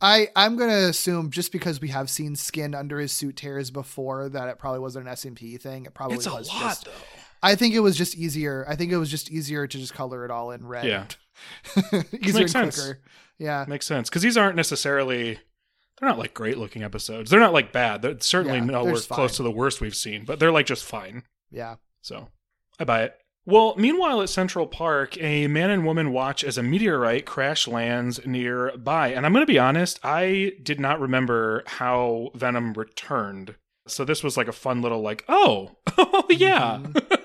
I 0.00 0.28
I'm 0.36 0.56
gonna 0.56 0.88
assume 0.88 1.30
just 1.30 1.52
because 1.52 1.80
we 1.80 1.88
have 1.88 2.10
seen 2.10 2.36
skin 2.36 2.74
under 2.74 2.98
his 2.98 3.12
suit 3.12 3.36
tears 3.36 3.70
before 3.70 4.28
that 4.28 4.48
it 4.48 4.58
probably 4.58 4.80
wasn't 4.80 5.06
an 5.06 5.12
S&P 5.12 5.56
thing. 5.56 5.86
It 5.86 5.94
probably 5.94 6.18
it's 6.18 6.26
a 6.26 6.34
was 6.34 6.48
lot 6.48 6.60
just. 6.60 6.84
though 6.84 6.90
I 7.42 7.54
think 7.54 7.74
it 7.74 7.80
was 7.80 7.96
just 7.96 8.14
easier. 8.14 8.66
I 8.68 8.76
think 8.76 8.92
it 8.92 8.98
was 8.98 9.10
just 9.10 9.30
easier 9.30 9.66
to 9.66 9.78
just 9.78 9.94
color 9.94 10.24
it 10.24 10.30
all 10.30 10.50
in 10.50 10.66
red. 10.66 10.84
Yeah. 10.84 11.06
easier 11.92 12.04
makes 12.12 12.36
and 12.36 12.50
sense. 12.50 12.78
quicker. 12.78 13.00
Yeah. 13.38 13.64
makes 13.68 13.86
sense 13.86 14.08
because 14.10 14.20
these 14.22 14.36
aren't 14.36 14.56
necessarily 14.56 15.38
they're 16.00 16.08
not 16.08 16.18
like 16.18 16.34
great 16.34 16.58
looking 16.58 16.82
episodes 16.82 17.30
they're 17.30 17.40
not 17.40 17.52
like 17.52 17.72
bad 17.72 18.02
they're 18.02 18.18
certainly 18.20 18.58
Yeah, 18.58 18.64
nowhere 18.64 19.00
close 19.00 19.36
to 19.36 19.42
the 19.42 19.50
worst 19.50 19.80
we've 19.80 19.96
seen 19.96 20.24
but 20.24 20.38
they're 20.38 20.52
like 20.52 20.66
just 20.66 20.84
fine 20.84 21.22
Yeah. 21.50 21.76
So 22.02 22.28
I 22.78 22.84
buy 22.84 23.02
it. 23.04 23.16
Well, 23.44 23.74
meanwhile 23.76 24.20
at 24.22 24.28
Central 24.28 24.66
Park, 24.66 25.16
a 25.22 25.46
man 25.46 25.70
and 25.70 25.84
woman 25.84 26.12
watch 26.12 26.42
as 26.42 26.58
a 26.58 26.62
meteorite 26.64 27.26
crash 27.26 27.68
lands 27.68 28.20
nearby. 28.26 29.08
And 29.08 29.24
I'm 29.24 29.32
going 29.32 29.46
to 29.46 29.52
be 29.52 29.58
honest, 29.58 30.00
I 30.02 30.52
did 30.62 30.80
not 30.80 31.00
remember 31.00 31.62
how 31.66 32.30
Venom 32.34 32.72
returned. 32.74 33.54
So 33.86 34.04
this 34.04 34.24
was 34.24 34.36
like 34.36 34.48
a 34.48 34.52
fun 34.52 34.82
little, 34.82 35.00
like, 35.00 35.24
oh, 35.28 35.76
oh, 35.96 36.24
yeah. 36.30 36.80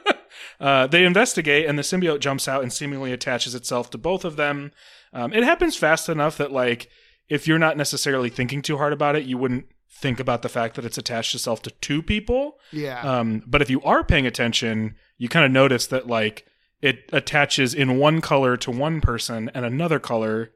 uh, 0.60 0.86
they 0.86 1.06
investigate, 1.06 1.66
and 1.66 1.78
the 1.78 1.84
symbiote 1.84 2.20
jumps 2.20 2.48
out 2.48 2.62
and 2.62 2.72
seemingly 2.72 3.12
attaches 3.12 3.56
itself 3.56 3.90
to 3.90 3.98
both 3.98 4.24
of 4.24 4.36
them. 4.36 4.72
Um, 5.12 5.34
it 5.34 5.44
happens 5.44 5.76
fast 5.76 6.08
enough 6.08 6.38
that, 6.38 6.52
like, 6.52 6.88
if 7.30 7.48
you're 7.48 7.60
not 7.60 7.78
necessarily 7.78 8.30
thinking 8.30 8.62
too 8.62 8.78
hard 8.78 8.94
about 8.94 9.16
it, 9.16 9.26
you 9.26 9.38
wouldn't 9.38 9.66
think 9.94 10.20
about 10.20 10.42
the 10.42 10.50
fact 10.50 10.76
that 10.76 10.86
it's 10.86 10.98
attached 10.98 11.36
itself 11.36 11.62
to 11.62 11.72
two 11.82 12.02
people. 12.02 12.58
Yeah. 12.72 13.02
Um, 13.02 13.44
but 13.46 13.62
if 13.62 13.70
you 13.70 13.82
are 13.84 14.04
paying 14.04 14.26
attention, 14.26 14.96
you 15.18 15.30
kind 15.30 15.46
of 15.46 15.52
notice 15.52 15.88
that 15.88 16.08
like 16.08 16.46
it 16.82 17.10
attaches 17.14 17.74
in 17.74 17.98
one 17.98 18.22
color 18.22 18.58
to 18.58 18.72
one 18.72 19.02
person 19.02 19.52
and 19.54 19.66
another 19.66 20.00
color 20.00 20.52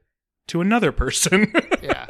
to 0.48 0.60
another 0.60 0.92
person. 0.92 1.52
yeah. 1.82 2.06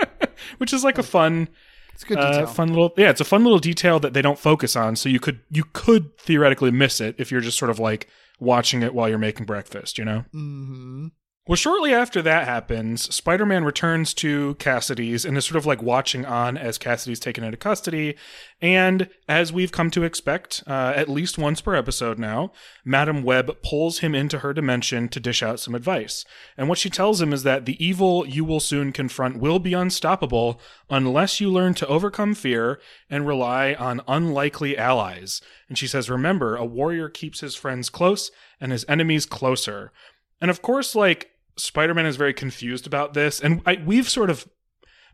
Which 0.58 0.72
is 0.72 0.84
like 0.84 0.98
a 0.98 1.02
fun, 1.02 1.48
It's 1.92 2.04
good 2.04 2.18
uh, 2.18 2.46
fun 2.46 2.68
little 2.68 2.92
yeah. 2.96 3.10
It's 3.10 3.20
a 3.20 3.24
fun 3.24 3.42
little 3.42 3.58
detail 3.58 3.98
that 4.00 4.12
they 4.12 4.22
don't 4.22 4.38
focus 4.38 4.76
on, 4.76 4.96
so 4.96 5.08
you 5.08 5.20
could 5.20 5.40
you 5.50 5.64
could 5.72 6.16
theoretically 6.18 6.70
miss 6.70 7.00
it 7.00 7.14
if 7.18 7.30
you're 7.30 7.40
just 7.40 7.58
sort 7.58 7.70
of 7.70 7.78
like 7.78 8.08
watching 8.38 8.82
it 8.82 8.94
while 8.94 9.08
you're 9.08 9.18
making 9.18 9.46
breakfast. 9.46 9.98
You 9.98 10.04
know. 10.04 10.24
hmm 10.32 11.08
Well, 11.48 11.54
shortly 11.54 11.94
after 11.94 12.22
that 12.22 12.48
happens, 12.48 13.14
Spider 13.14 13.46
Man 13.46 13.62
returns 13.62 14.12
to 14.14 14.56
Kasady's 14.56 15.24
and 15.24 15.38
is 15.38 15.44
sort 15.44 15.56
of 15.56 15.64
like 15.64 15.80
watching 15.80 16.26
on 16.26 16.56
as 16.56 16.76
Kasady's 16.76 17.20
taken 17.20 17.44
into 17.44 17.56
custody. 17.56 18.16
And 18.60 19.08
as 19.28 19.52
we've 19.52 19.70
come 19.70 19.92
to 19.92 20.02
expect, 20.02 20.64
uh, 20.66 20.92
at 20.96 21.08
least 21.08 21.38
once 21.38 21.60
per 21.60 21.76
episode 21.76 22.18
now, 22.18 22.50
Madam 22.84 23.22
Web 23.22 23.62
pulls 23.62 24.00
him 24.00 24.12
into 24.12 24.40
her 24.40 24.52
dimension 24.52 25.08
to 25.08 25.20
dish 25.20 25.40
out 25.40 25.60
some 25.60 25.76
advice. 25.76 26.24
And 26.56 26.68
what 26.68 26.78
she 26.78 26.90
tells 26.90 27.22
him 27.22 27.32
is 27.32 27.44
that 27.44 27.64
the 27.64 27.84
evil 27.84 28.26
you 28.26 28.44
will 28.44 28.58
soon 28.58 28.90
confront 28.90 29.38
will 29.38 29.60
be 29.60 29.72
unstoppable 29.72 30.60
unless 30.90 31.40
you 31.40 31.48
learn 31.48 31.74
to 31.74 31.86
overcome 31.86 32.34
fear 32.34 32.80
and 33.08 33.24
rely 33.24 33.74
on 33.74 34.00
unlikely 34.08 34.76
allies. 34.76 35.40
And 35.68 35.78
she 35.78 35.86
says, 35.86 36.10
Remember, 36.10 36.56
a 36.56 36.64
warrior 36.64 37.08
keeps 37.08 37.38
his 37.38 37.54
friends 37.54 37.88
close 37.88 38.32
and 38.60 38.72
his 38.72 38.84
enemies 38.88 39.26
closer. 39.26 39.92
And 40.40 40.50
of 40.50 40.60
course, 40.60 40.96
like 40.96 41.30
Spider-Man 41.56 42.06
is 42.06 42.16
very 42.16 42.34
confused 42.34 42.86
about 42.86 43.14
this, 43.14 43.40
and 43.40 43.62
I, 43.66 43.82
we've 43.84 44.08
sort 44.08 44.30
of 44.30 44.46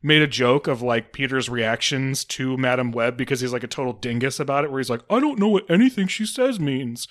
made 0.03 0.23
a 0.23 0.27
joke 0.27 0.67
of 0.67 0.83
like 0.83 1.13
Peter's 1.13 1.49
reactions 1.49 2.25
to 2.25 2.57
Madam 2.57 2.91
Web 2.93 3.17
because 3.17 3.41
he's 3.41 3.53
like 3.53 3.63
a 3.65 3.69
total 3.69 3.93
dingus 3.93 4.41
about 4.41 4.65
it, 4.65 4.71
where 4.71 4.81
he's 4.81 4.91
like, 4.91 5.03
"I 5.09 5.21
don't 5.21 5.39
know 5.39 5.49
what 5.49 5.71
anything 5.71 6.09
she 6.09 6.27
says 6.27 6.59
means," 6.59 7.07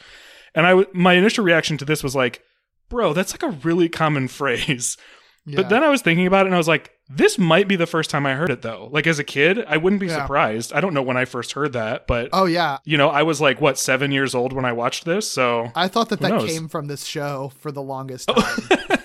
and 0.54 0.66
I, 0.66 0.72
w- 0.72 0.90
my 0.94 1.14
initial 1.14 1.44
reaction 1.46 1.78
to 1.78 1.86
this 1.86 2.04
was 2.04 2.16
like, 2.16 2.42
"Bro, 2.90 3.14
that's 3.14 3.32
like 3.34 3.44
a 3.44 3.58
really 3.64 3.88
common 3.90 4.28
phrase." 4.40 4.98
But 5.44 5.70
then 5.70 5.84
I 5.84 5.90
was 5.90 6.04
thinking 6.04 6.28
about 6.28 6.46
it, 6.46 6.50
and 6.50 6.54
I 6.56 6.60
was 6.60 6.68
like, 6.68 6.92
"This 7.10 7.40
might 7.40 7.68
be 7.68 7.76
the 7.76 7.88
first 7.88 8.12
time 8.12 8.28
I 8.28 8.36
heard 8.36 8.52
it, 8.52 8.62
though. 8.62 8.90
Like 8.92 9.08
as 9.08 9.18
a 9.18 9.24
kid, 9.24 9.58
I 9.68 9.78
wouldn't 9.78 10.00
be 10.00 10.06
Yeah. 10.06 10.22
surprised. 10.22 10.72
I 10.72 10.82
don't 10.82 10.94
know 10.94 11.02
when 11.02 11.18
I 11.18 11.26
first 11.26 11.54
heard 11.54 11.74
that, 11.74 12.06
but 12.06 12.30
Oh 12.32 12.46
yeah. 12.46 12.78
you 12.86 12.96
know, 12.96 13.10
I 13.10 13.24
was 13.24 13.42
like 13.42 13.60
what 13.60 13.80
seven 13.80 14.12
years 14.12 14.36
old 14.36 14.54
when 14.54 14.66
I 14.66 14.74
watched 14.74 15.04
this, 15.06 15.32
so 15.32 15.72
I 15.76 15.88
thought 15.88 16.10
that 16.10 16.20
that 16.20 16.30
knows? 16.30 16.52
came 16.52 16.68
from 16.68 16.86
this 16.86 17.06
show 17.06 17.54
for 17.60 17.72
the 17.72 17.82
longest 17.82 18.30
Oh. 18.32 18.58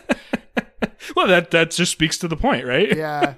well, 1.16 1.26
that 1.26 1.50
that 1.50 1.70
just 1.72 1.92
speaks 1.92 2.18
to 2.18 2.28
the 2.28 2.36
point, 2.36 2.64
right? 2.66 2.96
yeah. 2.96 3.34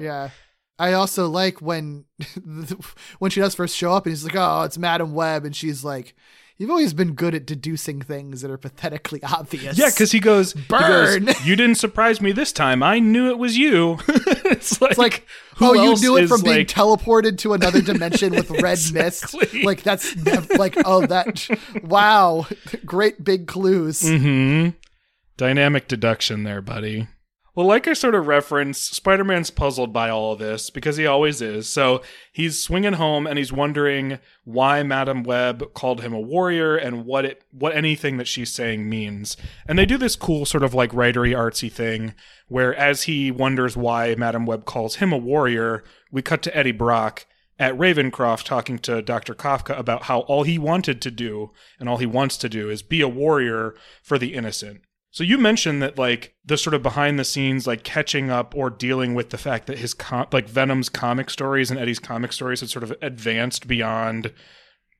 Yeah. 0.00 0.30
I 0.78 0.92
also 0.92 1.28
like 1.28 1.60
when 1.60 2.04
when 3.18 3.30
she 3.30 3.40
does 3.40 3.54
first 3.54 3.76
show 3.76 3.92
up 3.92 4.06
and 4.06 4.12
he's 4.12 4.24
like, 4.24 4.36
"Oh, 4.36 4.62
it's 4.62 4.78
Madam 4.78 5.12
Web," 5.12 5.44
and 5.44 5.56
she's 5.56 5.82
like, 5.82 6.14
"You've 6.56 6.70
always 6.70 6.92
been 6.92 7.14
good 7.14 7.34
at 7.34 7.46
deducing 7.46 8.00
things 8.00 8.42
that 8.42 8.50
are 8.52 8.58
pathetically 8.58 9.20
obvious." 9.24 9.76
Yeah, 9.76 9.86
because 9.88 10.12
he 10.12 10.20
goes, 10.20 10.52
he 10.52 10.60
goes, 10.60 10.68
Burn. 10.68 11.28
you 11.44 11.56
didn't 11.56 11.78
surprise 11.78 12.20
me 12.20 12.30
this 12.30 12.52
time. 12.52 12.84
I 12.84 13.00
knew 13.00 13.28
it 13.28 13.38
was 13.38 13.58
you. 13.58 13.98
it's 14.06 14.80
like, 14.80 14.92
It's 14.92 14.98
like, 14.98 15.26
oh, 15.60 15.72
you 15.72 15.96
knew 15.96 16.16
it 16.16 16.28
from 16.28 16.42
being 16.42 16.58
like- 16.58 16.68
teleported 16.68 17.38
to 17.38 17.54
another 17.54 17.82
dimension 17.82 18.30
with 18.36 18.48
red 18.48 18.78
mist. 18.92 19.34
Like 19.64 19.82
that's 19.82 20.14
like, 20.56 20.76
oh, 20.84 21.04
that, 21.06 21.48
wow, 21.82 22.46
great 22.86 23.24
big 23.24 23.48
clues. 23.48 24.02
Mm-hmm. 24.02 24.76
Dynamic 25.38 25.86
deduction 25.86 26.42
there, 26.42 26.60
buddy. 26.60 27.06
Well, 27.54 27.66
like 27.66 27.86
I 27.86 27.92
sort 27.92 28.16
of 28.16 28.26
referenced, 28.26 28.92
Spider 28.94 29.22
Man's 29.22 29.50
puzzled 29.50 29.92
by 29.92 30.10
all 30.10 30.32
of 30.32 30.40
this 30.40 30.68
because 30.68 30.96
he 30.96 31.06
always 31.06 31.40
is. 31.40 31.68
So 31.68 32.02
he's 32.32 32.60
swinging 32.60 32.94
home 32.94 33.24
and 33.24 33.38
he's 33.38 33.52
wondering 33.52 34.18
why 34.44 34.82
Madam 34.82 35.22
Web 35.22 35.74
called 35.74 36.00
him 36.00 36.12
a 36.12 36.20
warrior 36.20 36.76
and 36.76 37.04
what 37.04 37.24
it, 37.24 37.44
what 37.52 37.74
anything 37.74 38.16
that 38.16 38.26
she's 38.26 38.52
saying 38.52 38.88
means. 38.88 39.36
And 39.66 39.78
they 39.78 39.86
do 39.86 39.96
this 39.96 40.16
cool 40.16 40.44
sort 40.44 40.64
of 40.64 40.74
like 40.74 40.90
writery 40.90 41.32
artsy 41.36 41.70
thing 41.70 42.14
where 42.48 42.74
as 42.74 43.04
he 43.04 43.30
wonders 43.30 43.76
why 43.76 44.16
Madam 44.16 44.44
Web 44.44 44.64
calls 44.64 44.96
him 44.96 45.12
a 45.12 45.18
warrior, 45.18 45.84
we 46.10 46.20
cut 46.20 46.42
to 46.42 46.56
Eddie 46.56 46.72
Brock 46.72 47.26
at 47.60 47.78
Ravencroft 47.78 48.42
talking 48.42 48.80
to 48.80 49.02
Dr. 49.02 49.34
Kafka 49.34 49.78
about 49.78 50.04
how 50.04 50.20
all 50.20 50.42
he 50.42 50.58
wanted 50.58 51.00
to 51.02 51.12
do 51.12 51.50
and 51.78 51.88
all 51.88 51.98
he 51.98 52.06
wants 52.06 52.36
to 52.38 52.48
do 52.48 52.70
is 52.70 52.82
be 52.82 53.00
a 53.00 53.08
warrior 53.08 53.76
for 54.02 54.18
the 54.18 54.34
innocent. 54.34 54.82
So 55.10 55.24
you 55.24 55.38
mentioned 55.38 55.82
that 55.82 55.98
like 55.98 56.34
the 56.44 56.58
sort 56.58 56.74
of 56.74 56.82
behind 56.82 57.18
the 57.18 57.24
scenes 57.24 57.66
like 57.66 57.82
catching 57.82 58.30
up 58.30 58.54
or 58.54 58.70
dealing 58.70 59.14
with 59.14 59.30
the 59.30 59.38
fact 59.38 59.66
that 59.66 59.78
his 59.78 59.94
com- 59.94 60.26
like 60.32 60.48
Venom's 60.48 60.88
comic 60.88 61.30
stories 61.30 61.70
and 61.70 61.80
Eddie's 61.80 61.98
comic 61.98 62.32
stories 62.32 62.60
had 62.60 62.68
sort 62.68 62.82
of 62.82 62.94
advanced 63.00 63.66
beyond 63.66 64.32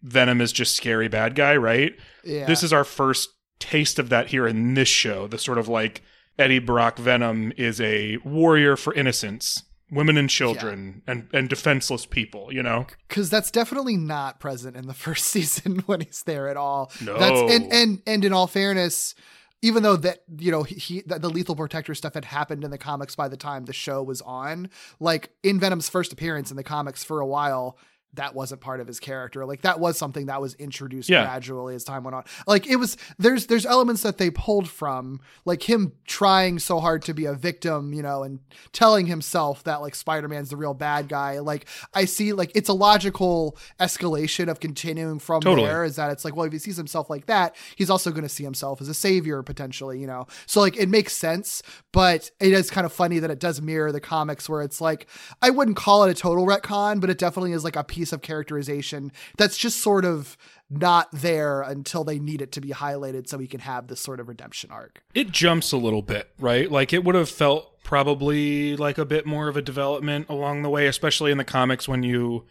Venom 0.03 0.41
is 0.41 0.53
just 0.53 0.77
scary 0.77 1.09
bad 1.09 1.35
guy, 1.35 1.57
right? 1.57 1.95
Yeah. 2.25 2.47
This 2.47 2.63
is 2.63 2.73
our 2.73 2.85
first 2.85 3.31
taste 3.59 3.99
of 3.99 4.09
that 4.09 4.29
here 4.29 4.47
in 4.47 4.75
this 4.75 4.89
show, 4.89 5.27
the 5.27 5.39
sort 5.39 5.59
of 5.59 5.69
like 5.69 6.03
Eddie 6.39 6.61
Brock 6.61 6.99
Venom 6.99 7.53
is 7.57 7.81
a 7.81 8.17
warrior 8.19 8.77
for 8.77 8.95
innocence, 8.95 9.65
women 9.91 10.17
and 10.17 10.31
children, 10.31 11.03
and 11.07 11.29
and 11.33 11.49
defenseless 11.49 12.07
people. 12.07 12.53
You 12.53 12.63
know, 12.63 12.87
because 13.09 13.29
that's 13.29 13.51
definitely 13.51 13.97
not 13.97 14.39
present 14.39 14.77
in 14.77 14.87
the 14.87 14.95
first 14.95 15.27
season 15.27 15.81
when 15.87 16.01
he's 16.01 16.23
there 16.23 16.49
at 16.49 16.57
all. 16.57 16.93
No. 17.05 17.19
That's 17.19 17.53
and 17.53 17.73
and 17.73 18.03
and 18.07 18.25
in 18.25 18.33
all 18.33 18.47
fairness, 18.47 19.15
even 19.63 19.83
though 19.83 19.97
that 19.97 20.23
you 20.39 20.51
know 20.51 20.63
he, 20.63 21.03
that 21.07 21.23
the 21.23 21.31
lethal 21.31 21.57
protector 21.57 21.95
stuff 21.95 22.15
had 22.15 22.25
happened 22.25 22.65
in 22.65 22.71
the 22.71 22.79
comics 22.79 23.17
by 23.17 23.29
the 23.29 23.37
time 23.37 23.65
the 23.65 23.73
show 23.73 24.03
was 24.03 24.21
on, 24.23 24.71
like 25.01 25.31
in 25.43 25.59
Venom's 25.59 25.89
first 25.89 26.13
appearance 26.13 26.51
in 26.51 26.57
the 26.57 26.65
comics 26.65 27.05
for 27.05 27.21
a 27.21 27.27
while. 27.27 27.79
That 28.15 28.35
wasn't 28.35 28.61
part 28.61 28.81
of 28.81 28.87
his 28.87 28.99
character. 29.01 29.45
Like 29.47 29.63
that 29.63 29.79
was 29.81 29.97
something 29.99 30.27
that 30.27 30.41
was 30.41 30.55
introduced 30.55 31.09
Yeah. 31.09 31.23
gradually 31.25 31.75
as 31.75 31.85
time 31.85 32.05
went 32.05 32.15
on. 32.15 32.25
Like 32.47 32.67
it 32.67 32.77
was 32.77 32.97
there's 33.19 33.47
there's 33.47 33.67
elements 33.67 34.03
that 34.03 34.19
they 34.19 34.31
pulled 34.31 34.69
from, 34.69 35.21
like 35.45 35.69
him 35.69 35.93
trying 36.07 36.59
so 36.59 36.81
hard 36.81 37.03
to 37.03 37.15
be 37.15 37.27
a 37.27 37.35
victim, 37.35 37.93
you 37.93 38.03
know, 38.03 38.23
and 38.25 38.41
telling 38.73 39.07
himself 39.07 39.63
that 39.65 39.81
like 39.83 39.95
Spider-Man's 39.95 40.51
the 40.51 40.57
real 40.57 40.75
bad 40.75 41.09
guy. 41.09 41.39
Like 41.41 41.67
I 41.95 42.07
see 42.07 42.33
like 42.33 42.51
it's 42.55 42.69
a 42.69 42.73
logical 42.73 43.57
escalation 43.79 44.49
of 44.49 44.61
continuing 44.61 45.19
from 45.19 45.41
Totally. 45.43 45.67
there 45.69 45.85
is 45.85 45.97
that 45.97 46.11
it's 46.11 46.25
like, 46.25 46.35
well, 46.35 46.47
if 46.47 46.53
he 46.53 46.59
sees 46.59 46.77
himself 46.77 47.11
like 47.11 47.27
that, 47.27 47.55
he's 47.77 47.91
also 47.91 48.11
going 48.11 48.23
to 48.23 48.29
see 48.29 48.45
himself 48.45 48.81
as 48.81 48.89
a 48.89 48.95
savior 48.95 49.43
potentially, 49.43 50.01
you 50.01 50.07
know? 50.07 50.27
So 50.47 50.61
like 50.61 50.77
it 50.77 50.89
makes 50.89 51.17
sense, 51.17 51.63
but 51.93 52.31
it 52.41 52.53
is 52.53 52.71
kind 52.71 52.85
of 52.85 52.93
funny 52.93 53.19
that 53.19 53.31
it 53.31 53.39
does 53.39 53.61
mirror 53.63 53.93
the 53.93 54.01
comics 54.01 54.49
where 54.49 54.63
it's 54.63 54.81
like, 54.81 55.07
I 55.43 55.51
wouldn't 55.51 55.77
call 55.77 56.05
it 56.05 56.11
a 56.11 56.15
total 56.15 56.47
retcon, 56.47 57.01
but 57.01 57.11
it 57.11 57.19
definitely 57.19 57.53
is 57.53 57.65
like 57.65 57.77
a 57.77 57.85
piece 57.99 58.13
of 58.13 58.23
characterization 58.23 59.11
that's 59.39 59.57
just 59.57 59.81
sort 59.81 60.05
of 60.05 60.37
not 60.71 61.09
there 61.11 61.63
until 61.63 62.05
they 62.05 62.21
need 62.21 62.41
it 62.41 62.53
to 62.53 62.61
be 62.61 62.69
highlighted 62.69 63.27
so 63.27 63.37
we 63.37 63.49
can 63.49 63.59
have 63.59 63.89
this 63.89 64.01
sort 64.01 64.21
of 64.21 64.29
redemption 64.29 64.71
arc. 64.71 65.03
it 65.15 65.33
jumps 65.33 65.73
a 65.73 65.77
little 65.77 66.03
bit, 66.03 66.31
right? 66.39 66.71
Like 66.71 66.93
it 66.93 67.03
would 67.03 67.17
have 67.17 67.29
felt 67.29 67.83
probably 67.83 68.77
like 68.77 68.99
a 68.99 69.05
bit 69.05 69.27
more 69.27 69.49
of 69.49 69.57
a 69.57 69.63
development 69.63 70.27
along 70.29 70.63
the 70.63 70.71
way, 70.71 70.87
especially 70.87 71.33
in 71.33 71.39
the 71.39 71.45
comics 71.45 71.89
when 71.89 72.05
you 72.05 72.47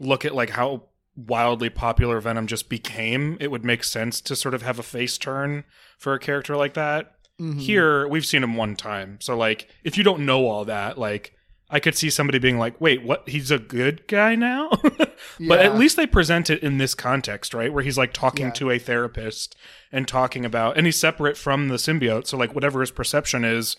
look 0.00 0.26
at 0.26 0.34
like 0.34 0.50
how 0.50 0.82
wildly 1.16 1.70
popular 1.70 2.20
Venom 2.20 2.46
just 2.46 2.68
became. 2.68 3.38
It 3.40 3.50
would 3.50 3.64
make 3.64 3.84
sense 3.84 4.20
to 4.20 4.36
sort 4.36 4.52
of 4.52 4.60
have 4.60 4.78
a 4.78 4.82
face 4.82 5.16
turn 5.16 5.64
for 5.96 6.12
a 6.12 6.18
character 6.18 6.56
like 6.56 6.74
that. 6.74 7.14
Mm-hmm. 7.40 7.58
Here, 7.58 8.06
we've 8.06 8.26
seen 8.26 8.44
him 8.44 8.54
one 8.54 8.76
time. 8.76 9.16
So 9.22 9.34
like 9.34 9.68
if 9.82 9.96
you 9.96 10.04
don't 10.04 10.26
know 10.26 10.46
all 10.46 10.66
that, 10.66 10.98
like 10.98 11.34
I 11.70 11.78
could 11.80 11.96
see 11.96 12.10
somebody 12.10 12.38
being 12.38 12.58
like, 12.58 12.80
"Wait, 12.80 13.02
what? 13.02 13.28
He's 13.28 13.50
a 13.50 13.58
good 13.58 14.06
guy 14.08 14.34
now?" 14.34 14.70
but 14.82 15.16
Yeah. 15.38 15.54
at 15.56 15.76
least 15.78 15.96
they 15.96 16.06
present 16.06 16.50
it 16.50 16.62
in 16.62 16.78
this 16.78 16.94
context, 16.94 17.54
right? 17.54 17.72
Where 17.72 17.84
he's 17.84 17.98
like 17.98 18.12
talking 18.12 18.46
Yeah. 18.46 18.52
to 18.52 18.70
a 18.70 18.78
therapist 18.78 19.54
and 19.92 20.06
talking 20.08 20.44
about, 20.44 20.76
and 20.76 20.86
he's 20.86 20.98
separate 20.98 21.36
from 21.36 21.68
the 21.68 21.76
symbiote. 21.76 22.26
So 22.26 22.36
like 22.36 22.54
whatever 22.54 22.80
his 22.80 22.90
perception 22.90 23.44
is 23.44 23.76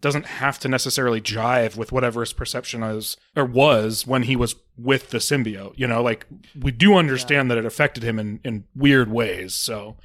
doesn't 0.00 0.26
have 0.26 0.58
to 0.58 0.68
necessarily 0.68 1.20
jive 1.20 1.76
with 1.76 1.90
whatever 1.92 2.20
his 2.20 2.32
perception 2.34 2.82
is 2.82 3.16
or 3.34 3.44
was 3.44 4.06
when 4.06 4.24
he 4.24 4.36
was 4.36 4.54
with 4.76 5.10
the 5.10 5.18
symbiote. 5.18 5.72
You 5.76 5.86
know, 5.86 6.02
like 6.02 6.26
we 6.58 6.70
do 6.70 6.94
understand 6.96 7.50
that 7.50 7.58
it 7.58 7.64
affected 7.64 8.02
him 8.02 8.18
in 8.18 8.40
in 8.44 8.64
weird 8.74 9.10
ways. 9.10 9.54
So. 9.54 9.96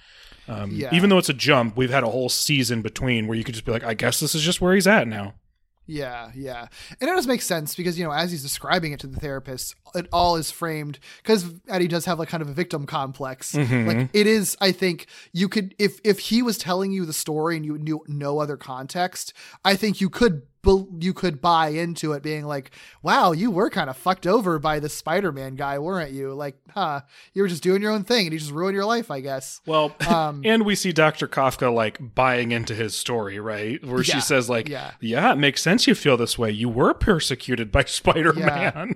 Um, 0.47 0.71
Yeah. 0.71 0.89
Even 0.93 1.11
though 1.11 1.19
it's 1.19 1.29
a 1.29 1.33
jump, 1.33 1.77
we've 1.77 1.91
had 1.91 2.01
a 2.03 2.09
whole 2.09 2.27
season 2.27 2.81
between 2.81 3.27
where 3.27 3.37
you 3.37 3.43
could 3.43 3.53
just 3.53 3.65
be 3.65 3.71
like, 3.71 3.83
I 3.83 3.93
guess 3.93 4.19
this 4.19 4.33
is 4.33 4.41
just 4.41 4.59
where 4.61 4.73
he's 4.73 4.87
at 4.87 5.07
now. 5.07 5.35
Yeah, 5.89 6.31
yeah. 6.35 6.67
And 7.01 7.09
it 7.09 7.13
does 7.13 7.25
make 7.25 7.41
sense 7.41 7.75
because, 7.75 7.97
you 7.97 8.05
know, 8.05 8.11
as 8.11 8.29
he's 8.31 8.43
describing 8.43 8.91
it 8.91 8.99
to 8.99 9.07
the 9.07 9.19
therapist, 9.19 9.75
it 9.95 10.07
all 10.11 10.35
is 10.35 10.51
framed 10.51 10.99
because 11.23 11.53
Eddie 11.67 11.87
does 11.87 12.05
have 12.05 12.19
like 12.19 12.29
kind 12.29 12.41
of 12.41 12.49
a 12.49 12.53
victim 12.53 12.85
complex. 12.85 13.53
Like 13.55 14.09
it 14.13 14.27
is, 14.27 14.57
I 14.61 14.71
think 14.71 15.07
you 15.33 15.47
could, 15.49 15.75
if, 15.79 15.99
if 16.03 16.19
he 16.19 16.41
was 16.41 16.57
telling 16.57 16.91
you 16.91 17.05
the 17.05 17.13
story 17.13 17.55
and 17.55 17.65
you 17.65 17.77
knew 17.77 18.03
no 18.07 18.39
other 18.39 18.57
context, 18.57 19.33
I 19.63 19.75
think 19.75 20.01
you 20.01 20.09
could, 20.09 20.43
you 20.99 21.13
could 21.13 21.41
buy 21.41 21.69
into 21.69 22.11
it 22.11 22.21
being 22.21 22.43
like, 22.45 22.71
wow, 23.01 23.31
you 23.31 23.49
were 23.49 23.69
kind 23.69 23.89
of 23.89 23.95
fucked 23.95 24.27
over 24.27 24.59
by 24.59 24.79
the 24.79 24.89
Spider-Man 24.89 25.55
guy, 25.55 25.79
weren't 25.79 26.11
you? 26.11 26.33
Like, 26.33 26.57
huh, 26.71 27.01
you 27.33 27.41
were 27.41 27.47
just 27.47 27.63
doing 27.63 27.81
your 27.81 27.91
own 27.91 28.03
thing 28.03 28.27
and 28.27 28.33
he 28.33 28.39
just 28.39 28.51
ruined 28.51 28.75
your 28.75 28.83
life, 28.85 29.09
I 29.09 29.21
guess. 29.21 29.61
Well, 29.65 29.95
Um, 30.07 30.41
and 30.45 30.65
we 30.65 30.75
see 30.75 30.91
Dr. 30.91 31.29
Kafka 31.29 31.73
like 31.73 32.13
buying 32.13 32.51
into 32.51 32.75
his 32.75 32.93
story, 32.95 33.39
right? 33.39 33.83
Where 33.83 33.99
Yeah, 34.03 34.15
she 34.15 34.19
says 34.21 34.49
like, 34.49 34.67
yeah. 34.67 34.91
yeah. 34.99 35.31
it 35.31 35.37
makes 35.37 35.61
sense 35.61 35.87
you 35.87 35.95
feel 35.95 36.17
this 36.17 36.37
way. 36.37 36.51
You 36.51 36.67
were 36.67 36.93
persecuted 36.93 37.71
by 37.71 37.83
Spider-Man." 37.85 38.95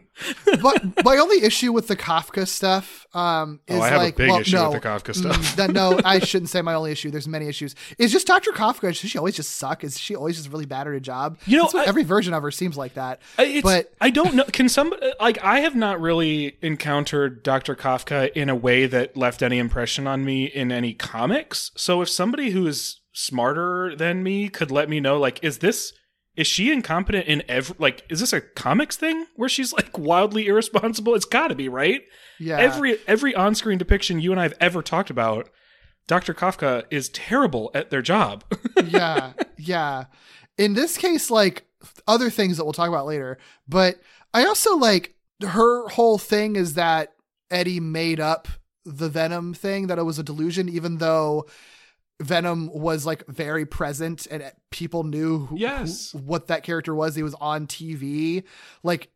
but 0.61 0.82
my 1.05 1.17
only 1.17 1.43
issue 1.43 1.71
with 1.71 1.87
the 1.87 1.95
Kafka 1.95 2.47
stuff 2.47 3.05
um, 3.13 3.59
is 3.67 3.77
Oh, 3.77 3.81
I 3.81 3.89
have 3.89 4.01
a 4.01 4.03
like, 4.05 4.15
big 4.15 4.29
well, 4.29 4.39
issue 4.39 4.55
no, 4.55 4.71
with 4.71 4.81
the 4.81 4.87
Kafka 4.87 5.11
mm, 5.13 5.15
stuff. 5.15 5.55
that- 5.55 5.71
no, 5.71 5.99
I 6.05 6.19
shouldn't 6.19 6.49
say 6.49 6.61
my 6.61 6.73
only 6.73 6.91
issue. 6.91 7.09
There's 7.11 7.27
many 7.27 7.47
issues. 7.47 7.75
Is 7.97 8.11
just 8.11 8.27
Dr. 8.27 8.51
Kafka? 8.51 8.81
Does 8.81 8.97
she 8.97 9.17
always 9.17 9.35
just 9.35 9.57
suck? 9.57 9.83
Is 9.83 9.99
she 9.99 10.15
always 10.15 10.37
just 10.37 10.49
really 10.51 10.65
bad 10.65 10.81
at 10.81 10.87
her 10.87 10.99
job? 10.99 11.37
You 11.45 11.57
know, 11.57 11.63
what 11.65 11.75
I- 11.75 11.85
every 11.85 12.03
version 12.03 12.33
of 12.33 12.43
her 12.43 12.51
seems 12.51 12.77
like 12.77 12.95
that. 12.95 13.21
It's, 13.37 13.63
but 13.63 13.91
I 14.01 14.09
don't 14.09 14.35
know. 14.35 14.43
Can 14.45 14.69
some 14.69 14.93
like 15.19 15.43
I 15.43 15.59
have 15.61 15.75
not 15.75 15.99
really 16.01 16.57
encountered 16.61 17.43
Dr. 17.43 17.75
Kafka 17.75 18.31
in 18.33 18.49
a 18.49 18.55
way 18.55 18.85
that 18.85 19.15
left 19.17 19.41
any 19.41 19.57
impression 19.59 20.07
on 20.07 20.25
me 20.25 20.45
in 20.45 20.71
any 20.71 20.93
comics. 20.93 21.71
So 21.75 22.01
if 22.01 22.09
somebody 22.09 22.51
who 22.51 22.65
is 22.67 23.01
smarter 23.13 23.95
than 23.95 24.23
me 24.23 24.49
could 24.49 24.71
let 24.71 24.89
me 24.89 24.99
know, 24.99 25.19
like, 25.19 25.43
is 25.43 25.59
this 25.59 25.93
is 26.35 26.47
she 26.47 26.71
incompetent 26.71 27.27
in 27.27 27.43
every 27.47 27.75
like 27.79 28.03
is 28.09 28.19
this 28.19 28.33
a 28.33 28.41
comics 28.41 28.97
thing 28.97 29.25
where 29.35 29.49
she's 29.49 29.73
like 29.73 29.97
wildly 29.97 30.47
irresponsible? 30.47 31.15
It's 31.15 31.25
got 31.25 31.47
to 31.49 31.55
be 31.55 31.69
right. 31.69 32.01
yeah, 32.39 32.57
Every 32.57 32.97
every 33.07 33.35
on 33.35 33.55
screen 33.55 33.77
depiction 33.77 34.19
you 34.19 34.31
and 34.31 34.39
I 34.39 34.43
have 34.43 34.55
ever 34.59 34.81
talked 34.81 35.09
about, 35.09 35.49
Dr. 36.07 36.33
Kafka 36.33 36.85
is 36.89 37.09
terrible 37.09 37.71
at 37.73 37.89
their 37.89 38.01
job. 38.01 38.43
yeah, 38.85 39.33
yeah. 39.57 40.05
In 40.57 40.73
this 40.73 40.97
case, 40.97 41.29
like 41.29 41.65
other 42.07 42.29
things 42.29 42.57
that 42.57 42.63
we'll 42.63 42.73
talk 42.73 42.89
about 42.89 43.05
later, 43.05 43.37
but 43.67 43.99
I 44.33 44.45
also 44.45 44.75
like 44.75 45.15
her 45.41 45.87
whole 45.89 46.17
thing 46.17 46.55
is 46.55 46.73
that 46.73 47.13
Eddie 47.51 47.79
made 47.79 48.19
up 48.19 48.47
the 48.85 49.09
Venom 49.09 49.53
thing, 49.53 49.87
that 49.87 49.99
it 49.99 50.03
was 50.03 50.19
a 50.19 50.23
delusion, 50.23 50.67
even 50.67 50.97
though 50.97 51.45
Venom 52.23 52.69
was 52.73 53.05
like 53.05 53.25
very 53.27 53.65
present 53.65 54.27
and 54.31 54.43
uh, 54.43 54.49
people 54.71 55.03
knew 55.03 55.45
who, 55.47 55.57
Yes. 55.57 56.11
who- 56.11 56.19
what 56.19 56.47
that 56.47 56.63
character 56.63 56.95
was. 56.95 57.15
He 57.15 57.23
was 57.23 57.35
on 57.35 57.67
TV. 57.67 58.43
Like 58.83 59.09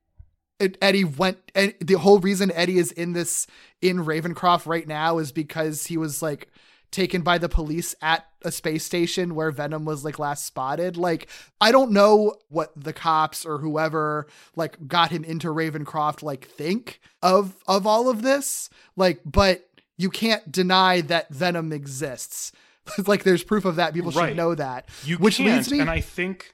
it, 0.59 0.77
Eddie 0.81 1.03
went, 1.03 1.37
and 1.53 1.73
the 1.79 1.93
whole 1.95 2.19
reason 2.19 2.51
Eddie 2.51 2.79
is 2.79 2.91
in 2.91 3.13
this 3.13 3.45
in 3.81 3.97
Ravencroft 4.05 4.65
right 4.65 4.87
now 4.87 5.19
is 5.19 5.31
because 5.31 5.85
he 5.85 5.97
was 5.97 6.21
like 6.21 6.49
taken 6.89 7.21
by 7.21 7.37
the 7.37 7.49
police 7.49 7.93
at 8.01 8.25
a 8.43 8.51
space 8.51 8.83
station 8.85 9.35
where 9.35 9.51
Venom 9.51 9.85
was 9.85 10.03
like 10.05 10.17
last 10.19 10.45
spotted. 10.45 10.97
Like 10.97 11.27
I 11.61 11.71
don't 11.71 11.91
know 11.91 12.33
what 12.49 12.71
the 12.75 12.93
cops 12.93 13.45
or 13.45 13.59
whoever 13.59 14.25
like 14.55 14.87
got 14.87 15.11
him 15.11 15.23
into 15.23 15.49
Ravencroft 15.49 16.23
like 16.23 16.47
think 16.47 17.01
of 17.21 17.55
of 17.67 17.85
all 17.85 18.09
of 18.09 18.21
this. 18.23 18.69
Like, 18.95 19.19
but 19.25 19.69
you 19.97 20.09
can't 20.09 20.51
deny 20.51 21.01
that 21.01 21.29
Venom 21.29 21.71
exists. 21.73 22.51
like 23.07 23.23
there's 23.23 23.43
proof 23.43 23.65
of 23.65 23.77
that. 23.77 23.93
People 23.93 24.11
Right. 24.11 24.29
should 24.29 24.37
know 24.37 24.55
that. 24.55 24.87
You 25.03 25.17
which 25.17 25.37
can't, 25.37 25.49
leads 25.55 25.71
me 25.71 25.79
and 25.79 25.89
I 25.89 26.01
think 26.01 26.53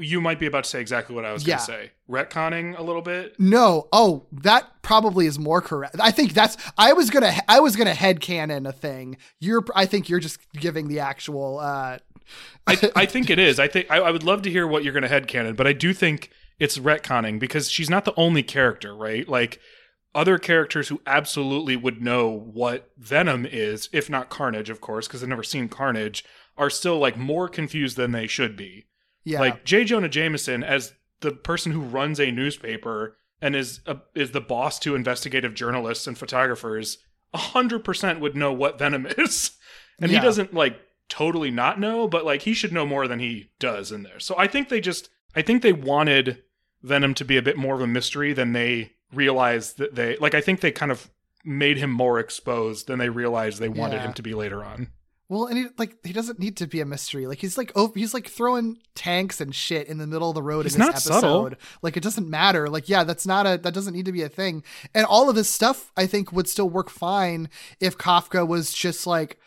you 0.00 0.20
might 0.20 0.40
be 0.40 0.46
about 0.46 0.64
to 0.64 0.70
say 0.70 0.80
exactly 0.80 1.14
what 1.14 1.24
I 1.24 1.32
was 1.32 1.46
Yeah. 1.46 1.56
going 1.56 1.58
to 1.60 1.64
say. 1.72 1.90
Retconning 2.10 2.76
a 2.76 2.82
little 2.82 3.02
bit. 3.02 3.38
No. 3.38 3.86
Oh, 3.92 4.26
that 4.32 4.82
probably 4.82 5.26
is 5.26 5.38
more 5.38 5.60
correct. 5.60 5.96
I 6.00 6.10
think 6.10 6.32
that's. 6.34 6.56
I 6.76 6.92
was 6.94 7.10
gonna. 7.10 7.32
I 7.46 7.60
was 7.60 7.76
gonna 7.76 7.94
head 7.94 8.20
headcanon 8.20 8.68
a 8.68 8.72
thing. 8.72 9.18
You're. 9.38 9.64
I 9.76 9.86
think 9.86 10.08
you're 10.08 10.20
just 10.20 10.40
giving 10.54 10.88
the 10.88 11.00
actual. 11.00 11.58
uh 11.60 11.98
I, 12.66 12.90
I 12.96 13.06
think 13.06 13.30
it 13.30 13.38
is. 13.38 13.58
I 13.60 13.68
think 13.68 13.90
I, 13.90 13.98
I 13.98 14.10
would 14.10 14.22
love 14.24 14.42
to 14.42 14.50
hear 14.50 14.66
what 14.66 14.84
you're 14.84 14.92
going 14.92 15.02
to 15.02 15.08
head 15.08 15.26
headcanon, 15.26 15.56
but 15.56 15.66
I 15.66 15.72
do 15.72 15.94
think 15.94 16.30
it's 16.58 16.76
retconning 16.78 17.38
because 17.38 17.70
she's 17.70 17.88
not 17.88 18.04
the 18.04 18.12
only 18.16 18.42
character, 18.42 18.94
right? 18.94 19.26
Like 19.28 19.60
other 20.14 20.38
characters 20.38 20.88
who 20.88 21.00
absolutely 21.06 21.76
would 21.76 22.02
know 22.02 22.28
what 22.28 22.90
Venom 22.96 23.46
is, 23.46 23.88
if 23.92 24.08
not 24.08 24.30
Carnage, 24.30 24.70
of 24.70 24.80
course, 24.80 25.06
because 25.06 25.20
they've 25.20 25.28
never 25.28 25.42
seen 25.42 25.68
Carnage, 25.68 26.24
are 26.56 26.70
still 26.70 26.98
like 26.98 27.16
more 27.16 27.48
confused 27.48 27.96
than 27.96 28.12
they 28.12 28.26
should 28.26 28.56
be. 28.56 28.86
Yeah. 29.24 29.40
Like 29.40 29.64
J. 29.64 29.84
Jonah 29.84 30.08
Jameson, 30.08 30.64
as 30.64 30.92
the 31.20 31.32
person 31.32 31.72
who 31.72 31.80
runs 31.80 32.18
a 32.18 32.30
newspaper 32.30 33.16
and 33.42 33.54
is 33.54 33.80
a, 33.86 33.98
is 34.14 34.32
the 34.32 34.40
boss 34.40 34.78
to 34.80 34.94
investigative 34.94 35.54
journalists 35.54 36.06
and 36.06 36.16
photographers, 36.18 36.98
hundred 37.34 37.84
percent 37.84 38.20
would 38.20 38.34
know 38.34 38.52
what 38.52 38.78
Venom 38.78 39.06
is, 39.18 39.52
and 40.00 40.10
Yeah. 40.10 40.18
he 40.18 40.24
doesn't 40.24 40.54
like 40.54 40.80
totally 41.08 41.50
not 41.50 41.78
know, 41.78 42.08
but 42.08 42.24
like 42.24 42.42
he 42.42 42.54
should 42.54 42.72
know 42.72 42.86
more 42.86 43.06
than 43.06 43.18
he 43.18 43.50
does 43.58 43.92
in 43.92 44.02
there. 44.02 44.18
So 44.20 44.34
I 44.38 44.46
think 44.46 44.68
they 44.68 44.80
just, 44.80 45.10
I 45.36 45.42
think 45.42 45.62
they 45.62 45.72
wanted 45.72 46.42
Venom 46.82 47.14
to 47.14 47.24
be 47.24 47.36
a 47.36 47.42
bit 47.42 47.56
more 47.56 47.74
of 47.74 47.80
a 47.80 47.86
mystery 47.86 48.32
than 48.32 48.52
they 48.52 48.92
realized 49.12 49.78
that 49.78 49.94
they 49.94 50.16
like. 50.16 50.34
I 50.34 50.40
think 50.40 50.60
they 50.60 50.72
kind 50.72 50.92
of 50.92 51.10
made 51.44 51.78
him 51.78 51.90
more 51.90 52.18
exposed 52.18 52.86
than 52.86 52.98
they 52.98 53.08
realized 53.08 53.58
they 53.60 53.68
wanted 53.68 53.96
Yeah. 53.96 54.06
him 54.06 54.12
to 54.14 54.22
be 54.22 54.34
later 54.34 54.62
on. 54.64 54.88
Well, 55.30 55.44
and 55.46 55.58
he 55.58 55.66
like 55.76 55.94
he 56.04 56.14
doesn't 56.14 56.38
need 56.38 56.56
to 56.56 56.66
be 56.66 56.80
a 56.80 56.86
mystery. 56.86 57.26
Like 57.26 57.38
he's 57.38 57.58
like 57.58 57.70
oh 57.76 57.92
he's 57.94 58.14
like 58.14 58.28
throwing 58.28 58.78
tanks 58.94 59.42
and 59.42 59.54
shit 59.54 59.86
in 59.86 59.98
the 59.98 60.06
middle 60.06 60.30
of 60.30 60.34
the 60.34 60.42
road 60.42 60.64
He's 60.64 60.74
in 60.74 60.80
this 60.80 60.86
not 60.86 60.94
episode. 60.94 61.12
subtle. 61.20 61.50
Like 61.82 61.96
it 61.98 62.02
doesn't 62.02 62.28
matter. 62.30 62.68
Like 62.70 62.88
yeah, 62.88 63.04
that's 63.04 63.26
not 63.26 63.46
a 63.46 63.58
that 63.58 63.74
doesn't 63.74 63.92
need 63.94 64.06
to 64.06 64.12
be 64.12 64.22
a 64.22 64.28
thing. 64.30 64.62
And 64.94 65.04
all 65.04 65.28
of 65.28 65.36
this 65.36 65.50
stuff 65.50 65.92
I 65.98 66.06
think 66.06 66.32
would 66.32 66.48
still 66.48 66.70
work 66.70 66.88
fine 66.88 67.50
if 67.78 67.98
Kafka 67.98 68.46
was 68.48 68.72
just 68.72 69.06
like 69.06 69.38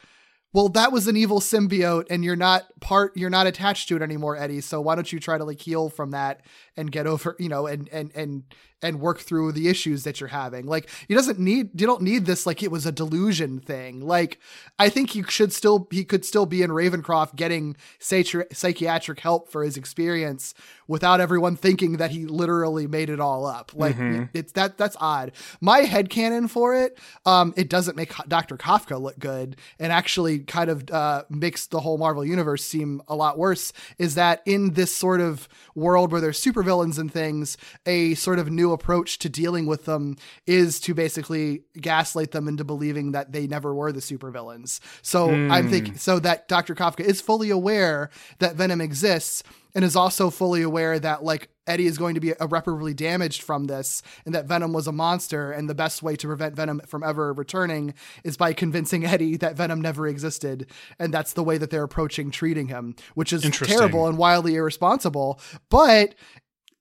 well, 0.53 0.69
that 0.69 0.91
was 0.91 1.07
an 1.07 1.15
evil 1.15 1.39
symbiote 1.39 2.07
and 2.09 2.23
you're 2.23 2.35
not 2.35 2.67
part, 2.81 3.15
you're 3.15 3.29
not 3.29 3.47
attached 3.47 3.87
to 3.89 3.95
it 3.95 4.01
anymore, 4.01 4.35
Eddie. 4.35 4.61
So 4.61 4.81
why 4.81 4.95
don't 4.95 5.11
you 5.11 5.19
try 5.19 5.37
to 5.37 5.45
like 5.45 5.61
heal 5.61 5.89
from 5.89 6.11
that 6.11 6.41
and 6.75 6.91
get 6.91 7.07
over, 7.07 7.35
you 7.39 7.49
know, 7.49 7.67
and, 7.67 7.87
and, 7.89 8.11
and, 8.15 8.43
and 8.83 8.99
work 8.99 9.19
through 9.19 9.51
the 9.51 9.67
issues 9.67 10.03
that 10.03 10.19
you're 10.19 10.29
having. 10.29 10.65
Like 10.65 10.89
he 11.07 11.13
doesn't 11.13 11.39
need, 11.39 11.79
you 11.79 11.85
don't 11.85 12.01
need 12.01 12.25
this, 12.25 12.45
like 12.45 12.63
it 12.63 12.71
was 12.71 12.85
a 12.85 12.91
delusion 12.91 13.59
thing. 13.59 14.01
Like 14.01 14.39
I 14.79 14.89
think 14.89 15.11
he 15.11 15.23
should 15.23 15.53
still, 15.53 15.87
he 15.91 16.03
could 16.03 16.25
still 16.25 16.45
be 16.45 16.63
in 16.63 16.71
Ravencroft 16.71 17.35
getting 17.35 17.75
psychi- 17.99 18.53
psychiatric 18.53 19.19
help 19.19 19.49
for 19.49 19.63
his 19.63 19.77
experience 19.77 20.53
without 20.87 21.21
everyone 21.21 21.55
thinking 21.55 21.97
that 21.97 22.11
he 22.11 22.25
literally 22.25 22.87
made 22.87 23.09
it 23.09 23.19
all 23.19 23.45
up. 23.45 23.71
Like 23.73 23.95
it's 24.33 24.51
that, 24.53 24.77
that's 24.77 24.97
odd. 24.99 25.31
My 25.61 25.79
head 25.81 26.01
headcanon 26.01 26.49
for 26.49 26.75
it, 26.75 26.97
um, 27.25 27.53
it 27.55 27.69
doesn't 27.69 27.95
make 27.95 28.13
Dr. 28.27 28.57
Kafka 28.57 28.99
look 28.99 29.17
good 29.19 29.55
and 29.79 29.91
actually 29.91 30.39
kind 30.47 30.69
of 30.69 30.89
uh, 30.91 31.23
makes 31.29 31.67
the 31.67 31.79
whole 31.79 31.97
Marvel 31.97 32.25
universe 32.25 32.63
seem 32.63 33.01
a 33.07 33.15
lot 33.15 33.37
worse 33.37 33.73
is 33.97 34.15
that 34.15 34.41
in 34.45 34.73
this 34.73 34.93
sort 34.95 35.21
of 35.21 35.47
world 35.75 36.11
where 36.11 36.21
there's 36.21 36.41
supervillains 36.41 36.97
and 36.97 37.11
things, 37.11 37.57
a 37.85 38.13
sort 38.15 38.39
of 38.39 38.49
new 38.49 38.71
approach 38.71 39.19
to 39.19 39.29
dealing 39.29 39.65
with 39.65 39.85
them 39.85 40.17
is 40.45 40.79
to 40.81 40.93
basically 40.93 41.63
gaslight 41.79 42.31
them 42.31 42.47
into 42.47 42.63
believing 42.63 43.11
that 43.11 43.31
they 43.31 43.47
never 43.47 43.73
were 43.73 43.91
the 43.91 43.99
supervillains. 43.99 44.79
So 45.01 45.29
I'm 45.29 45.69
thinking 45.69 45.97
so 45.97 46.19
that 46.19 46.47
Dr. 46.47 46.75
Kafka 46.75 47.01
is 47.01 47.21
fully 47.21 47.49
aware 47.49 48.09
that 48.39 48.55
Venom 48.55 48.81
exists 48.81 49.43
and 49.73 49.85
is 49.85 49.95
also 49.95 50.29
fully 50.29 50.61
aware 50.61 50.99
that 50.99 51.23
like 51.23 51.49
Eddie 51.71 51.87
is 51.87 51.97
going 51.97 52.15
to 52.15 52.21
be 52.21 52.33
irreparably 52.41 52.93
damaged 52.93 53.41
from 53.41 53.65
this 53.65 54.03
and 54.25 54.35
that 54.35 54.45
Venom 54.45 54.73
was 54.73 54.87
a 54.87 54.91
monster 54.91 55.53
and 55.53 55.69
the 55.69 55.73
best 55.73 56.03
way 56.03 56.17
to 56.17 56.27
prevent 56.27 56.53
Venom 56.53 56.81
from 56.85 57.01
ever 57.01 57.31
returning 57.31 57.93
is 58.25 58.35
by 58.35 58.51
convincing 58.51 59.05
Eddie 59.05 59.37
that 59.37 59.55
Venom 59.55 59.79
never 59.79 60.05
existed 60.05 60.69
and 60.99 61.13
that's 61.13 61.31
the 61.31 61.43
way 61.43 61.57
that 61.57 61.69
they're 61.69 61.83
approaching 61.83 62.29
treating 62.29 62.67
him 62.67 62.93
which 63.13 63.31
is 63.31 63.43
terrible 63.43 64.05
and 64.05 64.17
wildly 64.17 64.55
irresponsible 64.55 65.39
but 65.69 66.13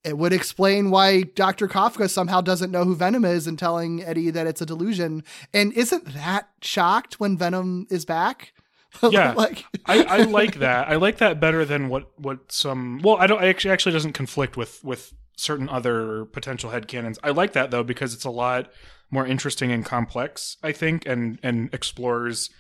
it 0.03 0.18
would 0.18 0.32
explain 0.32 0.91
why 0.91 1.22
Dr. 1.22 1.68
Kafka 1.68 2.11
somehow 2.11 2.41
doesn't 2.41 2.70
know 2.70 2.84
who 2.84 2.97
Venom 2.97 3.24
is 3.24 3.47
and 3.47 3.59
telling 3.59 4.03
Eddie 4.03 4.30
that 4.30 4.47
it's 4.47 4.62
a 4.62 4.66
delusion 4.66 5.22
and 5.53 5.72
isn't 5.74 6.14
that 6.14 6.49
shocked 6.62 7.20
when 7.20 7.36
Venom 7.36 7.86
is 7.91 8.05
back 8.05 8.53
Yeah. 9.11 9.32
like 9.32 9.64
I, 9.86 10.03
I 10.03 10.16
like 10.24 10.57
that. 10.57 10.88
I 10.88 10.97
like 10.97 11.18
that 11.18 11.41
better 11.41 11.64
than 11.64 11.88
what 11.88 12.11
what 12.18 12.53
some. 12.53 13.01
Well, 13.03 13.16
I 13.16 13.26
don't. 13.26 13.43
I 13.43 13.49
actually 13.49 13.70
actually 13.70 13.93
doesn't 13.93 14.12
conflict 14.12 14.57
with 14.57 14.82
with 14.84 15.14
certain 15.36 15.68
other 15.68 16.26
potential 16.26 16.70
head 16.70 16.86
headcanons. 16.86 17.18
I 17.22 17.30
like 17.30 17.53
that 17.53 17.70
though 17.70 17.82
because 17.82 18.12
it's 18.14 18.24
a 18.24 18.30
lot 18.30 18.70
more 19.11 19.26
interesting 19.26 19.72
and 19.72 19.84
complex. 19.84 20.57
I 20.62 20.72
think 20.72 21.07
and 21.07 21.38
and 21.43 21.72
explores 21.72 22.51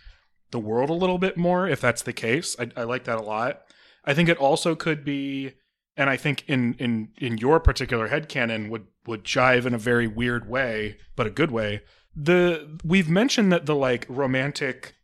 the 0.50 0.58
world 0.58 0.90
a 0.90 0.94
little 0.94 1.18
bit 1.18 1.36
more 1.36 1.68
if 1.68 1.80
that's 1.80 2.02
the 2.02 2.12
case. 2.12 2.56
I, 2.58 2.70
I 2.76 2.82
like 2.84 3.04
that 3.04 3.18
a 3.18 3.22
lot. 3.22 3.62
I 4.04 4.14
think 4.14 4.28
it 4.28 4.38
also 4.38 4.74
could 4.74 5.04
be, 5.04 5.52
and 5.96 6.08
I 6.10 6.16
think 6.16 6.44
in 6.48 6.74
in 6.74 7.10
in 7.18 7.38
your 7.38 7.60
particular 7.60 8.08
headcanon 8.08 8.70
would 8.70 8.86
would 9.06 9.24
jive 9.24 9.66
in 9.66 9.74
a 9.74 9.78
very 9.78 10.06
weird 10.06 10.48
way, 10.48 10.98
but 11.16 11.26
a 11.26 11.30
good 11.30 11.50
way. 11.50 11.82
The 12.16 12.78
we've 12.84 13.08
mentioned 13.08 13.52
that 13.52 13.66
the 13.66 13.76
like 13.76 14.06
romantic 14.08 14.94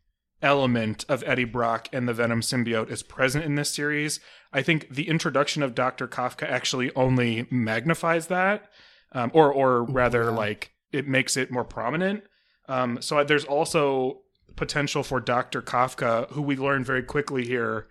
element 0.41 1.05
of 1.09 1.23
Eddie 1.25 1.45
Brock 1.45 1.89
and 1.91 2.07
the 2.07 2.13
Venom 2.13 2.41
symbiote 2.41 2.91
is 2.91 3.03
present 3.03 3.43
in 3.45 3.55
this 3.55 3.71
series. 3.71 4.19
I 4.53 4.61
think 4.61 4.89
the 4.89 5.07
introduction 5.07 5.63
of 5.63 5.75
Dr. 5.75 6.07
Kafka 6.07 6.49
actually 6.49 6.93
only 6.95 7.47
magnifies 7.49 8.27
that, 8.27 8.69
um, 9.11 9.31
or 9.33 9.51
or 9.51 9.83
rather, 9.83 10.31
like 10.31 10.71
it 10.91 11.07
makes 11.07 11.37
it 11.37 11.51
more 11.51 11.63
prominent. 11.63 12.23
Um, 12.67 13.01
so 13.01 13.23
there's 13.23 13.45
also 13.45 14.21
potential 14.55 15.03
for 15.03 15.19
Dr. 15.19 15.61
Kafka, 15.61 16.29
who 16.31 16.41
we 16.41 16.55
learn 16.55 16.83
very 16.83 17.03
quickly 17.03 17.45
here. 17.45 17.87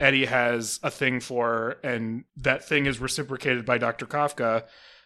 Eddie 0.00 0.26
has 0.26 0.78
a 0.82 0.90
thing 0.90 1.20
for, 1.20 1.76
and 1.82 2.24
that 2.36 2.64
thing 2.64 2.86
is 2.86 3.00
reciprocated 3.00 3.64
by 3.66 3.78
Dr. 3.78 4.06
Kafka. 4.06 4.64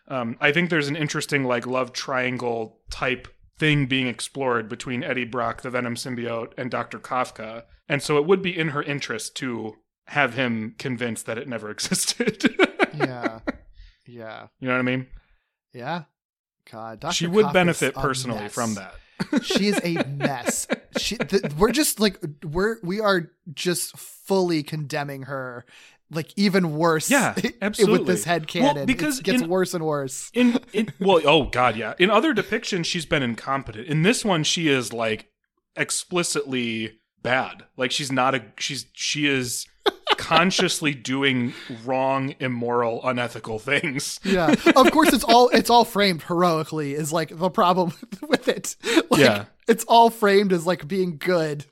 Um, 0.09 0.37
I 0.41 0.53
think 0.53 0.69
there's 0.69 0.89
an 0.89 0.97
interesting 0.97 1.45
like 1.45 1.67
love 1.67 1.93
triangle 1.93 2.81
type 2.91 3.29
thing 3.63 3.87
being 3.87 4.09
explored 4.09 4.69
between 4.69 5.05
Eddie 5.05 5.25
Brock, 5.25 5.63
the 5.63 5.71
Venom 5.71 5.95
symbiote, 5.95 6.53
and 6.59 6.69
Dr. 6.69 6.99
Kafka. 6.99 7.63
And 7.89 8.03
so 8.03 8.17
it 8.19 8.27
would 8.27 8.43
be 8.43 8.59
in 8.59 8.71
her 8.71 8.83
interest 8.83 9.37
to 9.37 9.77
have 10.09 10.35
him 10.35 10.75
convinced 10.81 11.27
that 11.27 11.39
it 11.39 11.47
never 11.49 11.71
existed. 11.77 12.53
yeah 12.93 13.39
yeah 14.07 14.49
You 14.59 14.67
know 14.67 14.75
what 14.75 14.81
I 14.81 14.83
mean? 14.83 15.07
yeah 15.73 16.03
god 16.71 16.99
Dr. 16.99 17.15
she 17.15 17.27
would 17.29 17.45
Kafka's 17.47 17.53
benefit 17.53 17.95
personally 17.95 18.41
mess. 18.41 18.53
from 18.53 18.75
that. 18.75 18.95
she 19.45 19.69
is 19.69 19.81
a 19.85 20.03
mess. 20.09 20.67
She, 20.99 21.17
we're 21.57 21.71
just 21.71 22.01
like 22.01 22.19
we're 22.45 22.79
we 22.83 22.99
are 23.01 23.31
just 23.55 23.97
fully 23.97 24.65
condemning 24.65 25.23
her, 25.23 25.65
like 26.13 26.33
even 26.37 26.77
worse. 26.77 27.11
Yeah, 27.11 27.35
absolutely. 27.61 27.99
with 28.01 28.07
this 28.07 28.25
head 28.25 28.43
Well, 28.43 28.47
cannon, 28.75 28.87
because 28.87 29.19
it 29.19 29.25
gets 29.25 29.43
in- 29.43 29.49
worse 29.49 29.75
and 29.75 29.85
worse. 29.85 30.31
In, 30.35 30.61
in 30.73 30.93
well, 31.01 31.21
oh 31.25 31.45
god, 31.45 31.77
yeah. 31.77 31.95
In 31.99 32.11
other 32.11 32.35
depictions, 32.35 32.85
she's 32.85 33.07
been 33.07 33.23
incompetent. 33.23 33.87
In 33.89 34.03
this 34.03 34.25
one, 34.25 34.45
she 34.45 34.69
is 34.69 34.93
like 34.93 35.29
explicitly 35.97 36.99
bad. 37.23 37.65
Like 37.77 37.91
she's 37.91 38.11
not 38.11 38.35
a 38.35 38.43
she's 38.59 38.87
she 38.93 39.27
is 39.27 39.67
consciously 40.17 40.95
doing 40.95 41.53
wrong, 41.85 42.35
immoral, 42.41 43.01
unethical 43.07 43.59
things. 43.59 44.19
Yeah, 44.25 44.55
of 44.77 44.91
course 44.91 45.13
it's 45.13 45.25
all 45.25 45.49
it's 45.51 45.71
all 45.71 45.85
framed 45.85 46.23
heroically 46.23 46.95
is 46.95 47.13
like 47.13 47.37
the 47.37 47.51
problem 47.51 47.93
with 48.29 48.49
it. 48.49 48.77
Like, 49.11 49.21
Yeah. 49.21 49.45
it's 49.69 49.85
all 49.85 50.11
framed 50.11 50.53
as 50.53 50.67
like 50.67 50.89
being 50.89 51.17
good, 51.19 51.67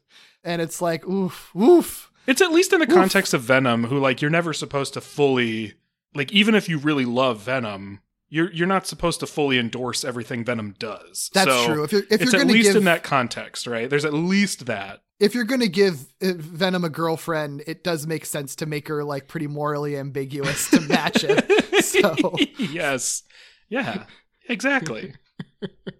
and 0.45 0.61
it's 0.62 0.80
like 0.80 1.07
oof 1.07 1.51
oof. 1.57 2.09
It's 2.30 2.40
at 2.40 2.52
least 2.52 2.72
in 2.72 2.78
the 2.80 2.86
context 2.86 3.34
of 3.34 3.42
Venom, 3.42 3.84
who 3.84 3.98
like 3.98 4.22
you're 4.22 4.30
never 4.30 4.52
supposed 4.52 4.94
to 4.94 5.00
fully 5.00 5.74
like 6.14 6.30
even 6.32 6.54
if 6.54 6.68
you 6.68 6.78
really 6.78 7.04
love 7.04 7.40
Venom, 7.40 8.00
you're 8.28 8.52
you're 8.52 8.66
not 8.68 8.86
supposed 8.86 9.18
to 9.20 9.26
fully 9.26 9.58
endorse 9.58 10.04
everything 10.04 10.44
Venom 10.44 10.74
does. 10.78 11.30
That's 11.34 11.50
So 11.50 11.66
true. 11.66 11.84
If 11.84 11.92
you're 11.92 12.02
if 12.10 12.22
it's 12.22 12.32
you're 12.32 12.40
at 12.42 12.46
least 12.46 12.68
give 12.68 12.76
in 12.76 12.84
that 12.84 13.02
context, 13.02 13.66
right? 13.66 13.90
There's 13.90 14.04
at 14.04 14.14
least 14.14 14.66
that. 14.66 15.00
if 15.18 15.34
you're 15.34 15.44
gonna 15.44 15.66
give 15.66 16.00
uh, 16.22 16.34
Venom 16.36 16.84
a 16.84 16.88
girlfriend, 16.88 17.64
it 17.66 17.82
does 17.82 18.06
make 18.06 18.24
sense 18.24 18.54
to 18.56 18.66
make 18.66 18.86
her 18.88 19.02
like 19.02 19.26
pretty 19.26 19.48
morally 19.48 19.96
ambiguous 19.96 20.70
to 20.70 20.80
match 20.82 21.24
it. 21.24 21.44
So 21.80 22.36
yes. 22.58 23.24
Yeah. 23.68 24.04
Exactly. 24.48 25.14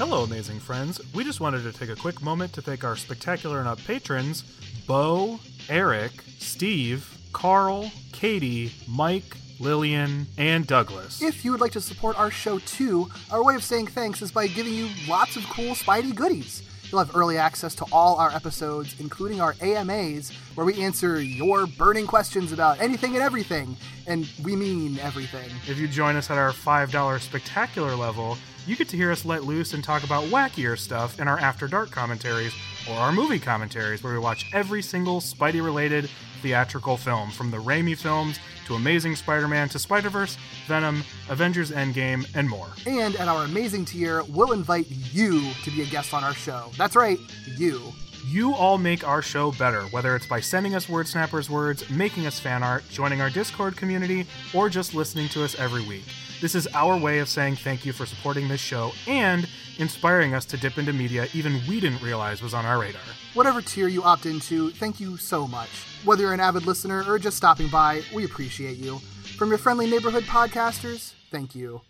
Hello, 0.00 0.24
amazing 0.24 0.58
friends. 0.58 0.98
We 1.12 1.24
just 1.24 1.40
wanted 1.40 1.62
to 1.62 1.78
take 1.78 1.90
a 1.90 1.94
quick 1.94 2.22
moment 2.22 2.54
to 2.54 2.62
thank 2.62 2.84
our 2.84 2.96
spectacular 2.96 3.60
up 3.66 3.78
patrons 3.84 4.44
Bo, 4.86 5.38
Eric, 5.68 6.12
Steve, 6.38 7.18
Carl, 7.34 7.92
Katie, 8.10 8.72
Mike, 8.88 9.36
Lillian, 9.58 10.26
and 10.38 10.66
Douglas. 10.66 11.20
If 11.20 11.44
you 11.44 11.50
would 11.50 11.60
like 11.60 11.72
to 11.72 11.82
support 11.82 12.18
our 12.18 12.30
show 12.30 12.60
too, 12.60 13.10
our 13.30 13.44
way 13.44 13.54
of 13.54 13.62
saying 13.62 13.88
thanks 13.88 14.22
is 14.22 14.32
by 14.32 14.46
giving 14.46 14.72
you 14.72 14.88
lots 15.06 15.36
of 15.36 15.44
cool 15.50 15.74
Spidey 15.74 16.14
goodies. 16.14 16.62
You'll 16.90 17.04
have 17.04 17.14
early 17.14 17.38
access 17.38 17.74
to 17.76 17.86
all 17.92 18.16
our 18.16 18.30
episodes, 18.34 18.96
including 18.98 19.40
our 19.40 19.54
AMAs, 19.60 20.30
where 20.54 20.66
we 20.66 20.82
answer 20.82 21.20
your 21.20 21.66
burning 21.66 22.06
questions 22.06 22.52
about 22.52 22.80
anything 22.80 23.14
and 23.14 23.22
everything. 23.22 23.76
And 24.06 24.28
we 24.42 24.56
mean 24.56 24.98
everything. 24.98 25.48
If 25.68 25.78
you 25.78 25.86
join 25.86 26.16
us 26.16 26.30
at 26.30 26.38
our 26.38 26.50
$5 26.50 27.20
spectacular 27.20 27.94
level, 27.94 28.36
you 28.66 28.74
get 28.76 28.88
to 28.88 28.96
hear 28.96 29.12
us 29.12 29.24
let 29.24 29.44
loose 29.44 29.72
and 29.72 29.84
talk 29.84 30.02
about 30.04 30.24
wackier 30.24 30.76
stuff 30.76 31.20
in 31.20 31.28
our 31.28 31.38
After 31.38 31.68
Dark 31.68 31.90
commentaries 31.90 32.52
or 32.88 32.94
our 32.94 33.12
movie 33.12 33.38
commentaries, 33.38 34.02
where 34.02 34.12
we 34.12 34.18
watch 34.18 34.46
every 34.52 34.82
single 34.82 35.20
Spidey 35.20 35.62
related 35.62 36.08
theatrical 36.42 36.96
film, 36.96 37.30
from 37.30 37.50
the 37.50 37.58
Raimi 37.58 37.96
films 37.96 38.38
to 38.66 38.74
Amazing 38.74 39.16
Spider 39.16 39.46
Man 39.46 39.68
to 39.68 39.78
Spider 39.78 40.08
Verse, 40.08 40.38
Venom, 40.66 41.04
Avengers 41.28 41.70
Endgame, 41.70 42.26
and 42.34 42.48
more. 42.48 42.68
And 42.86 43.16
at 43.16 43.28
our 43.28 43.44
amazing 43.44 43.84
tier, 43.84 44.22
we'll 44.28 44.52
invite 44.52 44.86
you 44.88 45.52
to 45.64 45.70
be 45.70 45.82
a 45.82 45.86
guest 45.86 46.14
on 46.14 46.24
our 46.24 46.34
show. 46.34 46.70
That's 46.78 46.96
right, 46.96 47.18
you. 47.56 47.92
You 48.26 48.54
all 48.54 48.76
make 48.76 49.06
our 49.06 49.22
show 49.22 49.52
better, 49.52 49.82
whether 49.84 50.14
it's 50.14 50.26
by 50.26 50.40
sending 50.40 50.74
us 50.74 50.88
Word 50.88 51.08
Snappers 51.08 51.48
words, 51.48 51.88
making 51.88 52.26
us 52.26 52.38
fan 52.38 52.62
art, 52.62 52.84
joining 52.90 53.20
our 53.20 53.30
Discord 53.30 53.76
community, 53.76 54.26
or 54.54 54.68
just 54.68 54.94
listening 54.94 55.28
to 55.30 55.42
us 55.42 55.54
every 55.58 55.82
week. 55.82 56.04
This 56.40 56.54
is 56.54 56.66
our 56.74 56.96
way 56.96 57.18
of 57.18 57.28
saying 57.28 57.56
thank 57.56 57.84
you 57.84 57.92
for 57.92 58.06
supporting 58.06 58.48
this 58.48 58.60
show 58.60 58.92
and 59.06 59.48
inspiring 59.78 60.34
us 60.34 60.44
to 60.46 60.56
dip 60.56 60.78
into 60.78 60.92
media 60.92 61.28
even 61.34 61.60
we 61.68 61.80
didn't 61.80 62.02
realize 62.02 62.42
was 62.42 62.54
on 62.54 62.64
our 62.66 62.78
radar. 62.78 63.00
Whatever 63.34 63.62
tier 63.62 63.88
you 63.88 64.02
opt 64.02 64.26
into, 64.26 64.70
thank 64.70 65.00
you 65.00 65.16
so 65.16 65.46
much. 65.46 65.68
Whether 66.04 66.22
you're 66.22 66.34
an 66.34 66.40
avid 66.40 66.66
listener 66.66 67.04
or 67.06 67.18
just 67.18 67.36
stopping 67.36 67.68
by, 67.68 68.02
we 68.14 68.24
appreciate 68.24 68.78
you. 68.78 68.98
From 69.38 69.48
your 69.48 69.58
friendly 69.58 69.90
neighborhood 69.90 70.24
podcasters, 70.24 71.14
thank 71.30 71.54
you. 71.54 71.80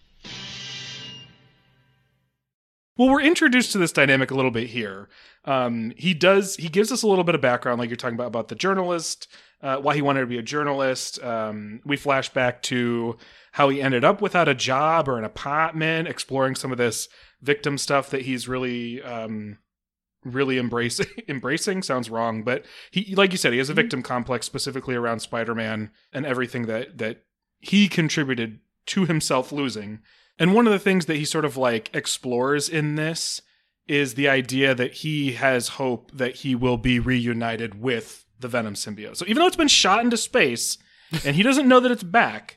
Well, 3.00 3.08
we're 3.08 3.22
introduced 3.22 3.72
to 3.72 3.78
this 3.78 3.92
dynamic 3.92 4.30
a 4.30 4.34
little 4.34 4.50
bit 4.50 4.68
here. 4.68 5.08
Um, 5.46 5.94
he 5.96 6.12
does. 6.12 6.56
He 6.56 6.68
gives 6.68 6.92
us 6.92 7.02
a 7.02 7.06
little 7.06 7.24
bit 7.24 7.34
of 7.34 7.40
background, 7.40 7.78
like 7.78 7.88
you're 7.88 7.96
talking 7.96 8.14
about 8.14 8.26
about 8.26 8.48
the 8.48 8.54
journalist, 8.54 9.26
uh, 9.62 9.78
why 9.78 9.94
he 9.94 10.02
wanted 10.02 10.20
to 10.20 10.26
be 10.26 10.36
a 10.36 10.42
journalist. 10.42 11.18
Um, 11.24 11.80
we 11.86 11.96
flash 11.96 12.28
back 12.28 12.60
to 12.64 13.16
how 13.52 13.70
he 13.70 13.80
ended 13.80 14.04
up 14.04 14.20
without 14.20 14.48
a 14.48 14.54
job 14.54 15.08
or 15.08 15.16
an 15.16 15.24
apartment, 15.24 16.08
exploring 16.08 16.54
some 16.56 16.72
of 16.72 16.76
this 16.76 17.08
victim 17.40 17.78
stuff 17.78 18.10
that 18.10 18.20
he's 18.20 18.46
really 18.46 19.02
um 19.02 19.56
really 20.22 20.58
embracing 20.58 21.06
embracing 21.28 21.82
sounds 21.82 22.10
wrong 22.10 22.42
but 22.42 22.66
he 22.90 23.14
like 23.14 23.32
you 23.32 23.38
said 23.38 23.52
he 23.52 23.58
has 23.58 23.70
a 23.70 23.74
victim 23.74 24.02
complex 24.02 24.44
specifically 24.44 24.94
around 24.94 25.20
spider-man 25.20 25.90
and 26.12 26.26
everything 26.26 26.66
that 26.66 26.98
that 26.98 27.22
he 27.60 27.88
contributed 27.88 28.58
to 28.84 29.06
himself 29.06 29.52
losing 29.52 30.00
and 30.40 30.52
one 30.54 30.66
of 30.66 30.72
the 30.72 30.78
things 30.80 31.06
that 31.06 31.16
he 31.16 31.24
sort 31.24 31.44
of 31.44 31.56
like 31.56 31.88
explores 31.94 32.68
in 32.68 32.96
this 32.96 33.40
is 33.86 34.14
the 34.14 34.28
idea 34.28 34.74
that 34.74 34.94
he 34.94 35.32
has 35.34 35.68
hope 35.68 36.10
that 36.12 36.36
he 36.36 36.56
will 36.56 36.78
be 36.78 36.98
reunited 36.98 37.80
with 37.80 38.24
the 38.40 38.48
venom 38.48 38.74
symbiote 38.74 39.16
so 39.16 39.24
even 39.28 39.40
though 39.40 39.46
it's 39.46 39.56
been 39.56 39.68
shot 39.68 40.02
into 40.02 40.16
space 40.16 40.78
and 41.24 41.36
he 41.36 41.44
doesn't 41.44 41.68
know 41.68 41.78
that 41.78 41.92
it's 41.92 42.02
back 42.02 42.56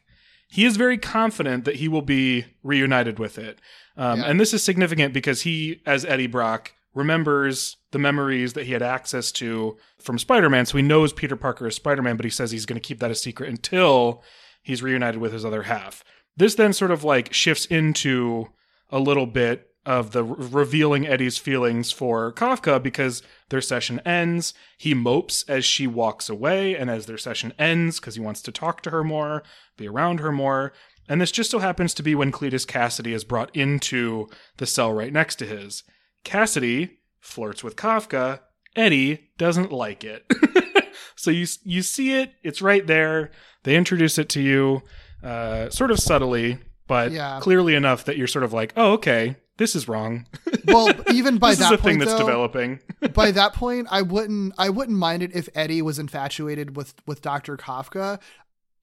he 0.53 0.65
is 0.65 0.77
very 0.77 0.99
confident 0.99 1.65
that 1.65 1.77
he 1.77 1.88
will 1.88 2.03
be 2.03 2.45
reunited 2.61 3.17
with 3.17 3.39
it. 3.39 3.59
Um, 3.97 4.19
Yeah. 4.19 4.25
And 4.27 4.39
this 4.39 4.53
is 4.53 4.61
significant 4.61 5.11
because 5.11 5.41
he, 5.41 5.81
as 5.84 6.05
Eddie 6.05 6.27
Brock, 6.27 6.73
remembers 6.93 7.77
the 7.89 7.97
memories 7.97 8.53
that 8.53 8.67
he 8.67 8.73
had 8.73 8.84
access 8.84 9.31
to 9.31 9.77
from 9.97 10.19
Spider 10.19 10.51
Man. 10.51 10.67
So 10.67 10.77
he 10.77 10.84
knows 10.84 11.11
Peter 11.11 11.36
Parker 11.36 11.65
is 11.65 11.75
Spider 11.75 12.03
Man, 12.03 12.17
but 12.17 12.25
he 12.25 12.29
says 12.29 12.51
he's 12.51 12.67
going 12.67 12.79
to 12.79 12.88
keep 12.88 12.99
that 12.99 13.09
a 13.09 13.15
secret 13.15 13.49
until 13.49 14.21
he's 14.61 14.84
reunited 14.84 15.19
with 15.19 15.34
his 15.34 15.43
other 15.43 15.63
half. 15.63 16.03
This 16.36 16.55
then 16.55 16.73
sort 16.73 16.91
of 16.91 17.03
like 17.03 17.34
shifts 17.34 17.65
into 17.65 18.47
a 18.89 18.99
little 18.99 19.25
bit 19.27 19.69
of 19.86 20.11
the 20.11 20.23
re- 20.23 20.47
revealing 20.47 21.05
Eddie's 21.05 21.38
feelings 21.38 21.91
for 21.91 22.31
Kafka 22.31 22.81
because 22.81 23.21
their 23.49 23.61
session 23.61 23.99
ends. 24.05 24.53
He 24.77 24.93
mopes 24.93 25.43
as 25.47 25.65
she 25.65 25.88
walks 25.88 26.29
away, 26.29 26.75
and 26.75 26.89
as 26.89 27.05
their 27.05 27.17
session 27.17 27.53
ends, 27.59 27.99
because 27.99 28.15
he 28.15 28.21
wants 28.21 28.41
to 28.43 28.51
talk 28.51 28.81
to 28.84 28.89
her 28.91 29.03
more, 29.03 29.43
be 29.77 29.88
around 29.88 30.19
her 30.19 30.31
more. 30.31 30.73
And 31.09 31.19
this 31.19 31.31
just 31.31 31.51
so 31.51 31.59
happens 31.59 31.93
to 31.95 32.03
be 32.03 32.15
when 32.15 32.31
Cletus 32.31 32.65
Kasady 32.65 33.13
is 33.13 33.25
brought 33.25 33.53
into 33.55 34.27
the 34.57 34.65
cell 34.65 34.93
right 34.93 35.11
next 35.11 35.36
to 35.36 35.45
his. 35.45 35.84
Kasady 36.23 36.91
flirts 37.19 37.63
with 37.63 37.75
Kafka. 37.75 38.39
Eddie 38.75 39.31
doesn't 39.38 39.71
like 39.71 40.03
it. 40.03 40.25
so 41.15 41.29
you 41.29 41.45
you 41.63 41.81
see 41.81 42.13
it, 42.13 42.34
it's 42.41 42.61
right 42.61 42.88
there. 42.88 43.31
They 43.63 43.75
introduce 43.75 44.17
it 44.17 44.29
to 44.29 44.41
you, 44.41 44.81
uh, 45.24 45.69
sort 45.69 45.91
of 45.91 45.99
subtly, 45.99 46.57
but 46.88 47.11
Yeah. 47.11 47.39
clearly 47.41 47.76
enough 47.76 48.05
that 48.05 48.17
you're 48.17 48.28
sort 48.28 48.43
of 48.43 48.53
like, 48.53 48.74
oh, 48.76 48.93
okay, 48.93 49.36
this 49.57 49.76
is 49.76 49.88
wrong. 49.88 50.28
Well, 50.65 50.93
even 51.11 51.39
by 51.39 51.49
this 51.51 51.59
that 51.59 51.74
is 51.74 51.80
a 51.80 51.84
thing 51.84 51.99
that's 51.99 52.13
though, 52.13 52.19
developing. 52.19 52.80
by 53.13 53.32
that 53.32 53.53
point, 53.53 53.88
I 53.91 54.01
wouldn't 54.01 54.53
I 54.57 54.69
wouldn't 54.69 54.97
mind 54.97 55.21
it 55.21 55.36
if 55.36 55.49
Eddie 55.55 55.82
was 55.82 55.99
infatuated 55.99 56.78
with 56.78 56.93
with 57.05 57.21
Dr. 57.21 57.57
Kafka. 57.57 58.21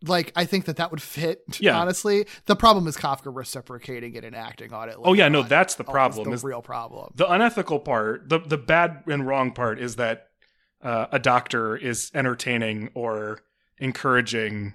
Like 0.07 0.30
I 0.36 0.45
think 0.45 0.66
that 0.66 0.76
that 0.76 0.91
would 0.91 1.01
fit. 1.01 1.43
Yeah. 1.61 1.78
honestly, 1.80 2.26
the 2.45 2.55
problem 2.55 2.86
is 2.86 2.99
Kafka 2.99 3.34
reciprocating 3.34 4.14
it 4.14 4.24
and 4.26 4.36
acting 4.36 4.74
on 4.74 4.91
it. 4.91 4.97
Oh, 4.99 5.14
yeah, 5.14 5.24
later 5.24 5.30
no, 5.32 5.41
on. 5.43 5.49
that's 5.49 5.74
the 5.76 5.84
Oh, 5.84 5.91
problem, 5.91 6.28
The 6.28 6.34
is- 6.34 6.45
real 6.45 6.61
problem. 6.61 7.12
the 7.16 7.30
unethical 7.32 7.78
part, 7.80 8.28
the 8.28 8.38
the 8.41 8.59
bad 8.59 9.05
and 9.07 9.26
wrong 9.26 9.53
part 9.53 9.78
is 9.80 9.97
that 9.97 10.26
uh, 10.82 11.07
a 11.11 11.18
doctor 11.18 11.76
is 11.76 12.11
entertaining 12.14 12.91
or 12.95 13.41
encouraging 13.78 14.74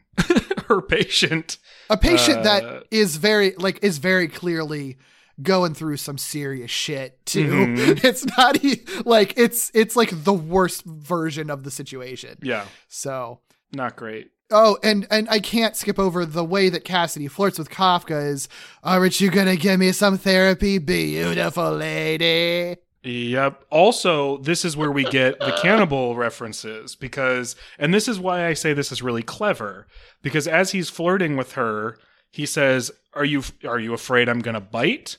her 0.68 0.82
patient. 0.82 1.58
A 1.90 1.98
patient 1.98 2.40
Uh, 2.40 2.44
that 2.44 2.84
is 2.92 3.18
very 3.18 3.54
like 3.58 3.80
is 3.84 3.98
very 3.98 4.28
clearly 4.28 4.98
going 5.42 5.74
through 5.74 5.98
some 5.98 6.18
serious 6.18 6.72
shit 6.72 7.26
too. 7.26 7.50
Mhm. 7.50 8.04
It's 8.04 8.26
not 8.38 8.58
like 9.06 9.34
it's 9.38 9.70
it's 9.74 9.96
like 9.96 10.12
the 10.24 10.34
worst 10.34 10.84
version 10.86 11.50
of 11.50 11.64
the 11.64 11.72
situation. 11.72 12.38
Yeah, 12.42 12.66
So 12.88 13.40
not 13.74 13.96
great. 13.96 14.32
Oh, 14.52 14.78
and 14.84 15.08
and 15.10 15.28
I 15.30 15.40
can't 15.40 15.76
skip 15.76 15.98
over 16.00 16.24
the 16.26 16.44
way 16.44 16.70
that 16.70 16.86
Kasady 16.86 17.30
flirts 17.30 17.58
with 17.58 17.70
Kafka 17.70 18.30
is, 18.30 18.48
aren't 18.84 19.20
you 19.20 19.32
gonna 19.32 19.56
give 19.56 19.80
me 19.80 19.92
some 19.92 20.18
therapy, 20.18 20.78
beautiful 20.78 21.72
lady? 21.76 22.78
Yep. 23.06 23.66
Also, 23.70 24.38
this 24.38 24.66
is 24.66 24.76
where 24.76 24.92
we 24.92 25.04
get 25.04 25.40
the 25.40 25.52
cannibal 25.62 26.16
references 26.16 26.96
because, 26.96 27.56
and 27.78 27.94
this 27.94 28.08
is 28.08 28.20
why 28.20 28.48
I 28.48 28.54
say 28.54 28.74
this 28.74 28.92
is 28.92 29.02
really 29.04 29.24
clever 29.24 29.88
because 30.22 30.48
as 30.48 30.72
he's 30.72 30.90
flirting 30.90 31.38
with 31.38 31.54
her, 31.54 31.98
he 32.32 32.46
says, 32.46 32.92
"Are 33.14 33.24
you 33.26 33.44
are 33.66 33.80
you 33.80 33.94
afraid 33.94 34.28
I'm 34.28 34.42
gonna 34.42 34.60
bite?" 34.60 35.18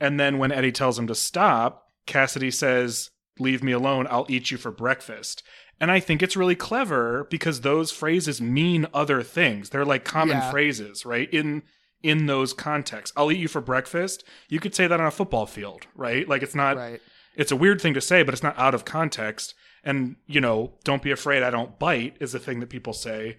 And 0.00 0.18
then 0.18 0.38
when 0.38 0.52
Eddie 0.52 0.72
tells 0.72 0.98
him 0.98 1.06
to 1.08 1.14
stop, 1.14 1.88
Kasady 2.06 2.52
says, 2.52 3.10
"Leave 3.38 3.62
me 3.62 3.72
alone. 3.72 4.06
I'll 4.10 4.26
eat 4.28 4.50
you 4.50 4.56
for 4.56 4.70
breakfast." 4.70 5.42
And 5.80 5.92
I 5.92 6.00
think 6.00 6.22
it's 6.22 6.36
really 6.36 6.56
clever 6.56 7.28
because 7.30 7.60
those 7.60 7.92
phrases 7.92 8.40
mean 8.40 8.86
other 8.92 9.22
things. 9.22 9.70
They're 9.70 9.84
like 9.84 10.04
common 10.04 10.38
Yeah. 10.38 10.50
phrases, 10.50 11.04
right? 11.06 11.32
In 11.32 11.62
in 12.02 12.26
those 12.26 12.52
contexts. 12.52 13.12
I'll 13.16 13.30
eat 13.32 13.38
you 13.40 13.48
for 13.48 13.60
breakfast. 13.60 14.22
You 14.48 14.60
could 14.60 14.72
say 14.74 14.86
that 14.86 15.00
on 15.00 15.06
a 15.06 15.10
football 15.10 15.46
field, 15.46 15.86
right? 15.96 16.28
Like 16.28 16.42
it's 16.42 16.54
not 16.54 16.76
Right. 16.76 17.00
It's 17.38 17.52
a 17.52 17.56
weird 17.56 17.80
thing 17.80 17.94
to 17.94 18.00
say, 18.02 18.22
but 18.22 18.34
it's 18.34 18.42
not 18.42 18.58
out 18.58 18.74
of 18.74 18.84
context. 18.84 19.54
And, 19.82 20.16
you 20.26 20.40
know, 20.40 20.72
don't 20.84 21.02
be 21.02 21.10
afraid 21.12 21.42
I 21.42 21.50
don't 21.50 21.78
bite 21.78 22.16
is 22.20 22.34
a 22.34 22.38
thing 22.38 22.60
that 22.60 22.68
people 22.68 22.92
say. 22.92 23.38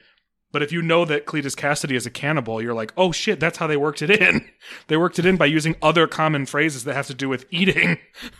But 0.52 0.64
if 0.64 0.72
you 0.72 0.82
know 0.82 1.06
that 1.06 1.28
Cletus 1.28 1.56
Kasady 1.56 1.96
is 1.96 2.08
a 2.08 2.10
cannibal, 2.10 2.60
you're 2.60 2.74
like, 2.74 2.92
oh 2.98 3.12
shit, 3.12 3.40
that's 3.40 3.60
how 3.60 3.68
they 3.68 3.78
worked 3.78 4.02
it 4.02 4.10
in. 4.10 4.50
they 4.88 4.98
worked 4.98 5.20
it 5.20 5.26
in 5.28 5.38
by 5.38 5.46
using 5.46 5.76
other 5.82 6.08
common 6.08 6.48
phrases 6.48 6.86
that 6.86 6.96
have 6.96 7.06
to 7.08 7.14
do 7.14 7.30
with 7.30 7.46
eating. 7.52 8.00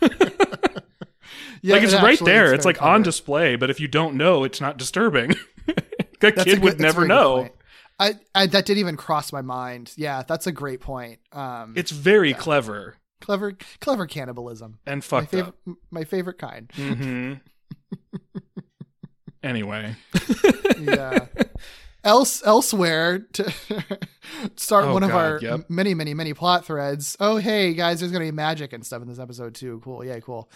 Yeah, 1.62 1.74
like 1.74 1.82
it's 1.82 1.92
it 1.92 2.02
right 2.02 2.18
there. 2.24 2.54
It's 2.54 2.64
very 2.64 2.74
like 2.74 2.82
on 2.82 3.02
display, 3.02 3.56
but 3.56 3.68
if 3.68 3.80
you 3.80 3.86
don't 3.88 4.14
know, 4.16 4.44
it's 4.44 4.60
not 4.60 4.78
disturbing. 4.78 5.34
that 5.66 5.76
That's 6.20 6.40
a 6.40 6.44
kid 6.44 6.54
good- 6.54 6.62
would 6.62 6.80
never 6.80 7.06
know. 7.06 7.50
I, 7.98 8.14
I 8.34 8.46
that 8.46 8.64
didn't 8.64 8.78
even 8.78 8.96
cross 8.96 9.30
my 9.30 9.42
mind. 9.42 9.92
Yeah, 9.94 10.22
that's 10.26 10.46
a 10.46 10.52
great 10.52 10.80
point. 10.80 11.20
Um, 11.32 11.74
It's 11.76 11.90
very 11.90 12.32
clever 12.32 12.96
clever, 13.20 13.56
clever 13.80 14.06
cannibalism. 14.06 14.78
and 14.86 14.98
My 14.98 15.00
fucked 15.00 15.30
favorite, 15.30 15.54
up. 15.68 15.76
my 15.90 16.04
favorite 16.04 16.38
kind. 16.38 16.70
hmm 16.74 17.32
anyway. 19.42 19.94
yeah. 20.80 21.26
Else 22.02 22.42
elsewhere 22.46 23.18
to 23.34 23.52
start 24.56 24.86
Oh, 24.86 24.94
one 24.94 25.02
of 25.02 25.10
our 25.14 25.38
yep. 25.42 25.68
many 25.68 25.92
many 25.92 26.14
many 26.14 26.32
plot 26.32 26.64
threads. 26.64 27.14
Oh 27.20 27.36
hey 27.36 27.74
guys, 27.74 28.00
there's 28.00 28.10
gonna 28.12 28.24
be 28.24 28.30
magic 28.32 28.72
and 28.72 28.84
stuff 28.84 29.02
in 29.02 29.08
this 29.08 29.18
episode 29.18 29.54
too. 29.54 29.80
Cool, 29.84 30.04
yeah, 30.04 30.18
cool. 30.20 30.50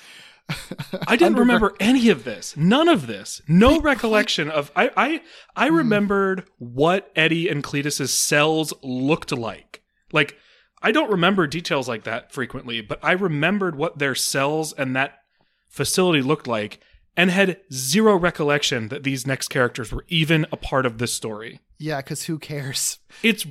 I 1.06 1.16
didn't 1.16 1.38
remember 1.38 1.74
any 1.80 2.08
of 2.08 2.24
this. 2.24 2.56
None 2.56 2.88
of 2.88 3.06
this. 3.06 3.42
No 3.46 3.78
recollection 3.80 4.50
of 4.50 4.70
I 4.74 4.90
I 4.96 5.22
I 5.54 5.68
Hmm. 5.68 5.76
remembered 5.76 6.48
what 6.58 7.10
Eddie 7.14 7.48
and 7.48 7.62
Cletus's 7.62 8.12
cells 8.12 8.72
looked 8.82 9.32
like. 9.32 9.82
Like 10.12 10.38
I 10.84 10.92
don't 10.92 11.10
remember 11.10 11.46
details 11.46 11.88
like 11.88 12.04
that 12.04 12.30
frequently, 12.30 12.82
but 12.82 12.98
I 13.02 13.12
remembered 13.12 13.74
what 13.74 13.98
their 13.98 14.14
cells 14.14 14.74
and 14.74 14.94
that 14.94 15.14
facility 15.66 16.20
looked 16.20 16.46
like 16.46 16.78
and 17.16 17.30
had 17.30 17.58
zero 17.72 18.16
recollection 18.16 18.88
that 18.88 19.02
these 19.02 19.26
next 19.26 19.48
characters 19.48 19.90
were 19.90 20.04
even 20.08 20.44
a 20.52 20.58
part 20.58 20.84
of 20.84 20.98
this 20.98 21.14
story. 21.14 21.60
Yeah, 21.78 22.02
because 22.02 22.24
who 22.24 22.38
cares? 22.38 22.98
It's 23.22 23.46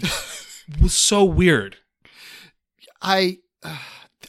was 0.80 0.94
so 0.94 1.24
weird. 1.24 1.78
I, 3.02 3.40
uh, 3.64 3.80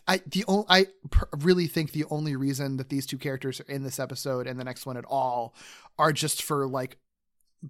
I 0.08 0.22
the 0.26 0.44
only 0.48 0.64
I 0.70 0.86
pr- 1.10 1.24
really 1.36 1.66
think 1.66 1.92
the 1.92 2.06
only 2.10 2.36
reason 2.36 2.78
that 2.78 2.88
these 2.88 3.04
two 3.04 3.18
characters 3.18 3.60
are 3.60 3.70
in 3.70 3.82
this 3.82 3.98
episode 3.98 4.46
and 4.46 4.58
the 4.58 4.64
next 4.64 4.86
one 4.86 4.96
at 4.96 5.04
all 5.04 5.54
are 5.98 6.12
just 6.12 6.42
for 6.42 6.66
like 6.66 6.96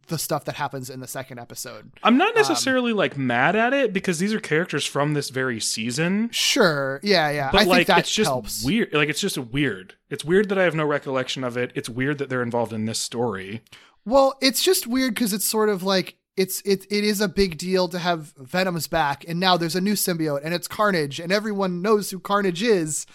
the 0.09 0.19
stuff 0.19 0.45
that 0.47 0.57
happens 0.57 0.91
in 0.91 1.01
the 1.01 1.07
second 1.07 1.39
episode. 1.39 1.93
I'm 2.03 2.15
Um, 2.15 2.19
not 2.19 2.35
necessarily 2.35 2.93
like 2.93 3.17
mad 3.17 3.55
at 3.57 3.73
it 3.73 3.93
because 3.93 4.19
these 4.19 4.33
are 4.35 4.41
characters 4.41 4.85
from 4.87 5.15
this 5.15 5.31
very 5.31 5.61
season. 5.61 6.31
Sure, 6.33 7.01
yeah, 7.03 7.31
yeah. 7.31 7.51
but 7.53 7.63
I 7.63 7.65
like 7.65 7.77
think 7.79 7.87
that 7.89 7.99
it's 8.01 8.15
just 8.15 8.29
helps. 8.31 8.65
weird 8.65 8.93
like 8.93 9.09
it's 9.09 9.21
just 9.21 9.39
weird 9.39 9.95
it's 10.11 10.25
weird 10.25 10.49
that 10.49 10.59
i 10.59 10.63
have 10.65 10.75
no 10.75 10.85
recollection 10.85 11.43
of 11.45 11.57
it 11.57 11.73
it's 11.75 11.89
weird 11.89 12.19
that 12.19 12.29
they're 12.29 12.43
involved 12.43 12.73
in 12.73 12.85
this 12.85 12.99
story 12.99 13.63
Well, 14.05 14.35
it's 14.41 14.63
just 14.63 14.87
weird 14.87 15.15
because 15.15 15.33
it's 15.33 15.47
sort 15.47 15.69
of 15.69 15.83
like 15.83 16.17
it's 16.37 16.61
it 16.63 16.85
it 16.91 17.05
is 17.05 17.21
a 17.21 17.29
big 17.29 17.57
deal 17.59 17.87
to 17.89 17.99
have 17.99 18.35
Venom's 18.37 18.89
back, 18.89 19.25
and 19.29 19.39
now 19.39 19.57
there's 19.57 19.77
a 19.77 19.81
new 19.81 19.95
symbiote, 19.95 20.41
and 20.45 20.53
it's 20.53 20.67
Carnage, 20.69 21.21
and 21.21 21.31
everyone 21.33 21.81
knows 21.83 22.11
who 22.11 22.19
Carnage 22.19 22.63
is, 22.63 23.07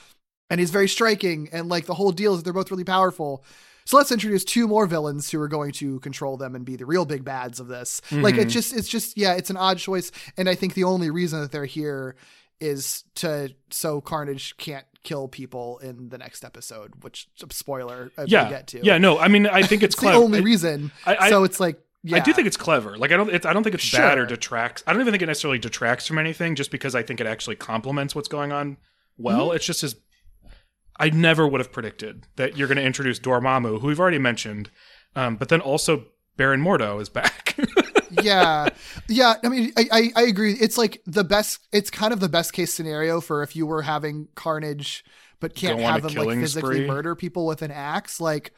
and 0.49 0.59
he's 0.59 0.71
very 0.71 0.87
striking, 0.87 1.49
and 1.51 1.67
like 1.67 1.85
the 1.85 1.95
whole 1.95 2.11
deal 2.13 2.31
is 2.33 2.39
that 2.39 2.43
they're 2.45 2.53
both 2.53 2.71
really 2.71 2.85
powerful. 2.85 3.43
So 3.89 3.97
let's 3.97 4.11
introduce 4.11 4.43
two 4.43 4.67
more 4.67 4.85
villains 4.85 5.31
who 5.31 5.41
are 5.41 5.47
going 5.47 5.71
to 5.71 5.99
control 6.01 6.37
them 6.37 6.53
and 6.53 6.63
be 6.63 6.75
the 6.75 6.85
real 6.85 7.05
big 7.05 7.23
bads 7.25 7.59
of 7.59 7.67
this. 7.69 8.03
Like 8.11 8.35
Mm-hmm. 8.35 8.41
it 8.43 8.45
just 8.49 8.71
it's 8.71 8.87
just 8.87 9.17
yeah, 9.17 9.33
it's 9.33 9.49
an 9.49 9.57
odd 9.57 9.79
choice, 9.79 10.11
and 10.37 10.47
I 10.47 10.53
think 10.53 10.75
the 10.75 10.83
only 10.83 11.09
reason 11.09 11.41
that 11.41 11.51
they're 11.51 11.65
here 11.65 12.15
is 12.59 13.03
to 13.15 13.49
so 13.71 13.99
Carnage 13.99 14.55
can't 14.57 14.85
kill 15.03 15.27
people 15.27 15.79
in 15.79 16.09
the 16.09 16.19
next 16.19 16.45
episode, 16.45 17.01
which 17.03 17.29
spoiler 17.49 18.11
I 18.15 18.25
yeah 18.27 18.47
get 18.47 18.67
to. 18.67 18.85
yeah 18.85 18.99
no 18.99 19.17
i 19.17 19.27
mean 19.27 19.47
i 19.47 19.63
think 19.63 19.81
it's, 19.81 19.95
it's 19.95 19.99
clever 19.99 20.17
the 20.19 20.23
only 20.23 20.39
I- 20.39 20.43
reason. 20.43 20.91
I- 21.07 21.29
so 21.31 21.43
it's 21.43 21.59
like 21.59 21.79
yeah. 22.03 22.17
I 22.17 22.19
do 22.19 22.31
think 22.31 22.45
it's 22.47 22.57
clever. 22.57 22.95
Like 22.95 23.11
I 23.11 23.17
don't, 23.17 23.29
it's, 23.33 23.45
I 23.45 23.53
don't 23.53 23.63
think 23.63 23.73
it's 23.73 23.91
bad 23.91 24.19
or 24.19 24.25
detracts. 24.27 24.83
I 24.87 24.93
don't 24.93 25.01
even 25.01 25.11
think 25.11 25.23
it 25.23 25.25
necessarily 25.25 25.57
detracts 25.59 26.05
from 26.07 26.17
anything, 26.19 26.53
just 26.55 26.69
because 26.71 26.93
I 26.95 27.01
think 27.01 27.19
it 27.19 27.25
actually 27.27 27.55
complements 27.57 28.13
what's 28.15 28.29
going 28.29 28.51
on. 28.53 28.77
Well, 29.17 29.47
Mm-hmm. 29.47 29.55
it's 29.57 29.65
just 29.65 29.83
as 29.83 29.95
I 30.99 31.09
never 31.09 31.47
would 31.47 31.59
have 31.61 31.71
predicted 31.71 32.27
that 32.35 32.57
you're 32.57 32.67
going 32.67 32.77
to 32.77 32.83
introduce 32.83 33.19
Dormammu, 33.19 33.79
who 33.81 33.87
we've 33.87 33.99
already 33.99 34.19
mentioned, 34.19 34.69
um, 35.15 35.37
but 35.37 35.49
then 35.49 35.61
also 35.61 36.05
Baron 36.37 36.61
Mordo 36.61 37.01
is 37.01 37.09
back. 37.09 37.55
yeah 38.23 38.67
yeah 39.07 39.35
i 39.43 39.49
mean 39.49 39.71
I, 39.77 39.85
I 39.91 40.11
i 40.15 40.21
agree 40.23 40.53
it's 40.53 40.79
like 40.79 40.99
the 41.05 41.23
best 41.23 41.59
it's 41.71 41.91
kind 41.91 42.11
of 42.11 42.19
the 42.19 42.27
best 42.27 42.53
case 42.53 42.73
scenario 42.73 43.21
for 43.21 43.43
if 43.43 43.55
you 43.55 43.67
were 43.67 43.83
having 43.83 44.29
carnage 44.33 45.05
but 45.39 45.53
can't 45.53 45.77
Go 45.77 45.83
have 45.85 46.03
him 46.05 46.25
like 46.25 46.39
physically 46.39 46.77
spree. 46.77 46.87
murder 46.87 47.13
people 47.15 47.45
with 47.45 47.61
an 47.61 47.69
axe 47.69 48.19
like 48.19 48.51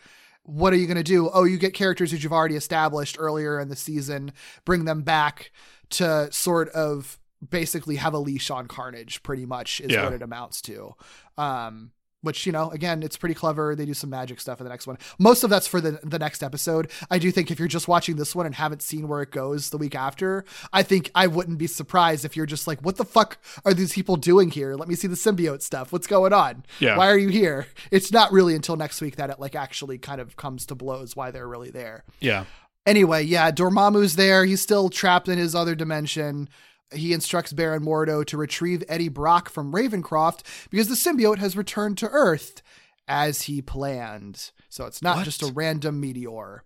what 0.44 0.72
are 0.72 0.78
you 0.78 0.88
going 0.88 0.96
to 0.96 1.04
do 1.04 1.30
oh 1.34 1.44
you 1.44 1.58
get 1.58 1.74
characters 1.74 2.12
that 2.12 2.24
you've 2.24 2.32
already 2.32 2.56
established 2.56 3.18
earlier 3.20 3.60
in 3.60 3.68
the 3.68 3.76
season 3.76 4.32
bring 4.64 4.86
them 4.86 5.02
back 5.02 5.52
to 5.90 6.32
sort 6.32 6.70
of 6.70 7.20
basically 7.50 7.98
have 7.98 8.14
a 8.14 8.20
leash 8.20 8.50
on 8.50 8.68
carnage 8.68 9.22
pretty 9.22 9.46
much 9.46 9.82
is 9.82 9.92
Yeah. 9.92 10.06
what 10.06 10.14
it 10.14 10.22
amounts 10.22 10.62
to 10.62 10.94
um 11.38 11.92
which 12.22 12.46
you 12.46 12.52
know 12.52 12.70
again 12.72 13.04
it's 13.04 13.18
pretty 13.18 13.36
clever 13.36 13.76
they 13.76 13.86
do 13.86 13.94
some 13.94 14.10
magic 14.10 14.40
stuff 14.40 14.60
in 14.60 14.64
the 14.64 14.70
next 14.70 14.88
one 14.88 14.98
most 15.20 15.44
of 15.44 15.50
that's 15.50 15.68
for 15.68 15.82
the 15.82 16.00
the 16.04 16.20
next 16.20 16.44
episode 16.44 16.90
i 17.10 17.18
do 17.18 17.32
think 17.32 17.50
if 17.52 17.60
you're 17.60 17.68
just 17.68 17.88
watching 17.88 18.16
this 18.16 18.36
one 18.36 18.46
and 18.46 18.56
haven't 18.56 18.82
seen 18.82 19.08
where 19.08 19.22
it 19.22 19.32
goes 19.32 19.70
the 19.70 19.78
week 19.78 19.96
after 19.96 20.46
i 20.72 20.84
think 20.84 21.10
i 21.16 21.26
wouldn't 21.28 21.58
be 21.58 21.68
surprised 21.68 22.24
if 22.26 22.36
you're 22.38 22.46
just 22.46 22.68
like 22.68 22.80
what 22.82 22.98
the 22.98 23.06
fuck 23.06 23.38
are 23.66 23.74
these 23.74 23.94
people 23.94 24.16
doing 24.16 24.50
here 24.52 24.76
let 24.76 24.88
me 24.88 24.96
see 24.96 25.08
the 25.08 25.16
symbiote 25.16 25.62
stuff 25.62 25.92
what's 25.92 26.08
going 26.08 26.34
on 26.34 26.64
Yeah. 26.80 26.98
why 26.98 27.08
are 27.10 27.18
you 27.18 27.30
here 27.30 27.68
it's 27.92 28.12
not 28.12 28.32
really 28.32 28.56
until 28.56 28.76
next 28.76 29.02
week 29.02 29.16
that 29.16 29.30
it 29.30 29.40
like 29.40 29.56
actually 29.56 29.98
kind 29.98 30.22
of 30.22 30.36
comes 30.36 30.66
to 30.68 30.76
blows 30.76 31.16
why 31.16 31.32
they're 31.32 31.48
really 31.48 31.72
there 31.72 32.04
Yeah. 32.20 32.46
Anyway, 32.88 33.22
yeah, 33.22 33.52
Dormammu's 33.52 34.16
there. 34.16 34.44
He's 34.44 34.60
still 34.60 34.90
trapped 34.90 35.30
in 35.30 35.38
his 35.38 35.54
other 35.54 35.76
dimension. 35.76 36.50
He 36.94 37.14
instructs 37.14 37.54
Baron 37.54 37.84
Mordo 37.84 38.26
to 38.26 38.38
retrieve 38.38 38.84
Eddie 38.90 39.10
Brock 39.10 39.50
from 39.50 39.72
Ravencroft 39.72 40.42
because 40.70 40.88
the 40.90 40.96
symbiote 40.96 41.38
has 41.38 41.56
returned 41.56 41.98
to 42.00 42.10
Earth 42.10 42.62
as 43.08 43.44
he 43.44 43.62
planned. 43.62 44.52
So 44.70 44.86
it's 44.86 45.02
not 45.02 45.18
What? 45.18 45.26
just 45.26 45.42
a 45.44 45.52
random 45.54 46.00
meteor. 46.00 46.64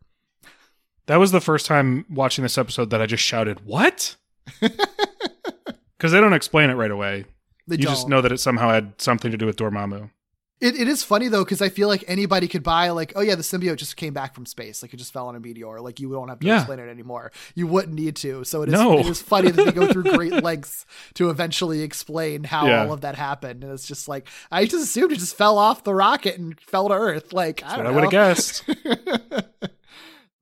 That 1.07 1.17
was 1.17 1.31
the 1.31 1.41
first 1.41 1.65
time 1.67 2.05
watching 2.09 2.41
this 2.43 2.57
episode 2.57 2.89
that 2.89 3.01
I 3.01 3.05
just 3.05 3.23
shouted, 3.23 3.65
"What?" 3.65 4.15
Because 5.97 6.11
they 6.11 6.19
don't 6.19 6.33
explain 6.33 6.69
it 6.69 6.73
right 6.73 6.91
away. 6.91 7.25
They 7.67 7.77
you 7.77 7.83
don't. 7.85 7.93
just 7.93 8.09
know 8.09 8.21
that 8.21 8.31
it 8.31 8.39
somehow 8.39 8.69
had 8.69 8.99
something 9.01 9.31
to 9.31 9.37
do 9.37 9.45
with 9.45 9.55
Dormammu. 9.55 10.11
It, 10.65 10.75
it 10.79 10.87
is 10.87 11.03
funny 11.03 11.27
though 11.27 11.43
because 11.43 11.61
I 11.61 11.69
feel 11.69 11.87
like 11.87 12.03
anybody 12.07 12.47
could 12.47 12.63
buy 12.63 12.89
like, 12.89 13.13
oh 13.15 13.21
yeah, 13.21 13.35
the 13.35 13.43
symbiote 13.43 13.75
just 13.77 13.95
came 13.97 14.13
back 14.13 14.33
from 14.33 14.45
space, 14.47 14.81
like 14.81 14.93
it 14.93 14.97
just 14.97 15.13
fell 15.13 15.27
on 15.27 15.35
a 15.35 15.39
meteor. 15.39 15.79
Like 15.79 15.99
you 15.99 16.11
don't 16.11 16.27
have 16.27 16.39
to 16.39 16.47
Yeah. 16.47 16.57
explain 16.57 16.79
it 16.79 16.89
anymore. 16.89 17.31
You 17.53 17.67
wouldn't 17.67 17.93
need 17.93 18.15
to. 18.17 18.43
So 18.45 18.63
it 18.63 18.69
is. 18.69 18.73
No. 18.73 18.97
It 18.97 19.05
is 19.05 19.21
funny 19.21 19.51
that 19.51 19.63
they 19.63 19.71
go 19.71 19.91
through 19.91 20.03
great 20.17 20.33
lengths 20.43 20.85
to 21.15 21.29
eventually 21.29 21.81
explain 21.81 22.43
how 22.45 22.65
Yeah. 22.67 22.83
all 22.85 22.93
of 22.93 23.01
that 23.01 23.15
happened, 23.15 23.63
and 23.63 23.71
it's 23.71 23.87
just 23.87 24.07
like 24.07 24.27
I 24.51 24.65
just 24.65 24.83
assumed 24.83 25.11
it 25.11 25.19
just 25.19 25.37
fell 25.37 25.57
off 25.57 25.83
the 25.83 25.93
rocket 25.93 26.37
and 26.39 26.59
fell 26.61 26.87
to 26.87 26.95
Earth. 26.95 27.31
Like 27.31 27.61
I 27.63 27.67
That's 27.67 27.77
what 27.77 27.87
I 27.87 27.91
would 27.91 28.03
have 28.03 28.11
guessed. 28.11 28.63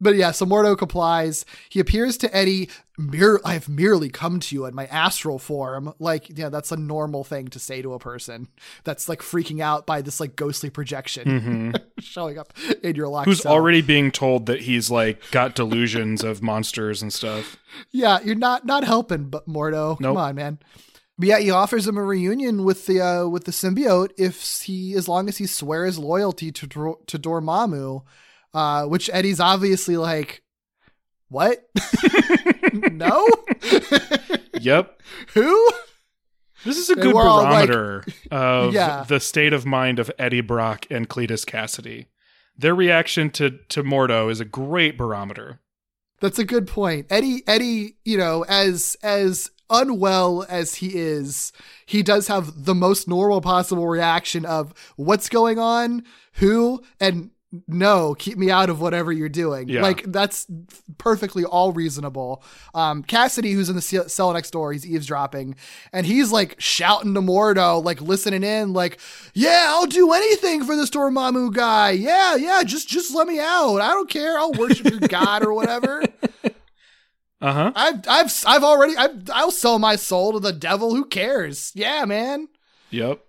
But 0.03 0.15
yeah, 0.15 0.31
so 0.31 0.45
Mordo 0.45 0.77
complies. 0.77 1.45
He 1.69 1.79
appears 1.79 2.17
to 2.17 2.35
Eddie, 2.35 2.69
mere, 2.97 3.39
I 3.45 3.53
have 3.53 3.69
merely 3.69 4.09
come 4.09 4.39
to 4.41 4.55
you 4.55 4.65
in 4.65 4.75
my 4.75 4.85
astral 4.87 5.39
form. 5.39 5.93
Like, 5.97 6.37
yeah, 6.37 6.49
that's 6.49 6.71
a 6.71 6.77
normal 6.77 7.23
thing 7.23 7.47
to 7.47 7.59
say 7.59 7.81
to 7.81 7.93
a 7.93 7.99
person 7.99 8.49
that's 8.83 9.07
like 9.09 9.21
freaking 9.21 9.61
out 9.61 9.85
by 9.87 10.01
this 10.01 10.19
like 10.19 10.35
ghostly 10.35 10.69
projection 10.69 11.73
showing 11.99 12.37
up 12.37 12.53
in 12.83 12.95
your 12.95 13.07
Mm-hmm. 13.07 13.29
Who's 13.29 13.41
cell. 13.41 13.53
already 13.53 13.81
being 13.81 14.11
told 14.11 14.45
that 14.47 14.61
he's 14.61 14.91
like 14.91 15.21
got 15.31 15.55
delusions 15.55 16.23
of 16.23 16.41
monsters 16.43 17.01
and 17.01 17.11
stuff. 17.13 17.57
Yeah, 17.91 18.19
you're 18.23 18.35
not 18.35 18.65
not 18.65 18.83
helping, 18.83 19.29
but 19.29 19.47
Mordo. 19.47 19.97
Come 19.99 20.17
on, 20.17 20.35
man. 20.35 20.59
But 21.17 21.27
yeah, 21.27 21.39
he 21.39 21.51
offers 21.51 21.87
him 21.87 21.95
a 21.97 22.03
reunion 22.03 22.63
with 22.63 22.87
the 22.87 22.99
uh, 23.01 23.27
with 23.27 23.45
the 23.45 23.51
symbiote 23.51 24.11
if 24.17 24.61
he 24.63 24.95
as 24.95 25.07
long 25.07 25.29
as 25.29 25.37
he 25.37 25.45
swears 25.45 25.99
loyalty 25.99 26.51
to 26.51 26.67
to 27.05 27.19
Dormammu, 27.19 28.01
uh, 28.53 28.85
which 28.85 29.09
Eddie's 29.13 29.39
obviously 29.39 29.97
like, 29.97 30.43
what? 31.29 31.63
no, 32.73 33.27
Yep. 34.59 35.01
who? 35.33 35.69
This 36.65 36.77
is 36.77 36.89
a 36.89 36.95
good 36.95 37.15
all 37.15 37.43
like- 37.43 37.67
barometer 37.67 38.05
of 38.31 38.73
Yeah. 38.73 39.03
the 39.07 39.19
state 39.19 39.51
of 39.53 39.65
mind 39.65 39.99
of 39.99 40.09
Eddie 40.17 40.41
Brock 40.41 40.85
and 40.89 41.09
Cletus 41.09 41.43
Kasady. 41.45 42.05
Their 42.57 42.75
reaction 42.75 43.29
to 43.31 43.57
to 43.69 43.83
Mordo 43.83 44.29
is 44.31 44.39
a 44.39 44.45
great 44.45 44.97
barometer. 44.97 45.59
That's 46.21 46.39
a 46.39 46.45
good 46.45 46.67
point. 46.67 47.07
Eddie 47.09 47.41
Eddie, 47.47 47.97
you 48.05 48.17
know, 48.17 48.45
as 48.47 48.95
as 49.03 49.49
unwell 49.69 50.45
as 50.47 50.75
he 50.75 50.95
is, 50.95 51.51
he 51.87 52.03
does 52.03 52.27
have 52.27 52.65
the 52.65 52.75
most 52.75 53.07
normal 53.07 53.41
possible 53.41 53.87
reaction 53.87 54.45
of 54.45 54.71
what's 54.97 55.27
going 55.29 55.57
on, 55.57 56.03
who, 56.33 56.81
and 56.99 57.31
no, 57.67 58.15
keep 58.15 58.37
me 58.37 58.49
out 58.49 58.69
of 58.69 58.81
whatever 58.81 59.11
you're 59.11 59.29
doing. 59.29 59.69
Yeah. 59.69 59.83
Like 59.83 60.03
that's 60.11 60.47
perfectly 60.97 61.45
all 61.45 61.71
reasonable. 61.71 62.43
Um, 62.73 63.03
Kasady, 63.03 63.53
who's 63.53 63.69
in 63.69 63.75
the 63.75 63.81
cell 63.81 64.33
next 64.33 64.51
door, 64.51 64.73
he's 64.73 64.85
eavesdropping, 64.85 65.55
and 65.91 66.05
he's 66.05 66.31
like 66.31 66.55
shouting 66.59 67.13
to 67.13 67.21
Mordo, 67.21 67.83
like 67.83 68.01
listening 68.01 68.43
in, 68.43 68.73
like, 68.73 68.99
"Yeah, 69.33 69.65
I'll 69.67 69.85
do 69.85 70.13
anything 70.13 70.63
for 70.63 70.75
this 70.75 70.89
Dormammu 70.89 71.53
guy. 71.53 71.91
Yeah, 71.91 72.35
yeah, 72.35 72.63
just 72.63 72.89
just 72.89 73.13
let 73.13 73.27
me 73.27 73.39
out. 73.39 73.79
I 73.79 73.89
don't 73.89 74.09
care. 74.09 74.37
I'll 74.39 74.53
worship 74.53 74.89
your 74.89 74.99
god 74.99 75.43
or 75.43 75.53
whatever." 75.53 76.03
Uh 77.41 77.51
huh. 77.51 77.71
I've 77.75 78.07
I've 78.07 78.43
I've 78.47 78.63
already 78.63 78.95
I've, 78.95 79.29
I'll 79.33 79.51
sell 79.51 79.77
my 79.77 79.97
soul 79.97 80.31
to 80.31 80.39
the 80.39 80.53
devil. 80.53 80.95
Who 80.95 81.03
cares? 81.03 81.73
Yeah, 81.75 82.05
man. 82.05 82.47
Yep. 82.89 83.19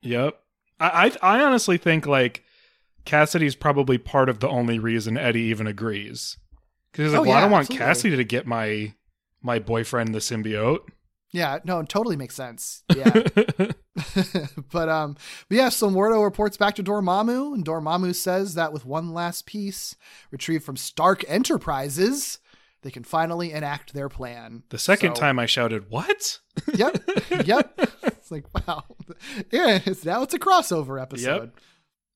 Yep. 0.00 0.40
I, 0.80 1.12
I 1.20 1.36
I 1.36 1.42
honestly 1.42 1.76
think 1.76 2.06
like 2.06 2.42
Kasady's 3.08 3.56
probably 3.56 3.98
part 3.98 4.28
of 4.28 4.40
the 4.40 4.48
only 4.48 4.78
reason 4.78 5.16
Eddie 5.16 5.40
even 5.42 5.66
agrees. 5.66 6.36
Because 6.92 7.06
he's 7.06 7.12
like, 7.12 7.26
Oh, 7.26 7.28
well, 7.30 7.38
I 7.38 7.40
don't 7.40 7.50
want 7.50 7.70
absolutely. 7.80 8.14
Kasady 8.14 8.16
to 8.18 8.24
get 8.24 8.46
my 8.46 8.94
my 9.42 9.58
boyfriend 9.58 10.14
the 10.14 10.18
symbiote. 10.18 10.80
Yeah, 11.30 11.58
no, 11.64 11.78
it 11.80 11.88
totally 11.90 12.16
makes 12.16 12.34
sense. 12.34 12.82
Yeah, 12.94 13.10
but 14.72 14.88
um, 14.88 15.16
but 15.48 15.56
yeah. 15.56 15.68
So 15.68 15.90
Mordo 15.90 16.24
reports 16.24 16.56
back 16.56 16.74
to 16.76 16.82
Dormammu, 16.82 17.54
and 17.54 17.64
Dormammu 17.64 18.14
says 18.14 18.54
that 18.54 18.72
with 18.72 18.84
one 18.86 19.12
last 19.12 19.44
piece 19.46 19.94
retrieved 20.30 20.64
from 20.64 20.76
Stark 20.76 21.24
Enterprises, 21.28 22.38
they 22.82 22.90
can 22.90 23.04
finally 23.04 23.52
enact 23.52 23.92
their 23.92 24.08
plan. 24.08 24.62
the 24.70 24.78
second 24.78 25.16
So- 25.16 25.20
time 25.20 25.38
I 25.38 25.46
shouted, 25.46 25.90
"What?" 25.90 26.38
Yep, 26.74 27.02
yep. 27.44 27.78
It's 28.02 28.30
like 28.30 28.44
wow. 28.54 28.84
Yeah, 29.50 29.80
it's 29.86 30.04
now 30.04 30.22
it's 30.22 30.34
a 30.34 30.38
crossover 30.38 31.00
episode. 31.00 31.52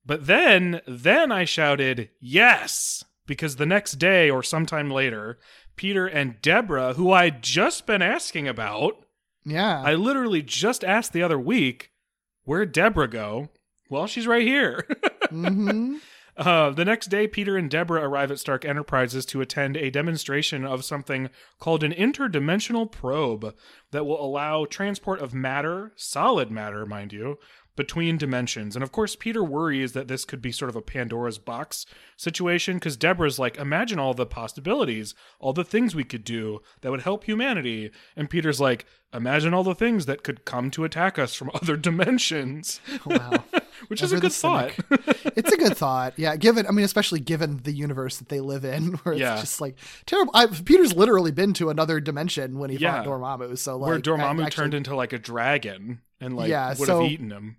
But 0.05 0.27
then, 0.27 0.81
then 0.87 1.31
I 1.31 1.45
shouted, 1.45 2.11
yes! 2.21 3.05
Because 3.27 3.57
the 3.57 3.67
next 3.67 3.93
day 3.95 4.29
or 4.29 4.43
sometime 4.43 4.91
later, 4.91 5.39
Peter 5.77 6.07
and 6.07 6.41
Deborah, 6.43 6.95
who 6.95 7.13
I'd 7.13 7.43
just 7.43 7.87
been 7.87 8.03
asking 8.03 8.49
about, 8.49 8.95
Yeah. 9.45 9.81
I 9.81 9.95
literally 9.95 10.43
just 10.43 10.83
asked 10.85 11.13
the 11.13 11.23
other 11.23 11.39
week, 11.39 11.93
where'd 12.45 12.73
Deborah 12.73 13.09
go? 13.09 13.51
Well, 13.89 14.07
she's 14.07 14.27
right 14.27 14.47
here. 14.47 14.87
hmm 15.31 15.97
Uh, 16.35 16.71
the 16.71 16.85
next 16.85 17.09
day, 17.09 17.29
Peter 17.29 17.59
and 17.59 17.71
Deborah 17.71 18.09
arrive 18.09 18.31
at 18.31 18.39
Stark 18.39 18.65
Enterprises 18.65 19.27
to 19.27 19.43
attend 19.43 19.77
a 19.77 19.91
demonstration 19.91 20.65
of 20.65 20.83
something 20.83 21.29
called 21.61 21.85
an 21.85 21.93
interdimensional 21.93 22.91
probe 22.91 23.55
that 23.91 24.07
will 24.07 24.19
allow 24.25 24.65
transport 24.65 25.21
of 25.21 25.35
matter, 25.35 25.93
solid 25.95 26.51
matter, 26.51 26.87
mind 26.87 27.13
you, 27.13 27.39
between 27.75 28.18
dimensions. 28.18 28.77
And 28.77 28.83
of 28.83 28.93
course, 28.93 29.16
Peter 29.16 29.43
worries 29.43 29.93
that 29.93 30.07
this 30.09 30.25
could 30.25 30.43
be 30.43 30.53
sort 30.53 30.68
of 30.68 30.77
a 30.77 30.83
Pandora's 30.83 31.39
box 31.39 31.87
situation 32.16 32.77
because 32.77 32.97
Deborah's 32.97 33.39
like, 33.39 33.57
imagine 33.57 33.99
all 33.99 34.12
the 34.14 34.27
possibilities, 34.27 35.14
all 35.41 35.53
the 35.53 35.64
things 35.64 35.95
we 35.95 36.05
could 36.05 36.25
do 36.25 36.61
that 36.83 36.91
would 36.91 37.03
help 37.03 37.25
humanity. 37.25 37.91
And 38.14 38.29
Peter's 38.29 38.61
like, 38.61 38.85
imagine 39.14 39.55
all 39.55 39.64
the 39.64 39.75
things 39.75 40.05
that 40.07 40.23
could 40.23 40.45
come 40.45 40.70
to 40.73 40.85
attack 40.85 41.18
us 41.18 41.35
from 41.35 41.51
other 41.55 41.77
dimensions, 41.77 42.81
Wow. 43.07 43.45
which 43.89 44.03
is 44.03 44.12
a 44.12 44.20
good 44.20 44.33
thought. 44.33 44.73
it's 45.35 45.53
a 45.53 45.57
good 45.57 45.77
thought. 45.77 46.12
Yeah, 46.18 46.37
given 46.37 46.66
I 46.66 46.70
mean, 46.73 46.85
especially 46.85 47.20
given 47.20 47.59
the 47.62 47.73
universe 47.73 48.18
that 48.18 48.29
they 48.29 48.41
live 48.41 48.64
in, 48.66 48.93
where 49.03 49.14
it's 49.14 49.20
Yeah. 49.20 49.41
just 49.41 49.61
like 49.62 49.77
terrible. 50.07 50.31
I, 50.35 50.47
Peter's 50.47 50.95
literally 50.95 51.33
been 51.33 51.55
to 51.55 51.70
another 51.70 52.01
dimension 52.01 52.59
when 52.59 52.68
he 52.70 52.77
Yeah. 52.77 53.03
fought 53.03 53.07
Dormammu. 53.07 53.57
So 53.59 53.77
like, 53.79 53.89
where 53.89 53.99
Dormammu 53.99 54.45
actually- 54.45 54.51
turned 54.51 54.75
into 54.75 54.95
like 54.95 55.12
a 55.14 55.18
dragon 55.18 56.01
and 56.20 56.37
like 56.37 56.51
Yeah, 56.51 56.68
would 56.79 56.87
so- 56.87 57.03
have 57.03 57.11
eaten 57.11 57.31
him. 57.31 57.57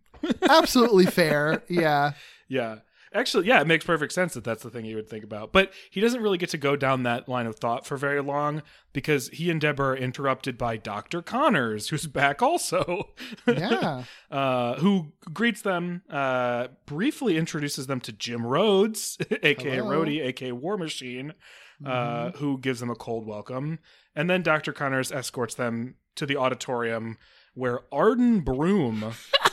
Absolutely 0.49 1.05
fair. 1.05 1.63
Yeah, 1.69 2.13
Yeah. 2.47 2.79
Actually, 3.15 3.45
yeah, 3.45 3.61
it 3.61 3.67
makes 3.67 3.85
perfect 3.85 4.11
sense 4.11 4.33
that 4.33 4.43
that's 4.43 4.63
the 4.63 4.71
thing 4.71 4.85
he 4.85 4.95
would 4.95 5.07
think 5.07 5.23
about. 5.23 5.53
But 5.53 5.71
he 5.91 6.01
doesn't 6.01 6.21
really 6.23 6.39
get 6.39 6.49
to 6.49 6.57
go 6.57 6.75
down 6.75 7.03
that 7.03 7.29
line 7.29 7.45
of 7.45 7.57
thought 7.57 7.85
for 7.85 7.95
very 7.95 8.23
long 8.23 8.63
because 8.91 9.29
he 9.29 9.51
and 9.51 9.61
Deborah 9.61 9.89
are 9.89 9.95
interrupted 9.95 10.57
by 10.57 10.77
Dr. 10.77 11.21
Connors, 11.21 11.89
who's 11.89 12.07
back 12.07 12.41
also. 12.41 13.11
yeah. 13.47 14.05
uh, 14.31 14.75
who 14.79 15.13
greets 15.31 15.61
them, 15.61 16.01
uh, 16.09 16.69
briefly 16.87 17.37
introduces 17.37 17.85
them 17.85 17.99
to 17.99 18.11
Jim 18.11 18.47
Rhodes, 18.47 19.19
aka 19.43 19.75
Hello. 19.75 19.91
Rhodey, 19.91 20.25
aka 20.25 20.51
War 20.51 20.75
Machine, 20.75 21.33
uh, 21.85 22.31
who 22.31 22.57
gives 22.57 22.79
them 22.79 22.89
a 22.89 22.95
cold 22.95 23.27
welcome. 23.27 23.77
And 24.15 24.27
then 24.27 24.41
Dr. 24.41 24.73
Connors 24.73 25.11
escorts 25.11 25.53
them 25.53 25.95
to 26.15 26.25
the 26.25 26.37
auditorium 26.37 27.17
where 27.53 27.81
Arden 27.91 28.39
Broom 28.39 29.13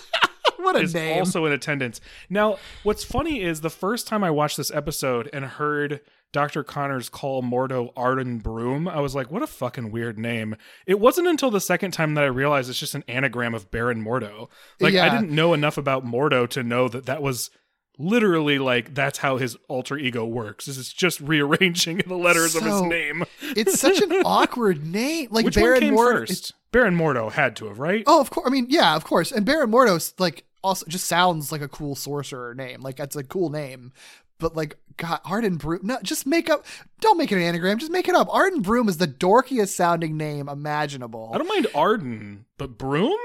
What 0.75 0.83
a 0.83 0.85
is 0.85 0.95
name. 0.95 1.19
also 1.19 1.47
in 1.47 1.53
attendance. 1.53 2.01
Now, 2.29 2.59
what's 2.83 3.05
funny 3.05 3.43
is 3.43 3.61
the 3.61 3.71
first 3.71 4.07
time 4.07 4.25
I 4.25 4.31
watched 4.31 4.57
this 4.57 4.71
episode 4.71 5.29
and 5.33 5.45
heard 5.45 6.01
Dr. 6.33 6.63
Connors 6.63 7.09
call 7.09 7.43
Mordo 7.43 7.93
Arden 7.97 8.39
Broom, 8.39 8.87
I 8.87 9.01
was 9.01 9.15
like, 9.15 9.31
what 9.33 9.43
a 9.43 9.49
fucking 9.49 9.91
weird 9.91 10.19
name. 10.19 10.57
It 10.87 11.01
wasn't 11.01 11.27
until 11.27 11.51
the 11.51 11.61
second 11.61 11.91
time 11.91 12.15
that 12.15 12.23
I 12.25 12.29
realized 12.29 12.71
it's 12.71 12.79
just 12.79 12.95
an 12.95 13.05
anagram 13.09 13.55
of 13.55 13.71
Baron 13.71 14.05
Mordo. 14.05 14.49
Like, 14.79 14.95
I 14.95 15.09
didn't 15.09 15.35
know 15.35 15.55
enough 15.55 15.77
about 15.77 16.07
Mordo 16.07 16.49
to 16.51 16.63
know 16.63 16.89
that 16.89 17.07
that 17.07 17.21
was 17.21 17.51
literally 17.99 18.59
like 18.59 18.95
that's 18.95 19.19
how 19.19 19.37
his 19.37 19.57
alter 19.69 19.99
ego 19.99 20.25
works. 20.25 20.69
Is 20.69 20.79
it's 20.79 20.93
just 20.93 21.21
rearranging 21.21 21.99
the 22.07 22.17
letters 22.17 22.55
of 22.55 22.63
his 22.63 22.81
name. 22.83 23.25
It's 23.43 23.79
such 23.79 24.01
an 24.01 24.13
awkward 24.25 24.87
name. 24.87 25.29
Like 25.31 25.45
Which 25.45 25.57
Baron 25.57 25.83
Mordo. 25.83 25.97
first? 26.21 26.55
Baron 26.73 26.97
Mordo 26.97 27.31
had 27.33 27.57
to 27.57 27.67
have, 27.67 27.79
right? 27.79 28.05
Oh, 28.07 28.21
of 28.21 28.31
course. 28.31 28.47
I 28.47 28.51
mean, 28.51 28.67
yeah, 28.71 28.95
of 28.97 29.05
course. 29.05 29.33
And 29.33 29.45
Baron 29.45 29.71
Mordos 29.71 30.15
like 30.19 30.45
also 30.63 30.87
just 30.87 31.07
sounds 31.07 31.53
like 31.53 31.61
a 31.61 31.69
cool 31.69 31.95
sorcerer 31.95 32.55
name. 32.55 32.81
Like 32.81 32.97
that's 32.97 33.17
a 33.17 33.25
cool 33.25 33.51
name. 33.51 33.93
But 34.39 34.57
like 34.57 34.79
God, 34.97 35.21
Arden 35.25 35.57
Broom. 35.57 35.81
No, 35.83 35.99
just 36.03 36.27
make 36.27 36.49
up. 36.49 36.65
Don't 37.01 37.19
make 37.19 37.31
it 37.31 37.37
an 37.37 37.43
anagram. 37.43 37.79
Just 37.79 37.93
make 37.93 38.09
it 38.09 38.15
up. 38.15 38.33
Arden 38.33 38.63
Broom 38.63 38.89
is 38.89 38.97
the 38.97 39.07
dorkiest 39.09 39.69
sounding 39.69 40.17
name 40.17 40.49
imaginable. 40.49 41.31
I 41.33 41.39
don't 41.39 41.49
mind 41.49 41.67
Arden, 41.75 42.47
but 42.59 42.79
Broom? 42.79 43.19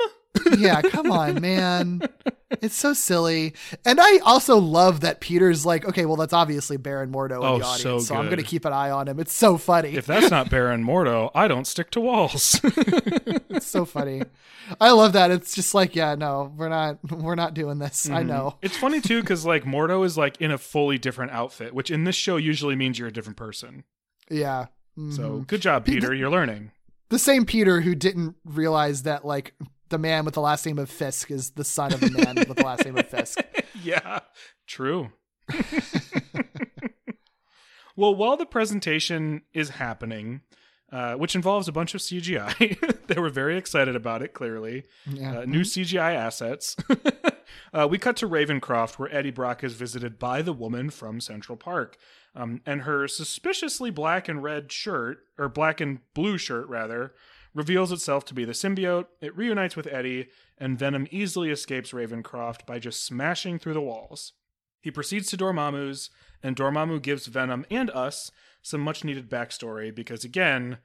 Yeah, 0.58 0.82
come 0.82 1.12
on, 1.12 1.42
man. 1.42 2.02
It's 2.62 2.76
so 2.76 2.94
silly. 2.94 3.54
And 3.86 4.00
I 4.00 4.18
also 4.20 4.58
love 4.58 5.02
that 5.02 5.20
Peter's 5.20 5.66
like, 5.66 5.86
okay, 5.86 6.06
well, 6.06 6.16
that's 6.16 6.32
obviously 6.34 6.78
Baron 6.78 7.12
Mordo 7.12 7.38
in 7.38 7.44
Oh, 7.44 7.58
the 7.60 7.66
audience, 7.66 7.82
so 7.82 8.00
so, 8.00 8.16
I'm 8.16 8.26
going 8.26 8.38
to 8.38 8.44
keep 8.44 8.66
an 8.66 8.72
eye 8.74 8.92
on 8.92 9.08
him. 9.08 9.20
It's 9.20 9.34
so 9.34 9.58
funny. 9.58 9.96
If 9.96 10.06
that's 10.06 10.30
not 10.32 10.50
Baron 10.50 10.84
Mordo, 10.84 11.32
I 11.36 11.48
don't 11.48 11.66
stick 11.66 11.92
to 11.92 12.00
walls. 12.00 12.60
it's 12.64 13.68
so 13.68 13.84
funny. 13.86 14.22
I 14.80 14.92
love 14.92 15.14
that. 15.14 15.32
It's 15.32 15.54
just 15.56 15.74
like, 15.74 15.96
yeah, 15.96 16.16
no, 16.16 16.54
we're 16.56 16.70
not, 16.70 17.00
we're 17.12 17.36
not 17.36 17.54
doing 17.56 17.80
this. 17.80 18.10
I 18.10 18.24
know. 18.24 18.56
it's 18.62 18.78
funny 18.78 19.02
too 19.02 19.22
because 19.22 19.46
like 19.46 19.64
Mordo 19.64 20.06
is 20.06 20.18
like 20.18 20.40
in 20.40 20.52
a 20.52 20.58
fully 20.58 20.98
different 20.98 21.32
outfit, 21.34 21.74
which 21.74 21.92
in 21.92 22.04
this 22.04 22.16
show 22.16 22.38
usually 22.38 22.76
means 22.76 22.98
you're 23.00 23.08
a 23.10 23.14
different 23.14 23.38
person. 23.38 23.84
Yeah. 24.30 24.68
So 24.96 25.02
Mhm. 25.42 25.48
good 25.48 25.62
job, 25.62 25.84
Peter. 25.86 26.14
You're 26.14 26.30
learning. 26.30 26.72
the 27.10 27.20
same 27.20 27.46
Peter 27.46 27.82
who 27.82 27.94
didn't 27.96 28.36
realize 28.46 29.04
that 29.04 29.26
like 29.26 29.54
the 29.96 30.00
man 30.00 30.26
with 30.26 30.34
the 30.34 30.42
last 30.42 30.66
name 30.66 30.78
of 30.78 30.90
Fisk 30.90 31.32
is 31.32 31.52
the 31.52 31.64
son 31.64 31.94
of 31.94 32.02
the 32.02 32.12
man 32.12 32.36
with 32.36 32.58
the 32.58 32.64
last 32.66 32.84
name 32.84 32.98
of 32.98 33.08
Fisk. 33.08 33.40
yeah, 33.82 34.20
true. 34.68 35.10
well, 37.96 38.14
while 38.14 38.36
the 38.36 38.46
presentation 38.46 39.42
is 39.54 39.70
happening, 39.70 40.42
uh, 40.92 41.14
which 41.14 41.34
involves 41.36 41.68
a 41.68 41.72
bunch 41.72 41.96
of 41.96 42.02
CGI, 42.02 42.98
they 43.08 43.20
were 43.20 43.30
very 43.30 43.58
excited 43.58 43.96
about 43.96 44.22
it. 44.22 44.34
Clearly, 44.34 44.84
Yeah. 45.10 45.40
uh, 45.40 45.46
new 45.46 45.62
CGI 45.62 46.14
assets. 46.14 46.76
uh, 47.74 47.88
we 47.90 47.98
cut 47.98 48.18
to 48.18 48.28
Ravencroft, 48.28 49.00
where 49.00 49.14
Eddie 49.16 49.32
Brock 49.32 49.64
is 49.64 49.74
visited 49.76 50.20
by 50.20 50.42
the 50.42 50.54
woman 50.54 50.90
from 50.90 51.22
Central 51.22 51.58
Park, 51.58 51.96
um, 52.36 52.62
and 52.66 52.82
her 52.82 53.08
suspiciously 53.08 53.92
black 53.92 54.28
and 54.28 54.44
red 54.44 54.72
shirt, 54.72 55.20
or 55.38 55.48
black 55.48 55.80
and 55.80 56.00
blue 56.14 56.38
shirt 56.38 56.68
rather, 56.68 57.14
reveals 57.56 57.92
itself 57.92 58.26
to 58.26 58.34
be 58.36 58.46
the 58.46 58.52
symbiote. 58.52 59.08
It 59.22 59.36
reunites 59.36 59.76
with 59.76 59.88
Eddie, 59.88 60.28
and 60.58 60.78
Venom 60.78 61.08
easily 61.10 61.50
escapes 61.50 61.92
Ravencroft 61.92 62.68
by 62.68 62.78
just 62.78 63.04
smashing 63.04 63.58
through 63.58 63.74
the 63.74 63.82
walls. 63.82 64.34
He 64.82 64.92
proceeds 64.92 65.30
to 65.32 65.38
Dormammu's, 65.38 66.12
and 66.44 66.56
Dormammu 66.56 67.02
gives 67.02 67.26
Venom 67.26 67.66
and 67.72 67.90
us 67.90 68.30
some 68.62 68.82
much 68.82 69.04
needed 69.04 69.30
backstory 69.30 69.96
because, 69.96 70.24
again, 70.24 70.78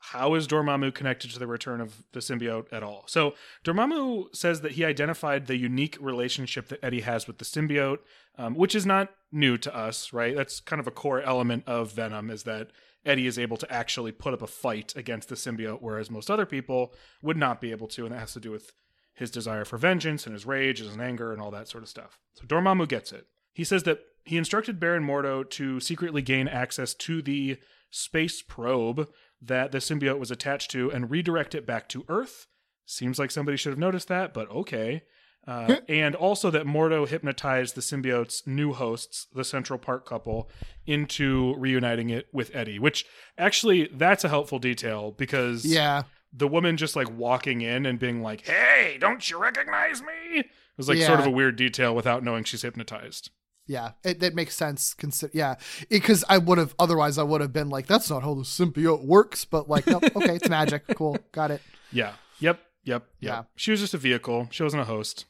how 0.00 0.34
is 0.34 0.48
Dormammu 0.48 0.94
connected 0.94 1.30
to 1.30 1.38
the 1.38 1.46
return 1.46 1.80
of 1.80 2.02
the 2.12 2.20
symbiote 2.20 2.66
at 2.72 2.82
all? 2.82 3.04
So, 3.06 3.34
Dormammu 3.64 4.34
says 4.34 4.62
that 4.62 4.72
he 4.72 4.84
identified 4.84 5.46
the 5.46 5.56
unique 5.56 5.96
relationship 6.00 6.68
that 6.68 6.82
Eddie 6.82 7.02
has 7.02 7.26
with 7.26 7.38
the 7.38 7.44
symbiote, 7.44 7.98
um, 8.36 8.54
which 8.54 8.74
is 8.74 8.84
not 8.84 9.10
new 9.30 9.56
to 9.58 9.74
us, 9.74 10.12
right? 10.12 10.34
That's 10.34 10.60
kind 10.60 10.80
of 10.80 10.86
a 10.86 10.90
core 10.90 11.22
element 11.22 11.64
of 11.66 11.92
Venom, 11.92 12.30
is 12.30 12.42
that 12.44 12.68
Eddie 13.04 13.26
is 13.26 13.38
able 13.38 13.56
to 13.56 13.72
actually 13.72 14.12
put 14.12 14.34
up 14.34 14.42
a 14.42 14.46
fight 14.46 14.94
against 14.96 15.28
the 15.28 15.34
symbiote, 15.34 15.80
whereas 15.80 16.10
most 16.10 16.30
other 16.30 16.46
people 16.46 16.92
would 17.22 17.36
not 17.36 17.60
be 17.60 17.70
able 17.70 17.88
to, 17.88 18.04
and 18.04 18.14
that 18.14 18.20
has 18.20 18.34
to 18.34 18.40
do 18.40 18.50
with 18.50 18.72
his 19.14 19.30
desire 19.30 19.64
for 19.64 19.78
vengeance 19.78 20.26
and 20.26 20.34
his 20.34 20.46
rage 20.46 20.80
and 20.80 20.90
his 20.90 20.98
anger 20.98 21.32
and 21.32 21.40
all 21.40 21.50
that 21.50 21.68
sort 21.68 21.82
of 21.82 21.88
stuff. 21.88 22.18
So 22.34 22.44
Dormammu 22.44 22.88
gets 22.88 23.12
it. 23.12 23.26
He 23.52 23.64
says 23.64 23.82
that 23.84 24.00
he 24.24 24.36
instructed 24.36 24.80
Baron 24.80 25.04
Mordo 25.04 25.48
to 25.50 25.80
secretly 25.80 26.22
gain 26.22 26.48
access 26.48 26.94
to 26.94 27.22
the 27.22 27.58
space 27.90 28.42
probe 28.42 29.08
that 29.42 29.72
the 29.72 29.78
symbiote 29.78 30.18
was 30.18 30.30
attached 30.30 30.70
to 30.72 30.90
and 30.90 31.10
redirect 31.10 31.54
it 31.54 31.66
back 31.66 31.88
to 31.88 32.04
Earth. 32.08 32.46
Seems 32.86 33.18
like 33.18 33.30
somebody 33.30 33.56
should 33.56 33.72
have 33.72 33.78
noticed 33.78 34.08
that, 34.08 34.34
but 34.34 34.50
okay. 34.50 35.02
Uh, 35.46 35.76
and 35.88 36.14
also 36.14 36.50
that 36.50 36.66
Mordo 36.66 37.08
hypnotized 37.08 37.74
the 37.74 37.80
symbiote's 37.80 38.46
new 38.46 38.72
hosts, 38.72 39.26
the 39.34 39.44
Central 39.44 39.78
Park 39.78 40.06
couple, 40.06 40.48
into 40.86 41.54
reuniting 41.56 42.10
it 42.10 42.28
with 42.32 42.54
Eddie, 42.54 42.78
which 42.78 43.06
actually 43.38 43.88
that's 43.92 44.22
a 44.24 44.28
helpful 44.28 44.58
detail 44.58 45.12
because 45.12 45.64
Yeah. 45.64 46.02
the 46.32 46.46
woman 46.46 46.76
just 46.76 46.94
like 46.94 47.10
walking 47.10 47.62
in 47.62 47.86
and 47.86 47.98
being 47.98 48.22
like, 48.22 48.46
"Hey, 48.46 48.96
don't 49.00 49.28
you 49.28 49.38
recognize 49.40 50.02
me?" 50.02 50.40
It 50.40 50.46
was 50.76 50.88
like 50.88 50.98
sort 50.98 51.20
of 51.20 51.26
a 51.26 51.30
weird 51.30 51.56
detail 51.56 51.94
without 51.94 52.22
knowing 52.22 52.44
she's 52.44 52.62
hypnotized. 52.62 53.30
Yeah, 53.66 53.92
it, 54.04 54.20
that 54.20 54.34
makes 54.34 54.56
sense. 54.56 54.94
Consider, 54.94 55.30
yeah, 55.34 55.54
because 55.88 56.24
I 56.28 56.38
would 56.38 56.58
have 56.58 56.74
otherwise 56.78 57.18
I 57.18 57.22
would 57.22 57.40
have 57.40 57.52
been 57.52 57.68
like, 57.70 57.86
that's 57.86 58.10
not 58.10 58.22
how 58.22 58.34
the 58.34 58.42
symbiote 58.42 59.04
works. 59.04 59.44
But 59.44 59.68
like, 59.68 59.86
no, 59.86 59.96
okay, 60.16 60.36
it's 60.36 60.48
magic. 60.48 60.84
Cool, 60.96 61.18
got 61.32 61.50
it. 61.50 61.60
Yeah. 61.92 62.12
Yep. 62.40 62.60
Yep. 62.84 63.04
Yeah. 63.20 63.34
Yep. 63.36 63.46
She 63.56 63.70
was 63.70 63.80
just 63.80 63.94
a 63.94 63.98
vehicle. 63.98 64.48
She 64.50 64.62
wasn't 64.62 64.82
a 64.82 64.86
host. 64.86 65.26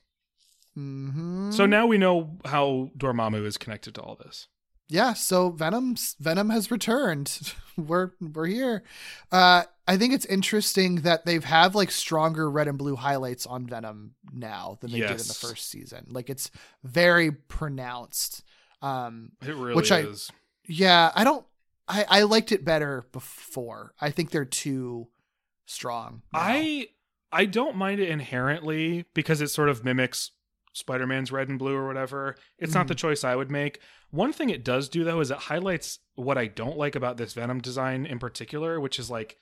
Hmm 0.75 1.51
So 1.51 1.67
now 1.67 1.87
we 1.87 1.99
know 1.99 2.39
how 2.45 2.91
Dormammu 2.97 3.45
is 3.45 3.57
connected 3.57 3.95
to 3.97 4.03
all 4.03 4.17
this. 4.17 4.49
yeah. 4.89 5.13
So 5.15 5.51
Venom's 5.51 6.17
Venom 6.21 6.51
has 6.51 6.71
returned. 6.71 7.55
we're 7.77 8.13
we're 8.21 8.47
here. 8.47 8.83
Uh, 9.33 9.65
I 9.87 9.97
think 9.97 10.15
it's 10.15 10.27
interesting 10.27 10.97
that 11.03 11.27
they've 11.27 11.45
have 11.45 11.75
like 11.75 11.91
stronger 11.91 12.49
red 12.51 12.69
and 12.69 12.79
blue 12.79 12.97
highlights 12.97 13.47
on 13.47 13.67
Venom 13.67 14.15
now 14.33 14.79
than 14.81 14.93
they 14.93 15.01
did 15.01 15.11
in 15.11 15.17
the 15.17 15.35
first 15.35 15.69
season. 15.71 16.07
Like 16.11 16.31
it's 16.31 16.51
very 16.85 17.33
pronounced. 17.33 18.43
Um, 18.83 19.33
It 19.43 19.55
really 19.55 19.75
Which 19.75 19.93
I- 19.93 20.01
is. 20.01 20.31
yeah, 20.67 21.11
I 21.15 21.25
don't. 21.25 21.45
I 21.89 22.05
I 22.09 22.23
liked 22.23 22.53
it 22.53 22.65
better 22.65 23.05
before. 23.13 23.95
I 24.01 24.11
think 24.11 24.31
they're 24.31 24.45
too 24.45 25.09
strong. 25.67 26.23
now. 26.33 26.39
I 26.41 26.89
I 27.33 27.45
don't 27.47 27.77
mind 27.77 28.01
it 28.01 28.09
inherently 28.09 29.05
because 29.15 29.41
it 29.41 29.49
sort 29.49 29.69
of 29.69 29.85
mimics 29.85 30.31
Spider-Man's 30.81 31.31
red 31.31 31.49
and 31.49 31.59
blue 31.59 31.75
or 31.75 31.87
whatever. 31.87 32.35
It's 32.59 32.75
not 32.75 32.89
the 32.89 32.95
Mm-hmm. 32.95 32.99
choice 33.09 33.25
I 33.25 33.37
would 33.37 33.51
make. 33.51 33.79
One 34.11 34.33
thing 34.33 34.51
it 34.51 34.65
does 34.65 34.89
do 34.89 35.05
though 35.05 35.21
is 35.21 35.31
it 35.31 35.39
highlights 35.39 36.01
what 36.17 36.37
I 36.37 36.47
don't 36.49 36.77
like 36.77 36.97
about 36.97 37.17
this 37.17 37.35
Venom 37.35 37.61
design 37.61 38.05
in 38.07 38.19
particular, 38.19 38.81
which 38.81 38.99
is 38.99 39.09
like 39.11 39.37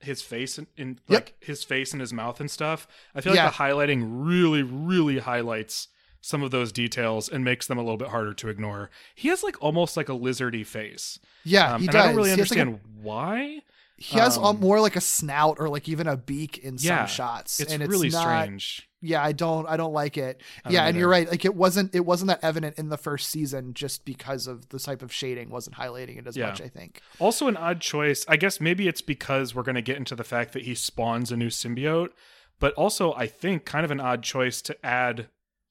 his 0.00 0.22
face 0.22 0.58
and 0.58 0.66
in, 0.76 1.00
Yep. 1.08 1.20
like 1.22 1.34
his 1.40 1.64
face 1.64 1.92
and 1.92 2.00
his 2.00 2.12
mouth 2.12 2.38
and 2.40 2.50
stuff. 2.50 2.86
I 3.14 3.20
feel 3.20 3.34
Yeah. 3.34 3.46
like 3.46 3.56
the 3.56 3.62
highlighting 3.64 4.04
really 4.26 4.62
really 4.62 5.18
highlights 5.18 5.88
some 6.20 6.42
of 6.42 6.50
those 6.50 6.72
details 6.72 7.28
and 7.28 7.44
makes 7.44 7.66
them 7.66 7.78
a 7.78 7.82
little 7.82 7.96
bit 7.96 8.08
harder 8.08 8.34
to 8.34 8.48
ignore. 8.48 8.90
He 9.14 9.28
has 9.28 9.42
like 9.42 9.60
almost 9.62 9.96
like 9.96 10.08
a 10.08 10.12
lizardy 10.12 10.66
face. 10.66 11.18
yeah, 11.44 11.74
Um, 11.74 11.80
he 11.82 11.86
and 11.86 11.92
does. 11.92 12.02
I 12.02 12.06
don't 12.08 12.16
really 12.16 12.30
has, 12.30 12.38
like, 12.50 12.58
a- 12.58 12.60
understand 12.62 12.80
why. 13.02 13.60
He 13.98 14.18
has 14.18 14.36
Um, 14.36 14.60
more 14.60 14.80
like 14.80 14.94
a 14.96 15.00
snout 15.00 15.56
or 15.58 15.68
like 15.70 15.88
even 15.88 16.06
a 16.06 16.16
beak 16.16 16.58
in 16.58 16.76
Yeah, 16.78 17.06
some 17.06 17.14
shots. 17.14 17.60
It's 17.60 17.72
and 17.72 17.82
it's 17.82 17.90
really 17.90 18.10
not, 18.10 18.20
strange. 18.22 18.88
Yeah, 19.00 19.22
I 19.22 19.32
don't 19.32 19.66
I 19.68 19.76
don't 19.76 19.92
like 19.92 20.18
it. 20.18 20.42
Don't 20.64 20.72
yeah, 20.74 20.86
and 20.86 20.96
you're 20.96 21.08
right. 21.08 21.30
Like 21.30 21.44
it 21.46 21.54
wasn't 21.54 21.94
it 21.94 22.04
wasn't 22.04 22.28
that 22.28 22.40
evident 22.42 22.78
in 22.78 22.88
the 22.90 22.98
first 22.98 23.30
season 23.30 23.72
just 23.72 24.04
because 24.04 24.46
of 24.46 24.68
the 24.68 24.78
type 24.78 25.00
of 25.02 25.12
shading 25.12 25.48
wasn't 25.48 25.76
highlighting 25.76 26.18
it 26.18 26.26
as 26.26 26.36
Yeah. 26.36 26.46
much, 26.48 26.60
I 26.60 26.68
think. 26.68 27.00
Also, 27.18 27.46
an 27.48 27.56
odd 27.56 27.80
choice. 27.80 28.24
I 28.28 28.36
guess 28.36 28.60
maybe 28.60 28.86
it's 28.88 29.02
because 29.02 29.54
we're 29.54 29.62
going 29.62 29.76
to 29.76 29.82
get 29.82 29.96
into 29.96 30.14
the 30.14 30.24
fact 30.24 30.52
that 30.52 30.62
he 30.62 30.74
spawns 30.74 31.32
a 31.32 31.36
new 31.36 31.48
symbiote, 31.48 32.10
but 32.58 32.74
also 32.74 33.14
I 33.14 33.26
think 33.26 33.64
kind 33.64 33.84
of 33.84 33.90
an 33.90 34.00
odd 34.00 34.22
choice 34.22 34.60
to 34.62 34.76
add 34.84 35.28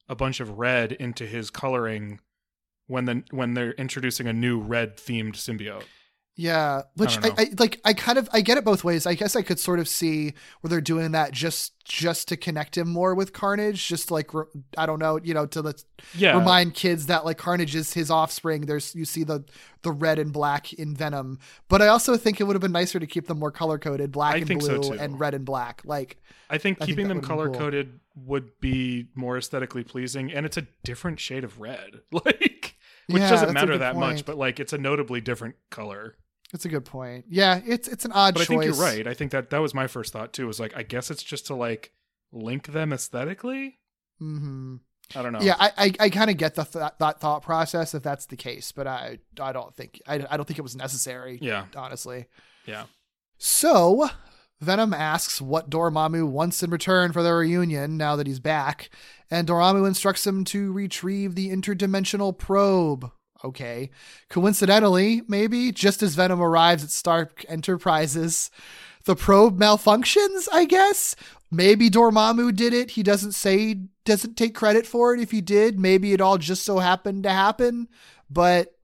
a 0.09 0.15
bunch 0.15 0.39
of 0.39 0.57
red 0.57 0.93
into 0.93 1.25
his 1.27 1.49
coloring 1.51 2.19
when 2.87 3.05
the 3.05 3.23
when 3.31 3.53
they're 3.53 3.73
introducing 3.73 4.27
a 4.27 4.33
new 4.33 4.59
red 4.59 4.97
themed 4.97 5.33
symbiote. 5.33 5.83
Yeah, 6.37 6.81
which 6.95 7.17
don't 7.17 7.23
I. 7.23 7.31
I, 7.37 7.49
like. 7.57 7.79
I 7.85 7.93
kind 7.93 8.17
of 8.17 8.27
I 8.33 8.41
get 8.41 8.57
it 8.57 8.65
both 8.65 8.83
ways. 8.83 9.05
I 9.05 9.13
guess 9.13 9.37
I 9.37 9.41
could 9.41 9.57
sort 9.57 9.79
of 9.79 9.87
see 9.87 10.33
where 10.59 10.69
they're 10.69 10.81
doing 10.81 11.13
that 11.13 11.31
just 11.31 11.79
just 11.85 12.27
to 12.27 12.35
connect 12.35 12.77
him 12.77 12.89
more 12.89 13.15
with 13.15 13.31
Carnage, 13.31 13.87
just 13.87 14.11
like 14.11 14.33
re- 14.33 14.43
I 14.77 14.85
don't 14.85 14.99
know, 14.99 15.17
you 15.23 15.33
know, 15.33 15.45
to 15.45 15.61
the 15.61 15.81
Yeah, 16.13 16.33
remind 16.35 16.73
kids 16.73 17.05
that 17.05 17.23
like 17.23 17.37
Carnage 17.37 17.73
is 17.73 17.93
his 17.93 18.11
offspring. 18.11 18.65
There's 18.65 18.93
you 18.95 19.05
see 19.05 19.23
the 19.23 19.45
the 19.83 19.93
red 19.93 20.19
and 20.19 20.33
black 20.33 20.73
in 20.73 20.93
Venom, 20.93 21.39
but 21.69 21.81
I 21.81 21.87
also 21.87 22.17
think 22.17 22.41
it 22.41 22.43
would 22.43 22.55
have 22.55 22.61
been 22.61 22.71
nicer 22.73 22.99
to 22.99 23.07
keep 23.07 23.27
them 23.27 23.39
more 23.39 23.51
color 23.51 23.79
coded, 23.79 24.11
black 24.11 24.35
I 24.35 24.41
and 24.41 24.49
think 24.49 24.61
so, 24.61 24.77
blue 24.79 24.91
and 24.93 25.17
red 25.17 25.33
and 25.35 25.45
black. 25.45 25.83
Like 25.85 26.17
I 26.49 26.57
think 26.57 26.79
I 26.79 26.87
think 26.87 26.87
keeping 26.87 27.07
them 27.07 27.21
color 27.21 27.49
cool. 27.49 27.49
coded 27.49 27.99
would 28.15 28.59
be 28.59 29.07
more 29.15 29.37
aesthetically 29.37 29.83
pleasing, 29.83 30.31
and 30.31 30.45
it's 30.45 30.57
a 30.57 30.67
different 30.83 31.19
shade 31.19 31.43
of 31.43 31.59
red, 31.59 32.01
like 32.11 32.77
which 33.09 33.27
Yeah, 33.27 33.29
doesn't 33.29 33.51
matter 33.51 33.77
that 33.77 33.95
much, 33.97 34.25
but 34.25 34.37
like 34.37 34.59
it's 34.59 34.73
a 34.73 34.77
notably 34.77 35.21
different 35.21 35.55
color. 35.69 36.17
That's 36.55 36.63
a 36.65 36.69
good 36.69 36.85
point. 36.85 37.25
Yeah, 37.29 37.59
it's 37.65 37.89
it's 37.89 38.05
an 38.05 38.13
odd 38.13 38.37
choice. 38.37 38.47
But 38.47 38.53
I 38.53 38.59
think 38.61 38.63
you're 38.75 38.83
right. 38.85 39.05
I 39.07 39.13
think 39.13 39.31
that 39.31 39.49
that 39.49 39.59
was 39.59 39.73
my 39.73 39.87
first 39.87 40.13
thought 40.13 40.31
too. 40.31 40.47
Was 40.47 40.57
like 40.59 40.75
I 40.75 40.83
guess 40.83 41.11
it's 41.11 41.21
just 41.21 41.47
to 41.47 41.55
like 41.55 41.91
link 42.31 42.67
them 42.67 42.93
aesthetically. 42.93 43.79
hmm 44.19 44.77
I 45.15 45.21
don't 45.21 45.33
know. 45.33 45.41
Yeah, 45.41 45.55
I 45.59 45.71
I, 45.77 45.93
I 45.99 46.09
kind 46.09 46.29
of 46.31 46.37
get 46.37 46.55
the 46.55 46.63
th- 46.63 46.93
that 46.99 47.19
thought 47.19 47.43
process 47.43 47.93
if 47.93 48.01
that's 48.01 48.25
the 48.27 48.37
case, 48.37 48.71
but 48.71 48.87
I 48.87 49.19
I 49.39 49.51
don't 49.51 49.75
think 49.75 50.01
I, 50.07 50.25
I 50.29 50.37
don't 50.37 50.45
think 50.45 50.57
it 50.57 50.63
was 50.63 50.75
necessary. 50.77 51.37
Yeah. 51.41 51.65
honestly. 51.75 52.27
Yeah. 52.65 52.85
So 53.37 54.09
Venom 54.61 54.93
asks 54.93 55.41
what 55.41 55.69
Dormammu 55.69 56.29
wants 56.29 56.63
in 56.63 56.69
return 56.69 57.11
for 57.11 57.21
their 57.21 57.37
reunion 57.37 57.97
now 57.97 58.15
that 58.15 58.27
he's 58.27 58.39
back, 58.39 58.89
and 59.29 59.47
Dormammu 59.47 59.85
instructs 59.85 60.25
him 60.25 60.45
to 60.45 60.71
retrieve 60.71 61.35
the 61.35 61.49
interdimensional 61.49 62.35
probe. 62.35 63.11
Okay. 63.45 63.89
Coincidentally, 64.29 65.21
maybe 65.27 65.71
just 65.71 66.01
as 66.01 66.15
Venom 66.15 66.41
arrives 66.41 66.83
at 66.83 66.89
Stark 66.89 67.45
Enterprises, 67.47 68.49
the 69.05 69.15
probe 69.15 69.59
malfunctions, 69.59 70.47
I 70.51 70.65
guess. 70.65 71.15
Maybe 71.51 71.89
Dormammu 71.89 72.55
did 72.55 72.73
it. 72.73 72.91
He 72.91 73.03
doesn't 73.03 73.33
say, 73.33 73.81
doesn't 74.03 74.35
take 74.35 74.55
credit 74.55 74.87
for 74.87 75.13
it 75.13 75.19
if 75.21 75.29
he 75.31 75.41
did. 75.41 75.79
Maybe 75.79 76.11
it 76.13 76.21
all 76.21 76.37
just 76.39 76.63
so 76.63 76.79
happened 76.79 77.23
to 77.23 77.29
happen. 77.29 77.87
But 78.29 78.75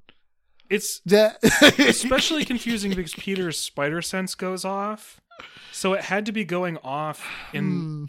It's 0.69 1.01
the 1.05 1.35
especially 1.89 2.45
confusing 2.45 2.91
because 2.91 3.13
Peter's 3.15 3.59
spider 3.59 4.01
sense 4.01 4.35
goes 4.35 4.63
off. 4.63 5.19
So 5.71 5.93
it 5.93 6.01
had 6.03 6.25
to 6.27 6.31
be 6.31 6.45
going 6.45 6.77
off 6.83 7.25
in 7.51 7.63
Hmm, 7.63 8.05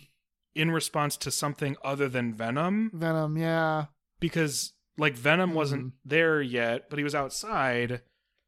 in 0.54 0.70
response 0.70 1.16
to 1.16 1.30
something 1.30 1.76
other 1.82 2.10
than 2.10 2.34
Venom 2.34 2.90
Venom, 2.92 3.38
yeah. 3.38 3.86
because 4.20 4.74
like 4.98 5.14
Venom 5.14 5.54
wasn't 5.54 5.86
mm-hmm. 5.86 5.96
there 6.08 6.42
yet, 6.42 6.90
but 6.90 6.98
he 6.98 7.04
was 7.04 7.14
outside. 7.14 8.02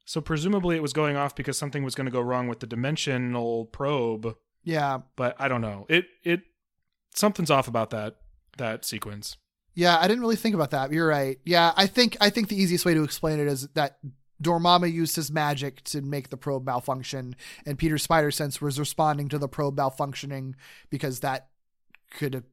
So 0.05 0.21
presumably 0.21 0.77
it 0.77 0.83
was 0.83 0.93
going 0.93 1.17
off 1.17 1.35
because 1.35 1.57
something 1.57 1.83
was 1.83 1.95
going 1.95 2.07
to 2.07 2.11
go 2.13 2.21
wrong 2.21 2.49
with 2.49 2.61
the 2.61 2.67
dimensional 2.67 3.67
probe, 3.67 4.37
Yeah. 4.63 4.99
but 5.17 5.35
I 5.39 5.49
don't 5.49 5.63
know. 5.63 5.87
It 5.89 6.07
it 6.23 6.43
something's 7.15 7.51
off 7.51 7.69
about 7.69 7.91
that 7.91 8.17
that 8.59 8.85
sequence. 8.85 9.37
Yeah, 9.75 9.99
I 9.99 10.07
didn't 10.07 10.21
really 10.21 10.37
think 10.37 10.55
about 10.55 10.71
that. 10.71 10.93
You're 10.93 11.09
right. 11.09 11.39
Yeah, 11.45 11.73
I 11.77 11.87
think 11.87 12.17
I 12.21 12.31
think 12.31 12.49
the 12.49 12.61
easiest 12.61 12.85
way 12.85 12.95
to 12.95 13.03
explain 13.03 13.41
it 13.41 13.49
is 13.49 13.67
that 13.75 13.99
Dormammu 14.43 14.93
used 14.93 15.17
his 15.17 15.33
magic 15.33 15.83
to 15.85 16.03
make 16.03 16.29
the 16.29 16.37
probe 16.37 16.67
malfunction, 16.67 17.35
and 17.67 17.79
Peter's 17.79 18.03
spider 18.03 18.31
sense 18.31 18.61
was 18.61 18.79
responding 18.79 19.29
to 19.31 19.39
the 19.39 19.49
probe 19.49 19.77
malfunctioning 19.77 20.55
because 20.91 21.21
that 21.21 21.49
could 22.11 22.35
have 22.35 22.45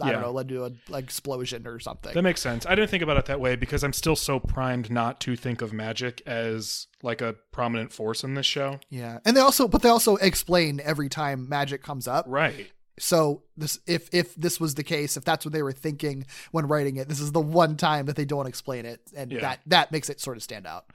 I 0.00 0.06
Yeah. 0.06 0.12
don't 0.12 0.22
know 0.22 0.30
led 0.30 0.48
to 0.50 0.64
an 0.64 0.78
explosion 0.94 1.66
or 1.66 1.80
something. 1.80 2.14
That 2.14 2.22
makes 2.22 2.40
sense. 2.40 2.64
I 2.66 2.74
didn't 2.74 2.90
think 2.90 3.02
about 3.02 3.16
it 3.16 3.26
that 3.26 3.40
way 3.40 3.56
because 3.56 3.82
I'm 3.82 3.92
still 3.92 4.16
so 4.16 4.38
primed 4.38 4.90
not 4.90 5.20
to 5.22 5.34
think 5.36 5.60
of 5.62 5.72
magic 5.72 6.22
as 6.26 6.86
like 7.02 7.20
a 7.20 7.34
prominent 7.52 7.92
force 7.92 8.22
in 8.24 8.34
this 8.34 8.46
show. 8.46 8.78
yeah, 8.90 9.18
and 9.24 9.36
they 9.36 9.40
also 9.40 9.66
but 9.68 9.82
they 9.82 9.88
also 9.88 10.16
explain 10.16 10.80
every 10.84 11.08
time 11.08 11.48
magic 11.48 11.82
comes 11.82 12.06
up. 12.08 12.24
Right. 12.28 12.70
So 13.00 13.42
this 13.56 13.78
if 13.86 14.08
if 14.12 14.34
this 14.34 14.58
was 14.58 14.74
the 14.74 14.82
case, 14.84 15.16
if 15.16 15.24
that's 15.24 15.44
what 15.44 15.52
they 15.52 15.62
were 15.62 15.72
thinking 15.72 16.26
when 16.50 16.66
writing 16.66 16.96
it, 16.96 17.08
this 17.08 17.20
is 17.20 17.30
the 17.32 17.40
one 17.40 17.76
time 17.76 18.06
that 18.06 18.16
they 18.16 18.24
don't 18.24 18.46
explain 18.46 18.86
it, 18.86 19.00
and 19.16 19.30
Yeah. 19.30 19.40
that 19.40 19.60
that 19.66 19.92
makes 19.92 20.10
it 20.10 20.20
sort 20.20 20.36
of 20.36 20.42
stand 20.42 20.66
out. 20.66 20.86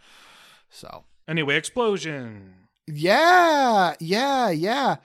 So 0.70 1.06
Anyway, 1.28 1.56
explosion. 1.56 2.54
Yeah, 2.88 3.94
yeah, 4.02 4.50
yeah. 4.50 4.98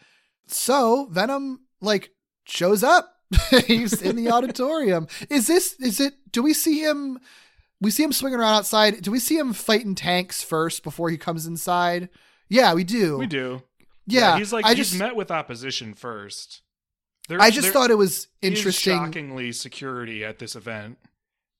So 0.48 1.06
Venom 1.10 1.60
like 1.80 2.10
shows 2.48 2.82
up. 2.82 3.14
He's 3.66 4.00
in 4.00 4.16
the 4.16 4.30
auditorium. 4.30 5.06
Is 5.28 5.46
this 5.46 5.74
is 5.80 6.00
it 6.00 6.14
do 6.32 6.42
we 6.42 6.54
see 6.54 6.80
him 6.82 7.18
we 7.80 7.90
see 7.90 8.02
him 8.02 8.12
swinging 8.12 8.40
around 8.40 8.54
outside. 8.54 9.02
Do 9.02 9.10
we 9.10 9.18
see 9.18 9.36
him 9.36 9.52
fighting 9.52 9.94
tanks 9.94 10.42
first 10.42 10.82
before 10.82 11.10
he 11.10 11.16
comes 11.18 11.46
inside? 11.46 12.08
Yeah, 12.48 12.74
we 12.74 12.84
do. 12.84 13.18
We 13.18 13.26
do. 13.26 13.62
Yeah. 14.06 14.38
he's 14.38 14.52
like 14.52 14.64
I 14.64 14.74
he's 14.74 14.88
just 14.88 14.98
met 14.98 15.14
with 15.14 15.30
opposition 15.30 15.94
first. 15.94 16.62
There- 17.28 17.40
I 17.40 17.50
just 17.50 17.68
thought 17.68 17.90
it 17.90 17.98
was 17.98 18.28
interesting. 18.40 18.96
shockingly 18.96 19.52
security 19.52 20.24
at 20.24 20.38
this 20.38 20.56
event. 20.56 20.98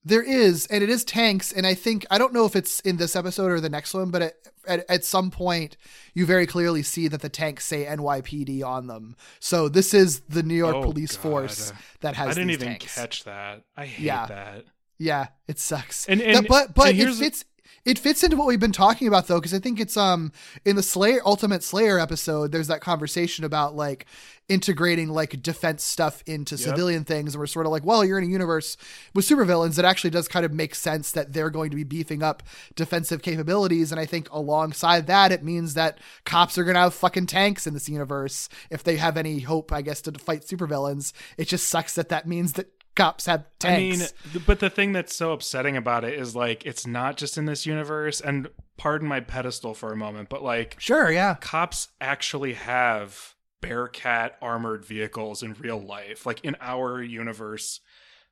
There 0.08 0.22
is, 0.22 0.66
and 0.66 0.82
it 0.82 0.88
is 0.90 1.04
tanks, 1.04 1.52
and 1.52 1.66
I 1.66 1.74
think 1.74 2.06
I 2.10 2.16
don't 2.18 2.32
know 2.32 2.44
if 2.46 2.56
it's 2.56 2.80
in 2.80 2.96
this 2.96 3.14
episode 3.14 3.50
or 3.50 3.60
the 3.60 3.68
next 3.68 3.92
one, 3.92 4.10
but 4.10 4.22
at, 4.22 4.34
at, 4.66 4.84
at 4.90 5.04
some 5.04 5.30
point 5.30 5.76
you 6.14 6.24
very 6.24 6.46
clearly 6.46 6.82
see 6.82 7.08
that 7.08 7.20
the 7.20 7.28
tanks 7.28 7.64
say 7.66 7.84
NYPD 7.84 8.64
on 8.64 8.86
them. 8.86 9.16
So 9.38 9.68
this 9.68 9.92
is 9.92 10.20
the 10.20 10.42
New 10.42 10.54
York 10.54 10.76
Oh, 10.76 10.82
police 10.82 11.14
God. 11.16 11.22
force 11.22 11.72
that 12.00 12.14
has. 12.16 12.28
I 12.28 12.34
didn't 12.34 12.50
even 12.50 12.68
tanks. 12.68 12.94
catch 12.94 13.24
that. 13.24 13.64
I 13.76 13.84
hate 13.86 14.04
Yeah. 14.04 14.26
that. 14.26 14.64
Yeah, 14.98 15.26
it 15.46 15.58
sucks. 15.58 16.06
And- 16.08 16.20
and- 16.22 16.48
but 16.48 16.74
but 16.74 16.94
it 16.94 17.14
fits. 17.14 17.44
It 17.84 17.98
fits 17.98 18.22
into 18.22 18.36
what 18.36 18.46
we've 18.46 18.60
been 18.60 18.72
talking 18.72 19.08
about 19.08 19.26
though, 19.28 19.38
because 19.38 19.54
I 19.54 19.58
think 19.58 19.80
it's 19.80 19.96
um 19.96 20.32
in 20.64 20.76
the 20.76 20.82
Slayer 20.82 21.20
Ultimate 21.24 21.62
Slayer 21.62 21.98
episode. 21.98 22.52
There's 22.52 22.68
that 22.68 22.80
conversation 22.80 23.44
about 23.44 23.74
like 23.76 24.06
integrating 24.48 25.10
like 25.10 25.42
defense 25.42 25.82
stuff 25.84 26.22
into 26.26 26.54
Yep. 26.56 26.64
civilian 26.64 27.04
things, 27.04 27.34
and 27.34 27.40
we're 27.40 27.46
sort 27.46 27.66
of 27.66 27.72
like, 27.72 27.84
well, 27.84 28.04
you're 28.04 28.18
in 28.18 28.24
a 28.24 28.28
universe 28.28 28.76
with 29.14 29.28
supervillains. 29.28 29.78
It 29.78 29.84
actually 29.84 30.10
does 30.10 30.26
kind 30.28 30.46
of 30.46 30.52
make 30.52 30.74
sense 30.74 31.10
that 31.12 31.32
they're 31.34 31.50
going 31.50 31.70
to 31.70 31.76
be 31.76 31.84
beefing 31.84 32.22
up 32.22 32.42
defensive 32.74 33.20
capabilities, 33.22 33.90
and 33.92 34.00
I 34.00 34.06
think 34.06 34.30
alongside 34.32 35.06
that, 35.06 35.32
it 35.32 35.42
means 35.44 35.74
that 35.74 35.98
cops 36.24 36.56
are 36.56 36.64
gonna 36.64 36.78
have 36.80 36.94
fucking 36.94 37.26
tanks 37.26 37.66
in 37.66 37.74
this 37.74 37.88
universe 37.88 38.48
if 38.70 38.82
they 38.82 38.96
have 38.96 39.16
any 39.16 39.40
hope, 39.40 39.70
I 39.72 39.82
guess, 39.82 40.00
to 40.02 40.12
fight 40.12 40.42
supervillains. 40.42 41.12
It 41.36 41.48
just 41.48 41.68
sucks 41.68 41.94
that 41.96 42.08
that 42.08 42.26
means 42.26 42.54
that 42.54 42.68
cops 42.98 43.26
have 43.26 43.46
tanks. 43.58 44.12
I 44.24 44.28
mean, 44.34 44.42
but 44.46 44.60
the 44.60 44.70
thing 44.70 44.92
that's 44.92 45.14
so 45.14 45.32
upsetting 45.32 45.76
about 45.76 46.04
it 46.04 46.18
is 46.18 46.36
like 46.36 46.66
it's 46.66 46.86
not 46.86 47.16
just 47.16 47.38
in 47.38 47.46
this 47.46 47.64
universe. 47.64 48.20
And 48.20 48.48
pardon 48.76 49.08
my 49.08 49.20
pedestal 49.20 49.74
for 49.74 49.92
a 49.92 49.96
moment, 49.96 50.28
but 50.28 50.42
like 50.42 50.76
sure, 50.78 51.10
yeah. 51.10 51.36
cops 51.40 51.88
actually 52.00 52.54
have 52.54 53.34
Bearcat 53.60 54.36
armored 54.42 54.84
vehicles 54.84 55.42
in 55.42 55.54
real 55.54 55.80
life. 55.80 56.26
Like 56.26 56.44
in 56.44 56.56
our 56.60 57.02
universe, 57.02 57.80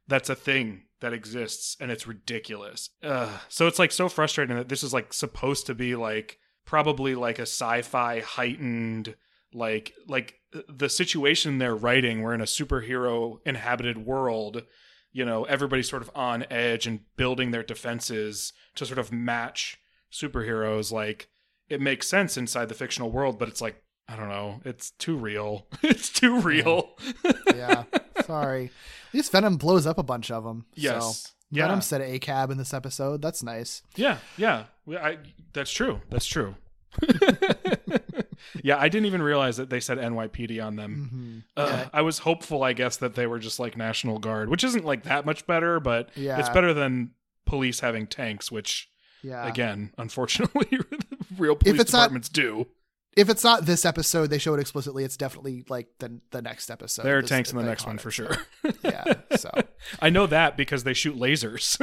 that's 0.06 0.28
a 0.28 0.34
thing 0.34 0.82
that 1.00 1.12
exists 1.12 1.76
and 1.80 1.90
it's 1.90 2.06
ridiculous. 2.06 2.90
Ugh. 3.02 3.40
So 3.48 3.66
it's 3.66 3.78
like 3.78 3.92
so 3.92 4.08
frustrating 4.08 4.56
that 4.56 4.68
this 4.68 4.82
is 4.82 4.92
like 4.92 5.12
supposed 5.12 5.66
to 5.66 5.74
be 5.74 5.94
like 5.94 6.38
probably 6.64 7.14
like 7.14 7.38
a 7.38 7.42
sci-fi 7.42 8.20
heightened 8.20 9.14
like 9.52 9.92
like 10.08 10.34
the 10.68 10.88
situation 10.88 11.58
they're 11.58 11.74
writing 11.74 12.22
we're 12.22 12.34
in 12.34 12.40
a 12.40 12.44
superhero 12.44 13.38
inhabited 13.44 13.98
world 14.06 14.62
you 15.12 15.24
know 15.24 15.44
everybody's 15.44 15.88
sort 15.88 16.02
of 16.02 16.10
on 16.14 16.44
edge 16.50 16.86
and 16.86 17.00
building 17.16 17.50
their 17.50 17.62
defenses 17.62 18.52
to 18.74 18.84
sort 18.86 18.98
of 18.98 19.12
match 19.12 19.78
superheroes 20.12 20.92
like 20.92 21.28
it 21.68 21.80
makes 21.80 22.08
sense 22.08 22.36
inside 22.36 22.68
the 22.68 22.74
fictional 22.74 23.10
world 23.10 23.38
but 23.38 23.48
it's 23.48 23.60
like 23.60 23.82
i 24.08 24.14
don't 24.16 24.28
know 24.28 24.60
it's 24.64 24.90
too 24.92 25.16
real 25.16 25.66
it's 25.82 26.10
too 26.10 26.40
real 26.40 26.96
yeah. 27.54 27.84
Sorry. 28.24 28.64
At 29.08 29.14
least 29.14 29.30
Venom 29.30 29.56
blows 29.56 29.86
up 29.86 29.98
a 29.98 30.02
bunch 30.02 30.30
of 30.32 30.42
them. 30.42 30.66
yes 30.74 31.22
So. 31.22 31.30
yeah 31.50 31.64
Venom 31.66 31.80
said 31.80 32.00
a 32.00 32.18
cab 32.18 32.50
in 32.50 32.58
this 32.58 32.74
episode. 32.74 33.22
That's 33.22 33.42
nice. 33.42 33.82
yeah 33.94 34.18
yeah 34.36 34.64
I, 34.88 35.18
that's 35.52 35.70
true 35.70 36.00
that's 36.10 36.26
true 36.26 36.54
yeah 38.62 38.76
i 38.78 38.88
didn't 38.88 39.06
even 39.06 39.22
realize 39.22 39.56
that 39.56 39.70
they 39.70 39.80
said 39.80 39.98
nypd 39.98 40.64
on 40.64 40.76
them 40.76 41.10
mm-hmm. 41.12 41.38
Ugh, 41.56 41.90
i 41.92 42.02
was 42.02 42.20
hopeful 42.20 42.62
i 42.62 42.72
guess 42.72 42.96
that 42.98 43.14
they 43.14 43.26
were 43.26 43.38
just 43.38 43.58
like 43.60 43.76
national 43.76 44.18
guard 44.18 44.48
which 44.48 44.64
isn't 44.64 44.84
like 44.84 45.04
that 45.04 45.24
much 45.26 45.46
better 45.46 45.80
but 45.80 46.10
Yeah. 46.14 46.38
it's 46.38 46.48
better 46.50 46.72
than 46.74 47.12
police 47.44 47.80
having 47.80 48.06
tanks 48.06 48.50
which 48.50 48.88
Yeah. 49.22 49.46
again 49.46 49.92
unfortunately 49.98 50.78
real 51.38 51.56
police 51.56 51.80
it's 51.80 51.92
not- 51.92 51.98
departments 52.00 52.28
do 52.28 52.66
If 53.16 53.30
it's 53.30 53.42
not 53.42 53.64
this 53.64 53.86
episode, 53.86 54.26
they 54.28 54.36
show 54.38 54.52
it 54.54 54.60
explicitly. 54.60 55.02
It's 55.02 55.16
definitely 55.16 55.64
like 55.68 55.88
the 55.98 56.20
the 56.32 56.42
next 56.42 56.70
episode. 56.70 57.02
there 57.04 57.16
are 57.18 57.22
This- 57.22 57.30
tanks 57.30 57.50
in 57.50 57.56
the 57.58 57.64
next 57.64 57.86
one 57.86 57.96
for 57.98 58.10
sure 58.10 58.36
Yeah. 58.84 59.04
So 59.36 59.50
i 60.00 60.10
know 60.10 60.26
that 60.26 60.56
because 60.56 60.84
they 60.84 60.92
shoot 60.94 61.16
lasers 61.16 61.78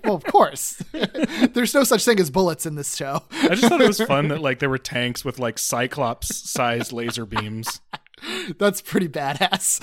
well, 0.04 0.14
of 0.14 0.24
course. 0.24 0.82
There's 1.54 1.72
no 1.74 1.84
such 1.84 2.04
thing 2.04 2.20
as 2.20 2.30
bullets 2.30 2.66
in 2.66 2.74
this 2.74 2.94
show. 2.96 3.22
i 3.32 3.48
just 3.54 3.64
thought 3.68 3.80
it 3.80 3.86
was 3.88 4.00
fun 4.00 4.28
that 4.28 4.40
like 4.40 4.58
there 4.58 4.70
were 4.70 4.78
tanks 4.78 5.24
with 5.24 5.38
like 5.38 5.58
cyclops 5.58 6.36
sized 6.50 6.92
laser 6.92 7.24
beams 7.26 7.80
That's 8.58 8.80
pretty 8.82 9.08
badass. 9.08 9.80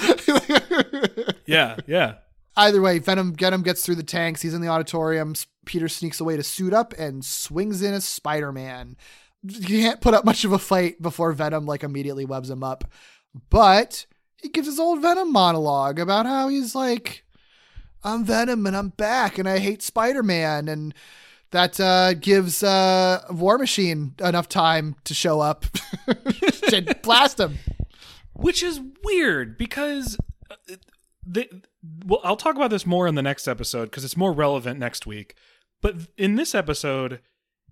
yeah 1.46 1.78
yeah 1.88 2.16
Either 2.58 2.82
way, 2.82 3.00
Venom 3.00 3.34
Venom 3.34 3.62
gets 3.64 3.86
through 3.86 3.96
the 3.96 4.04
tanks. 4.04 4.42
He's 4.42 4.54
in 4.54 4.60
the 4.60 4.68
auditorium. 4.68 5.34
Peter 5.66 5.88
sneaks 5.88 6.20
away 6.20 6.36
to 6.36 6.44
suit 6.44 6.74
up 6.74 6.94
and 7.00 7.24
swings 7.24 7.82
in 7.82 7.94
as 7.94 8.04
Spider 8.04 8.52
Man. 8.52 8.98
He 9.47 9.81
can't 9.81 10.01
put 10.01 10.13
up 10.13 10.23
much 10.26 10.43
of 10.45 10.51
a 10.51 10.59
fight 10.59 11.01
before 11.01 11.31
Venom 11.34 11.65
like 11.65 11.84
immediately 11.84 12.26
webs 12.26 12.49
him 12.49 12.63
up, 12.63 12.84
but 13.49 14.05
he 14.38 14.49
gives 14.49 14.68
his 14.68 14.80
old 14.80 15.01
Venom 15.01 15.31
monologue 15.31 15.99
about 15.99 16.26
how 16.26 16.47
he's 16.47 16.76
like, 16.76 17.23
"I'm 18.03 18.23
Venom 18.23 18.65
and 18.68 18.76
I'm 18.77 18.89
back 18.89 19.38
and 19.38 19.47
I 19.49 19.59
hate 19.59 19.81
Spider 19.81 20.22
Man," 20.23 20.68
and 20.68 20.93
that 21.51 21.80
uh, 21.80 22.13
gives 22.13 22.63
uh, 22.63 23.23
War 23.30 23.57
Machine 23.57 24.15
enough 24.19 24.47
time 24.47 24.95
to 25.05 25.13
show 25.13 25.41
up 25.41 25.65
to 26.07 26.97
blast 27.03 27.39
him. 27.39 27.57
which 28.34 28.63
is 28.63 28.80
weird 29.03 29.57
because 29.57 30.18
uh, 30.49 30.76
the 31.26 31.49
well 32.05 32.22
I'll 32.23 32.38
talk 32.38 32.55
about 32.55 32.69
this 32.69 32.85
more 32.85 33.07
in 33.07 33.15
the 33.15 33.22
next 33.22 33.47
episode 33.47 33.85
because 33.85 34.03
it's 34.05 34.18
more 34.18 34.31
relevant 34.34 34.80
next 34.80 35.05
week. 35.05 35.35
But 35.81 35.95
in 36.18 36.35
this 36.35 36.53
episode, 36.53 37.22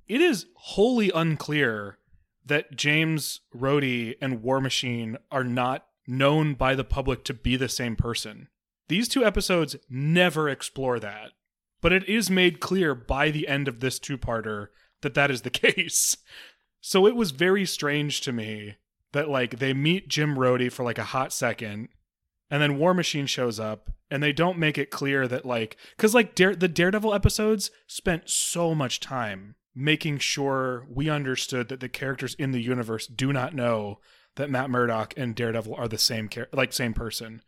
it 0.10 0.20
is 0.20 0.48
wholly 0.56 1.12
unclear 1.14 2.00
that 2.44 2.76
James 2.76 3.42
Rhodey 3.56 4.16
and 4.20 4.42
War 4.42 4.60
Machine 4.60 5.18
are 5.32 5.44
not 5.44 5.86
known 6.08 6.56
by 6.56 6.74
the 6.74 6.84
public 6.84 7.24
to 7.26 7.34
be 7.34 7.56
the 7.56 7.70
same 7.70 7.96
person. 7.96 8.48
These 8.88 9.08
two 9.08 9.24
episodes 9.24 9.76
never 9.88 10.50
explore 10.50 11.00
that, 11.00 11.34
but 11.80 11.94
it 11.94 12.10
is 12.10 12.32
made 12.32 12.60
clear 12.60 12.96
by 12.96 13.30
the 13.30 13.48
end 13.48 13.68
of 13.68 13.80
this 13.80 14.00
two 14.00 14.18
parter 14.18 14.70
that 15.02 15.14
that 15.14 15.30
is 15.30 15.44
the 15.44 15.50
case. 15.52 16.18
So 16.82 17.06
it 17.06 17.16
was 17.16 17.32
very 17.32 17.66
strange 17.66 18.22
to 18.22 18.32
me 18.32 18.78
that 19.12 19.30
like 19.30 19.60
they 19.60 19.74
meet 19.74 20.10
Jim 20.10 20.36
Rhodey 20.36 20.72
for 20.72 20.84
like 20.84 20.98
a 20.98 21.04
hot 21.04 21.32
second 21.32 21.90
and 22.50 22.64
then 22.64 22.80
War 22.80 22.96
Machine 22.96 23.28
shows 23.28 23.60
up 23.60 23.92
and 24.10 24.24
they 24.24 24.34
don't 24.34 24.58
make 24.58 24.80
it 24.80 24.90
clear 24.90 25.28
that 25.28 25.46
like 25.46 25.78
cuz 25.98 26.16
like 26.16 26.34
Dare, 26.34 26.56
the 26.56 26.68
Daredevil 26.68 27.14
episodes 27.14 27.70
spent 27.86 28.30
so 28.30 28.74
much 28.74 29.00
time 29.00 29.56
making 29.80 30.18
sure 30.20 30.86
we 30.90 31.10
understood 31.10 31.70
that 31.70 31.80
the 31.80 31.90
characters 31.90 32.36
in 32.36 32.52
the 32.52 32.62
universe 32.62 33.08
do 33.08 33.32
not 33.32 33.54
know 33.56 34.00
that 34.36 34.50
Matt 34.50 34.70
Murdock 34.70 35.14
and 35.18 35.34
Daredevil 35.36 35.74
are 35.76 35.88
the 35.88 35.98
same 35.98 36.28
char- 36.30 36.50
like 36.54 36.74
same 36.74 36.94
person. 36.94 37.42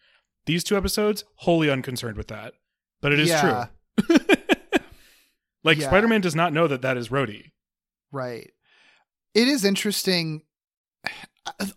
These 0.46 0.64
two 0.64 0.76
episodes 0.78 1.24
wholly 1.36 1.70
unconcerned 1.70 2.18
with 2.18 2.28
that. 2.30 2.54
But 3.02 3.14
it 3.14 3.20
is 3.20 3.30
Yeah. 3.30 3.68
true. 4.08 4.18
like 5.64 5.78
Yeah. 5.80 5.88
Spider-Man 5.88 6.22
does 6.22 6.36
not 6.36 6.54
know 6.54 6.68
that 6.68 6.82
that 6.82 6.98
is 6.98 7.10
Rhodey. 7.10 7.52
Right. 8.12 8.52
It 9.34 9.48
is 9.48 9.64
interesting. 9.66 10.44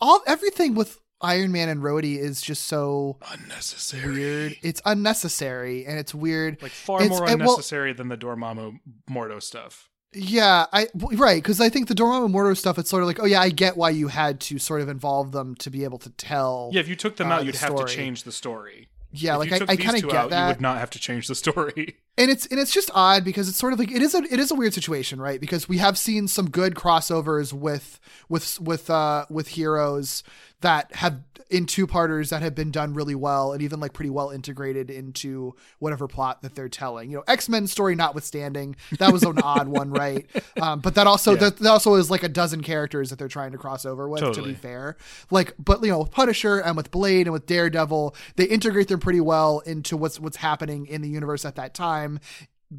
All 0.00 0.22
everything 0.26 0.74
with 0.74 0.98
Iron 1.20 1.52
Man 1.52 1.68
and 1.68 1.80
Rhodey 1.82 2.18
is 2.18 2.42
just 2.42 2.66
so 2.66 3.18
Unnecessary. 3.30 4.12
weird. 4.12 4.56
It's 4.62 4.82
unnecessary 4.84 5.86
and 5.86 5.98
it's 5.98 6.14
weird. 6.14 6.60
Like 6.62 6.72
far 6.72 7.02
It's- 7.02 7.10
more 7.18 7.28
and, 7.28 7.40
well- 7.40 7.50
unnecessary 7.52 7.92
than 7.92 8.08
the 8.08 8.16
Dormammu 8.16 8.78
Mordo 9.10 9.42
stuff. 9.42 9.88
Yeah, 10.14 10.66
I 10.72 10.88
right 10.94 11.42
because 11.42 11.60
I 11.60 11.68
think 11.68 11.88
the 11.88 11.94
Dormammu 11.94 12.30
Mordo 12.30 12.56
stuff. 12.56 12.78
It's 12.78 12.90
sort 12.90 13.02
of 13.02 13.06
like, 13.06 13.20
oh 13.20 13.26
yeah, 13.26 13.40
I 13.40 13.50
get 13.50 13.76
why 13.76 13.90
you 13.90 14.08
had 14.08 14.40
to 14.42 14.58
sort 14.58 14.80
of 14.80 14.88
involve 14.88 15.32
them 15.32 15.54
to 15.56 15.70
be 15.70 15.84
able 15.84 15.98
to 15.98 16.10
tell. 16.10 16.70
Yeah, 16.72 16.80
if 16.80 16.88
you 16.88 16.96
took 16.96 17.16
them 17.16 17.30
uh, 17.30 17.36
out, 17.36 17.44
you'd 17.44 17.56
have 17.56 17.74
to 17.76 17.84
change 17.84 18.24
the 18.24 18.32
story. 18.32 18.88
yeah. 19.12 19.34
If 19.34 19.38
Like 19.40 19.52
I, 19.52 19.58
took 19.58 19.70
I 19.70 19.76
kind 19.76 19.96
of 19.96 20.10
get 20.10 20.14
out, 20.14 20.30
You 20.30 20.46
would 20.48 20.60
not 20.60 20.78
have 20.78 20.90
to 20.90 20.98
change 20.98 21.28
the 21.28 21.34
story. 21.34 21.96
And 22.16 22.30
it's 22.30 22.46
and 22.46 22.60
it's 22.60 22.72
just 22.72 22.90
odd 22.94 23.24
because 23.24 23.48
it's 23.48 23.58
sort 23.58 23.72
of 23.72 23.78
like 23.78 23.90
it 23.90 24.02
is 24.02 24.14
a 24.14 24.18
it 24.18 24.38
is 24.38 24.50
a 24.50 24.54
weird 24.54 24.74
situation 24.74 25.20
right? 25.20 25.40
Because 25.40 25.68
we 25.68 25.78
have 25.78 25.98
seen 25.98 26.28
some 26.28 26.50
good 26.50 26.74
crossovers 26.74 27.52
with 27.52 27.98
with 28.28 28.60
with 28.60 28.88
uh 28.90 29.26
with 29.30 29.48
heroes 29.48 30.22
that 30.60 30.94
have 30.94 31.20
in 31.50 31.66
two 31.66 31.86
parters 31.86 32.30
that 32.30 32.40
have 32.40 32.54
been 32.54 32.70
done 32.70 32.94
really 32.94 33.14
well 33.14 33.52
and 33.52 33.60
even 33.62 33.78
like 33.78 33.92
pretty 33.92 34.08
well 34.08 34.30
integrated 34.30 34.90
into 34.90 35.54
whatever 35.78 36.08
plot 36.08 36.40
that 36.42 36.54
they're 36.54 36.70
telling. 36.70 37.10
You 37.10 37.18
know 37.18 37.24
x-men 37.28 37.66
story 37.66 37.94
notwithstanding 37.94 38.76
that 38.98 39.12
was 39.12 39.24
an 39.24 39.38
odd 39.38 39.68
one 39.68 39.90
right? 40.02 40.26
Um, 40.60 40.80
but 40.80 40.94
that 40.94 41.06
also 41.06 41.32
Yeah. 41.32 41.40
that, 41.40 41.56
that 41.58 41.68
also 41.68 41.94
is 41.94 42.10
like 42.10 42.22
a 42.22 42.28
dozen 42.28 42.62
characters 42.62 43.10
that 43.10 43.18
they're 43.18 43.28
trying 43.28 43.52
to 43.52 43.58
cross 43.58 43.84
over 43.84 44.08
with 44.08 44.22
to 44.32 44.42
be 44.42 44.54
fair. 44.54 44.96
Like 45.30 45.54
but 45.58 45.82
you 45.82 45.90
know 45.90 45.98
with 45.98 46.12
punisher 46.12 46.58
and 46.58 46.76
with 46.76 46.90
blade 46.90 47.26
and 47.26 47.32
with 47.32 47.46
daredevil 47.46 48.14
they 48.36 48.44
integrate 48.44 48.88
them 48.88 49.00
pretty 49.00 49.20
well 49.20 49.58
into 49.60 49.96
what's 49.96 50.18
what's 50.18 50.38
happening 50.38 50.86
in 50.86 51.02
the 51.02 51.08
universe 51.08 51.44
at 51.44 51.56
that 51.56 51.74
time 51.74 52.03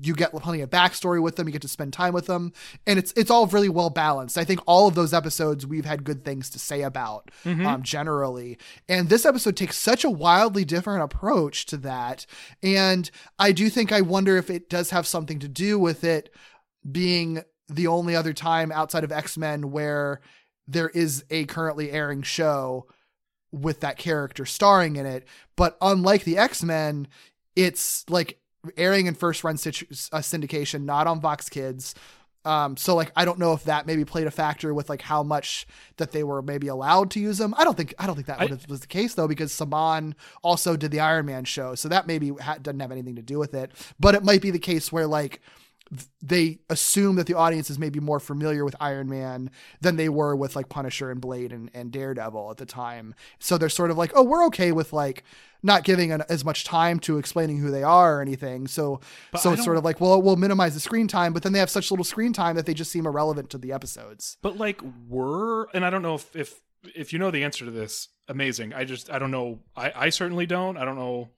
you 0.01 0.13
get 0.13 0.31
plenty 0.33 0.61
of 0.61 0.69
backstory 0.69 1.21
with 1.21 1.35
them 1.35 1.47
you 1.47 1.53
get 1.53 1.61
to 1.61 1.67
spend 1.67 1.93
time 1.93 2.13
with 2.13 2.25
them 2.25 2.51
and 2.85 2.99
it's 2.99 3.13
it's 3.15 3.31
all 3.31 3.47
really 3.47 3.69
well 3.69 3.89
balanced. 3.89 4.37
I 4.37 4.43
think 4.43 4.59
all 4.65 4.87
of 4.87 4.95
those 4.95 5.13
episodes 5.13 5.65
we've 5.65 5.85
had 5.85 6.03
good 6.03 6.25
things 6.25 6.49
to 6.51 6.59
say 6.59 6.81
about 6.81 7.31
um, 7.45 7.83
generally. 7.83 8.57
And 8.89 9.09
this 9.09 9.25
episode 9.25 9.55
takes 9.55 9.77
such 9.77 10.03
a 10.03 10.09
wildly 10.09 10.65
different 10.65 11.03
approach 11.03 11.65
to 11.67 11.77
that 11.77 12.25
and 12.63 13.09
i 13.39 13.51
do 13.51 13.69
think 13.69 13.91
i 13.91 14.01
wonder 14.01 14.37
if 14.37 14.49
it 14.49 14.69
does 14.69 14.89
have 14.89 15.07
something 15.07 15.39
to 15.39 15.47
do 15.47 15.79
with 15.79 16.03
it 16.03 16.33
being 16.89 17.41
the 17.67 17.87
only 17.87 18.15
other 18.15 18.33
time 18.33 18.71
outside 18.71 19.03
of 19.03 19.11
x-men 19.11 19.71
where 19.71 20.21
there 20.67 20.89
is 20.89 21.23
a 21.29 21.45
currently 21.45 21.91
airing 21.91 22.21
show 22.23 22.87
with 23.51 23.79
that 23.81 23.97
character 23.97 24.45
starring 24.45 24.97
in 24.97 25.05
it. 25.05 25.25
But 25.55 25.77
unlike 25.81 26.23
the 26.23 26.37
x-men 26.37 27.07
it's 27.55 28.03
like 28.09 28.39
airing 28.77 29.07
in 29.07 29.15
first 29.15 29.43
run 29.43 29.57
situ- 29.57 29.85
uh, 30.11 30.19
syndication, 30.19 30.83
not 30.83 31.07
on 31.07 31.21
Fox 31.21 31.49
Kids. 31.49 31.95
Um, 32.43 32.77
so 32.77 32.95
like 32.95 33.11
I 33.15 33.25
don't 33.25 33.39
know 33.39 33.53
if 33.53 33.63
that 33.63 33.87
maybe 33.87 34.05
played 34.05 34.27
a 34.27 34.31
factor 34.31 34.71
with 34.71 34.87
like 34.87 35.01
how 35.01 35.23
much 35.23 35.65
that 35.97 36.11
they 36.11 36.23
were 36.23 36.43
maybe 36.43 36.67
allowed 36.67 37.09
to 37.11 37.19
use 37.19 37.39
them. 37.39 37.55
I 37.57 37.63
don't 37.63 37.75
think 37.75 37.95
I 37.97 38.05
don't 38.05 38.13
think 38.15 38.27
that 38.27 38.39
I- 38.39 38.45
was 38.69 38.81
the 38.81 38.87
case 38.87 39.15
though 39.15 39.27
because 39.27 39.51
Saban 39.51 40.13
also 40.43 40.75
did 40.77 40.91
the 40.91 40.99
Iron 40.99 41.25
Man 41.25 41.43
show, 41.45 41.73
so 41.73 41.89
that 41.89 42.05
maybe 42.05 42.29
ha- 42.29 42.57
doesn't 42.61 42.79
have 42.79 42.91
anything 42.91 43.15
to 43.15 43.23
do 43.23 43.39
with 43.39 43.55
it. 43.55 43.71
But 43.99 44.13
it 44.13 44.23
might 44.23 44.41
be 44.43 44.51
the 44.51 44.59
case 44.59 44.91
where 44.91 45.07
like 45.07 45.41
they 46.21 46.59
assume 46.69 47.15
that 47.15 47.27
the 47.27 47.35
audience 47.35 47.69
is 47.69 47.77
maybe 47.77 47.99
more 47.99 48.19
familiar 48.19 48.65
with 48.65 48.75
Iron 48.79 49.07
Man 49.07 49.51
than 49.81 49.97
they 49.97 50.09
were 50.09 50.35
with 50.35 50.55
like 50.55 50.67
Punisher 50.67 51.11
and 51.11 51.21
Blade 51.21 51.53
and, 51.53 51.69
and 51.73 51.91
Daredevil 51.91 52.49
at 52.51 52.57
the 52.57 52.65
time. 52.65 53.13
So 53.39 53.57
they're 53.57 53.69
sort 53.69 53.91
of 53.91 53.97
like, 53.97 54.11
oh, 54.15 54.23
we're 54.23 54.45
okay 54.47 54.71
with 54.71 54.93
like 54.93 55.23
not 55.61 55.83
giving 55.83 56.11
an, 56.11 56.23
as 56.29 56.43
much 56.43 56.63
time 56.63 56.99
to 56.99 57.17
explaining 57.17 57.59
who 57.59 57.71
they 57.71 57.83
are 57.83 58.17
or 58.17 58.21
anything. 58.21 58.67
So 58.67 58.99
But 59.31 59.39
so 59.39 59.53
it's 59.53 59.63
sort 59.63 59.77
of 59.77 59.83
like, 59.83 60.01
well, 60.01 60.21
we'll 60.21 60.35
minimize 60.35 60.73
the 60.73 60.79
screen 60.79 61.07
time, 61.07 61.33
but 61.33 61.43
then 61.43 61.53
they 61.53 61.59
have 61.59 61.69
such 61.69 61.91
little 61.91 62.03
screen 62.03 62.33
time 62.33 62.55
that 62.55 62.65
they 62.65 62.73
just 62.73 62.91
seem 62.91 63.05
irrelevant 63.05 63.49
to 63.51 63.57
the 63.57 63.71
episodes. 63.71 64.37
But 64.41 64.57
like, 64.57 64.81
were 65.07 65.67
and 65.73 65.85
I 65.85 65.89
don't 65.89 66.01
know 66.01 66.15
if 66.15 66.35
if 66.35 66.61
if 66.95 67.13
you 67.13 67.19
know 67.19 67.31
the 67.31 67.43
answer 67.43 67.65
to 67.65 67.71
this, 67.71 68.09
amazing. 68.27 68.73
I 68.73 68.85
just 68.85 69.11
I 69.11 69.19
don't 69.19 69.31
know. 69.31 69.59
I 69.75 69.91
I 69.95 70.09
certainly 70.09 70.45
don't. 70.45 70.77
I 70.77 70.85
don't 70.85 70.97
know. 70.97 71.29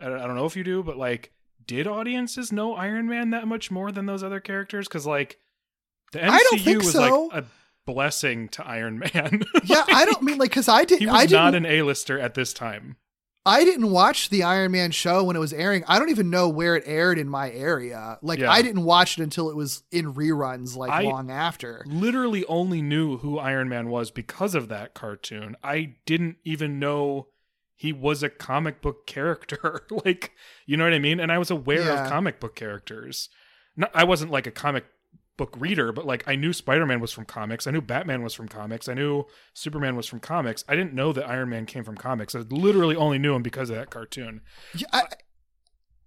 I 0.00 0.08
don't 0.08 0.34
know 0.34 0.46
if 0.46 0.56
you 0.56 0.64
do, 0.64 0.82
but 0.82 0.96
like, 0.96 1.32
did 1.66 1.86
audiences 1.86 2.52
know 2.52 2.74
Iron 2.74 3.08
Man 3.08 3.30
that 3.30 3.46
much 3.48 3.70
more 3.70 3.90
than 3.92 4.06
those 4.06 4.22
other 4.22 4.40
characters? 4.40 4.86
Because 4.88 5.06
like, 5.06 5.38
the 6.12 6.20
MCU 6.20 6.74
I 6.74 6.76
was 6.78 6.92
so. 6.92 7.26
like 7.32 7.44
a 7.44 7.46
blessing 7.86 8.48
to 8.50 8.66
Iron 8.66 8.98
Man. 8.98 9.42
Yeah, 9.64 9.84
I 9.88 10.04
don't 10.04 10.22
mean 10.22 10.38
like 10.38 10.50
because 10.50 10.68
I 10.68 10.84
did 10.84 11.00
he 11.00 11.08
I 11.08 11.12
was 11.12 11.22
didn't 11.22 11.32
not 11.44 11.54
an 11.54 11.66
A-lister 11.66 12.18
at 12.18 12.34
this 12.34 12.52
time. 12.52 12.96
I 13.46 13.64
didn't 13.64 13.90
watch 13.90 14.30
the 14.30 14.42
Iron 14.44 14.72
Man 14.72 14.90
show 14.90 15.22
when 15.24 15.36
it 15.36 15.38
was 15.38 15.52
airing. 15.52 15.84
I 15.86 15.98
don't 15.98 16.08
even 16.08 16.30
know 16.30 16.48
where 16.48 16.76
it 16.76 16.84
aired 16.86 17.18
in 17.18 17.28
my 17.28 17.50
area. 17.50 18.18
Like 18.22 18.38
Yeah. 18.38 18.50
I 18.50 18.62
didn't 18.62 18.84
watch 18.84 19.18
it 19.18 19.22
until 19.22 19.50
it 19.50 19.56
was 19.56 19.82
in 19.90 20.14
reruns 20.14 20.76
like 20.76 20.90
I- 20.90 21.02
long 21.02 21.30
after. 21.30 21.84
literally 21.86 22.44
only 22.46 22.80
knew 22.80 23.18
who 23.18 23.38
Iron 23.38 23.68
Man 23.68 23.88
was 23.90 24.10
because 24.10 24.54
of 24.54 24.68
that 24.68 24.94
cartoon. 24.94 25.56
I 25.62 25.96
didn't 26.06 26.36
even 26.44 26.78
know 26.78 27.28
he 27.84 27.92
was 27.92 28.22
a 28.22 28.30
comic 28.30 28.80
book 28.80 29.06
character. 29.06 29.82
like, 30.04 30.32
you 30.64 30.76
know 30.76 30.84
what 30.84 30.94
I 30.94 30.98
mean? 30.98 31.20
And 31.20 31.30
I 31.30 31.36
was 31.38 31.50
aware 31.50 31.82
Yeah. 31.82 32.04
of 32.04 32.10
comic 32.10 32.40
book 32.40 32.56
characters. 32.56 33.28
No, 33.76 33.88
I 33.92 34.04
wasn't 34.04 34.30
like 34.30 34.46
a 34.46 34.50
comic 34.50 34.84
book 35.36 35.54
reader, 35.58 35.92
but 35.92 36.06
like 36.06 36.22
I 36.26 36.34
knew 36.36 36.52
Spider-Man 36.54 37.00
was 37.00 37.12
from 37.12 37.24
comics. 37.26 37.66
I 37.66 37.72
knew 37.72 37.82
Batman 37.82 38.22
was 38.22 38.32
from 38.32 38.48
comics. 38.48 38.88
I 38.88 38.94
knew 38.94 39.26
Superman 39.52 39.96
was 39.96 40.06
from 40.06 40.20
comics. 40.20 40.64
I 40.66 40.76
didn't 40.76 40.94
know 40.94 41.12
that 41.12 41.28
Iron 41.28 41.50
Man 41.50 41.66
came 41.66 41.84
from 41.84 41.96
comics. 41.96 42.34
I 42.34 42.38
literally 42.38 42.96
only 42.96 43.18
knew 43.18 43.34
him 43.34 43.42
because 43.42 43.68
of 43.68 43.76
that 43.76 43.90
cartoon. 43.90 44.40
Yeah, 44.74 44.86
I, 44.92 45.02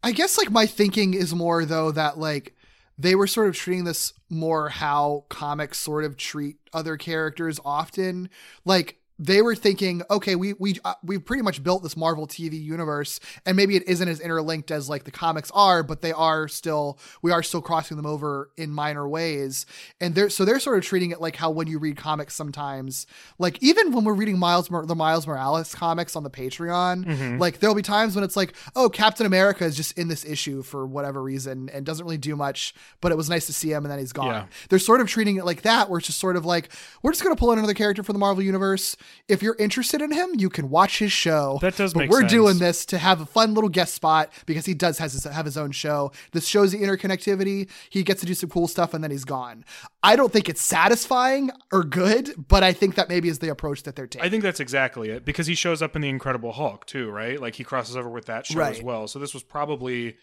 I 0.01 0.11
guess 0.13 0.37
like 0.37 0.49
my 0.49 0.65
thinking 0.65 1.13
is 1.13 1.35
more 1.35 1.63
though 1.65 1.91
that 1.91 2.17
like 2.17 2.55
they 2.97 3.13
were 3.13 3.27
sort 3.27 3.49
of 3.49 3.55
treating 3.55 3.83
this 3.83 4.13
more 4.29 4.69
how 4.69 5.25
comics 5.29 5.77
sort 5.77 6.05
of 6.05 6.17
treat 6.17 6.55
other 6.73 6.97
characters 6.97 7.59
often. 7.63 8.29
Like 8.65 8.97
they 9.19 9.41
were 9.41 9.55
thinking, 9.55 10.03
okay, 10.09 10.35
we 10.35 10.53
we 10.53 10.77
uh, 10.85 10.93
we've 11.03 11.23
pretty 11.25 11.41
much 11.43 11.63
built 11.63 11.83
this 11.83 11.97
Marvel 11.97 12.27
TV 12.27 12.61
universe, 12.61 13.19
and 13.45 13.57
maybe 13.57 13.75
it 13.75 13.87
isn't 13.87 14.07
as 14.07 14.19
interlinked 14.19 14.69
as 14.71 14.89
like 14.89 15.03
the 15.05 15.11
comics 15.11 15.51
are, 15.53 15.81
but 15.83 16.01
they 16.01 16.11
are 16.11 16.47
still 16.47 16.99
we 17.21 17.31
are 17.31 17.41
still 17.41 17.61
crossing 17.61 17.97
them 17.97 18.05
over 18.05 18.51
in 18.57 18.71
minor 18.71 19.07
ways, 19.07 19.65
and 19.99 20.13
they're 20.15 20.29
so 20.29 20.45
they're 20.45 20.59
sort 20.59 20.77
of 20.77 20.83
treating 20.83 21.11
it 21.11 21.19
like 21.19 21.35
how 21.35 21.49
when 21.49 21.67
you 21.67 21.79
read 21.79 21.97
comics 21.97 22.35
sometimes, 22.35 23.07
like 23.39 23.61
even 23.63 23.91
when 23.91 24.03
we're 24.03 24.13
reading 24.13 24.37
Miles 24.37 24.69
Mor- 24.69 24.85
the 24.85 24.95
Miles 24.95 25.25
Morales 25.25 25.73
comics 25.73 26.15
on 26.15 26.23
the 26.23 26.29
Patreon, 26.29 27.39
like 27.39 27.59
there'll 27.59 27.75
be 27.75 27.81
times 27.81 28.15
when 28.15 28.23
it's 28.23 28.35
like, 28.35 28.53
oh, 28.75 28.89
Captain 28.89 29.25
America 29.25 29.65
is 29.65 29.75
just 29.75 29.97
in 29.97 30.07
this 30.07 30.25
issue 30.25 30.61
for 30.61 30.85
whatever 30.85 31.21
reason 31.21 31.69
and 31.73 31.85
doesn't 31.85 32.05
really 32.05 32.17
do 32.17 32.35
much, 32.35 32.73
but 33.01 33.11
it 33.11 33.15
was 33.15 33.29
nice 33.29 33.45
to 33.47 33.53
see 33.53 33.71
him 33.71 33.83
and 33.83 33.91
then 33.91 33.99
he's 33.99 34.13
gone. 34.13 34.27
Yeah. 34.27 34.45
They're 34.69 34.79
sort 34.79 35.01
of 35.01 35.07
treating 35.07 35.37
it 35.37 35.45
like 35.45 35.63
that, 35.63 35.89
where 35.89 35.97
it's 35.97 36.07
just 36.07 36.19
sort 36.19 36.35
of 36.35 36.45
like, 36.45 36.69
we're 37.01 37.11
just 37.11 37.23
going 37.23 37.35
to 37.35 37.39
pull 37.39 37.51
in 37.51 37.57
another 37.59 37.73
character 37.73 38.03
from 38.03 38.13
the 38.13 38.19
Marvel 38.19 38.43
Universe. 38.43 38.95
If 39.27 39.41
you're 39.41 39.55
interested 39.59 40.01
in 40.01 40.11
him, 40.11 40.31
you 40.37 40.49
can 40.49 40.69
watch 40.69 40.99
his 40.99 41.11
show. 41.11 41.59
That 41.61 41.75
does 41.75 41.93
but 41.93 42.01
make 42.01 42.09
we're 42.09 42.21
sense. 42.21 42.31
doing 42.31 42.59
this 42.59 42.85
to 42.87 42.97
have 42.97 43.21
a 43.21 43.25
fun 43.25 43.53
little 43.53 43.69
guest 43.69 43.93
spot 43.93 44.31
because 44.45 44.65
he 44.65 44.73
does 44.73 44.97
has 44.99 45.13
his, 45.13 45.23
have 45.23 45.45
his 45.45 45.57
own 45.57 45.71
show. 45.71 46.11
This 46.31 46.47
shows 46.47 46.71
the 46.71 46.79
interconnectivity. 46.79 47.69
He 47.89 48.03
gets 48.03 48.21
to 48.21 48.25
do 48.25 48.33
some 48.33 48.49
cool 48.49 48.67
stuff 48.67 48.93
and 48.93 49.03
then 49.03 49.11
he's 49.11 49.25
gone. 49.25 49.65
I 50.03 50.15
don't 50.15 50.31
think 50.31 50.49
it's 50.49 50.61
satisfying 50.61 51.51
or 51.71 51.83
good, 51.83 52.47
but 52.47 52.63
I 52.63 52.73
think 52.73 52.95
that 52.95 53.09
maybe 53.09 53.29
is 53.29 53.39
the 53.39 53.49
approach 53.49 53.83
that 53.83 53.95
they're 53.95 54.07
taking. 54.07 54.25
I 54.25 54.29
think 54.29 54.43
that's 54.43 54.59
exactly 54.59 55.09
it 55.09 55.25
because 55.25 55.47
he 55.47 55.55
shows 55.55 55.81
up 55.81 55.95
in 55.95 56.01
the 56.01 56.09
Incredible 56.09 56.51
Hulk 56.51 56.85
too, 56.85 57.09
right? 57.09 57.39
Like 57.41 57.55
he 57.55 57.63
crosses 57.63 57.95
over 57.95 58.09
with 58.09 58.25
that 58.25 58.45
show 58.45 58.61
as 58.61 58.81
well. 58.81 59.07
So 59.07 59.19
this 59.19 59.33
was 59.33 59.43
probably 59.43 60.17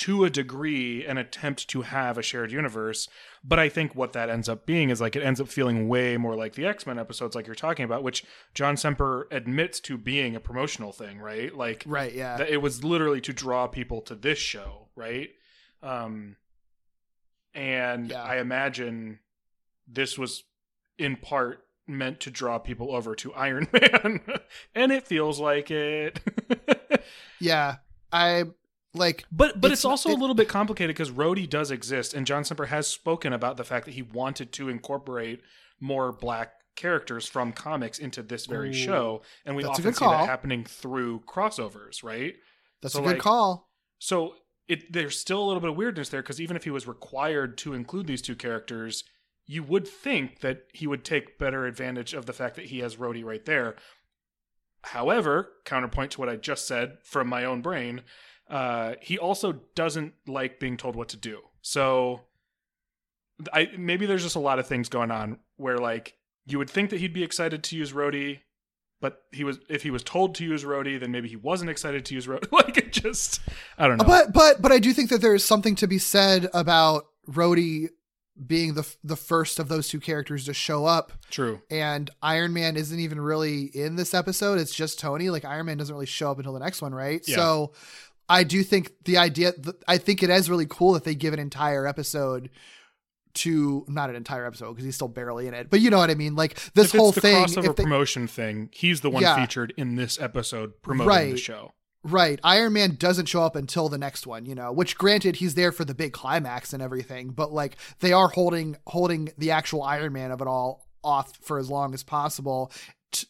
to 0.00 0.24
a 0.24 0.30
degree 0.30 1.04
an 1.06 1.16
attempt 1.18 1.68
to 1.68 1.82
have 1.82 2.18
a 2.18 2.22
shared 2.22 2.52
universe, 2.52 3.08
but 3.44 3.58
I 3.58 3.68
think 3.68 3.94
what 3.94 4.12
that 4.12 4.28
ends 4.28 4.48
up 4.48 4.66
being 4.66 4.90
is 4.90 5.00
like 5.00 5.16
it 5.16 5.22
ends 5.22 5.40
up 5.40 5.48
feeling 5.48 5.88
way 5.88 6.16
more 6.16 6.34
like 6.34 6.54
the 6.54 6.66
X-Men 6.66 6.98
episodes 6.98 7.34
like 7.34 7.46
you're 7.46 7.54
talking 7.54 7.84
about, 7.84 8.02
which 8.02 8.24
John 8.54 8.76
Semper 8.76 9.28
admits 9.30 9.80
to 9.80 9.96
being 9.96 10.34
a 10.36 10.40
promotional 10.40 10.92
thing, 10.92 11.18
right? 11.18 11.54
Like 11.56 11.84
right. 11.86 12.12
Yeah. 12.12 12.36
that 12.36 12.48
it 12.50 12.58
was 12.62 12.82
literally 12.84 13.20
to 13.22 13.32
draw 13.32 13.66
people 13.66 14.00
to 14.02 14.14
this 14.14 14.38
show, 14.38 14.88
right? 14.96 15.30
Um 15.82 16.36
and 17.54 18.10
Yeah. 18.10 18.22
I 18.22 18.38
imagine 18.38 19.18
this 19.88 20.16
was 20.18 20.44
in 20.98 21.16
part 21.16 21.64
meant 21.86 22.20
to 22.20 22.30
draw 22.30 22.58
people 22.58 22.94
over 22.94 23.14
to 23.16 23.34
Iron 23.34 23.66
Man, 23.72 24.20
and 24.74 24.92
it 24.92 25.06
feels 25.06 25.40
like 25.40 25.70
it. 25.70 26.20
Yeah, 27.40 27.76
I 28.12 28.44
like. 28.94 29.24
But 29.32 29.60
but 29.60 29.70
it's, 29.72 29.80
It's- 29.80 29.84
also 29.90 30.10
it- 30.10 30.16
a 30.16 30.20
little 30.20 30.34
bit 30.34 30.48
complicated 30.48 30.94
because 30.94 31.10
Rhodey 31.10 31.48
does 31.48 31.70
exist, 31.70 32.14
and 32.14 32.26
John 32.26 32.44
Semper 32.44 32.66
has 32.66 32.86
spoken 32.86 33.32
about 33.32 33.56
the 33.56 33.64
fact 33.64 33.84
that 33.86 33.92
he 33.94 34.02
wanted 34.02 34.52
to 34.54 34.68
incorporate 34.68 35.40
more 35.80 36.12
black 36.12 36.52
characters 36.76 37.26
from 37.26 37.52
comics 37.52 37.98
into 37.98 38.22
this 38.22 38.46
very 38.46 38.70
Ooh, 38.70 38.72
show, 38.72 39.22
and 39.44 39.56
we 39.56 39.64
often 39.64 39.92
see 39.92 40.04
that 40.04 40.26
happening 40.28 40.64
through 40.64 41.20
crossovers, 41.20 42.02
right? 42.02 42.34
That's 42.80 42.94
So, 42.94 43.00
a 43.00 43.02
good 43.02 43.12
like, 43.14 43.18
call. 43.20 43.68
So 43.98 44.34
it 44.68 44.92
there's 44.92 45.18
still 45.18 45.42
a 45.42 45.46
little 45.46 45.60
bit 45.60 45.70
of 45.70 45.76
weirdness 45.76 46.08
there 46.08 46.22
because 46.22 46.40
even 46.40 46.56
if 46.56 46.64
he 46.64 46.70
was 46.70 46.86
required 46.86 47.58
to 47.58 47.74
include 47.74 48.06
these 48.06 48.22
two 48.22 48.36
characters, 48.36 49.04
you 49.46 49.62
would 49.64 49.86
think 49.86 50.40
that 50.40 50.62
he 50.72 50.86
would 50.86 51.04
take 51.04 51.38
better 51.38 51.66
advantage 51.66 52.14
of 52.14 52.24
the 52.26 52.32
fact 52.32 52.54
that 52.56 52.66
he 52.66 52.78
has 52.78 52.96
Rhodey 52.96 53.24
right 53.24 53.44
there. 53.44 53.74
However, 54.82 55.50
counterpoint 55.64 56.12
to 56.12 56.20
what 56.20 56.28
I 56.28 56.36
just 56.36 56.66
said 56.66 56.98
from 57.02 57.28
my 57.28 57.44
own 57.44 57.60
brain, 57.60 58.02
uh, 58.50 58.94
he 59.00 59.16
also 59.18 59.52
doesn't 59.74 60.14
like 60.26 60.58
being 60.58 60.76
told 60.76 60.96
what 60.96 61.08
to 61.10 61.16
do. 61.16 61.40
So 61.62 62.22
I 63.52 63.70
maybe 63.78 64.06
there's 64.06 64.22
just 64.22 64.36
a 64.36 64.40
lot 64.40 64.58
of 64.58 64.66
things 64.66 64.88
going 64.88 65.10
on 65.10 65.38
where 65.56 65.78
like 65.78 66.14
you 66.46 66.58
would 66.58 66.68
think 66.68 66.90
that 66.90 67.00
he'd 67.00 67.14
be 67.14 67.22
excited 67.22 67.62
to 67.62 67.76
use 67.76 67.92
Rhodey, 67.92 68.40
but 69.00 69.22
he 69.32 69.44
was 69.44 69.60
if 69.68 69.82
he 69.82 69.90
was 69.90 70.02
told 70.02 70.34
to 70.36 70.44
use 70.44 70.64
Rhodey, 70.64 70.98
then 70.98 71.12
maybe 71.12 71.28
he 71.28 71.36
wasn't 71.36 71.70
excited 71.70 72.04
to 72.06 72.14
use 72.14 72.26
Rhodey. 72.26 72.50
like 72.52 72.76
it 72.76 72.92
just 72.92 73.40
I 73.78 73.86
don't 73.86 73.98
know. 73.98 74.04
But 74.04 74.32
but 74.32 74.60
but 74.60 74.72
I 74.72 74.78
do 74.78 74.92
think 74.92 75.10
that 75.10 75.20
there's 75.20 75.44
something 75.44 75.76
to 75.76 75.86
be 75.86 75.98
said 75.98 76.48
about 76.52 77.06
Rhodey 77.28 77.90
being 78.46 78.74
the 78.74 78.88
the 79.04 79.16
first 79.16 79.58
of 79.58 79.68
those 79.68 79.88
two 79.88 80.00
characters 80.00 80.46
to 80.46 80.54
show 80.54 80.86
up 80.86 81.12
True. 81.30 81.60
and 81.70 82.10
Iron 82.22 82.52
Man 82.52 82.76
isn't 82.76 82.98
even 82.98 83.20
really 83.20 83.64
in 83.64 83.96
this 83.96 84.14
episode. 84.14 84.58
It's 84.58 84.74
just 84.74 84.98
Tony. 84.98 85.30
Like 85.30 85.44
Iron 85.44 85.66
Man 85.66 85.76
doesn't 85.76 85.94
really 85.94 86.06
show 86.06 86.30
up 86.30 86.38
until 86.38 86.54
the 86.54 86.60
next 86.60 86.80
one, 86.80 86.94
right? 86.94 87.22
Yeah. 87.26 87.36
So 87.36 87.72
I 88.30 88.44
do 88.44 88.62
think 88.62 88.92
the 89.04 89.18
idea. 89.18 89.52
I 89.86 89.98
think 89.98 90.22
it 90.22 90.30
is 90.30 90.48
really 90.48 90.66
cool 90.66 90.92
that 90.94 91.04
they 91.04 91.14
give 91.14 91.34
an 91.34 91.40
entire 91.40 91.86
episode 91.86 92.48
to 93.32 93.84
not 93.88 94.10
an 94.10 94.16
entire 94.16 94.44
episode 94.46 94.70
because 94.72 94.84
he's 94.84 94.94
still 94.96 95.08
barely 95.08 95.46
in 95.46 95.54
it, 95.54 95.70
but 95.70 95.80
you 95.80 95.90
know 95.90 95.98
what 95.98 96.10
I 96.10 96.14
mean. 96.14 96.34
Like 96.34 96.58
this 96.74 96.92
whole 96.92 97.12
the 97.12 97.20
thing. 97.20 97.44
crossover 97.44 97.70
if 97.70 97.76
they- 97.76 97.82
promotion 97.84 98.26
thing, 98.26 98.70
he's 98.72 99.02
the 99.02 99.10
one 99.10 99.22
Yeah. 99.22 99.36
featured 99.40 99.72
in 99.76 99.96
this 99.96 100.18
episode 100.20 100.80
promoting 100.82 101.32
the 101.32 101.36
show. 101.36 101.72
Right. 102.02 102.40
Iron 102.42 102.72
Man 102.72 102.96
doesn't 102.96 103.26
show 103.26 103.42
up 103.42 103.54
until 103.56 103.88
the 103.90 103.98
next 103.98 104.26
one, 104.26 104.46
you 104.46 104.54
know, 104.54 104.72
which 104.72 104.96
granted 104.96 105.36
he's 105.36 105.54
there 105.54 105.70
for 105.70 105.84
the 105.84 105.94
big 105.94 106.12
climax 106.12 106.72
and 106.72 106.82
everything, 106.82 107.30
but 107.30 107.52
like 107.52 107.76
they 108.00 108.12
are 108.12 108.28
holding 108.28 108.76
holding 108.86 109.30
the 109.38 109.50
actual 109.50 109.82
Iron 109.82 110.12
Man 110.14 110.30
of 110.30 110.40
it 110.40 110.46
all 110.48 110.88
off 111.04 111.36
for 111.42 111.58
as 111.58 111.70
long 111.70 111.92
as 111.94 112.02
possible 112.02 112.72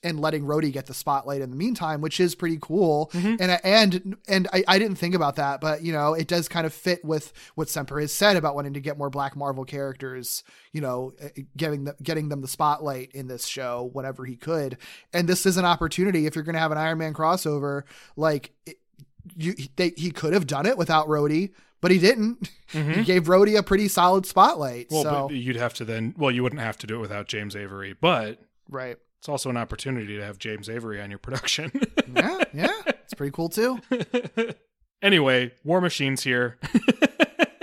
and 0.02 0.20
letting 0.20 0.44
Rhodey 0.44 0.72
get 0.72 0.86
the 0.86 0.94
spotlight 0.94 1.40
in 1.40 1.50
the 1.50 1.56
meantime, 1.56 2.00
which 2.00 2.20
is 2.20 2.34
pretty 2.34 2.58
cool. 2.60 3.10
Mm-hmm. 3.12 3.36
And 3.40 3.52
I- 3.52 3.60
and 3.64 4.16
and 4.28 4.48
I, 4.52 4.64
I 4.68 4.78
didn't 4.78 4.96
think 4.96 5.14
about 5.14 5.36
that, 5.36 5.60
but 5.60 5.82
you 5.82 5.92
know, 5.92 6.14
it 6.14 6.28
does 6.28 6.48
kind 6.48 6.66
of 6.66 6.72
fit 6.72 7.04
with 7.04 7.32
what 7.54 7.68
Semper 7.68 8.00
has 8.00 8.12
said 8.12 8.36
about 8.36 8.54
wanting 8.54 8.74
to 8.74 8.80
get 8.80 8.98
more 8.98 9.10
Black 9.10 9.36
Marvel 9.36 9.64
characters, 9.64 10.42
you 10.72 10.80
know, 10.80 11.12
eh, 11.20 11.28
eh 11.36 11.42
getting 11.56 11.84
the, 11.84 11.96
getting 12.02 12.28
them 12.28 12.40
the 12.40 12.48
spotlight 12.48 13.12
in 13.12 13.28
this 13.28 13.46
show 13.46 13.90
whenever 13.92 14.24
he 14.24 14.36
could. 14.36 14.76
And 15.12 15.28
this 15.28 15.46
is 15.46 15.56
an 15.56 15.64
opportunity 15.64 16.26
if 16.26 16.34
you're 16.34 16.44
going 16.44 16.54
to 16.54 16.60
have 16.60 16.72
an 16.72 16.78
Iron 16.78 16.98
Man 16.98 17.14
crossover, 17.14 17.82
like 18.16 18.52
it, 18.66 18.76
you 19.36 19.54
they, 19.76 19.92
he 19.96 20.10
could 20.10 20.32
have 20.32 20.46
done 20.46 20.66
it 20.66 20.76
without 20.78 21.06
Rhodey, 21.08 21.52
but 21.80 21.90
he 21.90 21.98
didn't. 21.98 22.50
He 22.70 22.78
mm-hmm. 22.78 23.02
gave 23.02 23.24
Rhodey 23.24 23.58
a 23.58 23.62
pretty 23.62 23.88
solid 23.88 24.26
spotlight. 24.26 24.88
Well, 24.90 25.02
so 25.02 25.28
but 25.28 25.36
you'd 25.36 25.56
have 25.56 25.74
to 25.74 25.84
then. 25.84 26.14
Well, 26.16 26.30
you 26.30 26.42
wouldn't 26.42 26.62
have 26.62 26.78
to 26.78 26.86
do 26.86 26.96
it 26.96 27.00
without 27.00 27.26
James 27.26 27.56
Avery, 27.56 27.94
but 28.00 28.38
right. 28.68 28.96
It's 29.20 29.28
also 29.28 29.50
an 29.50 29.58
opportunity 29.58 30.16
to 30.16 30.24
have 30.24 30.38
James 30.38 30.70
Avery 30.70 30.98
on 31.00 31.10
your 31.10 31.18
production. 31.18 31.70
Yeah, 32.12 32.42
yeah. 32.52 32.80
It's 32.88 33.14
pretty 33.14 33.30
cool 33.30 33.48
too. 33.48 33.78
anyway, 35.02 35.52
War 35.62 35.80
Machine's 35.80 36.24
here. 36.24 36.58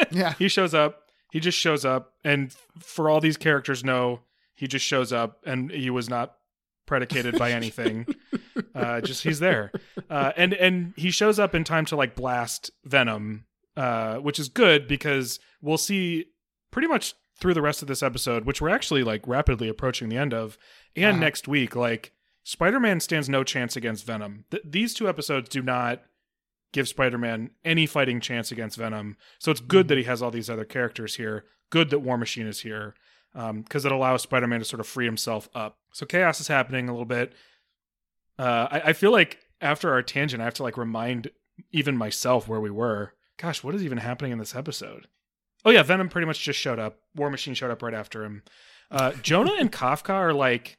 Yeah. 0.09 0.34
he 0.39 0.47
shows 0.47 0.73
up. 0.73 1.01
He 1.31 1.41
just 1.41 1.57
shows 1.57 1.84
up, 1.84 2.13
and 2.23 2.55
for 2.79 3.09
all 3.09 3.19
these 3.19 3.35
characters 3.35 3.84
know, 3.84 4.21
he 4.55 4.67
just 4.67 4.85
shows 4.85 5.11
up, 5.11 5.41
and 5.45 5.69
he 5.69 5.89
was 5.89 6.09
not 6.09 6.35
predicated 6.85 7.38
by 7.38 7.51
anything. 7.51 8.07
uh, 8.73 9.01
just 9.01 9.23
he's 9.23 9.39
there, 9.39 9.73
uh, 10.09 10.31
and 10.38 10.53
and 10.53 10.93
he 10.95 11.11
shows 11.11 11.38
up 11.39 11.53
in 11.53 11.65
time 11.65 11.84
to 11.88 11.97
like 11.97 12.15
blast 12.15 12.71
Venom, 12.85 13.45
uh, 13.75 14.15
which 14.15 14.39
is 14.39 14.47
good 14.47 14.88
because 14.88 15.38
we'll 15.61 15.77
see 15.77 16.27
pretty 16.71 16.88
much 16.88 17.13
through 17.39 17.53
the 17.53 17.61
rest 17.61 17.81
of 17.81 17.88
this 17.89 18.01
episode, 18.01 18.45
which 18.45 18.61
we're 18.61 18.69
actually 18.69 19.03
like 19.03 19.27
rapidly 19.27 19.67
approaching 19.67 20.07
the 20.09 20.17
end 20.17 20.34
of, 20.34 20.57
and 20.98 21.06
Uh-huh. 21.11 21.19
next 21.19 21.48
week, 21.48 21.76
like 21.76 22.11
Spider-Man 22.44 22.99
stands 22.99 23.30
no 23.30 23.44
chance 23.44 23.76
against 23.76 24.06
Venom. 24.06 24.45
Th- 24.52 24.64
these 24.65 24.94
two 24.94 25.07
episodes 25.07 25.48
do 25.49 25.61
not 25.61 26.02
give 26.74 26.88
Spider-Man 26.88 27.52
any 27.64 27.86
fighting 27.86 28.19
chance 28.19 28.52
against 28.52 28.78
Venom. 28.78 29.15
So 29.40 29.52
it's 29.52 29.61
good 29.61 29.88
that 29.88 29.98
he 29.98 30.03
has 30.06 30.22
all 30.22 30.32
these 30.32 30.49
other 30.49 30.65
characters 30.65 31.15
here. 31.15 31.45
Good 31.69 31.90
that 31.91 31.99
War 31.99 32.18
Machine 32.18 32.48
is 32.48 32.61
here 32.61 32.94
because 33.34 33.86
it 33.86 33.91
allows 33.91 34.24
Spider-Man 34.24 34.60
to 34.60 34.65
sort 34.65 34.80
of 34.80 34.88
free 34.88 35.06
himself 35.06 35.48
up. 35.56 35.78
So 35.94 36.06
chaos 36.06 36.40
is 36.41 36.48
happening 36.48 36.90
a 36.90 36.91
little 36.91 37.06
bit. 37.06 37.34
Uh, 38.40 38.68
I, 38.72 38.80
I 38.88 38.94
feel 38.94 39.11
like 39.11 39.40
after 39.61 39.91
our 39.91 40.02
tangent, 40.02 40.41
I 40.41 40.45
have 40.45 40.53
to 40.56 40.64
like 40.64 40.78
remind 40.78 41.30
even 41.72 41.98
myself 41.98 42.48
where 42.48 42.60
we 42.60 42.69
were. 42.72 43.14
Gosh, 43.38 43.64
what 43.64 43.76
is 43.76 43.84
even 43.84 43.98
happening 43.99 44.32
in 44.32 44.38
this 44.40 44.56
episode? 44.56 45.07
Oh 45.65 45.69
yeah, 45.72 45.84
Venom 45.84 46.10
pretty 46.10 46.28
much 46.28 46.41
just 46.44 46.60
showed 46.60 46.80
up. 46.80 46.99
War 47.15 47.30
Machine 47.30 47.53
showed 47.53 47.72
up 47.72 47.82
right 47.82 47.94
after 47.94 48.24
him. 48.24 48.44
Uh, 48.91 49.11
Jonah 49.22 49.56
and 49.60 49.72
Kafka 49.72 50.11
are 50.14 50.34
like 50.34 50.76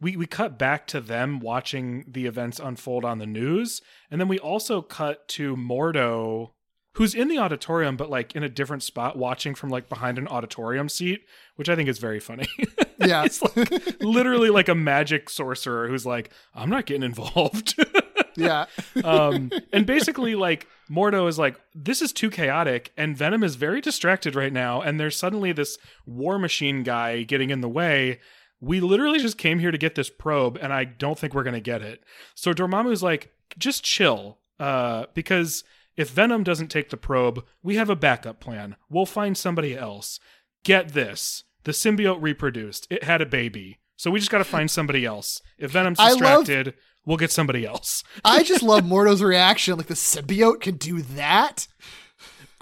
we 0.00 0.16
we 0.16 0.26
cut 0.26 0.58
back 0.58 0.86
to 0.88 1.00
them 1.00 1.40
watching 1.40 2.04
the 2.08 2.26
events 2.26 2.58
unfold 2.58 3.04
on 3.04 3.18
the 3.18 3.26
news, 3.26 3.82
and 4.10 4.20
then 4.20 4.28
we 4.28 4.38
also 4.38 4.82
cut 4.82 5.28
to 5.28 5.56
Mordo, 5.56 6.50
who's 6.94 7.14
in 7.14 7.28
the 7.28 7.38
auditorium 7.38 7.96
but 7.96 8.10
like 8.10 8.34
in 8.34 8.42
a 8.42 8.48
different 8.48 8.82
spot, 8.82 9.16
watching 9.16 9.54
from 9.54 9.70
like 9.70 9.88
behind 9.88 10.18
an 10.18 10.28
auditorium 10.28 10.88
seat, 10.88 11.20
which 11.56 11.68
I 11.68 11.76
think 11.76 11.88
is 11.88 11.98
very 11.98 12.20
funny. 12.20 12.46
Yeah. 13.02 13.24
it's 13.24 13.40
like 13.40 14.02
literally 14.02 14.50
like 14.50 14.68
a 14.68 14.74
magic 14.74 15.30
sorcerer 15.30 15.88
who's 15.88 16.04
like, 16.04 16.30
I'm 16.54 16.68
not 16.68 16.84
getting 16.84 17.02
involved. 17.02 17.74
Yeah. 18.36 18.66
um, 19.04 19.50
and 19.72 19.84
basically, 19.86 20.34
like 20.34 20.66
Mordo 20.90 21.28
is 21.28 21.38
like, 21.38 21.60
this 21.74 22.00
is 22.00 22.12
too 22.12 22.30
chaotic, 22.30 22.92
and 22.96 23.16
Venom 23.16 23.42
is 23.42 23.56
very 23.56 23.80
distracted 23.80 24.34
right 24.34 24.52
now, 24.52 24.80
and 24.80 24.98
there's 25.00 25.16
suddenly 25.16 25.52
this 25.52 25.76
War 26.06 26.38
Machine 26.38 26.82
guy 26.82 27.22
getting 27.24 27.50
in 27.50 27.60
the 27.60 27.68
way. 27.68 28.20
We 28.60 28.80
literally 28.80 29.18
just 29.18 29.38
came 29.38 29.58
here 29.58 29.70
to 29.70 29.78
get 29.78 29.94
this 29.94 30.10
probe, 30.10 30.58
and 30.60 30.72
I 30.72 30.84
don't 30.84 31.18
think 31.18 31.34
we're 31.34 31.42
gonna 31.44 31.60
get 31.60 31.82
it. 31.82 32.02
So 32.34 32.52
Dormammu's 32.52 33.02
like, 33.02 33.32
just 33.58 33.82
chill, 33.84 34.38
uh, 34.58 35.06
because 35.14 35.64
if 35.96 36.10
Venom 36.10 36.44
doesn't 36.44 36.68
take 36.68 36.90
the 36.90 36.96
probe, 36.96 37.44
we 37.62 37.76
have 37.76 37.90
a 37.90 37.96
backup 37.96 38.38
plan. 38.40 38.76
We'll 38.88 39.06
find 39.06 39.36
somebody 39.36 39.76
else. 39.76 40.20
Get 40.64 40.90
this: 40.90 41.44
the 41.64 41.72
symbiote 41.72 42.20
reproduced. 42.20 42.86
It 42.90 43.04
had 43.04 43.20
a 43.20 43.26
baby. 43.26 43.78
So 43.96 44.10
we 44.10 44.18
just 44.18 44.30
got 44.30 44.38
to 44.38 44.44
find 44.44 44.70
somebody 44.70 45.04
else. 45.04 45.42
If 45.58 45.72
Venom's 45.72 45.98
I 45.98 46.12
love- 46.12 46.46
distracted, 46.46 46.74
we'll 47.04 47.18
get 47.18 47.30
somebody 47.30 47.66
else. 47.66 48.02
I 48.24 48.42
just 48.44 48.62
love 48.62 48.82
Mordo's 48.84 49.22
reaction. 49.22 49.76
Like 49.76 49.88
the 49.88 49.94
symbiote 49.94 50.60
can 50.62 50.76
do 50.76 51.02
that. 51.02 51.66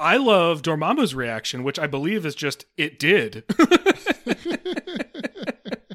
I 0.01 0.16
love 0.16 0.62
Dormammu's 0.62 1.15
reaction, 1.15 1.65
which 1.65 1.79
I 1.79 1.87
believe 1.89 2.25
is 2.25 2.35
just 2.37 2.65
it 2.77 2.99
did. 3.01 3.45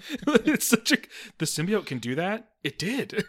it's 0.28 0.66
such 0.66 0.92
a 0.92 0.98
the 1.38 1.46
symbiote 1.46 1.86
can 1.86 2.00
do 2.00 2.16
that. 2.16 2.50
It 2.64 2.80
did. 2.80 3.12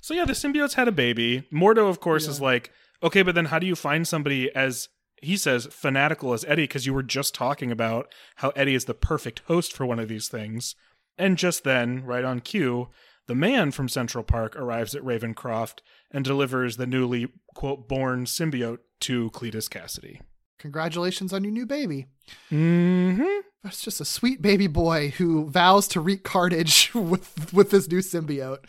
so 0.00 0.14
yeah, 0.14 0.24
the 0.24 0.32
symbiote's 0.32 0.74
had 0.74 0.88
a 0.88 0.92
baby. 0.92 1.48
Mordo, 1.52 1.88
of 1.88 2.00
course, 2.00 2.26
is 2.26 2.40
like, 2.40 2.70
okay, 3.02 3.22
but 3.22 3.34
then 3.34 3.46
how 3.46 3.58
do 3.58 3.66
you 3.66 3.76
find 3.76 4.06
somebody 4.06 4.54
as 4.54 4.88
he 5.20 5.36
says 5.36 5.66
fanatical 5.70 6.32
as 6.32 6.44
Eddie? 6.46 6.64
Because 6.64 6.86
you 6.86 6.94
were 6.94 7.02
just 7.02 7.34
talking 7.34 7.70
about 7.70 8.12
how 8.36 8.50
Eddie 8.50 8.74
is 8.74 8.86
the 8.86 8.94
perfect 8.94 9.42
host 9.46 9.72
for 9.72 9.86
one 9.86 9.98
of 9.98 10.08
these 10.08 10.28
things. 10.28 10.74
And 11.18 11.36
just 11.36 11.64
then, 11.64 12.04
right 12.04 12.24
on 12.24 12.40
cue, 12.40 12.88
the 13.26 13.34
man 13.34 13.70
from 13.70 13.88
Central 13.88 14.24
Park 14.24 14.56
arrives 14.56 14.94
at 14.94 15.02
Ravencroft 15.02 15.80
and 16.10 16.24
delivers 16.24 16.76
the 16.76 16.86
newly 16.86 17.28
quote 17.54 17.88
born 17.88 18.24
symbiote 18.24 18.78
to 19.00 19.30
Cletus 19.30 19.68
Kasady. 19.68 20.20
Congratulations 20.62 21.32
on 21.32 21.42
your 21.42 21.52
new 21.52 21.66
baby. 21.66 22.06
Mm-hmm. 22.52 23.40
That's 23.64 23.82
just 23.82 24.00
a 24.00 24.04
sweet 24.04 24.40
baby 24.40 24.68
boy 24.68 25.10
who 25.18 25.48
vows 25.50 25.88
to 25.88 26.00
wreak 26.00 26.22
carnage 26.22 26.94
with 26.94 27.52
with 27.52 27.70
this 27.70 27.88
new 27.90 27.98
symbiote. 27.98 28.64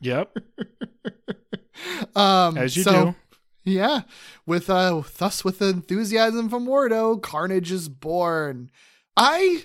Yep. 0.00 0.36
Um, 2.14 2.58
As 2.58 2.76
you 2.76 2.82
so, 2.82 2.92
do. 2.92 3.14
Yeah, 3.64 4.02
with 4.44 4.68
uh, 4.68 5.02
thus 5.16 5.44
with 5.44 5.60
the 5.60 5.68
enthusiasm 5.68 6.50
from 6.50 6.66
Mordo, 6.66 7.20
Carnage 7.22 7.72
is 7.72 7.88
born. 7.88 8.70
I 9.16 9.62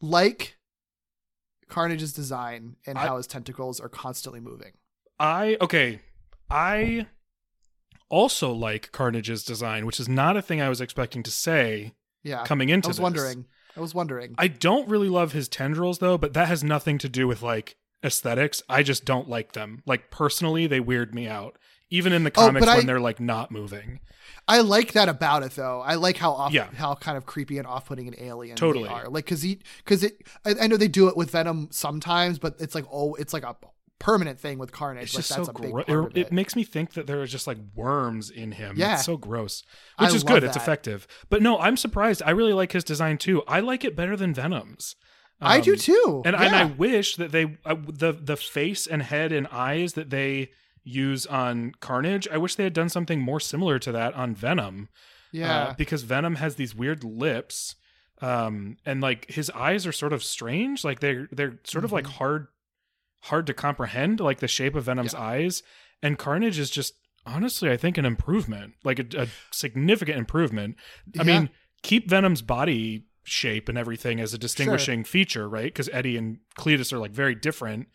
like 0.00 0.56
Carnage's 1.68 2.14
design 2.14 2.76
and 2.86 2.96
I- 2.96 3.06
how 3.06 3.18
his 3.18 3.26
tentacles 3.26 3.80
are 3.80 3.90
constantly 3.90 4.40
moving. 4.40 4.72
I 5.18 5.58
okay. 5.60 6.00
I 6.48 7.06
also 8.10 8.52
like 8.52 8.92
Carnage's 8.92 9.42
design, 9.44 9.86
which 9.86 9.98
is 9.98 10.08
not 10.08 10.36
a 10.36 10.42
thing 10.42 10.60
I 10.60 10.68
was 10.68 10.80
expecting 10.82 11.22
to 11.22 11.30
say 11.30 11.94
Yeah, 12.22 12.44
coming 12.44 12.68
into 12.68 12.88
I 12.88 12.90
was 12.90 12.96
this. 12.98 13.02
wondering. 13.02 13.46
I 13.76 13.80
was 13.80 13.94
wondering. 13.94 14.34
I 14.36 14.48
don't 14.48 14.88
really 14.88 15.08
love 15.08 15.32
his 15.32 15.48
tendrils 15.48 15.98
though, 16.00 16.18
but 16.18 16.34
that 16.34 16.48
has 16.48 16.62
nothing 16.62 16.98
to 16.98 17.08
do 17.08 17.26
with 17.26 17.40
like 17.40 17.76
aesthetics. 18.04 18.62
I 18.68 18.82
just 18.82 19.04
don't 19.04 19.28
like 19.28 19.52
them. 19.52 19.82
Like 19.86 20.10
personally, 20.10 20.66
they 20.66 20.80
weird 20.80 21.14
me 21.14 21.26
out. 21.28 21.56
Even 21.92 22.12
in 22.12 22.22
the 22.22 22.30
Oh, 22.36 22.46
comics 22.46 22.66
but 22.66 22.76
when 22.76 22.84
I- 22.84 22.86
they're 22.86 23.00
like 23.00 23.18
not 23.20 23.50
moving. 23.50 24.00
I 24.46 24.60
like 24.60 24.92
that 24.92 25.08
about 25.08 25.42
it 25.42 25.52
though. 25.52 25.80
I 25.80 25.94
like 25.96 26.16
how 26.16 26.32
off, 26.32 26.52
Yeah. 26.52 26.68
how 26.74 26.94
kind 26.94 27.16
of 27.16 27.26
creepy 27.26 27.58
and 27.58 27.66
off-putting 27.66 28.06
and 28.08 28.16
alien 28.20 28.56
Totally. 28.56 28.84
they 28.88 28.94
are. 28.94 29.08
Like 29.08 29.24
because 29.24 29.42
he 29.42 29.58
because 29.78 30.02
it 30.04 30.22
I, 30.44 30.54
I 30.62 30.66
know 30.66 30.76
they 30.76 30.88
do 30.88 31.08
it 31.08 31.16
with 31.16 31.30
Venom 31.30 31.68
sometimes, 31.70 32.38
but 32.38 32.56
it's 32.60 32.74
like 32.74 32.84
oh 32.92 33.14
it's 33.14 33.32
like 33.32 33.42
a 33.44 33.56
permanent 34.00 34.40
thing 34.40 34.58
with 34.58 34.72
Carnage. 34.72 35.04
It's 35.04 35.14
like 35.14 35.18
just 35.20 35.36
that's 35.36 35.46
so 35.46 35.50
a 35.50 35.70
gross. 35.70 35.84
It, 35.86 36.18
it 36.18 36.26
it. 36.26 36.32
makes 36.32 36.56
me 36.56 36.64
think 36.64 36.94
that 36.94 37.06
there 37.06 37.20
are 37.22 37.26
just 37.26 37.46
like 37.46 37.58
worms 37.76 38.28
in 38.30 38.50
him. 38.52 38.74
Yeah. 38.76 38.94
It's 38.94 39.04
so 39.04 39.16
gross. 39.16 39.62
I 39.96 40.06
Which 40.06 40.14
is 40.16 40.24
love 40.24 40.32
good. 40.34 40.44
It's 40.44 40.56
effective. 40.56 41.06
But 41.28 41.42
no, 41.42 41.58
I'm 41.60 41.76
surprised. 41.76 42.22
I 42.26 42.30
really 42.30 42.52
like 42.52 42.72
his 42.72 42.82
design 42.82 43.16
too. 43.18 43.42
I 43.46 43.60
like 43.60 43.84
it 43.84 43.94
better 43.94 44.16
than 44.16 44.34
Venom's. 44.34 44.96
I 45.40 45.60
do 45.60 45.72
Um, 45.72 45.78
too. 45.78 46.22
And, 46.26 46.34
and 46.36 46.54
I 46.56 46.64
wish 46.64 47.16
that 47.16 47.30
they 47.32 47.56
uh, 47.64 47.76
the 47.88 48.12
the 48.12 48.36
face 48.36 48.86
and 48.86 49.02
head 49.02 49.32
and 49.32 49.46
eyes 49.48 49.92
that 49.94 50.10
they 50.10 50.50
use 50.82 51.24
on 51.26 51.72
Carnage. 51.80 52.26
I 52.28 52.36
wish 52.38 52.56
they 52.56 52.64
had 52.64 52.72
done 52.74 52.88
something 52.88 53.20
more 53.20 53.40
similar 53.40 53.78
to 53.78 53.92
that 53.92 54.12
on 54.14 54.34
Venom. 54.34 54.88
yeah. 55.32 55.58
Uh, 55.68 55.74
because 55.78 56.02
Venom 56.02 56.34
has 56.36 56.56
these 56.56 56.74
weird 56.74 57.04
lips, 57.04 57.74
um, 58.20 58.76
and 58.84 59.00
like 59.00 59.30
his 59.30 59.48
eyes 59.50 59.86
are 59.86 59.92
sort 59.92 60.12
of 60.12 60.22
strange. 60.22 60.84
Like 60.84 61.00
they're 61.00 61.28
they're 61.32 61.58
sort 61.64 61.84
of 61.84 61.92
like 61.92 62.04
Mm-hmm. 62.04 62.14
hard 62.18 62.46
hard 63.24 63.46
to 63.46 63.54
comprehend, 63.54 64.20
like 64.20 64.40
the 64.40 64.48
shape 64.48 64.74
of 64.74 64.84
Venom's 64.84 65.14
eyes. 65.14 65.62
And 66.02 66.18
Carnage 66.18 66.58
is 66.58 66.70
just 66.70 66.94
honestly, 67.26 67.70
I 67.70 67.76
think, 67.76 67.98
an 67.98 68.04
improvement, 68.06 68.74
like 68.82 68.98
a, 68.98 69.22
a 69.22 69.26
significant 69.50 70.18
improvement. 70.18 70.76
I 71.18 71.22
Yeah. 71.22 71.40
mean, 71.40 71.50
keep 71.82 72.08
Venom's 72.08 72.42
body 72.42 73.04
shape 73.22 73.68
and 73.68 73.76
everything 73.76 74.18
as 74.20 74.32
a 74.34 74.38
distinguishing 74.38 75.04
feature, 75.04 75.48
right? 75.48 75.66
Because 75.72 75.90
Eddie 75.92 76.16
and 76.16 76.38
Cletus 76.58 76.92
are 76.92 76.98
like 76.98 77.10
very 77.12 77.34
different. 77.34 77.88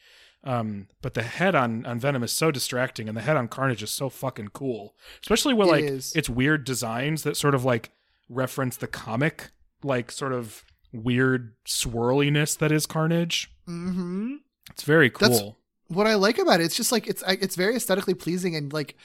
Um, 0.44 0.90
but 1.02 1.16
the 1.16 1.24
head 1.24 1.56
on 1.56 1.88
on 1.88 2.00
Venom 2.00 2.22
is 2.24 2.32
so 2.32 2.52
distracting, 2.52 3.08
and 3.10 3.18
the 3.18 3.22
head 3.22 3.36
on 3.36 3.48
Carnage 3.48 3.82
is 3.82 3.90
so 3.90 4.10
fucking 4.10 4.50
cool. 4.50 4.94
Especially 5.22 5.56
with 5.56 5.68
It 5.70 5.72
like 5.72 5.84
is. 5.86 6.14
it's 6.16 6.30
weird 6.30 6.64
designs 6.66 7.24
that 7.24 7.36
sort 7.36 7.56
of 7.56 7.66
like 7.66 7.90
reference 8.30 8.78
the 8.78 8.86
comic, 8.88 9.50
like 9.84 10.12
sort 10.12 10.34
of 10.34 10.64
weird 10.94 11.56
swirliness 11.66 12.56
that 12.60 12.72
is 12.72 12.86
Carnage. 12.86 13.50
mm-hmm. 13.68 14.36
It's 14.72 14.84
very 14.84 15.10
That's- 15.10 15.40
cool. 15.40 15.58
what 15.88 16.08
I 16.08 16.16
like 16.16 16.38
about 16.38 16.60
it, 16.62 16.64
it's 16.66 16.76
just 16.76 16.92
like 16.92 17.08
it's 17.08 17.24
it's 17.28 17.56
very 17.56 17.76
aesthetically 17.76 18.14
pleasing 18.16 18.56
and 18.56 18.72
like 18.74 18.96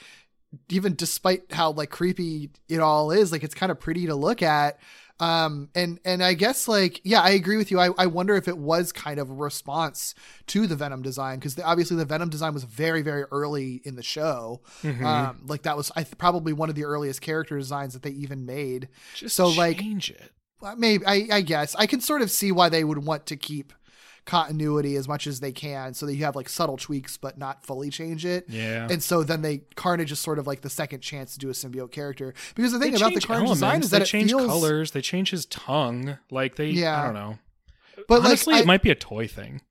even 0.69 0.95
despite 0.95 1.51
how 1.51 1.71
like 1.71 1.89
creepy 1.89 2.49
it 2.67 2.79
all 2.79 3.11
is, 3.11 3.31
like 3.31 3.43
it's 3.43 3.53
kind 3.55 3.71
of 3.71 3.79
pretty 3.79 4.07
to 4.07 4.15
look 4.15 4.41
at. 4.41 4.79
Um 5.19 5.69
and 5.75 5.99
and 6.03 6.23
I 6.23 6.33
guess 6.33 6.67
like 6.67 6.99
yeah, 7.03 7.21
I 7.21 7.29
agree 7.31 7.55
with 7.57 7.69
you. 7.69 7.79
I, 7.79 7.89
I 7.97 8.07
wonder 8.07 8.35
if 8.35 8.47
it 8.47 8.57
was 8.57 8.91
kind 8.91 9.19
of 9.19 9.29
a 9.29 9.33
response 9.33 10.15
to 10.47 10.65
the 10.65 10.75
Venom 10.75 11.03
design 11.03 11.37
because 11.37 11.59
obviously 11.59 11.95
the 11.95 12.05
Venom 12.05 12.29
design 12.29 12.53
was 12.55 12.63
very 12.63 13.03
very 13.03 13.25
early 13.31 13.81
in 13.85 13.95
the 13.95 14.01
show. 14.03 14.61
Mm-hmm. 14.81 15.05
Um 15.05 15.45
like 15.47 15.61
that 15.61 15.77
was 15.77 15.91
I 15.95 16.01
th- 16.03 16.17
probably 16.17 16.53
one 16.53 16.69
of 16.69 16.75
the 16.75 16.85
earliest 16.85 17.21
character 17.21 17.55
designs 17.57 17.93
that 17.93 18.01
they 18.01 18.09
even 18.09 18.47
made. 18.47 18.89
Just 19.13 19.35
so 19.35 19.47
like 19.49 19.77
change 19.77 20.09
it. 20.09 20.31
maybe 20.77 21.05
I, 21.05 21.27
I 21.31 21.41
guess 21.41 21.75
I 21.75 21.85
can 21.85 22.01
sort 22.01 22.23
of 22.23 22.31
see 22.31 22.51
why 22.51 22.69
they 22.69 22.83
would 22.83 23.05
want 23.05 23.27
to 23.27 23.35
keep 23.37 23.73
continuity 24.25 24.95
as 24.95 25.07
much 25.07 25.25
as 25.27 25.39
they 25.39 25.51
can 25.51 25.93
so 25.93 26.05
that 26.05 26.13
you 26.15 26.23
have 26.23 26.35
like 26.35 26.47
subtle 26.47 26.77
tweaks 26.77 27.17
but 27.17 27.37
not 27.37 27.65
fully 27.65 27.89
change 27.89 28.23
it 28.25 28.45
Yeah. 28.47 28.87
and 28.89 29.01
so 29.01 29.23
then 29.23 29.41
they 29.41 29.63
carnage 29.75 30.11
is 30.11 30.19
sort 30.19 30.37
of 30.39 30.45
like 30.45 30.61
the 30.61 30.69
second 30.69 31.01
chance 31.01 31.33
to 31.33 31.39
do 31.39 31.49
a 31.49 31.53
symbiote 31.53 31.91
character 31.91 32.33
because 32.55 32.71
the 32.71 32.79
thing 32.79 32.91
They 32.91 32.97
about 32.97 33.13
the 33.13 33.21
carnage 33.21 33.49
design 33.49 33.81
is 33.81 33.89
that 33.89 33.97
they 33.97 34.03
it 34.03 34.07
change 34.07 34.29
feels 34.29 34.45
colors, 34.47 34.91
they 34.91 35.01
change 35.01 35.31
his 35.31 35.45
tongue. 35.47 36.17
Like 36.29 36.55
they, 36.55 36.69
Yeah. 36.69 37.01
I 37.01 37.05
don't 37.05 37.13
know. 37.15 37.39
but 38.07 38.23
Honestly, 38.25 38.53
like 38.53 38.63
it 38.63 38.67
might 38.67 38.81
be 38.83 38.91
a 38.91 38.95
toy 38.95 39.27
thing. 39.27 39.61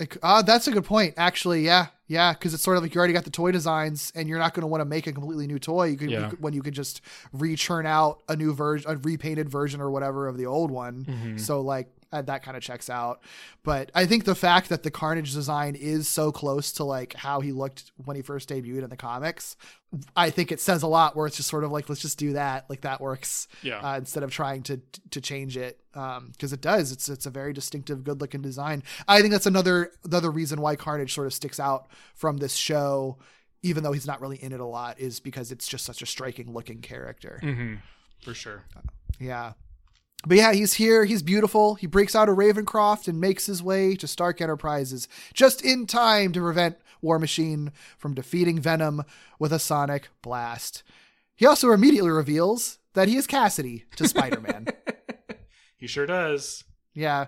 Like, 0.00 0.16
uh, 0.24 0.42
that's 0.42 0.66
a 0.66 0.72
good 0.72 0.84
point. 0.84 1.14
Actually, 1.16 1.64
yeah, 1.64 1.86
yeah, 2.08 2.32
because 2.32 2.52
it's 2.52 2.64
sort 2.64 2.76
of 2.76 2.82
like 2.82 2.94
you 2.94 2.98
already 2.98 3.12
got 3.12 3.22
the 3.22 3.30
toy 3.30 3.52
designs, 3.52 4.10
and 4.16 4.28
you're 4.28 4.40
not 4.40 4.52
going 4.52 4.62
to 4.62 4.66
want 4.66 4.80
to 4.80 4.84
make 4.84 5.06
a 5.06 5.12
completely 5.12 5.46
new 5.46 5.60
toy. 5.60 5.84
You 5.86 5.96
could 5.96 6.10
Yeah. 6.10 6.30
when 6.40 6.52
you 6.52 6.62
could 6.62 6.74
just 6.74 7.00
re-churn 7.32 7.86
out 7.86 8.20
a 8.28 8.34
new 8.34 8.52
version, 8.52 8.90
a 8.90 8.96
repainted 8.96 9.48
version 9.48 9.80
or 9.80 9.90
whatever 9.92 10.26
of 10.26 10.36
the 10.36 10.46
old 10.46 10.72
one. 10.72 11.04
Mm-hmm. 11.04 11.36
So 11.38 11.60
like 11.60 11.92
uh, 12.14 12.22
that 12.22 12.42
kind 12.42 12.56
of 12.56 12.62
checks 12.62 12.88
out. 12.88 13.20
But 13.62 13.90
I 13.94 14.06
think 14.06 14.24
the 14.24 14.34
fact 14.34 14.68
that 14.68 14.82
the 14.82 14.90
Carnage 14.90 15.32
design 15.34 15.74
is 15.74 16.08
so 16.08 16.30
close 16.32 16.72
to 16.72 16.84
like 16.84 17.14
how 17.14 17.40
he 17.40 17.52
looked 17.52 17.92
when 18.04 18.16
he 18.16 18.22
first 18.22 18.48
debuted 18.48 18.82
in 18.84 18.90
the 18.90 18.96
comics, 18.96 19.56
I 20.16 20.30
think 20.30 20.52
it 20.52 20.60
says 20.60 20.82
a 20.82 20.86
lot. 20.86 21.14
Where 21.16 21.26
it's 21.26 21.36
just 21.36 21.48
sort 21.48 21.64
of 21.64 21.72
like 21.72 21.88
let's 21.88 22.00
just 22.02 22.18
do 22.18 22.32
that, 22.34 22.68
like 22.70 22.82
that 22.82 23.00
works 23.00 23.48
Yeah. 23.62 23.78
uh, 23.80 23.98
instead 23.98 24.22
of 24.22 24.30
trying 24.30 24.62
to 24.64 24.80
to 25.10 25.20
change 25.20 25.56
it 25.56 25.80
because 25.92 26.52
it 26.52 26.60
does 26.60 26.90
it's 26.90 27.08
it's 27.08 27.26
a 27.26 27.30
very 27.30 27.52
distinctive 27.52 28.02
good 28.02 28.20
looking 28.20 28.42
design 28.42 28.82
i 29.06 29.20
think 29.20 29.30
that's 29.30 29.46
another 29.46 29.92
another 30.04 30.28
reason 30.28 30.60
why 30.60 30.74
carnage 30.74 31.14
sort 31.14 31.28
of 31.28 31.32
sticks 31.32 31.60
out 31.60 31.86
from 32.16 32.38
this 32.38 32.54
show 32.56 33.16
even 33.62 33.84
though 33.84 33.92
he's 33.92 34.04
not 34.06 34.20
really 34.20 34.36
in 34.42 34.52
it 34.52 34.58
a 34.58 34.64
lot 34.66 34.98
is 34.98 35.20
because 35.20 35.52
it's 35.52 35.68
just 35.68 35.84
such 35.84 36.02
a 36.02 36.06
striking 36.06 36.52
looking 36.52 36.80
character 36.80 37.38
Mm-hmm. 37.44 37.74
For 38.24 38.34
sure. 38.34 38.64
yeah 39.20 39.52
but 40.26 40.36
yeah 40.36 40.52
he's 40.52 40.74
here 40.74 41.04
he's 41.04 41.22
beautiful 41.22 41.74
he 41.76 41.86
breaks 41.86 42.14
out 42.14 42.28
of 42.28 42.36
ravencroft 42.36 43.08
and 43.08 43.20
makes 43.20 43.46
his 43.46 43.62
way 43.62 43.94
to 43.94 44.06
stark 44.06 44.40
enterprises 44.40 45.08
just 45.32 45.62
in 45.64 45.86
time 45.86 46.32
to 46.32 46.40
prevent 46.40 46.76
war 47.02 47.18
machine 47.18 47.70
from 47.98 48.14
defeating 48.14 48.58
venom 48.58 49.02
with 49.38 49.52
a 49.52 49.58
sonic 49.58 50.08
blast 50.22 50.82
he 51.36 51.44
also 51.46 51.70
immediately 51.72 52.10
reveals 52.10 52.78
that 52.94 53.08
he 53.08 53.16
is 53.16 53.26
kasady 53.26 53.84
to 53.96 54.08
spider-man 54.08 54.66
He 55.76 55.86
sure 55.86 56.06
does. 56.06 56.64
yeah 56.94 57.26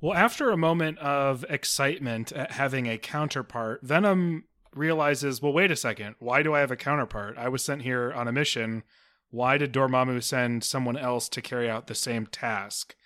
Well, 0.00 0.14
after 0.16 0.50
a 0.50 0.56
moment 0.56 0.98
of 0.98 1.44
excitement 1.50 2.32
at 2.32 2.52
having 2.52 2.86
a 2.86 2.96
counterpart, 2.98 3.82
Venom 3.82 4.44
realizes, 4.74 5.42
well, 5.42 5.52
wait 5.52 5.70
a 5.72 5.76
second. 5.76 6.14
Why 6.20 6.42
do 6.42 6.54
I 6.54 6.60
have 6.60 6.70
a 6.70 6.76
counterpart? 6.76 7.36
I 7.36 7.48
was 7.48 7.64
sent 7.64 7.82
here 7.82 8.12
on 8.12 8.28
a 8.28 8.32
mission. 8.32 8.84
Why 9.30 9.58
did 9.58 9.72
Dormammu 9.72 10.22
send 10.22 10.64
someone 10.64 10.96
else 10.96 11.28
to 11.30 11.42
carry 11.42 11.68
out 11.68 11.86
the 11.86 11.94
same 11.94 12.26
task? 12.26 12.94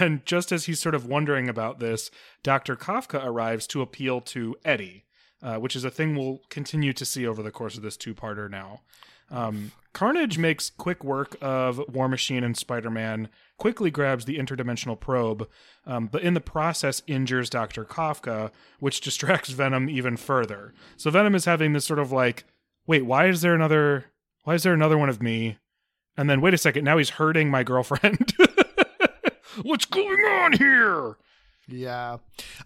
And 0.00 0.24
just 0.26 0.50
as 0.50 0.64
he's 0.64 0.80
sort 0.80 0.94
of 0.94 1.06
wondering 1.06 1.48
about 1.48 1.78
this, 1.78 2.10
Dr. 2.42 2.74
Kafka 2.74 3.24
arrives 3.24 3.66
to 3.68 3.82
appeal 3.82 4.20
to 4.22 4.56
Eddie, 4.64 5.04
uh, 5.42 5.56
which 5.56 5.76
is 5.76 5.84
a 5.84 5.90
thing 5.90 6.16
we'll 6.16 6.40
continue 6.48 6.92
to 6.94 7.04
see 7.04 7.26
over 7.26 7.42
the 7.42 7.52
course 7.52 7.76
of 7.76 7.82
this 7.82 7.96
two 7.96 8.14
parter 8.14 8.50
now. 8.50 8.80
Um, 9.30 9.72
Carnage 9.92 10.38
makes 10.38 10.70
quick 10.70 11.02
work 11.02 11.36
of 11.40 11.80
War 11.92 12.08
Machine 12.08 12.44
and 12.44 12.56
Spider 12.56 12.90
Man, 12.90 13.28
quickly 13.56 13.90
grabs 13.90 14.24
the 14.24 14.38
interdimensional 14.38 14.98
probe, 14.98 15.48
um, 15.86 16.06
but 16.06 16.22
in 16.22 16.34
the 16.34 16.40
process 16.40 17.02
injures 17.06 17.50
Dr. 17.50 17.84
Kafka, 17.84 18.50
which 18.80 19.00
distracts 19.02 19.50
Venom 19.50 19.90
even 19.90 20.16
further. 20.16 20.72
So 20.96 21.10
Venom 21.10 21.34
is 21.34 21.44
having 21.44 21.72
this 21.72 21.84
sort 21.84 21.98
of 21.98 22.12
like, 22.12 22.44
wait, 22.86 23.04
why 23.04 23.26
is 23.26 23.40
there 23.40 23.54
another? 23.54 24.06
Why 24.48 24.54
is 24.54 24.62
there 24.62 24.72
another 24.72 24.96
one 24.96 25.10
of 25.10 25.20
me? 25.20 25.58
And 26.16 26.30
then 26.30 26.40
wait 26.40 26.54
a 26.54 26.56
second, 26.56 26.82
now 26.82 26.96
he's 26.96 27.10
hurting 27.10 27.50
my 27.50 27.62
girlfriend. 27.62 28.32
What's 29.62 29.84
going 29.84 30.20
on 30.20 30.54
here? 30.54 31.18
Yeah. 31.66 32.16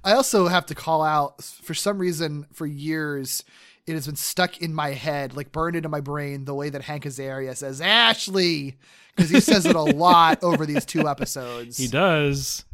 I 0.04 0.12
also 0.12 0.46
have 0.46 0.64
to 0.66 0.76
call 0.76 1.02
out 1.02 1.42
for 1.42 1.74
some 1.74 1.98
reason 1.98 2.46
for 2.52 2.66
years 2.66 3.42
it 3.84 3.94
has 3.94 4.06
been 4.06 4.14
stuck 4.14 4.62
in 4.62 4.72
my 4.72 4.90
head, 4.90 5.34
like 5.34 5.50
burned 5.50 5.74
into 5.74 5.88
my 5.88 6.00
brain, 6.00 6.44
the 6.44 6.54
way 6.54 6.70
that 6.70 6.82
Hank 6.82 7.02
Azaria 7.02 7.56
says 7.56 7.80
Ashley, 7.80 8.78
because 9.16 9.30
he 9.30 9.40
says 9.40 9.66
it 9.66 9.74
a 9.74 9.82
lot 9.82 10.44
over 10.44 10.64
these 10.64 10.84
two 10.84 11.09
episodes. 11.09 11.78
He 11.78 11.88
does. 11.88 12.64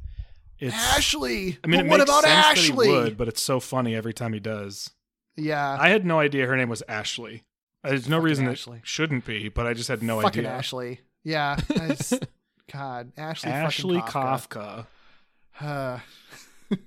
It's, 0.59 0.74
Ashley. 0.74 1.56
I 1.64 1.66
mean, 1.66 1.89
what 1.89 2.01
makes 2.01 2.10
about 2.10 2.26
Ashley? 2.26 2.90
would, 2.90 3.16
but 3.16 3.26
it's 3.26 3.43
so 3.43 3.59
funny 3.59 3.94
every 3.94 4.12
time 4.12 4.35
he 4.35 4.40
does. 4.40 4.90
yeah. 5.35 5.78
I 5.80 5.89
had 5.89 6.05
no 6.05 6.20
idea 6.20 6.47
her 6.47 6.59
name 6.59 6.68
was 6.68 6.82
Ashley. 6.86 7.44
There's 7.89 8.09
no 8.09 8.16
Fucking 8.16 8.24
reason 8.24 8.48
Ashley. 8.48 8.78
it 8.78 8.86
shouldn't 8.86 9.24
be, 9.24 9.48
but 9.48 9.66
I 9.66 9.74
just 9.74 9.89
had 9.89 10.02
no 10.02 10.20
fucking 10.20 10.40
idea. 10.40 10.51
Ashley. 10.52 11.01
Yeah. 11.24 11.59
I 11.70 11.89
just- 11.89 12.27
God, 12.73 13.12
Ashley. 13.16 13.51
fucking 13.51 13.65
Ashley 13.66 14.01
Kafka. 14.01 14.86
Kafka. 15.59 15.66
Uh, 15.66 15.98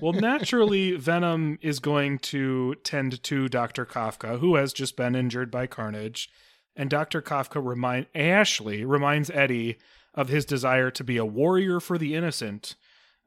Well, 0.00 0.12
naturally, 0.12 0.92
Venom 0.92 1.58
is 1.60 1.80
going 1.80 2.18
to 2.20 2.76
tend 2.84 3.20
to 3.24 3.48
Dr. 3.48 3.84
Kafka, 3.84 4.38
who 4.38 4.54
has 4.54 4.72
just 4.72 4.96
been 4.96 5.16
injured 5.16 5.50
by 5.50 5.66
Carnage. 5.66 6.30
And 6.76 6.88
Dr. 6.88 7.20
Kafka 7.22 7.64
remind 7.64 8.06
Ashley 8.14 8.84
reminds 8.84 9.30
Eddie 9.30 9.78
of 10.14 10.28
his 10.28 10.44
desire 10.44 10.90
to 10.92 11.02
be 11.02 11.16
a 11.16 11.24
warrior 11.24 11.80
for 11.80 11.98
the 11.98 12.14
innocent. 12.14 12.76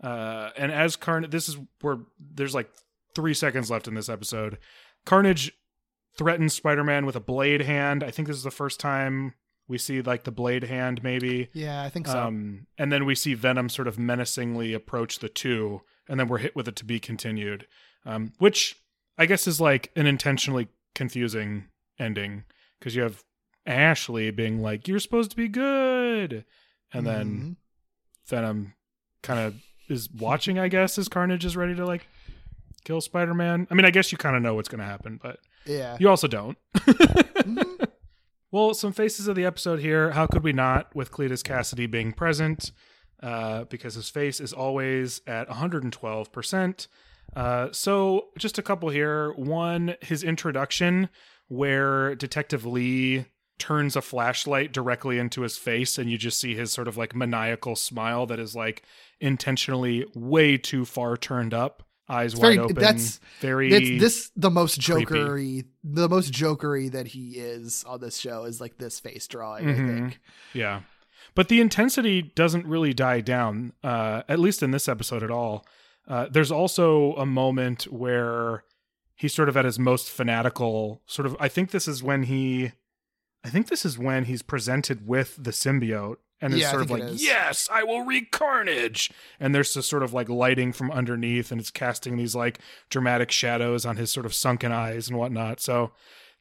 Uh, 0.01 0.51
and 0.57 0.71
as 0.71 0.95
Carnage, 0.95 1.31
this 1.31 1.49
is 1.49 1.57
where 1.81 1.97
there's 2.17 2.55
like 2.55 2.69
three 3.15 3.33
seconds 3.33 3.69
left 3.69 3.87
in 3.87 3.95
this 3.95 4.07
episode. 4.09 4.57
Carnage 5.05 5.51
threatens 6.17 6.53
Spider-Man 6.53 7.05
with 7.05 7.15
a 7.15 7.19
blade 7.21 7.61
hand. 7.61 8.03
I 8.03 8.11
think 8.11 8.27
this 8.27 8.37
is 8.37 8.43
the 8.43 8.51
first 8.51 8.79
time 8.79 9.33
we 9.67 9.77
see 9.77 10.01
like 10.01 10.23
the 10.23 10.31
blade 10.31 10.63
hand, 10.63 11.03
maybe. 11.03 11.49
yeah, 11.53 11.83
I 11.83 11.89
think 11.89 12.07
so. 12.07 12.19
Um, 12.19 12.67
and 12.77 12.91
then 12.91 13.05
we 13.05 13.13
see 13.15 13.33
Venom 13.35 13.69
sort 13.69 13.87
of 13.87 13.99
menacingly 13.99 14.73
approach 14.73 15.19
the 15.19 15.29
two, 15.29 15.81
and 16.07 16.19
then 16.19 16.27
we're 16.27 16.39
hit 16.39 16.55
with 16.55 16.67
it 16.67 16.75
to 16.77 16.85
be 16.85 16.99
continued, 16.99 17.67
um, 18.05 18.33
which 18.39 18.75
I 19.17 19.25
guess 19.27 19.45
is 19.47 19.61
like 19.61 19.91
an 19.95 20.07
intentionally 20.07 20.69
confusing 20.95 21.65
ending 21.99 22.45
because 22.79 22.95
you 22.95 23.03
have 23.03 23.23
Ashley 23.65 24.31
being 24.31 24.61
like, 24.61 24.87
"You're 24.87 24.99
supposed 24.99 25.29
to 25.31 25.37
be 25.37 25.47
good," 25.47 26.45
and 26.91 27.05
then 27.05 27.27
Mhm. 27.39 27.55
Venom 28.27 28.73
kind 29.21 29.39
of 29.39 29.61
is 29.87 30.09
watching, 30.11 30.57
I 30.57 30.67
guess, 30.67 30.97
as 30.97 31.07
Carnage 31.09 31.45
is 31.45 31.55
ready 31.55 31.75
to 31.75 31.85
like 31.85 32.07
kill 32.85 33.01
Spider 33.01 33.33
Man. 33.35 33.67
I 33.69 33.75
mean, 33.75 33.85
I 33.85 33.91
guess 33.91 34.11
you 34.11 34.17
kind 34.17 34.35
of 34.35 34.41
know 34.41 34.55
what's 34.55 34.69
going 34.69 34.79
to 34.79 34.85
happen, 34.85 35.19
but 35.21 35.39
Yeah. 35.65 35.97
you 35.99 36.09
also 36.09 36.27
don't. 36.27 36.57
well, 38.51 38.73
some 38.73 38.93
faces 38.93 39.27
of 39.27 39.35
the 39.35 39.45
episode 39.45 39.79
here. 39.79 40.11
How 40.11 40.27
could 40.27 40.43
we 40.43 40.53
not 40.53 40.95
with 40.95 41.11
Cletus 41.11 41.43
Kasady 41.43 41.89
being 41.89 42.13
present? 42.13 42.71
Uh, 43.21 43.65
because 43.65 43.95
his 43.95 44.09
face 44.09 44.39
is 44.39 44.53
always 44.53 45.21
at 45.27 45.49
112%. 45.49 46.87
Uh, 47.35 47.67
so, 47.71 48.27
just 48.37 48.57
a 48.57 48.61
couple 48.63 48.89
here. 48.89 49.33
One, 49.33 49.95
his 50.01 50.23
introduction, 50.23 51.09
where 51.47 52.15
Detective 52.15 52.65
Lee 52.65 53.25
turns 53.59 53.95
a 53.95 54.01
flashlight 54.01 54.71
directly 54.71 55.19
into 55.19 55.41
his 55.41 55.57
face, 55.57 55.97
and 55.97 56.09
you 56.09 56.17
just 56.17 56.39
see 56.39 56.55
his 56.55 56.71
sort 56.71 56.87
of 56.87 56.97
like 56.97 57.13
maniacal 57.13 57.75
smile 57.75 58.25
that 58.25 58.39
is 58.39 58.55
like 58.55 58.83
intentionally 59.19 60.05
way 60.15 60.57
too 60.57 60.85
far 60.85 61.17
turned 61.17 61.53
up, 61.53 61.83
eyes 62.09 62.35
wide 62.35 62.41
very- 62.41 62.57
open. 62.59 62.75
that's- 62.75 63.19
very. 63.39 63.71
It's 63.71 64.01
this 64.01 64.31
the 64.35 64.49
most 64.49 64.83
creepy. 64.83 65.05
jokery, 65.13 65.65
the 65.83 66.09
most 66.09 66.33
jokery 66.33 66.91
that 66.91 67.07
he 67.07 67.31
is 67.37 67.83
on 67.87 67.99
this 68.01 68.17
show 68.17 68.45
is 68.45 68.59
like 68.59 68.77
this 68.77 68.99
face 68.99 69.27
drawing. 69.27 69.69
I 69.69 69.73
Mhm. 69.73 69.87
think. 69.87 70.19
Yeah. 70.53 70.81
But 71.35 71.47
the 71.47 71.61
intensity 71.61 72.21
doesn't 72.21 72.65
really 72.65 72.93
die 72.93 73.21
down, 73.21 73.73
uh, 73.83 74.23
at 74.27 74.39
least 74.39 74.63
in 74.63 74.71
this 74.71 74.87
episode 74.89 75.21
at 75.23 75.29
all. 75.31 75.65
Uh, 76.07 76.27
there's 76.29 76.51
also 76.51 77.13
a 77.15 77.25
moment 77.25 77.83
where 77.83 78.63
he's 79.15 79.33
sort 79.33 79.47
of 79.49 79.55
at 79.55 79.63
his 79.65 79.77
most 79.77 80.09
fanatical 80.09 81.01
sort 81.05 81.25
of 81.25 81.35
I 81.39 81.47
think 81.47 81.71
this 81.71 81.87
is 81.87 82.01
when 82.01 82.23
he 82.23 82.71
I 83.43 83.49
think 83.49 83.67
this 83.67 83.85
is 83.85 83.97
when 83.99 84.25
he's 84.25 84.41
presented 84.41 85.07
with 85.07 85.35
the 85.41 85.51
symbiote 85.51 86.17
and 86.41 86.53
is 86.53 86.61
Yeah, 86.61 86.71
sort 86.71 86.83
of 86.83 86.91
like. 86.91 87.03
Yes, 87.15 87.67
I 87.71 87.83
will 87.83 88.01
wreak 88.03 88.31
carnage. 88.31 89.11
And 89.39 89.53
there's 89.53 89.73
this 89.73 89.87
sort 89.87 90.03
of 90.03 90.13
like 90.13 90.29
lighting 90.29 90.71
from 90.71 90.91
underneath 90.91 91.51
and 91.51 91.59
it's 91.59 91.71
casting 91.71 92.17
these 92.17 92.35
like 92.35 92.59
dramatic 92.89 93.31
shadows 93.31 93.85
on 93.85 93.97
his 93.97 94.11
sort 94.11 94.25
of 94.25 94.33
sunken 94.33 94.71
eyes 94.71 95.09
and 95.09 95.17
whatnot. 95.17 95.59
So 95.59 95.91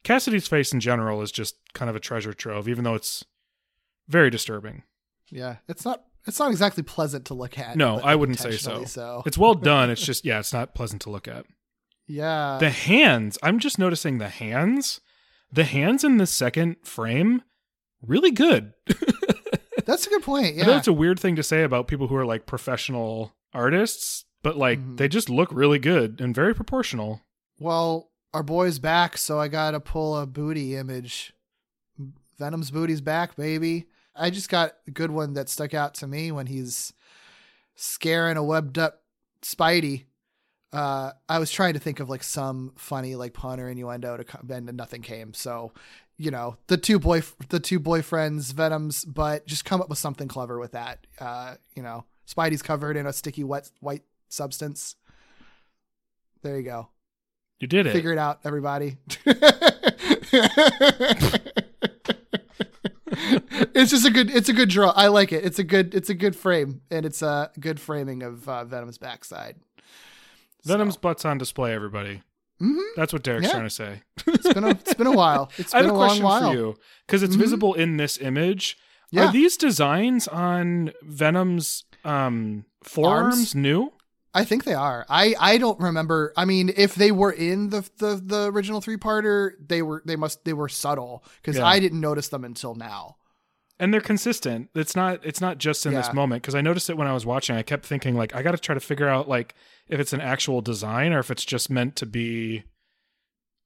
Kasady's 0.03 0.47
face 0.47 0.71
in 0.73 0.79
general 0.79 1.21
is 1.21 1.31
just 1.31 1.55
kind 1.73 1.89
of 1.89 1.95
a 1.95 1.99
treasure 1.99 2.33
trove, 2.33 2.67
even 2.69 2.83
though 2.83 2.95
it's 2.95 3.25
very 4.07 4.29
disturbing. 4.29 4.83
Yeah, 5.29 5.57
it's 5.67 5.85
not. 5.85 6.03
It's 6.25 6.37
not 6.39 6.51
exactly 6.51 6.83
pleasant 6.83 7.25
to 7.25 7.33
look 7.33 7.57
at. 7.57 7.77
No, 7.77 7.99
I 7.99 8.13
wouldn't 8.15 8.39
say 8.39 8.51
so. 8.57 8.83
So 8.83 9.23
It's 9.25 9.37
well 9.37 9.55
done. 9.55 9.89
It's 9.89 10.01
just 10.05 10.25
yeah, 10.25 10.39
it's 10.39 10.53
not 10.53 10.75
pleasant 10.75 11.01
to 11.03 11.09
look 11.09 11.27
at. 11.27 11.45
yeah, 12.07 12.57
The 12.59 12.69
hands, 12.69 13.37
I'm 13.41 13.57
just 13.57 13.79
noticing 13.79 14.17
the 14.17 14.29
hands. 14.29 14.99
The 15.51 15.63
hands 15.63 16.03
in 16.03 16.17
the 16.17 16.27
second 16.27 16.75
frame 16.83 17.41
really 18.05 18.31
good. 18.31 18.73
that's 19.89 20.07
a 20.07 20.09
good 20.09 20.23
point. 20.23 20.55
Yeah, 20.55 20.77
it's 20.77 20.87
a 20.87 20.93
weird 20.93 21.19
thing 21.19 21.35
to 21.35 21.43
say 21.43 21.63
about 21.63 21.87
people 21.87 22.07
who 22.07 22.15
are 22.15 22.25
like 22.25 22.45
professional 22.45 23.33
artists, 23.53 24.25
but 24.43 24.57
like 24.57 24.79
Mhm. 24.79 24.97
they 24.97 25.07
just 25.07 25.29
look 25.29 25.49
really 25.51 25.79
good 25.79 26.21
and 26.21 26.33
very 26.35 26.53
proportional. 26.55 27.21
well, 27.59 28.09
our 28.33 28.43
boy's 28.43 28.77
back, 28.79 29.17
so 29.17 29.39
I 29.39 29.47
gotta 29.47 29.79
pull 29.79 30.15
a 30.17 30.25
booty 30.27 30.75
image. 30.75 31.33
Venom's 32.37 32.71
booty's 32.71 33.01
back, 33.01 33.35
baby. 33.35 33.87
I 34.15 34.29
just 34.29 34.49
got 34.49 34.75
a 34.87 34.91
good 34.91 35.11
one 35.11 35.33
that 35.33 35.49
stuck 35.49 35.73
out 35.73 35.93
to 35.95 36.07
me 36.07 36.31
when 36.31 36.45
he's 36.47 36.93
scaring 37.75 38.37
a 38.37 38.43
webbed 38.43 38.77
up 38.77 39.01
Spidey. 39.41 40.05
Uh, 40.71 41.11
I 41.27 41.39
was 41.39 41.51
trying 41.51 41.73
to 41.73 41.79
think 41.79 41.99
of 41.99 42.09
like 42.09 42.23
some 42.23 42.73
funny 42.77 43.15
like 43.15 43.33
pun 43.33 43.59
or 43.59 43.69
innuendo 43.69 44.15
to 44.17 44.23
come, 44.23 44.49
and 44.51 44.71
nothing 44.77 45.01
came. 45.01 45.33
So, 45.33 45.73
you 46.19 46.31
know, 46.31 46.57
the 46.67 46.77
two 46.77 46.99
boy 46.99 47.23
the 47.47 47.61
two 47.61 47.79
boyfriends, 47.79 48.53
Venoms, 48.53 49.05
but 49.05 49.47
just 49.47 49.63
come 49.63 49.81
up 49.81 49.89
with 49.89 49.97
something 49.97 50.27
clever 50.27 50.59
with 50.59 50.73
that. 50.73 51.07
Uh, 51.17 51.55
you 51.75 51.81
know, 51.81 52.03
Spidey's 52.27 52.61
covered 52.61 52.97
in 52.97 53.07
a 53.07 53.13
sticky 53.13 53.45
wet 53.45 53.71
white 53.79 54.03
substance. 54.27 54.97
There 56.43 56.57
you 56.57 56.63
go. 56.63 56.89
You 57.59 57.67
did 57.67 57.87
it. 57.87 57.93
Figure 57.93 58.11
it 58.11 58.17
out, 58.17 58.39
everybody. 58.43 58.97
it's 63.73 63.91
just 63.91 64.05
a 64.05 64.11
good. 64.11 64.29
It's 64.29 64.49
a 64.49 64.53
good 64.53 64.69
draw. 64.69 64.91
I 64.95 65.07
like 65.07 65.31
it. 65.31 65.45
It's 65.45 65.59
a 65.59 65.63
good. 65.63 65.95
It's 65.95 66.09
a 66.09 66.13
good 66.13 66.35
frame, 66.35 66.81
and 66.91 67.05
it's 67.05 67.21
a 67.21 67.49
good 67.59 67.79
framing 67.79 68.23
of 68.23 68.47
uh, 68.47 68.65
Venom's 68.65 68.97
backside. 68.97 69.55
Venom's 70.65 70.97
butts 70.97 71.23
on 71.23 71.37
display, 71.37 71.73
everybody. 71.73 72.23
Mhm. 72.61 72.81
That's 72.95 73.13
what 73.13 73.23
Derek's 73.23 73.45
Yeah. 73.45 73.51
trying 73.51 73.63
to 73.63 73.69
say. 73.69 74.01
It's 74.27 74.53
been 74.53 74.63
a. 74.63 74.69
It's 74.71 74.93
been 74.93 75.07
a 75.07 75.11
while. 75.11 75.49
It's 75.57 75.73
I 75.73 75.79
been 75.79 75.85
have 75.89 75.95
a, 75.95 75.97
a 75.97 75.99
long 75.99 76.07
question 76.07 76.23
while. 76.25 76.51
for 76.51 76.57
you 76.57 76.75
because 77.07 77.23
it's 77.23 77.35
Mhm. 77.35 77.39
visible 77.39 77.73
in 77.73 77.97
this 77.97 78.17
image. 78.19 78.77
Yeah. 79.11 79.25
Are 79.27 79.31
these 79.31 79.57
designs 79.57 80.27
on 80.27 80.91
Venom's 81.03 81.83
um, 82.05 82.65
forearms 82.83 83.35
Arms? 83.35 83.55
new? 83.55 83.93
I 84.33 84.43
think 84.45 84.63
they 84.63 84.75
are. 84.75 85.05
I 85.09 85.33
I 85.39 85.57
don't 85.57 85.79
remember. 85.79 86.33
I 86.37 86.45
mean, 86.45 86.71
if 86.77 86.93
they 86.95 87.11
were 87.11 87.31
in 87.31 87.69
the 87.71 87.89
the, 87.97 88.21
the 88.23 88.51
original 88.51 88.81
three 88.81 88.97
parter, 88.97 89.51
they 89.65 89.81
were 89.81 90.03
they 90.05 90.15
must 90.15 90.45
they 90.45 90.53
were 90.53 90.69
subtle 90.69 91.23
because 91.41 91.57
Yeah. 91.57 91.65
I 91.65 91.79
didn't 91.79 91.99
notice 92.01 92.27
them 92.27 92.43
until 92.43 92.75
now. 92.75 93.15
And 93.79 93.93
they're 93.93 94.01
consistent. 94.01 94.69
It's 94.75 94.95
not 94.95 95.25
it's 95.25 95.41
not 95.41 95.57
just 95.57 95.85
in 95.85 95.93
this 95.93 96.13
moment 96.13 96.41
because 96.41 96.55
I 96.55 96.61
noticed 96.61 96.89
it 96.89 96.97
when 96.97 97.07
I 97.07 97.13
was 97.13 97.25
watching. 97.25 97.55
I 97.55 97.61
kept 97.63 97.85
thinking 97.85 98.15
like 98.15 98.35
I 98.35 98.41
got 98.43 98.51
to 98.51 98.57
try 98.57 98.73
to 98.73 98.79
figure 98.81 99.07
out 99.07 99.27
like 99.29 99.55
if 99.87 99.99
it's 99.99 100.13
an 100.13 100.21
actual 100.21 100.61
design 100.61 101.13
or 101.13 101.19
if 101.19 101.31
it's 101.31 101.45
just 101.45 101.69
meant 101.69 101.95
to 101.97 102.05
be 102.05 102.63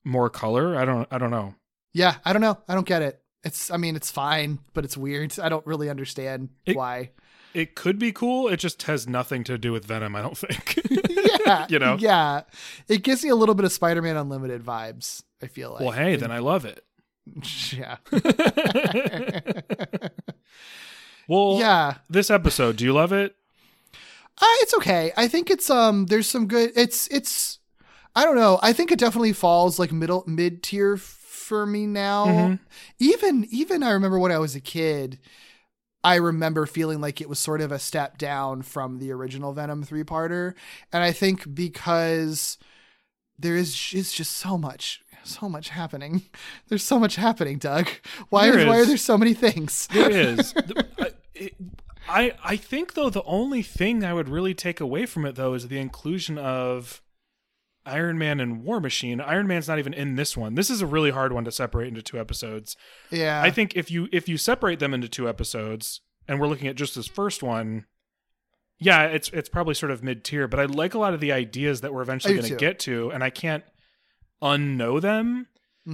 more 0.06 0.30
color. 0.30 0.76
I 0.77 0.85
don't 0.85 1.07
I 1.11 1.18
don't 1.18 1.31
know. 1.31 1.56
Yeah, 1.94 2.15
I 2.26 2.34
don't 2.34 2.41
know. 2.41 2.57
I 2.68 2.73
don't 2.73 2.88
get 2.88 3.02
it. 3.02 3.19
It's. 3.44 3.69
I 3.69 3.77
mean, 3.77 3.95
it's 3.95 4.10
fine, 4.10 4.60
but 4.73 4.85
it's 4.85 4.95
weird. 4.98 5.38
I 5.44 5.49
don't 5.49 5.65
really 5.65 5.90
understand 5.90 6.49
It- 6.65 6.76
why. 6.76 7.11
It 7.53 7.76
could 7.76 7.99
be 7.99 8.11
cool. 8.11 8.48
It 8.48 8.57
just 8.57 8.81
has 8.84 9.07
nothing 9.07 9.44
to 9.44 9.60
do 9.60 9.72
with 9.72 9.85
Venom. 9.85 10.15
I 10.15 10.23
don't 10.23 10.35
think. 10.35 10.80
yeah, 11.45 11.68
You 11.69 11.77
know? 11.77 11.98
yeah. 11.99 12.41
It 12.88 13.03
gives 13.03 13.23
me 13.23 13.30
a 13.30 13.35
little 13.35 13.53
bit 13.53 13.64
of 13.64 13.72
Spider-Man 13.72 14.18
Unlimited 14.18 14.64
vibes. 14.64 15.22
I 15.40 15.45
feel 15.45 15.69
like. 15.73 15.81
well, 15.81 15.91
hey, 15.91 16.15
then 16.15 16.31
I 16.31 16.40
love 16.40 16.65
it. 16.65 16.84
yeah, 17.72 17.98
Well, 21.28 21.58
yeah. 21.58 21.95
This 22.10 22.30
episode, 22.30 22.76
do 22.76 22.84
you 22.86 22.94
love 22.94 23.14
it? 23.14 23.36
Uh, 24.38 24.56
it's 24.62 24.74
okay. 24.76 25.12
I 25.16 25.28
think 25.28 25.50
it's 25.50 25.70
um. 25.70 26.06
There's 26.08 26.30
some 26.30 26.48
good. 26.48 26.72
It's 26.76 27.08
it's. 27.08 27.60
I 28.16 28.26
don't 28.26 28.36
know. 28.36 28.60
I 28.62 28.74
think 28.74 28.91
it 28.91 29.00
definitely 29.00 29.34
falls 29.34 29.80
like 29.80 29.91
middle 29.91 30.24
mid 30.28 30.62
tier 30.64 30.98
for 30.98 31.66
me 31.66 31.86
now. 31.88 32.26
Mhm. 32.26 32.60
Even 33.00 33.48
even 33.52 33.84
I 33.84 33.91
remember 33.91 34.20
when 34.20 34.32
I 34.32 34.40
was 34.40 34.56
a 34.56 34.60
kid. 34.62 35.20
I 36.06 36.16
remember 36.16 36.66
feeling 36.66 37.00
like 37.00 37.22
it 37.22 37.30
was 37.30 37.40
sort 37.40 37.62
of 37.62 37.72
a 37.72 37.80
step 37.80 38.18
down 38.18 38.62
from 38.62 39.00
the 39.00 39.12
original 39.12 39.54
Venom 39.54 39.84
three 39.84 40.04
parter, 40.04 40.54
and 40.91 41.02
I 41.02 41.14
think 41.14 41.56
because 41.56 42.58
there 43.40 43.56
is 43.56 43.94
is 43.94 44.12
just 44.12 44.32
so 44.34 44.58
much 44.58 45.02
so 45.28 45.48
much 45.50 45.70
happening. 45.70 46.24
There's 46.68 46.84
so 46.84 47.00
much 47.00 47.16
happening, 47.16 47.58
Doug. 47.58 47.88
Why 48.30 48.52
There 48.52 48.68
why 48.68 48.80
are 48.80 48.86
there 48.86 48.98
so 48.98 49.18
many 49.18 49.34
things? 49.34 49.88
There 49.88 50.10
is. 50.12 50.54
I- 51.00 51.12
I 52.08 52.34
I 52.44 52.56
think 52.58 52.95
though 52.95 53.10
the 53.10 53.24
only 53.24 53.62
thing 53.62 54.04
I 54.04 54.14
would 54.14 54.28
really 54.28 54.54
take 54.54 54.82
away 54.82 55.06
from 55.06 55.26
it 55.26 55.36
though 55.36 55.54
is 55.54 55.70
the 55.70 55.78
inclusion 55.80 56.38
of 56.38 57.02
Iron 57.86 58.18
Man 58.18 58.40
and 58.41 58.64
War 58.64 58.80
Machine. 58.82 59.22
Iron 59.22 59.48
Man's 59.48 59.68
not 59.70 59.80
even 59.80 59.94
in 59.94 60.16
this 60.16 60.36
one. 60.36 60.56
This 60.56 60.70
is 60.70 60.82
a 60.82 60.86
really 60.86 61.12
hard 61.12 61.32
one 61.32 61.45
to 61.45 61.52
separate 61.52 61.88
into 61.88 62.02
two 62.02 62.20
episodes. 62.20 62.76
yeah, 63.10 63.41
I 63.41 63.52
think 63.52 63.76
if 63.78 63.90
you 63.90 64.10
if 64.12 64.28
you 64.28 64.38
separate 64.38 64.80
them 64.80 64.94
into 64.94 65.08
two 65.08 65.30
episodes 65.30 66.02
and 66.28 66.40
we're 66.41 66.48
looking 66.48 66.68
at 66.68 66.76
just 66.76 66.95
this 66.95 67.08
first 67.08 67.41
one, 67.41 67.86
yeah, 68.80 69.04
it's 69.06 69.30
it's 69.30 69.48
probably 69.50 69.74
sort 69.74 69.91
of 69.91 70.04
mid 70.04 70.26
tier, 70.26 70.48
but 70.50 70.60
I 70.60 70.66
like 70.66 70.94
a 70.94 71.00
lot 71.00 71.14
of 71.14 71.22
the 71.22 71.32
ideas 71.32 71.82
that 71.82 71.94
we're 71.94 72.02
eventually 72.02 72.34
going 72.36 72.50
to 72.50 72.56
get 72.58 72.80
to, 72.80 73.12
and 73.12 73.24
I 73.24 73.30
can't 73.30 73.64
unknow 74.44 75.02
them. 75.02 75.48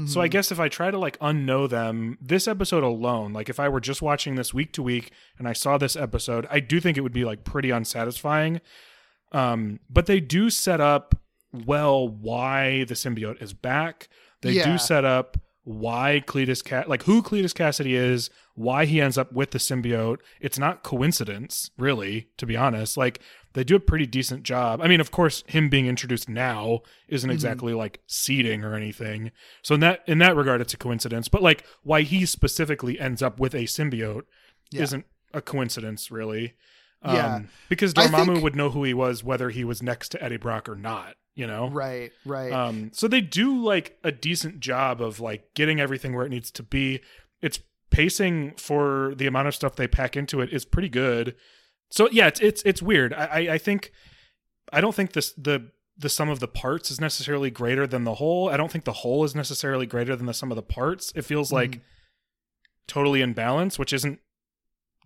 So 0.06 0.22
I 0.22 0.28
Mhm. 0.28 0.32
guess 0.32 0.52
if 0.52 0.60
I 0.60 0.68
try 0.70 0.92
to 0.92 1.00
like 1.00 1.18
unknow 1.18 1.68
them, 1.68 2.18
this 2.22 2.48
episode 2.48 2.84
alone, 2.84 3.34
like 3.34 3.50
if 3.50 3.60
I 3.60 3.70
were 3.70 3.80
just 3.80 4.02
watching 4.04 4.36
this 4.36 4.54
week 4.54 4.72
to 4.74 4.84
week 4.84 5.12
and 5.40 5.48
I 5.48 5.54
saw 5.54 5.80
this 5.80 5.96
episode, 5.96 6.46
I 6.52 6.60
do 6.60 6.80
think 6.80 6.96
it 6.98 7.02
would 7.02 7.12
be 7.14 7.26
like 7.26 7.44
pretty 7.44 7.72
unsatisfying. 7.72 8.62
Um, 9.32 9.80
but 9.90 10.06
they 10.06 10.20
do 10.20 10.50
set 10.52 10.80
up 10.80 11.16
well 11.52 12.08
why 12.08 12.84
the 12.84 12.94
symbiote 12.94 13.42
is 13.42 13.54
back. 13.54 14.10
They 14.42 14.52
Yeah. 14.52 14.72
do 14.72 14.78
set 14.78 15.06
up 15.06 15.38
why 15.64 16.24
Cletus 16.26 16.64
Cat 16.64 16.90
like 16.90 17.04
who 17.04 17.22
Cletus 17.22 17.54
Kasady 17.54 17.92
is, 17.94 18.30
why 18.56 18.86
he 18.86 19.00
ends 19.02 19.18
up 19.18 19.32
with 19.34 19.52
the 19.52 19.58
symbiote. 19.60 20.18
It's 20.42 20.58
not 20.60 20.84
coincidence, 20.84 21.70
really, 21.78 22.30
to 22.38 22.46
be 22.46 22.58
honest. 22.58 22.98
Like 22.98 23.20
they 23.54 23.64
do 23.64 23.76
a 23.76 23.80
pretty 23.80 24.06
decent 24.06 24.44
job. 24.44 24.82
I 24.82 24.88
mean, 24.88 25.00
of 25.02 25.12
course, 25.12 25.44
him 25.48 25.70
being 25.70 25.86
introduced 25.88 26.30
now 26.30 26.80
isn't 27.08 27.30
exactly 27.30 27.74
like 27.74 28.00
seeding 28.08 28.64
or 28.64 28.76
anything. 28.76 29.32
So 29.62 29.76
in 29.76 29.82
that 29.82 30.02
in 30.08 30.18
that 30.20 30.36
regard, 30.36 30.62
it's 30.62 30.74
a 30.74 30.78
coincidence. 30.78 31.28
But 31.28 31.42
like 31.42 31.64
why 31.84 32.02
he 32.02 32.26
specifically 32.26 33.00
ends 33.00 33.22
up 33.22 33.40
with 33.40 33.54
a 33.54 33.64
symbiote 33.64 34.24
Yeah. 34.72 34.84
isn't 34.84 35.06
a 35.34 35.42
coincidence, 35.42 36.10
really. 36.10 36.54
Um, 37.02 37.16
Yeah. 37.16 37.40
because 37.70 37.94
Dormammu 37.94 38.26
think- 38.34 38.44
would 38.44 38.56
know 38.56 38.72
who 38.72 38.84
he 38.84 38.94
was 38.94 39.24
whether 39.24 39.52
he 39.52 39.64
was 39.64 39.82
next 39.84 40.10
to 40.10 40.24
Eddie 40.24 40.38
Brock 40.38 40.68
or 40.68 40.76
not. 40.76 41.16
You 41.36 41.48
know, 41.48 41.70
right, 41.70 42.12
right. 42.26 42.52
um, 42.52 42.92
so 42.94 43.08
they 43.08 43.22
do 43.22 43.64
like 43.64 43.98
a 44.04 44.12
decent 44.12 44.60
job 44.60 45.02
of 45.02 45.22
like 45.22 45.54
getting 45.54 45.80
everything 45.80 46.14
where 46.14 46.26
it 46.26 46.30
needs 46.30 46.52
to 46.52 46.64
be. 46.64 47.00
It's 47.42 47.60
pacing 47.92 48.56
for 48.58 49.14
the 49.16 49.26
amount 49.26 49.48
of 49.48 49.56
stuff 49.56 49.76
they 49.76 49.88
pack 49.88 50.18
into 50.18 50.42
it 50.42 50.52
is 50.52 50.66
pretty 50.66 50.90
good. 50.90 51.36
So 51.92 52.10
yeah, 52.12 52.28
it's 52.28 52.42
it's 52.42 52.62
it's 52.64 52.82
weird. 52.82 53.14
I 53.14 53.26
I, 53.26 53.40
I 53.54 53.58
think 53.58 53.92
I 54.74 54.82
don't 54.82 54.94
think 54.94 55.14
this 55.14 55.32
the 55.38 55.72
the 55.98 56.10
sum 56.10 56.30
of 56.30 56.40
the 56.40 56.48
parts 56.48 56.92
is 56.92 57.02
necessarily 57.02 57.52
greater 57.52 57.86
than 57.86 58.06
the 58.06 58.16
whole. 58.16 58.50
I 58.50 58.58
don't 58.58 58.72
think 58.72 58.86
the 58.86 58.94
whole 58.94 59.24
is 59.24 59.36
necessarily 59.36 59.86
greater 59.86 60.16
than 60.16 60.26
the 60.26 60.34
sum 60.34 60.52
of 60.52 60.56
the 60.56 60.62
parts. 60.62 61.12
It 61.16 61.26
feels 61.26 61.52
like 61.52 61.82
totally 62.88 63.22
in 63.22 63.34
balance, 63.34 63.78
which 63.78 63.92
isn't 63.94 64.20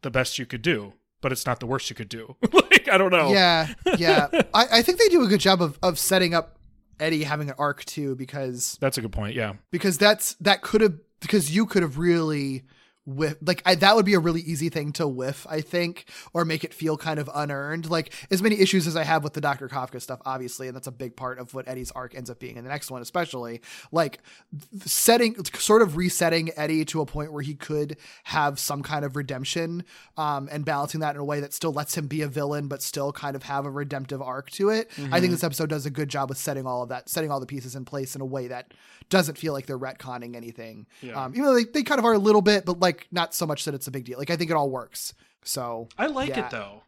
the 0.03 0.11
best 0.11 0.37
you 0.37 0.45
could 0.45 0.61
do, 0.61 0.93
but 1.23 1.31
it's 1.31 1.47
not 1.47 1.59
the 1.59 1.65
worst 1.65 1.89
you 1.89 1.95
could 1.95 2.09
do. 2.09 2.35
like 2.53 2.87
I 2.87 2.99
don't 2.99 3.09
know. 3.11 3.31
Yeah, 3.31 3.73
yeah. 3.97 4.27
I, 4.53 4.67
I 4.71 4.81
think 4.83 4.99
they 4.99 5.07
do 5.07 5.23
a 5.23 5.27
good 5.27 5.39
job 5.39 5.63
of 5.63 5.79
of 5.81 5.97
setting 5.97 6.35
up 6.35 6.59
Eddie 6.99 7.23
having 7.23 7.49
an 7.49 7.55
arc 7.57 7.83
too, 7.85 8.15
because 8.15 8.77
That's 8.79 8.99
a 8.99 9.01
good 9.01 9.11
point. 9.11 9.35
Yeah. 9.35 9.53
because 9.71 9.97
that's 9.97 10.35
that 10.35 10.61
could 10.61 10.81
have 10.81 10.93
because 11.21 11.55
you 11.55 11.65
could 11.65 11.81
have 11.81 11.97
really 11.97 12.63
whiff 13.05 13.35
like 13.41 13.61
I, 13.65 13.75
that 13.75 13.95
would 13.95 14.05
be 14.05 14.13
a 14.13 14.19
really 14.19 14.41
easy 14.41 14.69
thing 14.69 14.91
to 14.93 15.07
whiff 15.07 15.45
i 15.49 15.61
think 15.61 16.05
or 16.33 16.45
make 16.45 16.63
it 16.63 16.73
feel 16.73 16.97
kind 16.97 17.19
of 17.19 17.29
unearned. 17.33 17.89
Like 17.89 18.13
as 18.31 18.41
many 18.41 18.59
issues 18.59 18.87
as 18.87 18.95
i 18.95 19.03
have 19.03 19.23
with 19.23 19.33
the 19.33 19.41
dr 19.41 19.67
kafka 19.69 20.01
stuff 20.01 20.21
obviously 20.25 20.67
and 20.67 20.75
that's 20.75 20.87
a 20.87 20.91
big 20.91 21.15
part 21.15 21.39
of 21.39 21.53
what 21.53 21.67
eddie's 21.67 21.91
arc 21.91 22.15
ends 22.15 22.29
up 22.29 22.39
being 22.39 22.55
in 22.55 22.63
the 22.63 22.69
next 22.69 22.89
one 22.91 23.01
especially 23.01 23.61
like 23.91 24.19
setting 24.85 25.35
sort 25.55 25.81
of 25.81 25.97
resetting 25.97 26.51
eddie 26.55 26.85
to 26.85 27.01
a 27.01 27.05
point 27.05 27.31
where 27.31 27.41
he 27.41 27.55
could 27.55 27.97
have 28.23 28.59
some 28.59 28.81
kind 28.83 29.05
of 29.05 29.15
redemption 29.15 29.83
um, 30.17 30.47
and 30.51 30.65
balancing 30.65 31.01
that 31.01 31.15
in 31.15 31.21
a 31.21 31.25
way 31.25 31.39
that 31.39 31.53
still 31.53 31.71
lets 31.73 31.97
him 31.97 32.07
be 32.07 32.21
a 32.21 32.27
villain 32.27 32.67
but 32.67 32.81
still 32.81 33.11
kind 33.11 33.35
of 33.35 33.43
have 33.43 33.65
a 33.65 33.69
redemptive 33.69 34.21
arc 34.21 34.49
to 34.51 34.69
it. 34.69 34.89
I 35.11 35.19
think 35.19 35.31
this 35.31 35.43
episode 35.43 35.69
does 35.69 35.85
a 35.85 35.89
good 35.89 36.09
job 36.09 36.29
with 36.29 36.37
setting 36.37 36.65
all 36.65 36.83
of 36.83 36.89
that 36.89 37.09
setting 37.09 37.31
all 37.31 37.39
the 37.39 37.45
pieces 37.45 37.75
in 37.75 37.85
place 37.85 38.15
in 38.15 38.21
a 38.21 38.25
way 38.25 38.47
that 38.47 38.73
doesn't 39.09 39.37
feel 39.37 39.53
like 39.53 39.65
they're 39.65 39.77
retconning 39.77 40.35
anything. 40.35 40.85
Yeah. 41.01 41.23
um, 41.25 41.33
even 41.33 41.45
though 41.45 41.55
they, 41.55 41.65
they 41.65 41.83
kind 41.83 41.99
of 41.99 42.05
are 42.05 42.13
a 42.13 42.17
little 42.17 42.41
bit, 42.41 42.65
but 42.65 42.79
like 42.79 42.92
not 43.11 43.33
so 43.33 43.45
much 43.45 43.65
that 43.65 43.73
it's 43.73 43.87
a 43.87 43.91
big 43.91 44.05
deal. 44.05 44.17
Like 44.17 44.29
I 44.29 44.35
think 44.35 44.51
it 44.51 44.55
all 44.57 44.69
works. 44.69 45.13
So 45.43 45.87
I 45.97 46.07
like 46.07 46.29
Yeah. 46.29 46.45
it 46.45 46.51
though. 46.51 46.83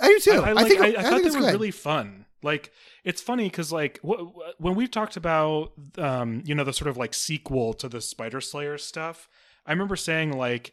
I 0.00 0.08
do 0.08 0.18
too. 0.20 0.30
I, 0.32 0.34
I, 0.34 0.48
I, 0.50 0.52
like, 0.52 0.66
think 0.68 0.80
I, 0.80 0.84
I, 0.84 0.88
I, 0.88 0.92
thought 1.02 1.20
think 1.20 1.24
they 1.24 1.38
were 1.38 1.44
good. 1.46 1.52
really 1.52 1.70
fun. 1.70 2.24
Like 2.42 2.72
it's 3.04 3.20
funny 3.20 3.44
because 3.50 3.70
like 3.70 4.00
wh- 4.06 4.22
wh- 4.34 4.60
when 4.60 4.74
we've 4.74 4.90
talked 4.90 5.16
about 5.16 5.72
um 5.98 6.42
you 6.46 6.54
know 6.54 6.64
the 6.64 6.72
sort 6.72 6.88
of 6.88 6.96
like 6.96 7.12
sequel 7.14 7.74
to 7.74 7.88
the 7.88 8.00
Spider 8.00 8.40
Slayer 8.40 8.78
stuff, 8.78 9.28
I 9.66 9.72
remember 9.72 9.96
saying 9.96 10.32
like 10.36 10.72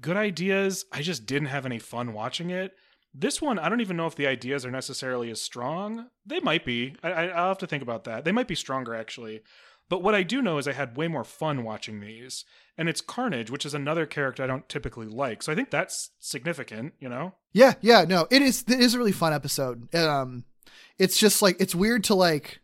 good 0.00 0.16
ideas. 0.16 0.84
I 0.92 1.00
just 1.02 1.24
didn't 1.26 1.48
have 1.48 1.64
any 1.66 1.78
fun 1.78 2.12
watching 2.12 2.50
it. 2.50 2.72
This 3.18 3.40
one, 3.40 3.58
I 3.58 3.70
don't 3.70 3.80
even 3.80 3.96
know 3.96 4.06
if 4.06 4.14
the 4.14 4.26
ideas 4.26 4.66
are 4.66 4.70
necessarily 4.70 5.30
as 5.30 5.40
strong. 5.40 6.08
They 6.26 6.38
might 6.40 6.66
be. 6.66 6.96
I, 7.02 7.12
I, 7.12 7.26
I'll 7.28 7.48
have 7.48 7.58
to 7.58 7.66
think 7.66 7.82
about 7.82 8.04
that. 8.04 8.26
They 8.26 8.32
might 8.32 8.46
be 8.48 8.54
stronger 8.54 8.94
actually. 8.94 9.40
But 9.88 10.02
what 10.02 10.14
I 10.14 10.22
do 10.22 10.42
know 10.42 10.58
is 10.58 10.66
I 10.66 10.72
had 10.72 10.96
way 10.96 11.08
more 11.08 11.24
fun 11.24 11.62
watching 11.64 12.00
these. 12.00 12.44
And 12.78 12.88
it's 12.88 13.00
Carnage, 13.00 13.50
which 13.50 13.64
is 13.64 13.72
another 13.72 14.04
character 14.04 14.42
I 14.42 14.46
don't 14.46 14.68
typically 14.68 15.06
like. 15.06 15.42
So 15.42 15.50
I 15.50 15.54
think 15.54 15.70
that's 15.70 16.10
significant, 16.20 16.92
you 17.00 17.08
know? 17.08 17.34
Yeah, 17.52 17.74
yeah, 17.80 18.04
no, 18.06 18.26
it 18.30 18.42
is. 18.42 18.64
It 18.68 18.80
is 18.80 18.94
a 18.94 18.98
really 18.98 19.12
fun 19.12 19.32
episode. 19.32 19.94
Um, 19.94 20.44
it's 20.98 21.16
just 21.18 21.40
like 21.40 21.56
it's 21.58 21.74
weird 21.74 22.04
to 22.04 22.14
like 22.14 22.60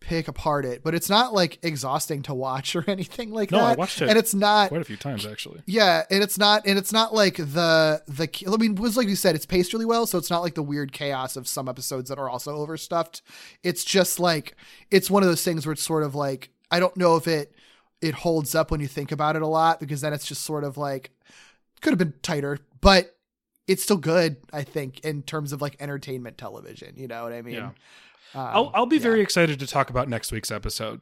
pick 0.00 0.28
apart 0.28 0.66
it, 0.66 0.84
but 0.84 0.94
it's 0.94 1.08
not 1.08 1.32
like 1.32 1.58
exhausting 1.62 2.22
to 2.22 2.34
watch 2.34 2.76
or 2.76 2.84
anything 2.86 3.30
like 3.30 3.50
No, 3.50 3.58
that. 3.58 3.64
I 3.64 3.74
watched 3.74 4.02
it 4.02 4.10
and 4.10 4.18
it's 4.18 4.34
not. 4.34 4.68
Quite 4.68 4.82
a 4.82 4.84
few 4.84 4.96
times 4.98 5.24
actually. 5.24 5.62
Yeah, 5.66 6.02
and 6.10 6.22
it's 6.22 6.36
not, 6.36 6.66
and 6.66 6.78
it's 6.78 6.92
not 6.92 7.14
like 7.14 7.36
the 7.36 8.02
the. 8.06 8.28
I 8.52 8.56
mean, 8.58 8.74
was 8.74 8.98
like 8.98 9.08
you 9.08 9.16
said, 9.16 9.34
it's 9.34 9.46
paced 9.46 9.72
really 9.72 9.86
well, 9.86 10.06
so 10.06 10.18
it's 10.18 10.30
not 10.30 10.42
like 10.42 10.54
the 10.54 10.62
weird 10.62 10.92
chaos 10.92 11.36
of 11.36 11.48
some 11.48 11.66
episodes 11.66 12.10
that 12.10 12.18
are 12.18 12.28
also 12.28 12.54
overstuffed. 12.54 13.22
It's 13.62 13.84
just 13.84 14.20
like 14.20 14.54
it's 14.90 15.10
one 15.10 15.22
of 15.22 15.30
those 15.30 15.42
things 15.42 15.64
where 15.64 15.72
it's 15.72 15.82
sort 15.82 16.02
of 16.02 16.14
like 16.14 16.50
I 16.70 16.80
don't 16.80 16.96
know 16.96 17.16
if 17.16 17.26
it 17.26 17.54
it 18.00 18.14
holds 18.14 18.54
up 18.54 18.70
when 18.70 18.80
you 18.80 18.86
think 18.88 19.12
about 19.12 19.36
it 19.36 19.42
a 19.42 19.46
lot 19.46 19.80
because 19.80 20.00
then 20.00 20.12
it's 20.12 20.26
just 20.26 20.42
sort 20.42 20.64
of 20.64 20.76
like 20.76 21.10
could 21.80 21.90
have 21.90 21.98
been 21.98 22.14
tighter, 22.22 22.58
but 22.80 23.16
it's 23.66 23.82
still 23.82 23.96
good. 23.96 24.36
I 24.52 24.62
think 24.62 25.00
in 25.00 25.22
terms 25.22 25.52
of 25.52 25.60
like 25.62 25.76
entertainment 25.80 26.38
television. 26.38 26.94
You 26.96 27.08
know 27.08 27.22
what 27.24 27.32
I 27.32 27.42
mean? 27.42 27.54
Yeah. 27.54 27.70
Um, 28.34 28.48
I'll 28.52 28.70
I'll 28.74 28.86
be 28.86 28.96
yeah. 28.96 29.02
very 29.02 29.20
excited 29.20 29.58
to 29.60 29.66
talk 29.66 29.90
about 29.90 30.08
next 30.08 30.32
week's 30.32 30.50
episode. 30.50 31.00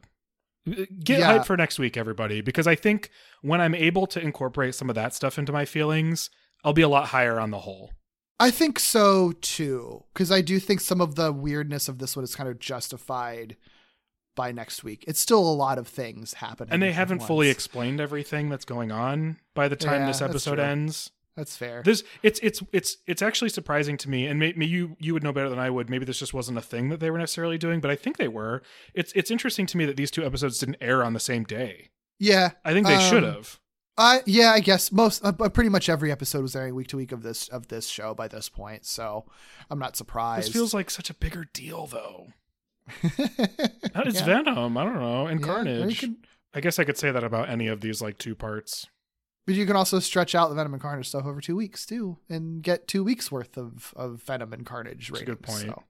Get 0.65 1.19
Yeah. 1.19 1.37
hyped 1.37 1.45
for 1.45 1.55
next 1.55 1.77
week, 1.77 1.95
everybody, 1.95 2.41
because 2.41 2.65
I 2.65 2.73
think 2.75 3.11
when 3.41 3.61
I'm 3.61 3.75
able 3.75 4.07
to 4.07 4.19
incorporate 4.19 4.73
some 4.73 4.89
of 4.89 4.95
that 4.95 5.13
stuff 5.13 5.37
into 5.37 5.51
my 5.51 5.63
feelings, 5.63 6.31
I'll 6.63 6.73
be 6.73 6.81
a 6.81 6.89
lot 6.89 7.09
higher 7.09 7.39
on 7.39 7.51
the 7.51 7.59
whole. 7.59 7.91
I 8.39 8.49
think 8.51 8.79
so 8.79 9.31
too, 9.41 10.05
because 10.13 10.31
I 10.31 10.41
do 10.41 10.59
think 10.59 10.81
some 10.81 11.01
of 11.01 11.15
the 11.15 11.31
weirdness 11.31 11.87
of 11.87 11.99
this 11.99 12.15
one 12.15 12.23
is 12.23 12.35
kind 12.35 12.49
of 12.49 12.59
justified 12.59 13.57
by 14.35 14.51
next 14.51 14.83
week. 14.83 15.03
It's 15.07 15.19
still 15.19 15.39
a 15.39 15.53
lot 15.53 15.77
of 15.77 15.87
things 15.87 16.33
happening, 16.35 16.73
And 16.73 16.81
they 16.81 16.91
haven't 16.91 17.21
fully 17.23 17.49
explained 17.49 17.99
everything 17.99 18.49
that's 18.49 18.65
going 18.65 18.91
on 18.91 19.37
by 19.53 19.67
the 19.67 19.75
time 19.75 20.01
Yeah, 20.01 20.07
this 20.07 20.21
episode 20.21 20.55
true. 20.55 20.63
ends. 20.63 21.11
That's 21.35 21.57
fair. 21.57 21.83
This 21.83 22.03
it's 22.23 22.39
it's 22.41 22.63
it's 22.71 22.97
it's 23.07 23.21
actually 23.21 23.49
surprising 23.49 23.97
to 23.97 24.09
me, 24.09 24.25
and 24.25 24.39
maybe 24.39 24.65
you 24.65 24.95
you 25.01 25.13
would 25.13 25.23
know 25.23 25.33
better 25.33 25.49
than 25.49 25.59
I 25.59 25.69
would. 25.69 25.89
Maybe 25.89 26.05
this 26.05 26.19
just 26.19 26.33
wasn't 26.33 26.57
a 26.57 26.61
thing 26.61 26.87
that 26.89 27.01
they 27.01 27.11
were 27.11 27.17
necessarily 27.17 27.57
doing, 27.57 27.81
but 27.81 27.91
I 27.91 27.95
think 27.97 28.15
they 28.15 28.29
were. 28.29 28.61
It's 28.93 29.11
it's 29.13 29.29
interesting 29.29 29.65
to 29.65 29.77
me 29.77 29.85
that 29.85 29.97
these 29.97 30.11
two 30.11 30.25
episodes 30.25 30.59
didn't 30.59 30.77
air 30.79 31.03
on 31.03 31.11
the 31.13 31.19
same 31.19 31.43
day. 31.43 31.89
yeah, 32.19 32.51
I 32.63 32.71
think 32.71 32.87
they 32.87 32.95
um, 32.95 33.09
should 33.09 33.23
have. 33.23 33.59
I 33.97 34.21
yeah, 34.25 34.51
I 34.51 34.61
guess 34.61 34.93
most, 34.93 35.25
uh, 35.25 35.33
but 35.33 35.53
pretty 35.53 35.69
much 35.69 35.89
every 35.89 36.09
episode 36.11 36.41
was 36.41 36.55
airing 36.55 36.73
week 36.73 36.87
to 36.87 36.97
week 36.97 37.11
of 37.11 37.21
this 37.21 37.49
of 37.49 37.67
this 37.67 37.87
show 37.87 38.13
by 38.13 38.29
this 38.29 38.47
point. 38.47 38.85
So 38.85 39.25
I'm 39.69 39.79
not 39.79 39.97
surprised. 39.97 40.47
This 40.47 40.53
feels 40.53 40.73
like 40.73 40.89
such 40.89 41.09
a 41.09 41.13
bigger 41.13 41.45
deal, 41.53 41.85
though. 41.87 42.27
It's 43.03 44.21
Venom. 44.21 44.77
I 44.77 44.83
don't 44.83 44.95
know, 44.99 45.27
and 45.27 45.41
Carnage. 45.43 45.99
can, 45.99 46.17
I 46.53 46.59
guess 46.61 46.79
I 46.79 46.83
could 46.83 46.97
say 46.97 47.11
that 47.11 47.23
about 47.23 47.49
any 47.49 47.67
of 47.67 47.81
these 47.81 48.01
like 48.01 48.17
two 48.17 48.35
parts. 48.35 48.87
but 49.45 49.55
you 49.55 49.65
can 49.65 49.75
also 49.75 49.99
stretch 49.99 50.35
out 50.35 50.49
the 50.49 50.55
Venom 50.55 50.73
and 50.73 50.81
Carnage 50.81 51.07
stuff 51.09 51.25
over 51.25 51.41
two 51.41 51.55
weeks 51.55 51.85
too, 51.85 52.17
and 52.29 52.61
get 52.61 52.87
two 52.87 53.03
weeks 53.03 53.31
worth 53.31 53.57
of 53.57 53.93
of 53.95 54.21
Venom 54.23 54.53
and 54.53 54.65
Carnage 54.65 55.09
That's 55.09 55.21
a 55.21 55.25
ratings. 55.25 55.27
good 55.27 55.41
point. 55.41 55.61
So. 55.75 55.83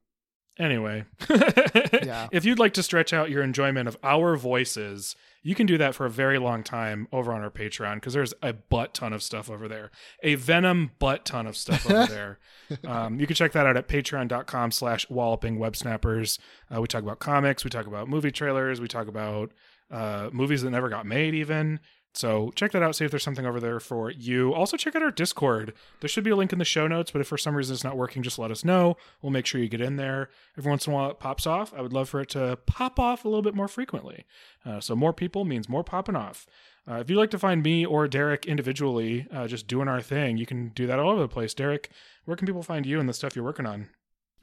Anyway, 0.57 1.03
Yeah. 1.29 2.29
if 2.31 2.45
you'd 2.45 2.59
like 2.59 2.73
to 2.75 2.83
stretch 2.83 3.11
out 3.11 3.29
your 3.29 3.43
enjoyment 3.43 3.89
of 3.89 3.97
our 4.03 4.37
voices, 4.37 5.15
you 5.45 5.53
can 5.53 5.67
do 5.67 5.77
that 5.77 5.93
for 5.93 6.07
a 6.07 6.09
very 6.09 6.39
long 6.39 6.63
time 6.63 7.07
over 7.11 7.31
on 7.31 7.43
our 7.43 7.51
Patreon 7.51 7.97
because 7.97 8.13
there's 8.13 8.33
a 8.41 8.51
butt 8.51 8.95
ton 8.95 9.13
of 9.13 9.21
stuff 9.21 9.47
over 9.47 9.67
there. 9.67 9.91
A 10.23 10.33
Venom 10.33 10.89
butt 10.97 11.23
ton 11.23 11.45
of 11.45 11.55
stuff 11.55 11.87
over 11.87 12.07
there. 12.09 12.39
Um, 12.83 13.19
you 13.19 13.27
can 13.27 13.35
check 13.35 13.51
that 13.51 13.67
out 13.67 13.77
at 13.77 13.87
patreon.com 13.87 14.71
slash 14.71 15.07
walloping 15.07 15.59
web 15.59 15.75
snappers. 15.75 16.39
Uh, 16.75 16.81
we 16.81 16.87
talk 16.87 17.03
about 17.03 17.19
comics, 17.19 17.63
we 17.63 17.69
talk 17.69 17.85
about 17.85 18.09
movie 18.09 18.31
trailers, 18.31 18.81
we 18.81 18.87
talk 18.87 19.07
about 19.07 19.51
uh, 19.91 20.31
movies 20.33 20.63
that 20.63 20.71
never 20.71 20.89
got 20.89 21.05
made 21.05 21.35
even. 21.35 21.79
So 22.15 22.51
check 22.55 22.71
that 22.71 22.81
out. 22.81 22.95
See 22.95 23.05
if 23.05 23.11
there's 23.11 23.23
something 23.23 23.45
over 23.45 23.59
there 23.59 23.79
for 23.79 24.09
you. 24.09 24.53
Also 24.53 24.77
check 24.77 24.95
out 24.95 25.03
our 25.03 25.11
Discord. 25.11 25.73
There 25.99 26.07
should 26.07 26.23
be 26.23 26.29
a 26.29 26.35
link 26.35 26.53
in 26.53 26.59
the 26.59 26.65
show 26.65 26.87
notes, 26.87 27.11
but 27.11 27.21
if 27.21 27.27
for 27.27 27.37
some 27.37 27.55
reason 27.55 27.73
it's 27.73 27.83
not 27.83 27.97
working, 27.97 28.23
just 28.23 28.39
let 28.39 28.51
us 28.51 28.63
know. 28.63 28.97
We'll 29.21 29.31
make 29.31 29.45
sure 29.45 29.59
you 29.59 29.67
get 29.67 29.81
in 29.81 29.97
there. 29.97 30.29
Every 30.57 30.69
once 30.69 30.87
in 30.87 30.93
a 30.93 30.95
while 30.95 31.11
it 31.11 31.19
pops 31.19 31.45
off. 31.45 31.73
I 31.73 31.81
would 31.81 31.93
love 31.93 32.09
for 32.09 32.21
it 32.21 32.29
to 32.29 32.57
pop 32.65 32.99
off 32.99 33.25
a 33.25 33.27
little 33.27 33.41
bit 33.41 33.55
more 33.55 33.67
frequently. 33.67 34.25
Uh, 34.65 34.79
so 34.79 34.95
more 34.95 35.13
people 35.13 35.45
means 35.45 35.67
more 35.67 35.83
popping 35.83 36.15
off. 36.15 36.47
Uh, 36.89 36.95
if 36.95 37.09
you'd 37.09 37.17
like 37.17 37.31
to 37.31 37.39
find 37.39 37.63
me 37.63 37.85
or 37.85 38.07
Derek 38.07 38.45
individually, 38.45 39.27
uh, 39.31 39.47
just 39.47 39.67
doing 39.67 39.87
our 39.87 40.01
thing, 40.01 40.37
you 40.37 40.45
can 40.45 40.69
do 40.69 40.87
that 40.87 40.99
all 40.99 41.09
over 41.09 41.21
the 41.21 41.27
place. 41.27 41.53
Derek, 41.53 41.89
where 42.25 42.37
can 42.37 42.45
people 42.47 42.63
find 42.63 42.85
you 42.85 42.99
and 42.99 43.09
the 43.09 43.13
stuff 43.13 43.35
you're 43.35 43.45
working 43.45 43.65
on? 43.65 43.89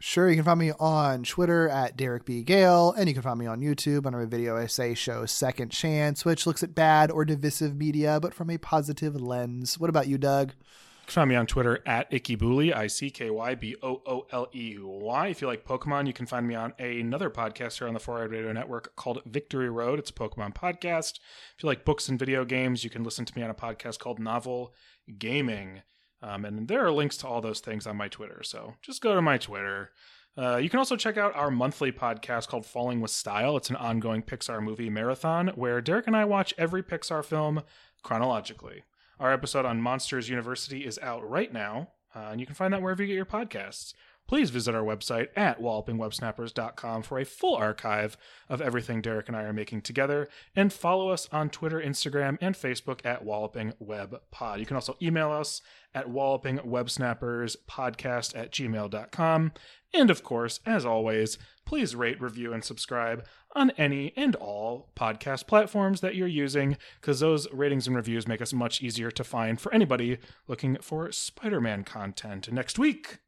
Sure, 0.05 0.29
you 0.29 0.35
can 0.35 0.45
find 0.45 0.59
me 0.59 0.73
on 0.81 1.23
Twitter 1.23 1.69
at 1.69 1.97
Derek 1.97 2.25
B. 2.25 2.43
Gale, 2.43 2.93
and 2.99 3.07
you 3.09 3.15
can 3.15 3.23
find 3.23 3.39
me 3.39 3.47
on 3.47 3.61
YouTube 3.61 4.05
under 4.05 4.19
my 4.19 4.25
video 4.25 4.57
essay 4.57 4.95
show 4.95 5.27
Second 5.27 5.71
Chance, 5.71 6.25
which 6.25 6.45
looks 6.45 6.65
at 6.65 6.75
bad 6.75 7.09
or 7.09 7.25
divisive 7.25 7.77
media, 7.77 8.19
but 8.21 8.35
from 8.35 8.51
a 8.51 8.59
positive 8.59 9.15
lens. 9.15 9.79
What 9.79 9.91
about 9.91 10.09
you, 10.09 10.19
Doug? 10.19 10.49
You 10.49 11.07
can 11.07 11.13
find 11.13 11.29
me 11.31 11.37
on 11.37 11.47
Twitter 11.47 11.85
at 11.87 12.11
Ickybooley, 12.11 12.75
I 12.75 12.89
C 12.89 13.11
K 13.11 13.31
Y 13.31 13.55
B 13.55 13.77
O 13.81 14.03
O 14.05 14.27
L 14.33 14.49
E 14.53 14.77
Y. 14.77 15.29
If 15.29 15.41
you 15.41 15.47
like 15.47 15.65
Pokemon, 15.65 16.09
you 16.09 16.13
can 16.13 16.27
find 16.27 16.49
me 16.49 16.57
on 16.57 16.73
another 16.81 17.31
podcast 17.31 17.79
here 17.79 17.87
on 17.87 17.95
the 17.95 18.01
Four 18.01 18.25
Eyed 18.25 18.33
Radio 18.33 18.51
Network 18.51 18.97
called 18.97 19.23
Victory 19.25 19.71
Road. 19.71 20.01
It's 20.01 20.11
a 20.11 20.15
Pokemon 20.15 20.57
podcast. 20.57 21.21
If 21.57 21.63
you 21.63 21.69
like 21.69 21.85
books 21.85 22.09
and 22.09 22.19
video 22.19 22.45
games, 22.45 22.83
you 22.83 22.91
can 22.91 23.05
listen 23.05 23.25
to 23.25 23.39
me 23.39 23.45
on 23.45 23.51
a 23.51 23.55
podcast 23.55 24.01
called 24.01 24.19
Novel 24.19 24.75
Gaming. 25.17 25.83
Um, 26.23 26.45
and 26.45 26.69
there 26.69 26.85
are 26.85 26.93
links 26.93 27.17
to 27.19 27.27
all 27.27 27.41
those 27.41 27.61
things 27.61 27.87
on 27.87 27.97
my 27.97 28.09
Twitter. 28.09 28.43
So 28.45 28.75
just 28.81 29.03
go 29.03 29.15
to 29.15 29.23
my 29.23 29.39
Twitter. 29.39 29.91
Uh, 30.37 30.57
you 30.57 30.71
can 30.71 30.79
also 30.79 30.97
check 30.97 31.19
out 31.19 31.37
our 31.37 31.51
monthly 31.51 31.93
podcast 31.93 32.49
called 32.49 32.65
Falling 32.65 33.01
with 33.01 33.11
Style. 33.11 33.57
It's 33.57 33.71
an 33.71 33.77
ongoing 33.77 34.23
Pixar 34.23 34.63
movie 34.63 34.89
marathon 34.89 35.49
where 35.49 35.81
Derek 35.81 36.07
and 36.07 36.17
I 36.17 36.25
watch 36.25 36.55
every 36.57 36.83
Pixar 36.83 37.25
film 37.25 37.63
chronologically. 38.03 38.85
Our 39.21 39.33
episode 39.33 39.67
on 39.67 39.83
Monsters 39.83 40.29
University 40.29 40.87
is 40.87 40.99
out 41.03 41.29
right 41.29 41.53
now, 41.53 41.91
uh, 42.15 42.31
and 42.31 42.41
you 42.41 42.47
can 42.47 42.55
find 42.55 42.73
that 42.73 42.83
wherever 42.83 43.03
you 43.03 43.09
get 43.09 43.15
your 43.15 43.27
podcasts. 43.27 43.93
Please 44.29 44.51
visit 44.51 44.75
our 44.75 44.83
website 44.83 45.29
at 45.37 45.61
wallopingwebsnappers.com 45.61 47.03
for 47.03 47.19
a 47.19 47.25
full 47.25 47.55
archive 47.55 48.17
of 48.49 48.63
everything 48.63 49.03
Derek 49.03 49.29
and 49.29 49.37
I 49.37 49.43
are 49.43 49.53
making 49.53 49.83
together, 49.83 50.29
and 50.57 50.73
follow 50.73 51.11
us 51.11 51.29
on 51.31 51.51
Twitter, 51.51 51.79
Instagram, 51.81 52.39
and 52.41 52.55
Facebook 52.55 53.05
at 53.05 53.25
Walloping 53.25 53.75
Web 53.79 54.21
Pod. 54.31 54.61
You 54.61 54.67
can 54.67 54.77
also 54.77 54.97
email 55.03 55.31
us 55.31 55.61
at 55.95 56.09
wallopingwebsnapperspodcast 56.09 58.39
at 58.39 58.53
gmail.com. 58.53 59.53
And 59.95 60.11
of 60.11 60.23
course, 60.23 60.61
as 60.65 60.87
always, 60.87 61.37
please 61.67 61.95
rate, 61.95 62.19
review, 62.21 62.55
and 62.55 62.65
subscribe 62.65 63.27
on 63.55 63.71
any 63.73 64.15
and 64.17 64.35
all 64.37 64.91
podcast 64.97 65.47
platforms 65.47 66.01
that 66.01 66.15
you're 66.15 66.27
using, 66.27 66.79
because 67.01 67.21
those 67.21 67.47
ratings 67.53 67.87
and 67.87 67.95
reviews 67.95 68.27
make 68.27 68.41
us 68.41 68.55
much 68.55 68.83
easier 68.83 69.11
to 69.11 69.23
find 69.23 69.61
for 69.61 69.75
anybody 69.75 70.17
looking 70.49 70.79
for 70.81 71.13
Spider 71.13 71.61
Man 71.61 71.85
content. 71.85 72.51
Next 72.51 72.79
week, 72.79 73.19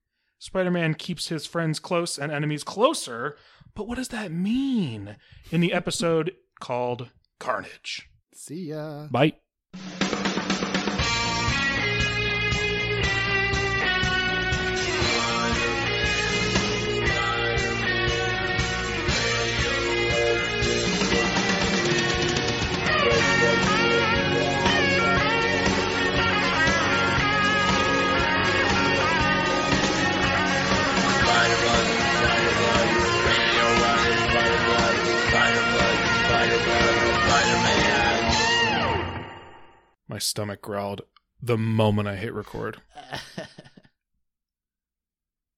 Spider 0.45 0.71
Man 0.71 0.93
keeps 0.93 1.29
his 1.29 1.47
friends 1.47 1.81
close 1.81 2.19
and 2.19 2.31
enemies 2.31 2.65
closer 2.65 3.39
But 3.75 3.89
what 3.89 3.97
does 3.97 4.09
that 4.09 4.31
mean 4.31 5.17
in 5.51 5.63
the 5.63 5.73
episode 5.73 6.33
called 6.61 7.09
Carnage? 7.39 8.11
See 8.35 8.69
ya. 8.69 9.07
Bye. 9.11 9.37
My 40.15 40.21
stomach 40.21 40.63
growled 40.63 41.01
the 41.43 41.59
moment 41.59 42.07
I 42.07 42.15
hit 42.15 42.33
record. 42.33 42.81